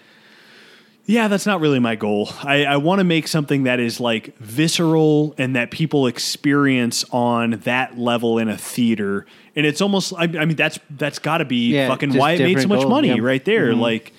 yeah, 1.04 1.26
that's 1.28 1.46
not 1.46 1.60
really 1.60 1.80
my 1.80 1.96
goal. 1.96 2.28
I, 2.44 2.64
I 2.64 2.76
want 2.76 3.00
to 3.00 3.04
make 3.04 3.26
something 3.26 3.64
that 3.64 3.80
is 3.80 3.98
like 3.98 4.36
visceral 4.38 5.34
and 5.38 5.56
that 5.56 5.70
people 5.70 6.06
experience 6.06 7.04
on 7.10 7.52
that 7.64 7.98
level 7.98 8.38
in 8.38 8.48
a 8.48 8.56
theater. 8.56 9.26
And 9.56 9.66
it's 9.66 9.80
almost, 9.80 10.12
I, 10.16 10.24
I 10.24 10.44
mean, 10.44 10.54
that's 10.54 10.78
that's 10.90 11.18
got 11.18 11.38
to 11.38 11.44
be 11.44 11.74
Yeah, 11.74 11.88
fucking 11.88 12.14
why 12.14 12.32
it 12.32 12.40
made 12.40 12.60
so 12.60 12.68
much 12.68 12.82
goal, 12.82 12.90
money 12.90 13.08
yeah. 13.08 13.20
right 13.20 13.44
there. 13.44 13.72
Mhm. 13.72 13.80
Like, 13.80 14.12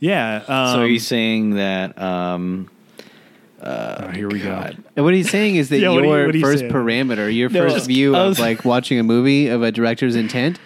yeah. 0.00 0.44
Um, 0.46 0.74
So 0.74 0.80
are 0.82 0.86
you 0.86 0.98
saying 0.98 1.54
that? 1.54 1.98
Um, 2.00 2.68
oh, 3.64 4.08
here 4.08 4.28
we 4.28 4.40
God. 4.40 4.76
go. 4.76 4.82
And 4.96 5.04
what 5.04 5.14
he's 5.14 5.30
saying 5.30 5.56
is 5.56 5.68
that 5.70 5.78
Yeah, 5.80 5.90
what 5.90 6.02
are 6.04 6.06
you- 6.06 6.10
your 6.12 6.30
you 6.36 6.40
first 6.40 6.60
saying? 6.60 6.72
parameter, 6.72 7.34
your 7.34 7.48
No, 7.50 7.68
first 7.68 7.86
view 7.86 8.14
I 8.14 8.20
of 8.26 8.38
like 8.38 8.64
watching 8.64 8.98
a 8.98 9.02
movie 9.02 9.48
of 9.48 9.62
a 9.62 9.72
director's 9.72 10.16
intent, 10.16 10.58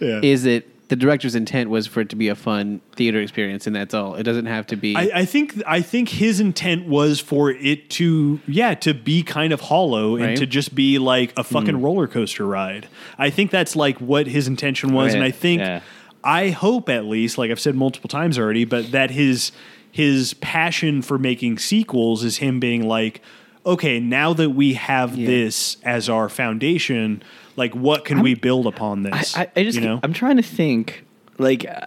Yeah. 0.00 0.20
is 0.22 0.42
that 0.44 0.66
the 0.88 0.96
director's 0.96 1.36
intent 1.36 1.70
was 1.70 1.86
for 1.86 2.00
it 2.00 2.08
to 2.08 2.16
be 2.16 2.26
a 2.26 2.34
fun 2.34 2.80
theater 2.96 3.20
experience, 3.20 3.68
and 3.68 3.76
that's 3.76 3.94
all. 3.94 4.16
It 4.16 4.24
doesn't 4.24 4.46
have 4.46 4.66
to 4.68 4.76
be. 4.76 4.96
I, 4.96 5.20
I 5.20 5.24
think 5.24 5.62
I 5.64 5.82
think 5.82 6.08
his 6.08 6.40
intent 6.40 6.88
was 6.88 7.20
for 7.20 7.52
it 7.52 7.88
to 7.90 8.40
yeah 8.48 8.74
to 8.74 8.92
be 8.92 9.22
kind 9.22 9.52
of 9.52 9.60
hollow 9.60 10.16
and 10.16 10.36
to 10.38 10.46
just 10.46 10.74
be 10.74 10.98
like 10.98 11.32
a 11.36 11.44
fucking 11.44 11.76
Hmm. 11.76 11.84
roller 11.84 12.08
coaster 12.08 12.44
ride. 12.44 12.88
I 13.18 13.30
think 13.30 13.52
that's 13.52 13.76
like 13.76 13.98
what 14.00 14.26
his 14.26 14.48
intention 14.48 14.92
was, 14.92 15.14
and 15.14 15.22
I 15.22 15.30
think 15.30 15.60
Yeah. 15.60 15.80
I 16.24 16.48
hope 16.50 16.88
at 16.88 17.04
least 17.04 17.38
like 17.38 17.52
I've 17.52 17.60
said 17.60 17.76
multiple 17.76 18.08
times 18.08 18.36
already, 18.36 18.64
but 18.64 18.90
that 18.90 19.12
his 19.12 19.52
his 19.90 20.34
passion 20.34 21.02
for 21.02 21.18
making 21.18 21.58
sequels 21.58 22.22
is 22.24 22.38
him 22.38 22.60
being 22.60 22.86
like, 22.86 23.20
okay, 23.66 24.00
now 24.00 24.32
that 24.32 24.50
we 24.50 24.74
have 24.74 25.16
Yeah. 25.16 25.26
this 25.26 25.76
as 25.84 26.08
our 26.08 26.28
foundation, 26.28 27.22
like 27.56 27.74
what 27.74 28.04
can 28.04 28.20
we 28.22 28.34
build 28.34 28.66
upon 28.66 29.02
this? 29.02 29.36
I, 29.36 29.42
I, 29.42 29.50
I 29.56 29.62
just 29.64 29.78
you 29.78 29.84
know 29.84 30.00
I'm 30.02 30.12
trying 30.12 30.36
to 30.36 30.42
think 30.42 31.04
like 31.38 31.66
uh, 31.68 31.86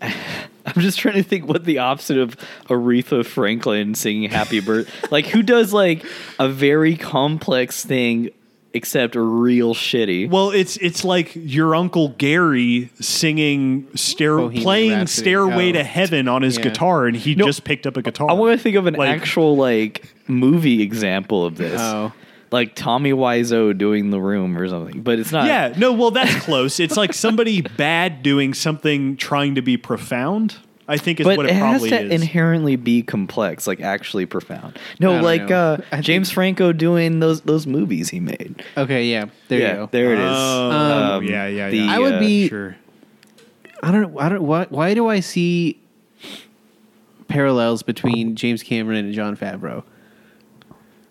I'm 0.66 0.80
just 0.82 0.98
trying 0.98 1.14
to 1.14 1.22
think 1.22 1.46
what 1.48 1.64
the 1.64 1.78
opposite 1.78 2.18
of 2.18 2.36
Aretha 2.68 3.24
Franklin 3.24 3.94
singing 3.94 4.30
Happy 4.30 4.60
Birthday 4.60 5.08
like 5.10 5.26
who 5.26 5.42
does 5.42 5.72
like 5.72 6.04
a 6.38 6.48
very 6.48 6.96
complex 6.96 7.84
thing 7.84 8.30
except 8.78 9.14
real 9.16 9.74
shitty. 9.74 10.30
Well, 10.30 10.50
it's 10.50 10.76
it's 10.78 11.04
like 11.04 11.32
your 11.34 11.74
uncle 11.74 12.10
Gary 12.16 12.90
singing 13.00 13.86
stair 13.94 14.36
Bohemian 14.38 14.62
playing 14.62 14.90
Rhapsody. 14.92 15.22
Stairway 15.22 15.68
Oh. 15.70 15.72
to 15.72 15.84
Heaven 15.84 16.28
on 16.28 16.42
his 16.42 16.56
Yeah. 16.56 16.64
guitar, 16.64 17.06
and 17.06 17.16
he 17.16 17.34
No, 17.34 17.44
just 17.44 17.64
picked 17.64 17.86
up 17.86 17.96
a 17.96 18.02
guitar. 18.02 18.30
I 18.30 18.32
want 18.34 18.56
to 18.56 18.62
think 18.62 18.76
of 18.76 18.86
an 18.86 18.94
Like- 18.94 19.10
actual 19.10 19.56
like 19.56 20.04
movie 20.26 20.80
example 20.82 21.44
of 21.44 21.56
this. 21.56 21.80
Oh. 21.80 22.12
Like 22.50 22.74
Tommy 22.74 23.12
Wiseau 23.12 23.76
doing 23.76 24.08
the 24.08 24.20
room 24.20 24.56
or 24.56 24.66
something. 24.68 25.02
But 25.02 25.18
it's 25.18 25.32
not 25.32 25.46
yeah, 25.46 25.74
no, 25.76 25.92
well, 25.92 26.10
that's 26.10 26.34
close. 26.46 26.80
It's 26.80 26.96
like 26.96 27.12
somebody 27.12 27.60
bad 27.76 28.22
doing 28.22 28.54
something 28.54 29.16
trying 29.18 29.54
to 29.56 29.60
be 29.60 29.76
profound. 29.76 30.56
I 30.88 30.96
think 30.96 31.20
is 31.20 31.24
but 31.24 31.36
what 31.36 31.46
it, 31.46 31.50
it, 31.50 31.56
has 31.56 31.82
probably 31.82 31.90
to 31.90 32.00
is. 32.00 32.22
inherently 32.22 32.76
be 32.76 33.02
complex, 33.02 33.66
like 33.66 33.80
actually 33.80 34.24
profound. 34.24 34.78
No, 34.98 35.20
like 35.20 35.50
uh, 35.50 35.76
I 35.92 35.96
think- 35.96 36.04
James 36.06 36.30
Franco 36.30 36.72
doing 36.72 37.20
those 37.20 37.42
those 37.42 37.66
movies 37.66 38.08
he 38.08 38.20
made. 38.20 38.64
okay, 38.76 39.04
yeah, 39.04 39.26
there 39.48 39.60
yeah, 39.60 39.68
you 39.68 39.74
go. 39.76 39.88
there 39.92 40.12
it 40.14 40.18
is. 40.18 40.24
Oh, 40.30 40.70
Um, 40.70 41.24
yeah, 41.24 41.46
yeah, 41.46 41.68
the, 41.70 41.76
yeah. 41.76 41.94
I 41.94 41.98
would 41.98 42.14
uh, 42.14 42.20
be- 42.20 42.48
sure. 42.48 42.76
I 43.82 43.92
don't. 43.92 44.18
I 44.18 44.28
don't. 44.30 44.42
Why, 44.42 44.66
why 44.70 44.94
do 44.94 45.06
I 45.08 45.20
see 45.20 45.78
parallels 47.28 47.82
between 47.82 48.34
James 48.34 48.62
Cameron 48.62 49.04
and 49.04 49.14
Jon 49.14 49.36
Favreau? 49.36 49.84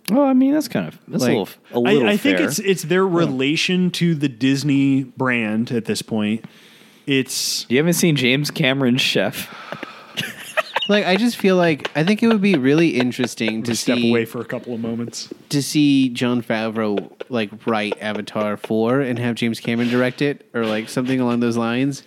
Well, 0.10 0.24
I 0.26 0.34
mean 0.34 0.54
that's 0.54 0.68
kind 0.70 0.88
of 0.88 0.98
that's 1.08 1.24
Like, 1.24 1.34
a 1.34 1.38
little 1.38 1.50
a 1.74 1.80
little 1.80 2.08
I, 2.10 2.14
I 2.14 2.18
think 2.18 2.40
it's 2.40 2.60
it's 2.60 2.84
their 2.84 3.06
relation 3.06 3.92
to 3.92 4.16
the 4.16 4.30
Disney 4.30 5.04
brand 5.04 5.72
at 5.72 5.86
this 5.86 6.02
point. 6.02 6.46
It's 7.06 7.66
You 7.70 7.78
haven't 7.78 7.94
seen 7.94 8.16
James 8.16 8.50
Cameron's 8.52 9.02
Chef? 9.02 9.50
Like, 10.90 11.06
I 11.06 11.16
just 11.18 11.38
feel 11.38 11.56
like 11.58 11.92
I 11.96 12.04
think 12.04 12.24
it 12.24 12.28
would 12.28 12.42
be 12.42 12.56
really 12.56 12.90
interesting 12.90 13.64
to 13.64 13.72
to 13.72 13.76
step 13.78 13.98
see 13.98 14.10
away 14.10 14.26
for 14.26 14.40
a 14.42 14.46
couple 14.46 14.74
of 14.74 14.80
moments. 14.80 15.30
to 15.50 15.62
see 15.62 16.10
Jon 16.10 16.42
Favreau 16.42 17.12
like 17.30 17.50
write 17.66 17.98
Avatar 18.02 18.56
four 18.58 19.02
and 19.02 19.20
have 19.20 19.36
James 19.36 19.60
Cameron 19.60 19.90
direct 19.90 20.22
it, 20.22 20.46
or 20.54 20.66
like 20.66 20.88
something 20.90 21.20
along 21.20 21.42
those 21.42 21.58
lines. 21.58 22.04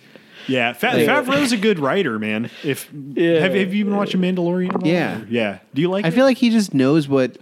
Yeah, 0.47 0.73
Fa- 0.73 0.87
Like- 0.95 1.05
Favreau's 1.07 1.51
a 1.51 1.57
good 1.57 1.77
writer, 1.77 2.17
man. 2.17 2.49
If 2.63 2.89
Yeah. 3.13 3.41
have, 3.41 3.53
have 3.53 3.73
you 3.75 3.85
been 3.85 3.95
watching 3.95 4.21
Mandalorian? 4.21 4.83
Yeah. 4.85 5.21
Or- 5.21 5.27
yeah. 5.29 5.59
Do 5.75 5.81
you 5.83 5.89
like? 5.89 6.03
I 6.03 6.07
it? 6.07 6.13
feel 6.15 6.25
like 6.25 6.37
he 6.37 6.49
just 6.49 6.73
knows 6.73 7.07
what 7.07 7.37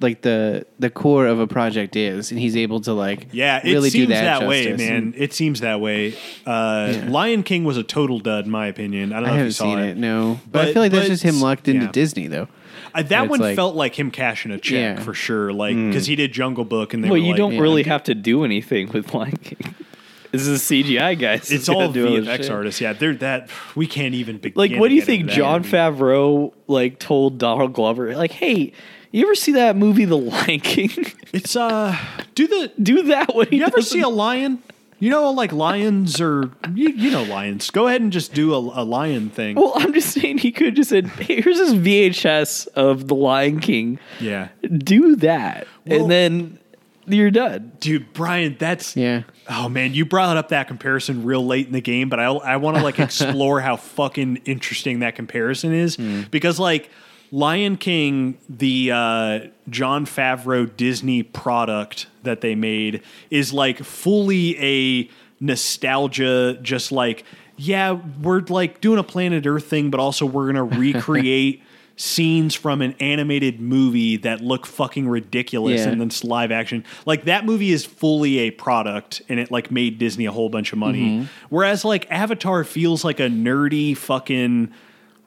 like 0.00 0.22
the 0.22 0.66
the 0.78 0.90
core 0.90 1.26
of 1.26 1.38
a 1.40 1.46
project 1.46 1.94
is, 1.96 2.30
and 2.30 2.40
he's 2.40 2.56
able 2.56 2.80
to 2.80 2.92
like 2.92 3.28
Yeah, 3.32 3.60
it 3.62 3.70
really 3.72 3.90
seems 3.90 4.08
do 4.08 4.14
that, 4.14 4.40
that, 4.40 4.48
way, 4.48 4.72
man. 4.72 4.92
And 4.92 5.14
It 5.14 5.32
seems 5.32 5.60
that 5.60 5.80
way. 5.80 6.14
Uh, 6.46 6.92
Yeah. 6.94 7.06
Lion 7.08 7.42
King 7.42 7.64
was 7.64 7.76
a 7.76 7.82
total 7.82 8.18
dud, 8.18 8.46
in 8.46 8.50
my 8.50 8.66
opinion. 8.66 9.12
I 9.12 9.16
don't 9.16 9.24
know 9.24 9.28
I 9.28 9.32
if 9.32 9.34
you 9.34 9.38
haven't 9.38 9.52
saw 9.52 9.64
seen 9.64 9.78
it. 9.78 9.90
it, 9.90 9.96
no, 9.98 10.40
but, 10.50 10.68
I 10.68 10.72
feel 10.72 10.82
like 10.82 10.92
that's 10.92 11.04
but 11.06 11.12
just 11.12 11.22
him 11.22 11.40
locked 11.40 11.68
into 11.68 11.86
yeah. 11.86 11.92
Disney 11.92 12.26
though. 12.26 12.48
Uh, 12.94 13.02
that 13.02 13.28
one 13.28 13.40
like- 13.40 13.56
felt 13.56 13.76
like 13.76 13.98
him 13.98 14.10
cashing 14.10 14.50
a 14.50 14.58
check 14.58 14.98
Yeah. 14.98 15.04
For 15.04 15.14
sure, 15.14 15.52
like 15.52 15.76
because 15.76 16.06
he 16.06 16.16
did 16.16 16.32
Jungle 16.32 16.64
Book, 16.64 16.94
and 16.94 17.04
they 17.04 17.08
well, 17.08 17.20
were 17.20 17.24
you 17.24 17.32
like, 17.32 17.36
don't 17.36 17.52
yeah. 17.54 17.60
really 17.60 17.82
have 17.84 18.02
to 18.04 18.14
do 18.14 18.44
anything 18.44 18.90
with 18.90 19.12
Lion 19.14 19.36
King. 19.36 19.74
This 20.32 20.46
is 20.46 20.70
a 20.70 20.74
CGI 20.74 21.18
guys. 21.18 21.50
It's 21.50 21.66
gonna 21.68 21.86
all 21.86 21.92
do 21.92 22.20
this 22.22 22.28
VFX 22.28 22.36
shit. 22.42 22.50
artists. 22.50 22.80
Yeah, 22.80 22.92
they're 22.92 23.16
that. 23.16 23.50
We 23.74 23.88
can't 23.88 24.14
even 24.14 24.38
begin. 24.38 24.56
Like, 24.56 24.78
what 24.78 24.88
do 24.88 24.94
you 24.94 25.02
think. 25.02 25.26
Jon 25.26 25.64
Favreau 25.64 26.52
like 26.68 27.00
told 27.00 27.38
Donald 27.38 27.72
Glover? 27.72 28.14
Like, 28.14 28.30
hey, 28.30 28.72
you 29.12 29.24
ever 29.26 29.34
see 29.34 29.52
that 29.52 29.76
movie, 29.76 30.04
The 30.04 30.16
Lion 30.18 30.60
King? 30.60 30.90
It's 31.32 31.54
uh, 31.54 31.96
do 32.34 32.48
the. 32.48 32.72
do 32.82 33.02
that. 33.04 33.34
What 33.36 33.52
You 33.52 33.64
ever 33.64 33.82
see 33.82 34.00
a 34.00 34.08
lion? 34.08 34.60
You 34.98 35.10
know, 35.10 35.30
like 35.30 35.52
lions 35.52 36.20
or 36.20 36.50
you, 36.74 36.88
you 36.90 37.10
know 37.12 37.22
lions. 37.22 37.70
Go 37.70 37.86
ahead 37.86 38.00
and 38.00 38.12
just 38.12 38.34
do 38.34 38.52
a, 38.52 38.58
a 38.58 38.84
lion 38.84 39.30
thing. 39.30 39.54
Well, 39.54 39.72
I'm 39.76 39.92
just 39.94 40.10
saying 40.10 40.38
he 40.38 40.50
could 40.50 40.74
just 40.74 40.90
said, 40.90 41.06
hey, 41.06 41.40
"Here's 41.40 41.56
this 41.56 41.72
VHS 41.72 42.66
of 42.74 43.06
The 43.06 43.14
Lion 43.14 43.60
King. 43.60 44.00
yeah, 44.20 44.48
Do 44.62 45.14
that, 45.16 45.68
Well- 45.86 46.02
and 46.02 46.10
then 46.10 46.58
you're 47.06 47.30
done." 47.30 47.72
dude, 47.78 48.12
Brian, 48.12 48.56
that's 48.58 48.96
Yeah, 48.96 49.22
Oh 49.48 49.68
man, 49.68 49.94
you 49.94 50.04
brought 50.04 50.36
up 50.36 50.48
that 50.48 50.66
comparison 50.66 51.24
real 51.24 51.46
late 51.46 51.66
in 51.68 51.72
the 51.72 51.80
game, 51.80 52.08
but 52.08 52.18
I 52.18 52.24
I 52.26 52.56
want 52.56 52.76
to 52.76 52.82
like 52.82 52.98
explore 52.98 53.60
how 53.60 53.76
fucking 53.76 54.42
interesting 54.46 54.98
that 54.98 55.14
comparison 55.14 55.72
is 55.72 55.94
Hmm. 55.94 56.22
because 56.32 56.58
like 56.58 56.90
Lion 57.32 57.76
King, 57.76 58.38
the 58.48 58.90
uh, 58.92 59.40
Jon 59.68 60.04
Favreau 60.06 60.74
Disney 60.76 61.22
product 61.22 62.06
that 62.24 62.40
they 62.40 62.54
made, 62.54 63.02
is 63.30 63.52
like 63.52 63.78
fully 63.78 64.56
a 64.58 65.08
nostalgia, 65.40 66.58
just 66.62 66.90
like, 66.92 67.24
yeah, 67.56 67.92
we're 68.22 68.40
like 68.40 68.80
doing 68.80 68.98
a 68.98 69.02
planet 69.04 69.46
Earth 69.46 69.66
thing, 69.66 69.90
but 69.90 70.00
also 70.00 70.26
we're 70.26 70.52
going 70.52 70.70
to 70.70 70.78
recreate 70.78 71.62
scenes 71.96 72.54
from 72.54 72.80
an 72.80 72.94
animated 72.98 73.60
movie 73.60 74.16
that 74.16 74.40
look 74.40 74.64
fucking 74.64 75.06
ridiculous 75.06 75.80
Yeah. 75.82 75.88
and 75.90 76.00
then 76.00 76.08
it's 76.08 76.24
live 76.24 76.50
action. 76.50 76.82
Like 77.04 77.24
that 77.24 77.44
movie 77.44 77.72
is 77.72 77.84
fully 77.84 78.38
a 78.38 78.50
product 78.52 79.20
and 79.28 79.38
it 79.38 79.50
like 79.50 79.70
made 79.70 79.98
Disney 79.98 80.24
a 80.24 80.32
whole 80.32 80.48
bunch 80.48 80.72
of 80.72 80.78
money. 80.78 81.28
Whereas 81.50 81.84
like 81.84 82.10
Avatar 82.10 82.64
feels 82.64 83.04
like 83.04 83.20
a 83.20 83.28
nerdy 83.28 83.94
fucking 83.94 84.72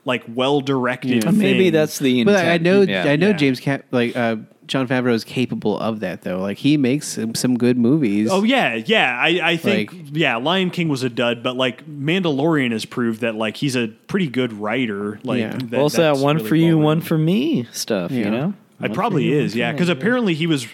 like 0.05 0.23
well 0.27 0.61
directed. 0.61 1.23
Yeah. 1.23 1.31
Maybe 1.31 1.69
that's 1.69 1.99
the 1.99 2.19
intent. 2.21 2.37
But 2.37 2.45
I 2.45 2.57
know, 2.57 2.81
Yeah. 2.81 3.05
I 3.05 3.15
know 3.15 3.29
Yeah. 3.29 3.33
James 3.33 3.59
Cap, 3.59 3.85
like 3.91 4.15
uh, 4.15 4.37
Jon 4.65 4.87
Favreau 4.87 5.13
is 5.13 5.23
capable 5.23 5.77
of 5.79 5.99
that 6.01 6.21
though. 6.23 6.39
Like 6.39 6.57
he 6.57 6.77
makes 6.77 7.07
some, 7.09 7.35
some 7.35 7.57
good 7.57 7.77
movies. 7.77 8.29
Oh 8.31 8.43
yeah, 8.43 8.75
yeah. 8.75 9.17
I, 9.19 9.39
I 9.51 9.57
think 9.57 9.91
Like- 9.93 10.01
yeah, 10.13 10.35
Lion 10.37 10.69
King 10.69 10.87
was 10.89 11.03
a 11.03 11.09
dud, 11.09 11.43
but 11.43 11.55
like 11.55 11.85
Mandalorian 11.87 12.71
has 12.71 12.85
proved 12.85 13.21
that 13.21 13.35
like 13.35 13.57
he's 13.57 13.75
a 13.75 13.87
pretty 14.07 14.27
good 14.27 14.53
writer. 14.53 15.19
Like 15.23 15.39
Yeah. 15.39 15.57
that, 15.65 15.79
also 15.79 16.01
that 16.13 16.17
one 16.17 16.37
really 16.37 16.49
for 16.49 16.55
you, 16.55 16.77
well 16.77 16.85
one 16.85 17.01
for 17.01 17.17
me 17.17 17.67
stuff. 17.71 18.11
Yeah. 18.11 18.25
You 18.25 18.31
know, 18.31 18.53
It 18.81 18.93
probably 18.93 19.31
is, 19.31 19.55
yeah. 19.55 19.71
Because 19.71 19.89
apparently 19.89 20.33
he 20.33 20.47
was 20.47 20.67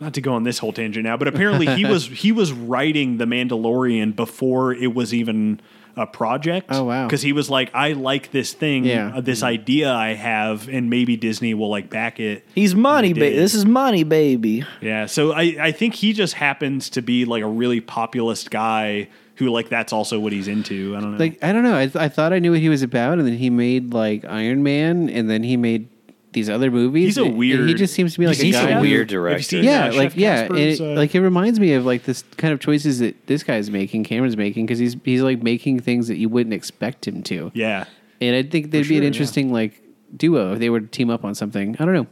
not 0.00 0.12
to 0.14 0.20
go 0.20 0.34
on 0.34 0.42
this 0.42 0.58
whole 0.58 0.72
tangent 0.74 1.04
now, 1.04 1.16
but 1.16 1.26
apparently 1.28 1.66
he 1.66 1.84
was 1.90 2.06
he 2.08 2.30
was 2.32 2.52
writing 2.52 3.16
the 3.16 3.24
Mandalorian 3.24 4.14
before 4.14 4.74
it 4.74 4.94
was 4.94 5.14
even 5.14 5.60
a 5.96 6.06
project. 6.06 6.66
Oh, 6.70 6.84
wow. 6.84 7.06
Because 7.06 7.22
he 7.22 7.32
was 7.32 7.48
like, 7.48 7.70
I 7.74 7.92
like 7.92 8.30
this 8.30 8.52
thing, 8.52 8.84
Yeah. 8.84 9.12
uh, 9.16 9.20
this 9.22 9.42
idea 9.42 9.90
I 9.92 10.14
have, 10.14 10.68
and 10.68 10.90
maybe 10.90 11.16
Disney 11.16 11.54
will 11.54 11.70
like 11.70 11.88
back 11.88 12.20
it. 12.20 12.44
he's 12.54 12.74
money, 12.74 13.12
did. 13.14 13.20
baby. 13.20 13.36
This 13.36 13.54
is 13.54 13.64
money, 13.64 14.04
baby. 14.04 14.64
Yeah. 14.80 15.06
So 15.06 15.32
I 15.32 15.56
I 15.60 15.72
think 15.72 15.94
he 15.94 16.12
just 16.12 16.34
happens 16.34 16.90
to 16.90 17.02
be 17.02 17.24
like 17.24 17.42
a 17.42 17.48
really 17.48 17.80
populist 17.80 18.50
guy 18.50 19.08
who 19.36 19.48
like 19.50 19.68
that's 19.68 19.92
also 19.92 20.18
what 20.20 20.32
he's 20.32 20.48
into. 20.48 20.94
I 20.96 21.00
don't 21.00 21.12
know. 21.12 21.18
like 21.18 21.42
I 21.42 21.52
don't 21.52 21.62
know. 21.62 21.76
I, 21.76 21.86
th- 21.86 21.96
I 21.96 22.08
thought 22.08 22.32
I 22.32 22.38
knew 22.40 22.50
what 22.52 22.60
he 22.60 22.68
was 22.68 22.82
about, 22.82 23.18
and 23.18 23.26
then 23.26 23.36
he 23.38 23.50
made 23.50 23.92
like 23.94 24.24
Iron 24.24 24.62
Man, 24.62 25.08
and 25.10 25.28
then 25.30 25.42
he 25.42 25.56
made 25.56 25.88
these 26.36 26.48
other 26.48 26.70
movies. 26.70 27.06
He's 27.06 27.18
a 27.18 27.22
and- 27.22 27.30
and 27.30 27.38
weird- 27.38 27.68
He 27.68 27.74
just 27.74 27.94
seems 27.94 28.12
to 28.12 28.18
be 28.20 28.26
like 28.28 28.38
a 28.38 28.42
He's 28.44 28.54
He's 28.54 28.64
guy. 28.64 28.70
a 28.70 28.80
weird 28.80 29.08
director. 29.08 29.42
seen- 29.42 29.64
Yeah, 29.64 29.86
uh, 29.88 29.94
like 29.94 30.10
Chef 30.12 30.16
yeah, 30.16 30.52
it, 30.54 30.80
uh, 30.80 30.84
like 30.94 31.14
it 31.14 31.20
reminds 31.20 31.58
me 31.58 31.72
of 31.72 31.84
like 31.84 32.04
this 32.04 32.22
kind 32.36 32.52
of 32.54 32.60
choices 32.60 32.98
that 33.00 33.26
this 33.26 33.42
guy's 33.42 33.70
making, 33.70 34.04
Cameron's 34.04 34.36
making, 34.36 34.66
because 34.66 34.78
he's 34.78 34.96
he's 35.04 35.22
like 35.22 35.42
making 35.42 35.80
things 35.80 36.06
that 36.08 36.18
you 36.18 36.28
wouldn't 36.28 36.54
expect 36.54 37.08
him 37.08 37.22
to. 37.24 37.50
yeah. 37.54 37.84
And 38.20 38.34
I 38.36 38.42
think 38.42 38.70
they'd 38.70 38.82
be 38.82 38.84
sure, 38.84 38.96
an 38.98 39.02
yeah. 39.02 39.06
interesting 39.08 39.52
like 39.52 39.82
duo 40.16 40.52
if 40.52 40.58
they 40.60 40.70
were 40.70 40.80
to 40.80 40.86
team 40.86 41.10
up 41.10 41.24
on 41.24 41.34
something. 41.34 41.74
I 41.80 41.84
don't 41.84 41.92
know. 41.94 42.06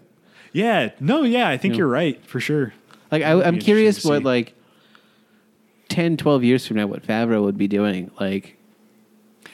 Yeah. 0.52 0.90
No. 1.00 1.22
Yeah. 1.22 1.48
I 1.48 1.56
think 1.56 1.76
you're 1.76 1.86
right 1.88 2.18
for 2.26 2.40
sure. 2.40 2.74
Like 3.12 3.22
I, 3.22 3.42
I'm 3.42 3.58
curious 3.58 4.04
what 4.04 4.22
like 4.24 4.54
10, 5.88 6.16
12 6.16 6.44
years 6.44 6.66
from 6.66 6.76
now, 6.78 6.86
what 6.86 7.02
Favreau 7.06 7.42
would 7.44 7.56
be 7.58 7.68
doing. 7.68 8.10
Like 8.20 8.56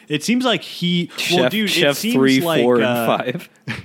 It 0.09 0.25
seems 0.25 0.45
like 0.45 0.63
he. 0.63 1.11
Chef, 1.17 1.39
well, 1.41 1.51
dude, 1.51 1.71
Chef 1.71 1.93
it 1.93 1.99
seems 1.99 2.15
three, 2.15 2.41
like, 2.41 2.63
four, 2.63 2.81
uh, 2.83 2.89
and 2.89 3.07
five. 3.07 3.49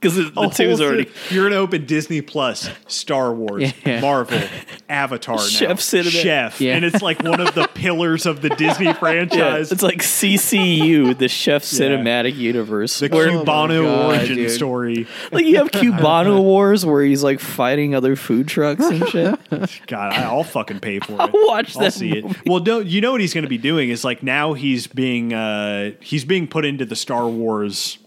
Because 0.00 0.14
the, 0.16 0.22
the 0.30 0.40
a 0.42 0.50
two's 0.50 0.80
already 0.80 1.04
thing- 1.04 1.34
You're 1.36 1.48
gonna 1.48 1.60
open 1.60 1.84
Disney 1.86 2.20
Plus, 2.22 2.70
Star 2.86 3.32
Wars, 3.32 3.72
Yeah. 3.84 4.00
Marvel, 4.00 4.40
Avatar, 4.88 5.36
now, 5.36 5.42
Chef 5.42 5.80
Cinema. 5.80 6.10
Chef, 6.10 6.60
Yeah. 6.60 6.76
and 6.76 6.84
it's 6.84 7.02
like 7.02 7.22
one 7.22 7.40
of 7.40 7.54
the 7.54 7.66
pillars 7.74 8.24
of 8.26 8.40
the 8.40 8.50
Disney 8.50 8.92
franchise. 8.92 9.72
it's 9.72 9.82
like 9.82 9.98
CCU, 10.02 11.16
the 11.18 11.28
Chef 11.28 11.62
Cinematic 11.64 12.36
Universe. 12.36 12.98
the 13.00 13.08
where- 13.08 13.28
Cubano 13.28 13.84
God, 13.84 14.14
origin 14.16 14.36
dude. 14.36 14.50
story. 14.50 15.06
like 15.32 15.44
you 15.46 15.56
have 15.56 15.70
Cubano 15.72 16.42
Wars 16.42 16.86
where 16.86 17.02
he's 17.02 17.22
like 17.22 17.40
fighting 17.40 17.94
other 17.94 18.14
food 18.16 18.46
trucks 18.48 18.84
and 18.84 19.06
shit. 19.08 19.38
God, 19.86 20.12
I- 20.12 20.22
I'll 20.24 20.44
fucking 20.44 20.80
pay 20.80 21.00
for 21.00 21.12
it. 21.14 21.20
I'll 21.20 21.30
watch 21.46 21.74
I'll 21.76 21.82
that 21.82 21.92
see 21.94 22.22
movie. 22.22 22.28
it. 22.40 22.46
Well, 22.46 22.60
no, 22.60 22.78
you 22.80 23.00
know 23.00 23.12
what 23.12 23.20
he's 23.20 23.34
going 23.34 23.42
to 23.44 23.48
be 23.48 23.58
doing 23.58 23.90
is 23.90 24.04
like 24.04 24.22
now 24.22 24.52
he's 24.52 24.86
being 24.86 25.32
uh, 25.32 25.92
he's 26.00 26.24
being 26.24 26.46
put 26.46 26.64
into 26.64 26.84
the 26.84 26.96
Star 26.96 27.26
Wars 27.28 27.98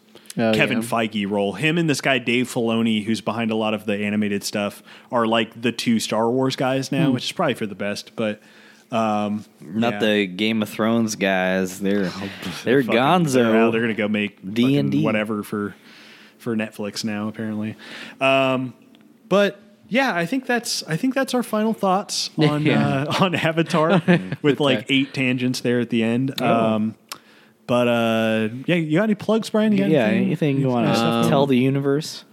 Oh, 0.41 0.53
Kevin 0.53 0.80
yeah. 0.81 0.88
Feige 0.88 1.30
role. 1.30 1.53
Him 1.53 1.77
and 1.77 1.89
this 1.89 2.01
guy 2.01 2.18
Dave 2.19 2.47
Filoni, 2.47 3.03
who's 3.03 3.22
behind 3.22 3.51
a 3.51 3.55
lot 3.55 3.73
of 3.73 3.85
the 3.85 3.95
animated 3.97 4.43
stuff, 4.43 4.81
are 5.11 5.26
like 5.27 5.61
the 5.61 5.72
two 5.72 5.99
Star 5.99 6.30
Wars 6.30 6.55
guys 6.55 6.91
now, 6.91 7.07
Hmm. 7.07 7.13
which 7.13 7.26
is 7.26 7.31
probably 7.31 7.53
for 7.55 7.65
the 7.65 7.76
best. 7.76 8.15
But 8.15 8.41
um, 8.91 9.45
Not 9.61 9.93
yeah. 9.93 9.99
the 9.99 10.27
Game 10.27 10.61
of 10.61 10.69
Thrones 10.69 11.15
guys. 11.15 11.80
They're 11.80 12.09
they're 12.63 12.84
Fucking- 12.84 13.23
They're, 13.34 13.51
they're 13.72 13.81
going 13.81 13.88
to 13.88 13.93
go 13.93 14.07
make 14.07 14.53
D&D. 14.53 15.03
whatever 15.03 15.43
for 15.43 15.76
for 16.38 16.55
Netflix 16.55 17.03
now, 17.05 17.27
apparently. 17.27 17.76
Um, 18.19 18.73
but 19.30 19.59
yeah, 19.88 20.15
I 20.15 20.26
think 20.26 20.45
that's 20.47 20.84
I 20.88 20.97
think 20.97 21.13
that's 21.13 21.34
our 21.34 21.43
final 21.43 21.73
thoughts 21.73 22.31
on 22.38 22.63
Yeah. 22.65 23.03
uh, 23.03 23.23
on 23.26 23.35
Avatar 23.35 24.01
with 24.41 24.59
like 24.59 24.85
eight 24.89 25.13
tangents 25.13 25.61
there 25.61 25.80
at 25.80 25.89
the 25.89 26.01
end. 26.03 26.41
Um, 26.41 26.95
but 27.68 27.88
uh, 27.88 28.50
yeah, 28.66 28.76
you 28.76 28.98
got 28.98 29.04
any 29.06 29.16
plugs, 29.16 29.50
Brian? 29.50 29.72
You 29.72 29.78
got 29.80 29.90
yeah, 29.90 30.06
anything? 30.06 30.26
anything 30.28 30.60
you 30.60 30.68
want 30.68 30.88
to 30.94 31.00
Um, 31.00 31.30
tell 31.30 31.46
the 31.48 31.58
universe? 31.58 32.26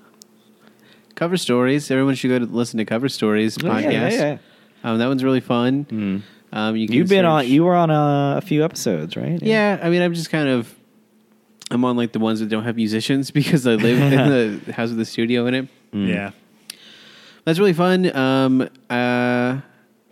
cover 1.15 1.37
stories. 1.37 1.91
Everyone 1.91 2.15
should 2.15 2.29
go 2.29 2.39
to 2.39 2.45
listen 2.47 2.79
to 2.79 2.85
cover 2.85 3.09
stories 3.09 3.59
podcast. 3.59 3.87
Oh, 3.87 3.91
Yeah, 3.91 4.09
yeah, 4.09 4.11
yeah. 4.11 4.39
Um, 4.85 4.99
that 4.99 5.09
one's 5.09 5.25
really 5.25 5.41
fun. 5.41 6.23
Um, 6.53 6.77
you 6.77 6.87
can 6.87 6.97
You've 6.97 7.09
been 7.09 7.25
on. 7.25 7.47
You 7.49 7.65
were 7.65 7.75
on 7.75 7.91
a, 7.91 8.37
a 8.39 8.41
few 8.41 8.65
episodes, 8.65 9.17
right? 9.17 9.43
Yeah, 9.43 9.79
I 9.83 9.91
mean, 9.91 10.01
I'm 10.03 10.15
just 10.15 10.31
kind 10.31 10.49
of. 10.49 10.73
I'm 11.71 11.85
on 11.85 11.97
like 11.97 12.13
the 12.13 12.19
ones 12.21 12.41
that 12.41 12.49
don't 12.49 12.63
have 12.65 12.77
musicians 12.77 13.31
because 13.33 13.67
I 13.67 13.75
live 13.75 13.99
in 14.01 14.61
the 14.65 14.73
house 14.73 14.89
with 14.91 14.99
the 14.99 15.05
studio 15.05 15.47
in 15.47 15.55
it. 15.55 15.69
Yeah. 15.93 16.31
That's 17.45 17.59
really 17.59 17.73
fun. 17.75 18.15
Um, 18.17 18.69
uh, 18.89 19.61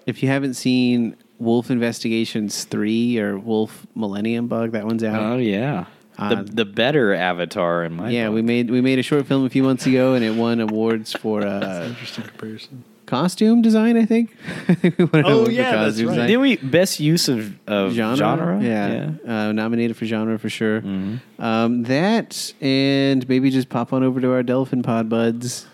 if 0.07 0.23
you 0.23 0.29
haven't 0.29 0.55
seen 0.55 1.17
Wolf 1.39 1.71
Investigations 1.71 2.65
three 2.65 3.19
or 3.19 3.39
Wolf 3.39 3.87
Millennium 3.95 4.47
Bug, 4.49 4.73
that 4.73 4.85
one's 4.87 5.05
out. 5.05 5.21
Oh 5.23 5.37
yeah. 5.39 5.87
Uh, 6.19 6.35
the 6.37 6.43
the 6.45 6.65
better 6.65 7.13
Avatar 7.13 7.85
in 7.85 7.93
my 7.93 8.09
yeah, 8.09 8.27
book. 8.29 8.37
we 8.37 8.43
made 8.43 8.71
we 8.71 8.81
made 8.81 8.99
a 8.99 9.03
short 9.03 9.27
film 9.27 9.45
a 9.45 9.51
few 9.51 9.63
months 9.63 9.85
ago, 9.87 10.15
and 10.15 10.25
it 10.25 10.35
won 10.35 10.61
awards 10.61 11.13
for 11.13 11.45
uh, 11.47 11.89
Interesting 11.89 12.25
comparison. 12.25 12.85
costume 13.05 13.61
design. 13.61 13.99
I 13.99 14.07
think. 14.07 14.35
We 14.83 15.05
won 15.05 15.11
an 15.21 15.25
Oh, 15.27 15.33
award 15.35 15.47
for 15.49 15.53
yeah, 15.53 15.73
that's 15.73 15.89
costume 15.91 16.07
right. 16.09 16.15
design. 16.15 16.29
Did 16.29 16.37
we 16.39 16.57
best 16.57 17.01
use 17.01 17.29
of, 17.29 17.55
of 17.69 17.93
genre, 17.93 18.17
genre? 18.17 18.63
Yeah, 18.63 19.11
Uh, 19.27 19.53
nominated 19.53 19.95
for 19.99 20.07
genre 20.07 20.39
for 20.39 20.49
sure. 20.49 20.81
Mm-hmm. 20.81 21.43
Um, 21.43 21.83
that 21.83 22.55
and 22.63 23.29
maybe 23.29 23.51
just 23.51 23.69
pop 23.69 23.93
on 23.93 24.03
over 24.03 24.19
to 24.19 24.33
our 24.33 24.43
Delphin 24.43 24.83
Pod 24.83 25.11
buds. 25.11 25.67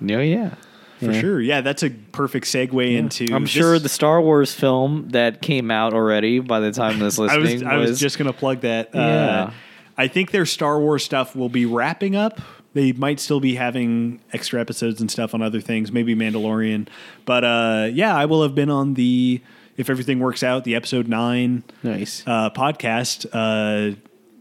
yeah. 0.00 0.16
Oh, 0.16 0.20
yeah. 0.20 0.54
For 1.04 1.12
Yeah. 1.12 1.20
sure. 1.20 1.40
Yeah, 1.40 1.60
that's 1.60 1.82
a 1.82 1.90
perfect 1.90 2.46
segue 2.46 2.96
into. 2.96 3.26
I'm 3.34 3.42
this- 3.42 3.50
sure 3.50 3.78
the 3.78 3.88
Star 3.88 4.20
Wars 4.20 4.54
film 4.54 5.08
that 5.10 5.42
came 5.42 5.70
out 5.70 5.92
already 5.94 6.38
by 6.40 6.60
the 6.60 6.72
time 6.72 6.98
this 6.98 7.18
I 7.18 7.22
listening 7.36 7.54
was 7.54 7.62
I 7.72 7.76
was 7.76 8.00
just 8.00 8.18
going 8.18 8.30
to 8.32 8.36
plug 8.36 8.60
that. 8.62 8.90
Yeah. 8.94 9.00
Uh, 9.00 9.50
I 9.96 10.08
think 10.08 10.30
their 10.32 10.46
Star 10.46 10.80
Wars 10.80 11.04
stuff 11.04 11.36
will 11.36 11.48
be 11.48 11.66
wrapping 11.66 12.16
up. 12.16 12.40
They 12.72 12.90
might 12.92 13.20
still 13.20 13.38
be 13.38 13.54
having 13.54 14.18
extra 14.32 14.60
episodes 14.60 15.00
and 15.00 15.08
stuff 15.08 15.32
on 15.34 15.42
other 15.42 15.60
things, 15.60 15.92
maybe 15.92 16.16
Mandalorian. 16.16 16.88
But 17.24 17.44
uh, 17.44 17.88
yeah, 17.92 18.16
I 18.16 18.24
will 18.24 18.42
have 18.42 18.54
been 18.56 18.70
on 18.70 18.94
the 18.94 19.40
if 19.76 19.90
everything 19.90 20.18
works 20.20 20.42
out, 20.42 20.64
the 20.64 20.74
episode 20.74 21.06
nine 21.08 21.62
Nice. 21.84 22.22
uh, 22.26 22.50
podcast. 22.50 23.26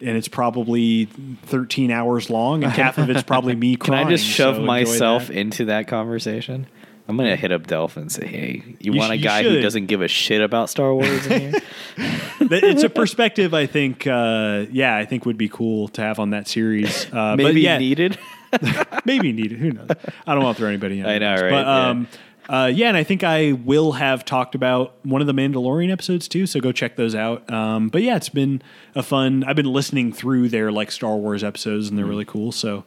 And 0.04 0.18
it's 0.18 0.28
probably 0.28 1.06
13 1.46 1.90
hours 1.92 2.30
long, 2.30 2.64
and 2.64 2.72
half 2.74 2.98
of 2.98 3.10
it's 3.10 3.24
probably 3.34 3.56
me 3.56 3.76
Can 3.76 3.94
crying. 3.94 4.08
I 4.08 4.10
just 4.10 4.26
shove 4.26 4.58
so 4.58 4.62
myself 4.64 5.28
that. 5.28 5.38
into 5.38 5.66
that 5.66 5.88
conversation? 5.88 6.68
I'm 7.08 7.18
gonna 7.18 7.36
hit 7.36 7.52
up 7.52 7.68
Delph 7.68 7.98
and 7.98 8.10
say, 8.12 8.26
"Hey, 8.26 8.64
you, 8.80 8.94
You 8.94 9.00
want 9.00 9.12
a 9.12 9.18
guy 9.18 9.44
who 9.44 9.60
doesn't 9.60 9.88
give 9.88 10.02
a 10.02 10.08
shit 10.08 10.42
about 10.42 10.70
Star 10.70 10.94
Wars 10.94 11.26
in 11.28 11.52
here?" 11.52 11.62
It's 12.40 12.84
a 12.84 12.90
perspective 12.90 13.54
I 13.54 13.66
think, 13.68 14.06
uh, 14.06 14.66
yeah, 14.72 14.96
I 14.96 15.06
think 15.06 15.26
would 15.26 15.38
be 15.38 15.48
cool 15.50 15.88
to 15.90 16.02
have 16.02 16.20
on 16.20 16.32
that 16.32 16.48
series. 16.48 17.06
Uh, 17.06 17.36
but 17.36 17.38
Maybe 17.38 17.62
yeah, 17.62 17.78
needed. 17.78 18.18
maybe 19.06 19.32
needed. 19.32 19.60
Who 19.60 19.72
knows? 19.72 19.88
I 20.28 20.34
don't 20.34 20.44
want 20.44 20.58
to 20.58 20.62
throw 20.62 20.70
anybody 20.70 21.00
in. 21.00 21.06
I 21.06 21.18
know, 21.20 21.34
right? 21.36 21.50
But 21.50 21.66
Yeah. 21.66 22.06
Uh, 22.50 22.72
yeah, 22.74 22.88
and 22.90 22.98
I 22.98 23.04
think 23.04 23.24
I 23.24 23.54
will 23.54 23.94
have 23.94 24.26
talked 24.26 24.56
about 24.56 24.96
one 25.04 25.22
of 25.22 25.28
the 25.28 25.34
Mandalorian 25.34 25.92
episodes 25.92 26.28
too. 26.28 26.46
So 26.46 26.60
go 26.60 26.72
check 26.72 26.96
those 26.96 27.16
out. 27.16 27.50
Um, 27.52 27.90
but 27.90 28.02
yeah, 28.02 28.16
it's 28.16 28.30
been 28.30 28.62
a 28.96 29.04
fun. 29.04 29.44
I've 29.46 29.56
been 29.56 29.72
listening 29.72 30.12
through 30.12 30.50
their 30.50 30.72
like 30.72 30.92
Star 30.92 31.16
Wars 31.16 31.44
episodes, 31.44 31.90
and 31.90 31.98
they're 31.98 32.06
really 32.06 32.26
cool. 32.26 32.52
So 32.52 32.84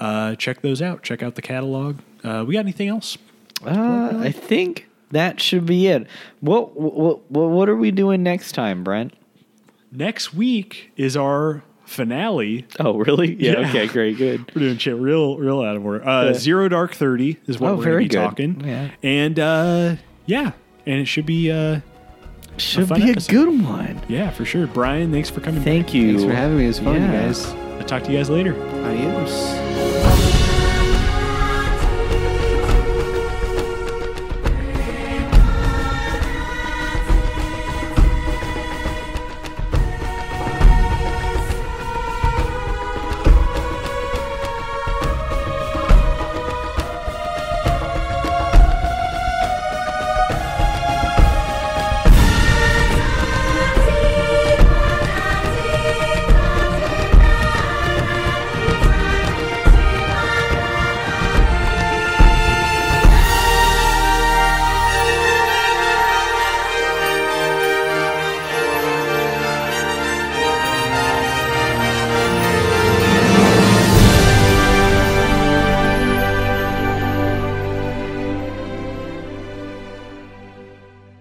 uh, 0.00 0.34
check 0.34 0.62
those 0.62 0.82
out. 0.82 1.02
Check 1.02 1.22
out 1.22 1.34
the 1.34 1.42
catalog. 1.42 1.98
Uh, 2.24 2.44
we 2.46 2.54
got 2.54 2.60
anything 2.60 2.88
else? 2.88 3.16
Uh, 3.64 4.18
I 4.20 4.32
think 4.32 4.88
that 5.10 5.40
should 5.40 5.66
be 5.66 5.86
it. 5.88 6.06
What 6.40 6.78
what 6.78 7.30
what 7.30 7.68
are 7.68 7.76
we 7.76 7.90
doing 7.90 8.22
next 8.22 8.52
time, 8.52 8.84
Brent? 8.84 9.14
Next 9.90 10.34
week 10.34 10.92
is 10.96 11.16
our 11.16 11.62
finale. 11.88 12.66
Oh, 12.80 12.98
really? 12.98 13.34
Yeah. 13.34 13.60
Yeah. 13.60 13.68
Okay. 13.68 13.86
Great. 13.88 14.16
Good. 14.18 14.50
We're 14.54 14.60
doing 14.60 14.78
shit 14.78 14.96
real, 14.96 15.36
real 15.38 15.60
out 15.62 15.76
of 15.76 15.84
order. 15.84 16.06
Uh, 16.06 16.26
Yeah. 16.26 16.32
Zero 16.34 16.68
Dark 16.68 16.94
Thirty 16.94 17.38
is 17.46 17.58
what 17.58 17.72
Oh, 17.72 17.76
we're 17.76 17.84
very 17.84 18.06
going 18.08 18.30
to 18.30 18.36
be 18.36 18.46
good. 18.46 18.60
talking. 18.60 18.68
Yeah. 18.68 18.90
And 19.02 19.38
uh, 19.38 19.96
yeah, 20.26 20.52
and 20.86 21.00
it 21.00 21.06
should 21.06 21.26
be 21.26 21.50
uh, 21.50 21.80
Should 22.58 22.88
fun 22.88 23.00
be 23.00 23.10
episode. 23.10 23.30
a 23.30 23.34
good 23.34 23.64
one. 23.64 24.00
yeah 24.08 24.30
for 24.30 24.44
sure. 24.44 24.66
Brian, 24.66 25.10
thanks 25.12 25.30
for 25.30 25.40
coming. 25.40 25.62
Thank 25.62 25.94
you. 25.94 26.08
Thanks 26.18 26.24
for 26.24 26.32
having 26.36 26.58
me. 26.58 26.64
It 26.64 26.68
was 26.68 26.78
fun, 26.80 26.94
Yeah. 26.96 27.06
you 27.22 27.26
guys. 27.28 27.46
back. 27.52 27.86
talk 27.86 28.02
to 28.04 28.12
you 28.12 28.18
guys 28.18 28.28
later. 28.30 28.54
Adios. 28.84 30.17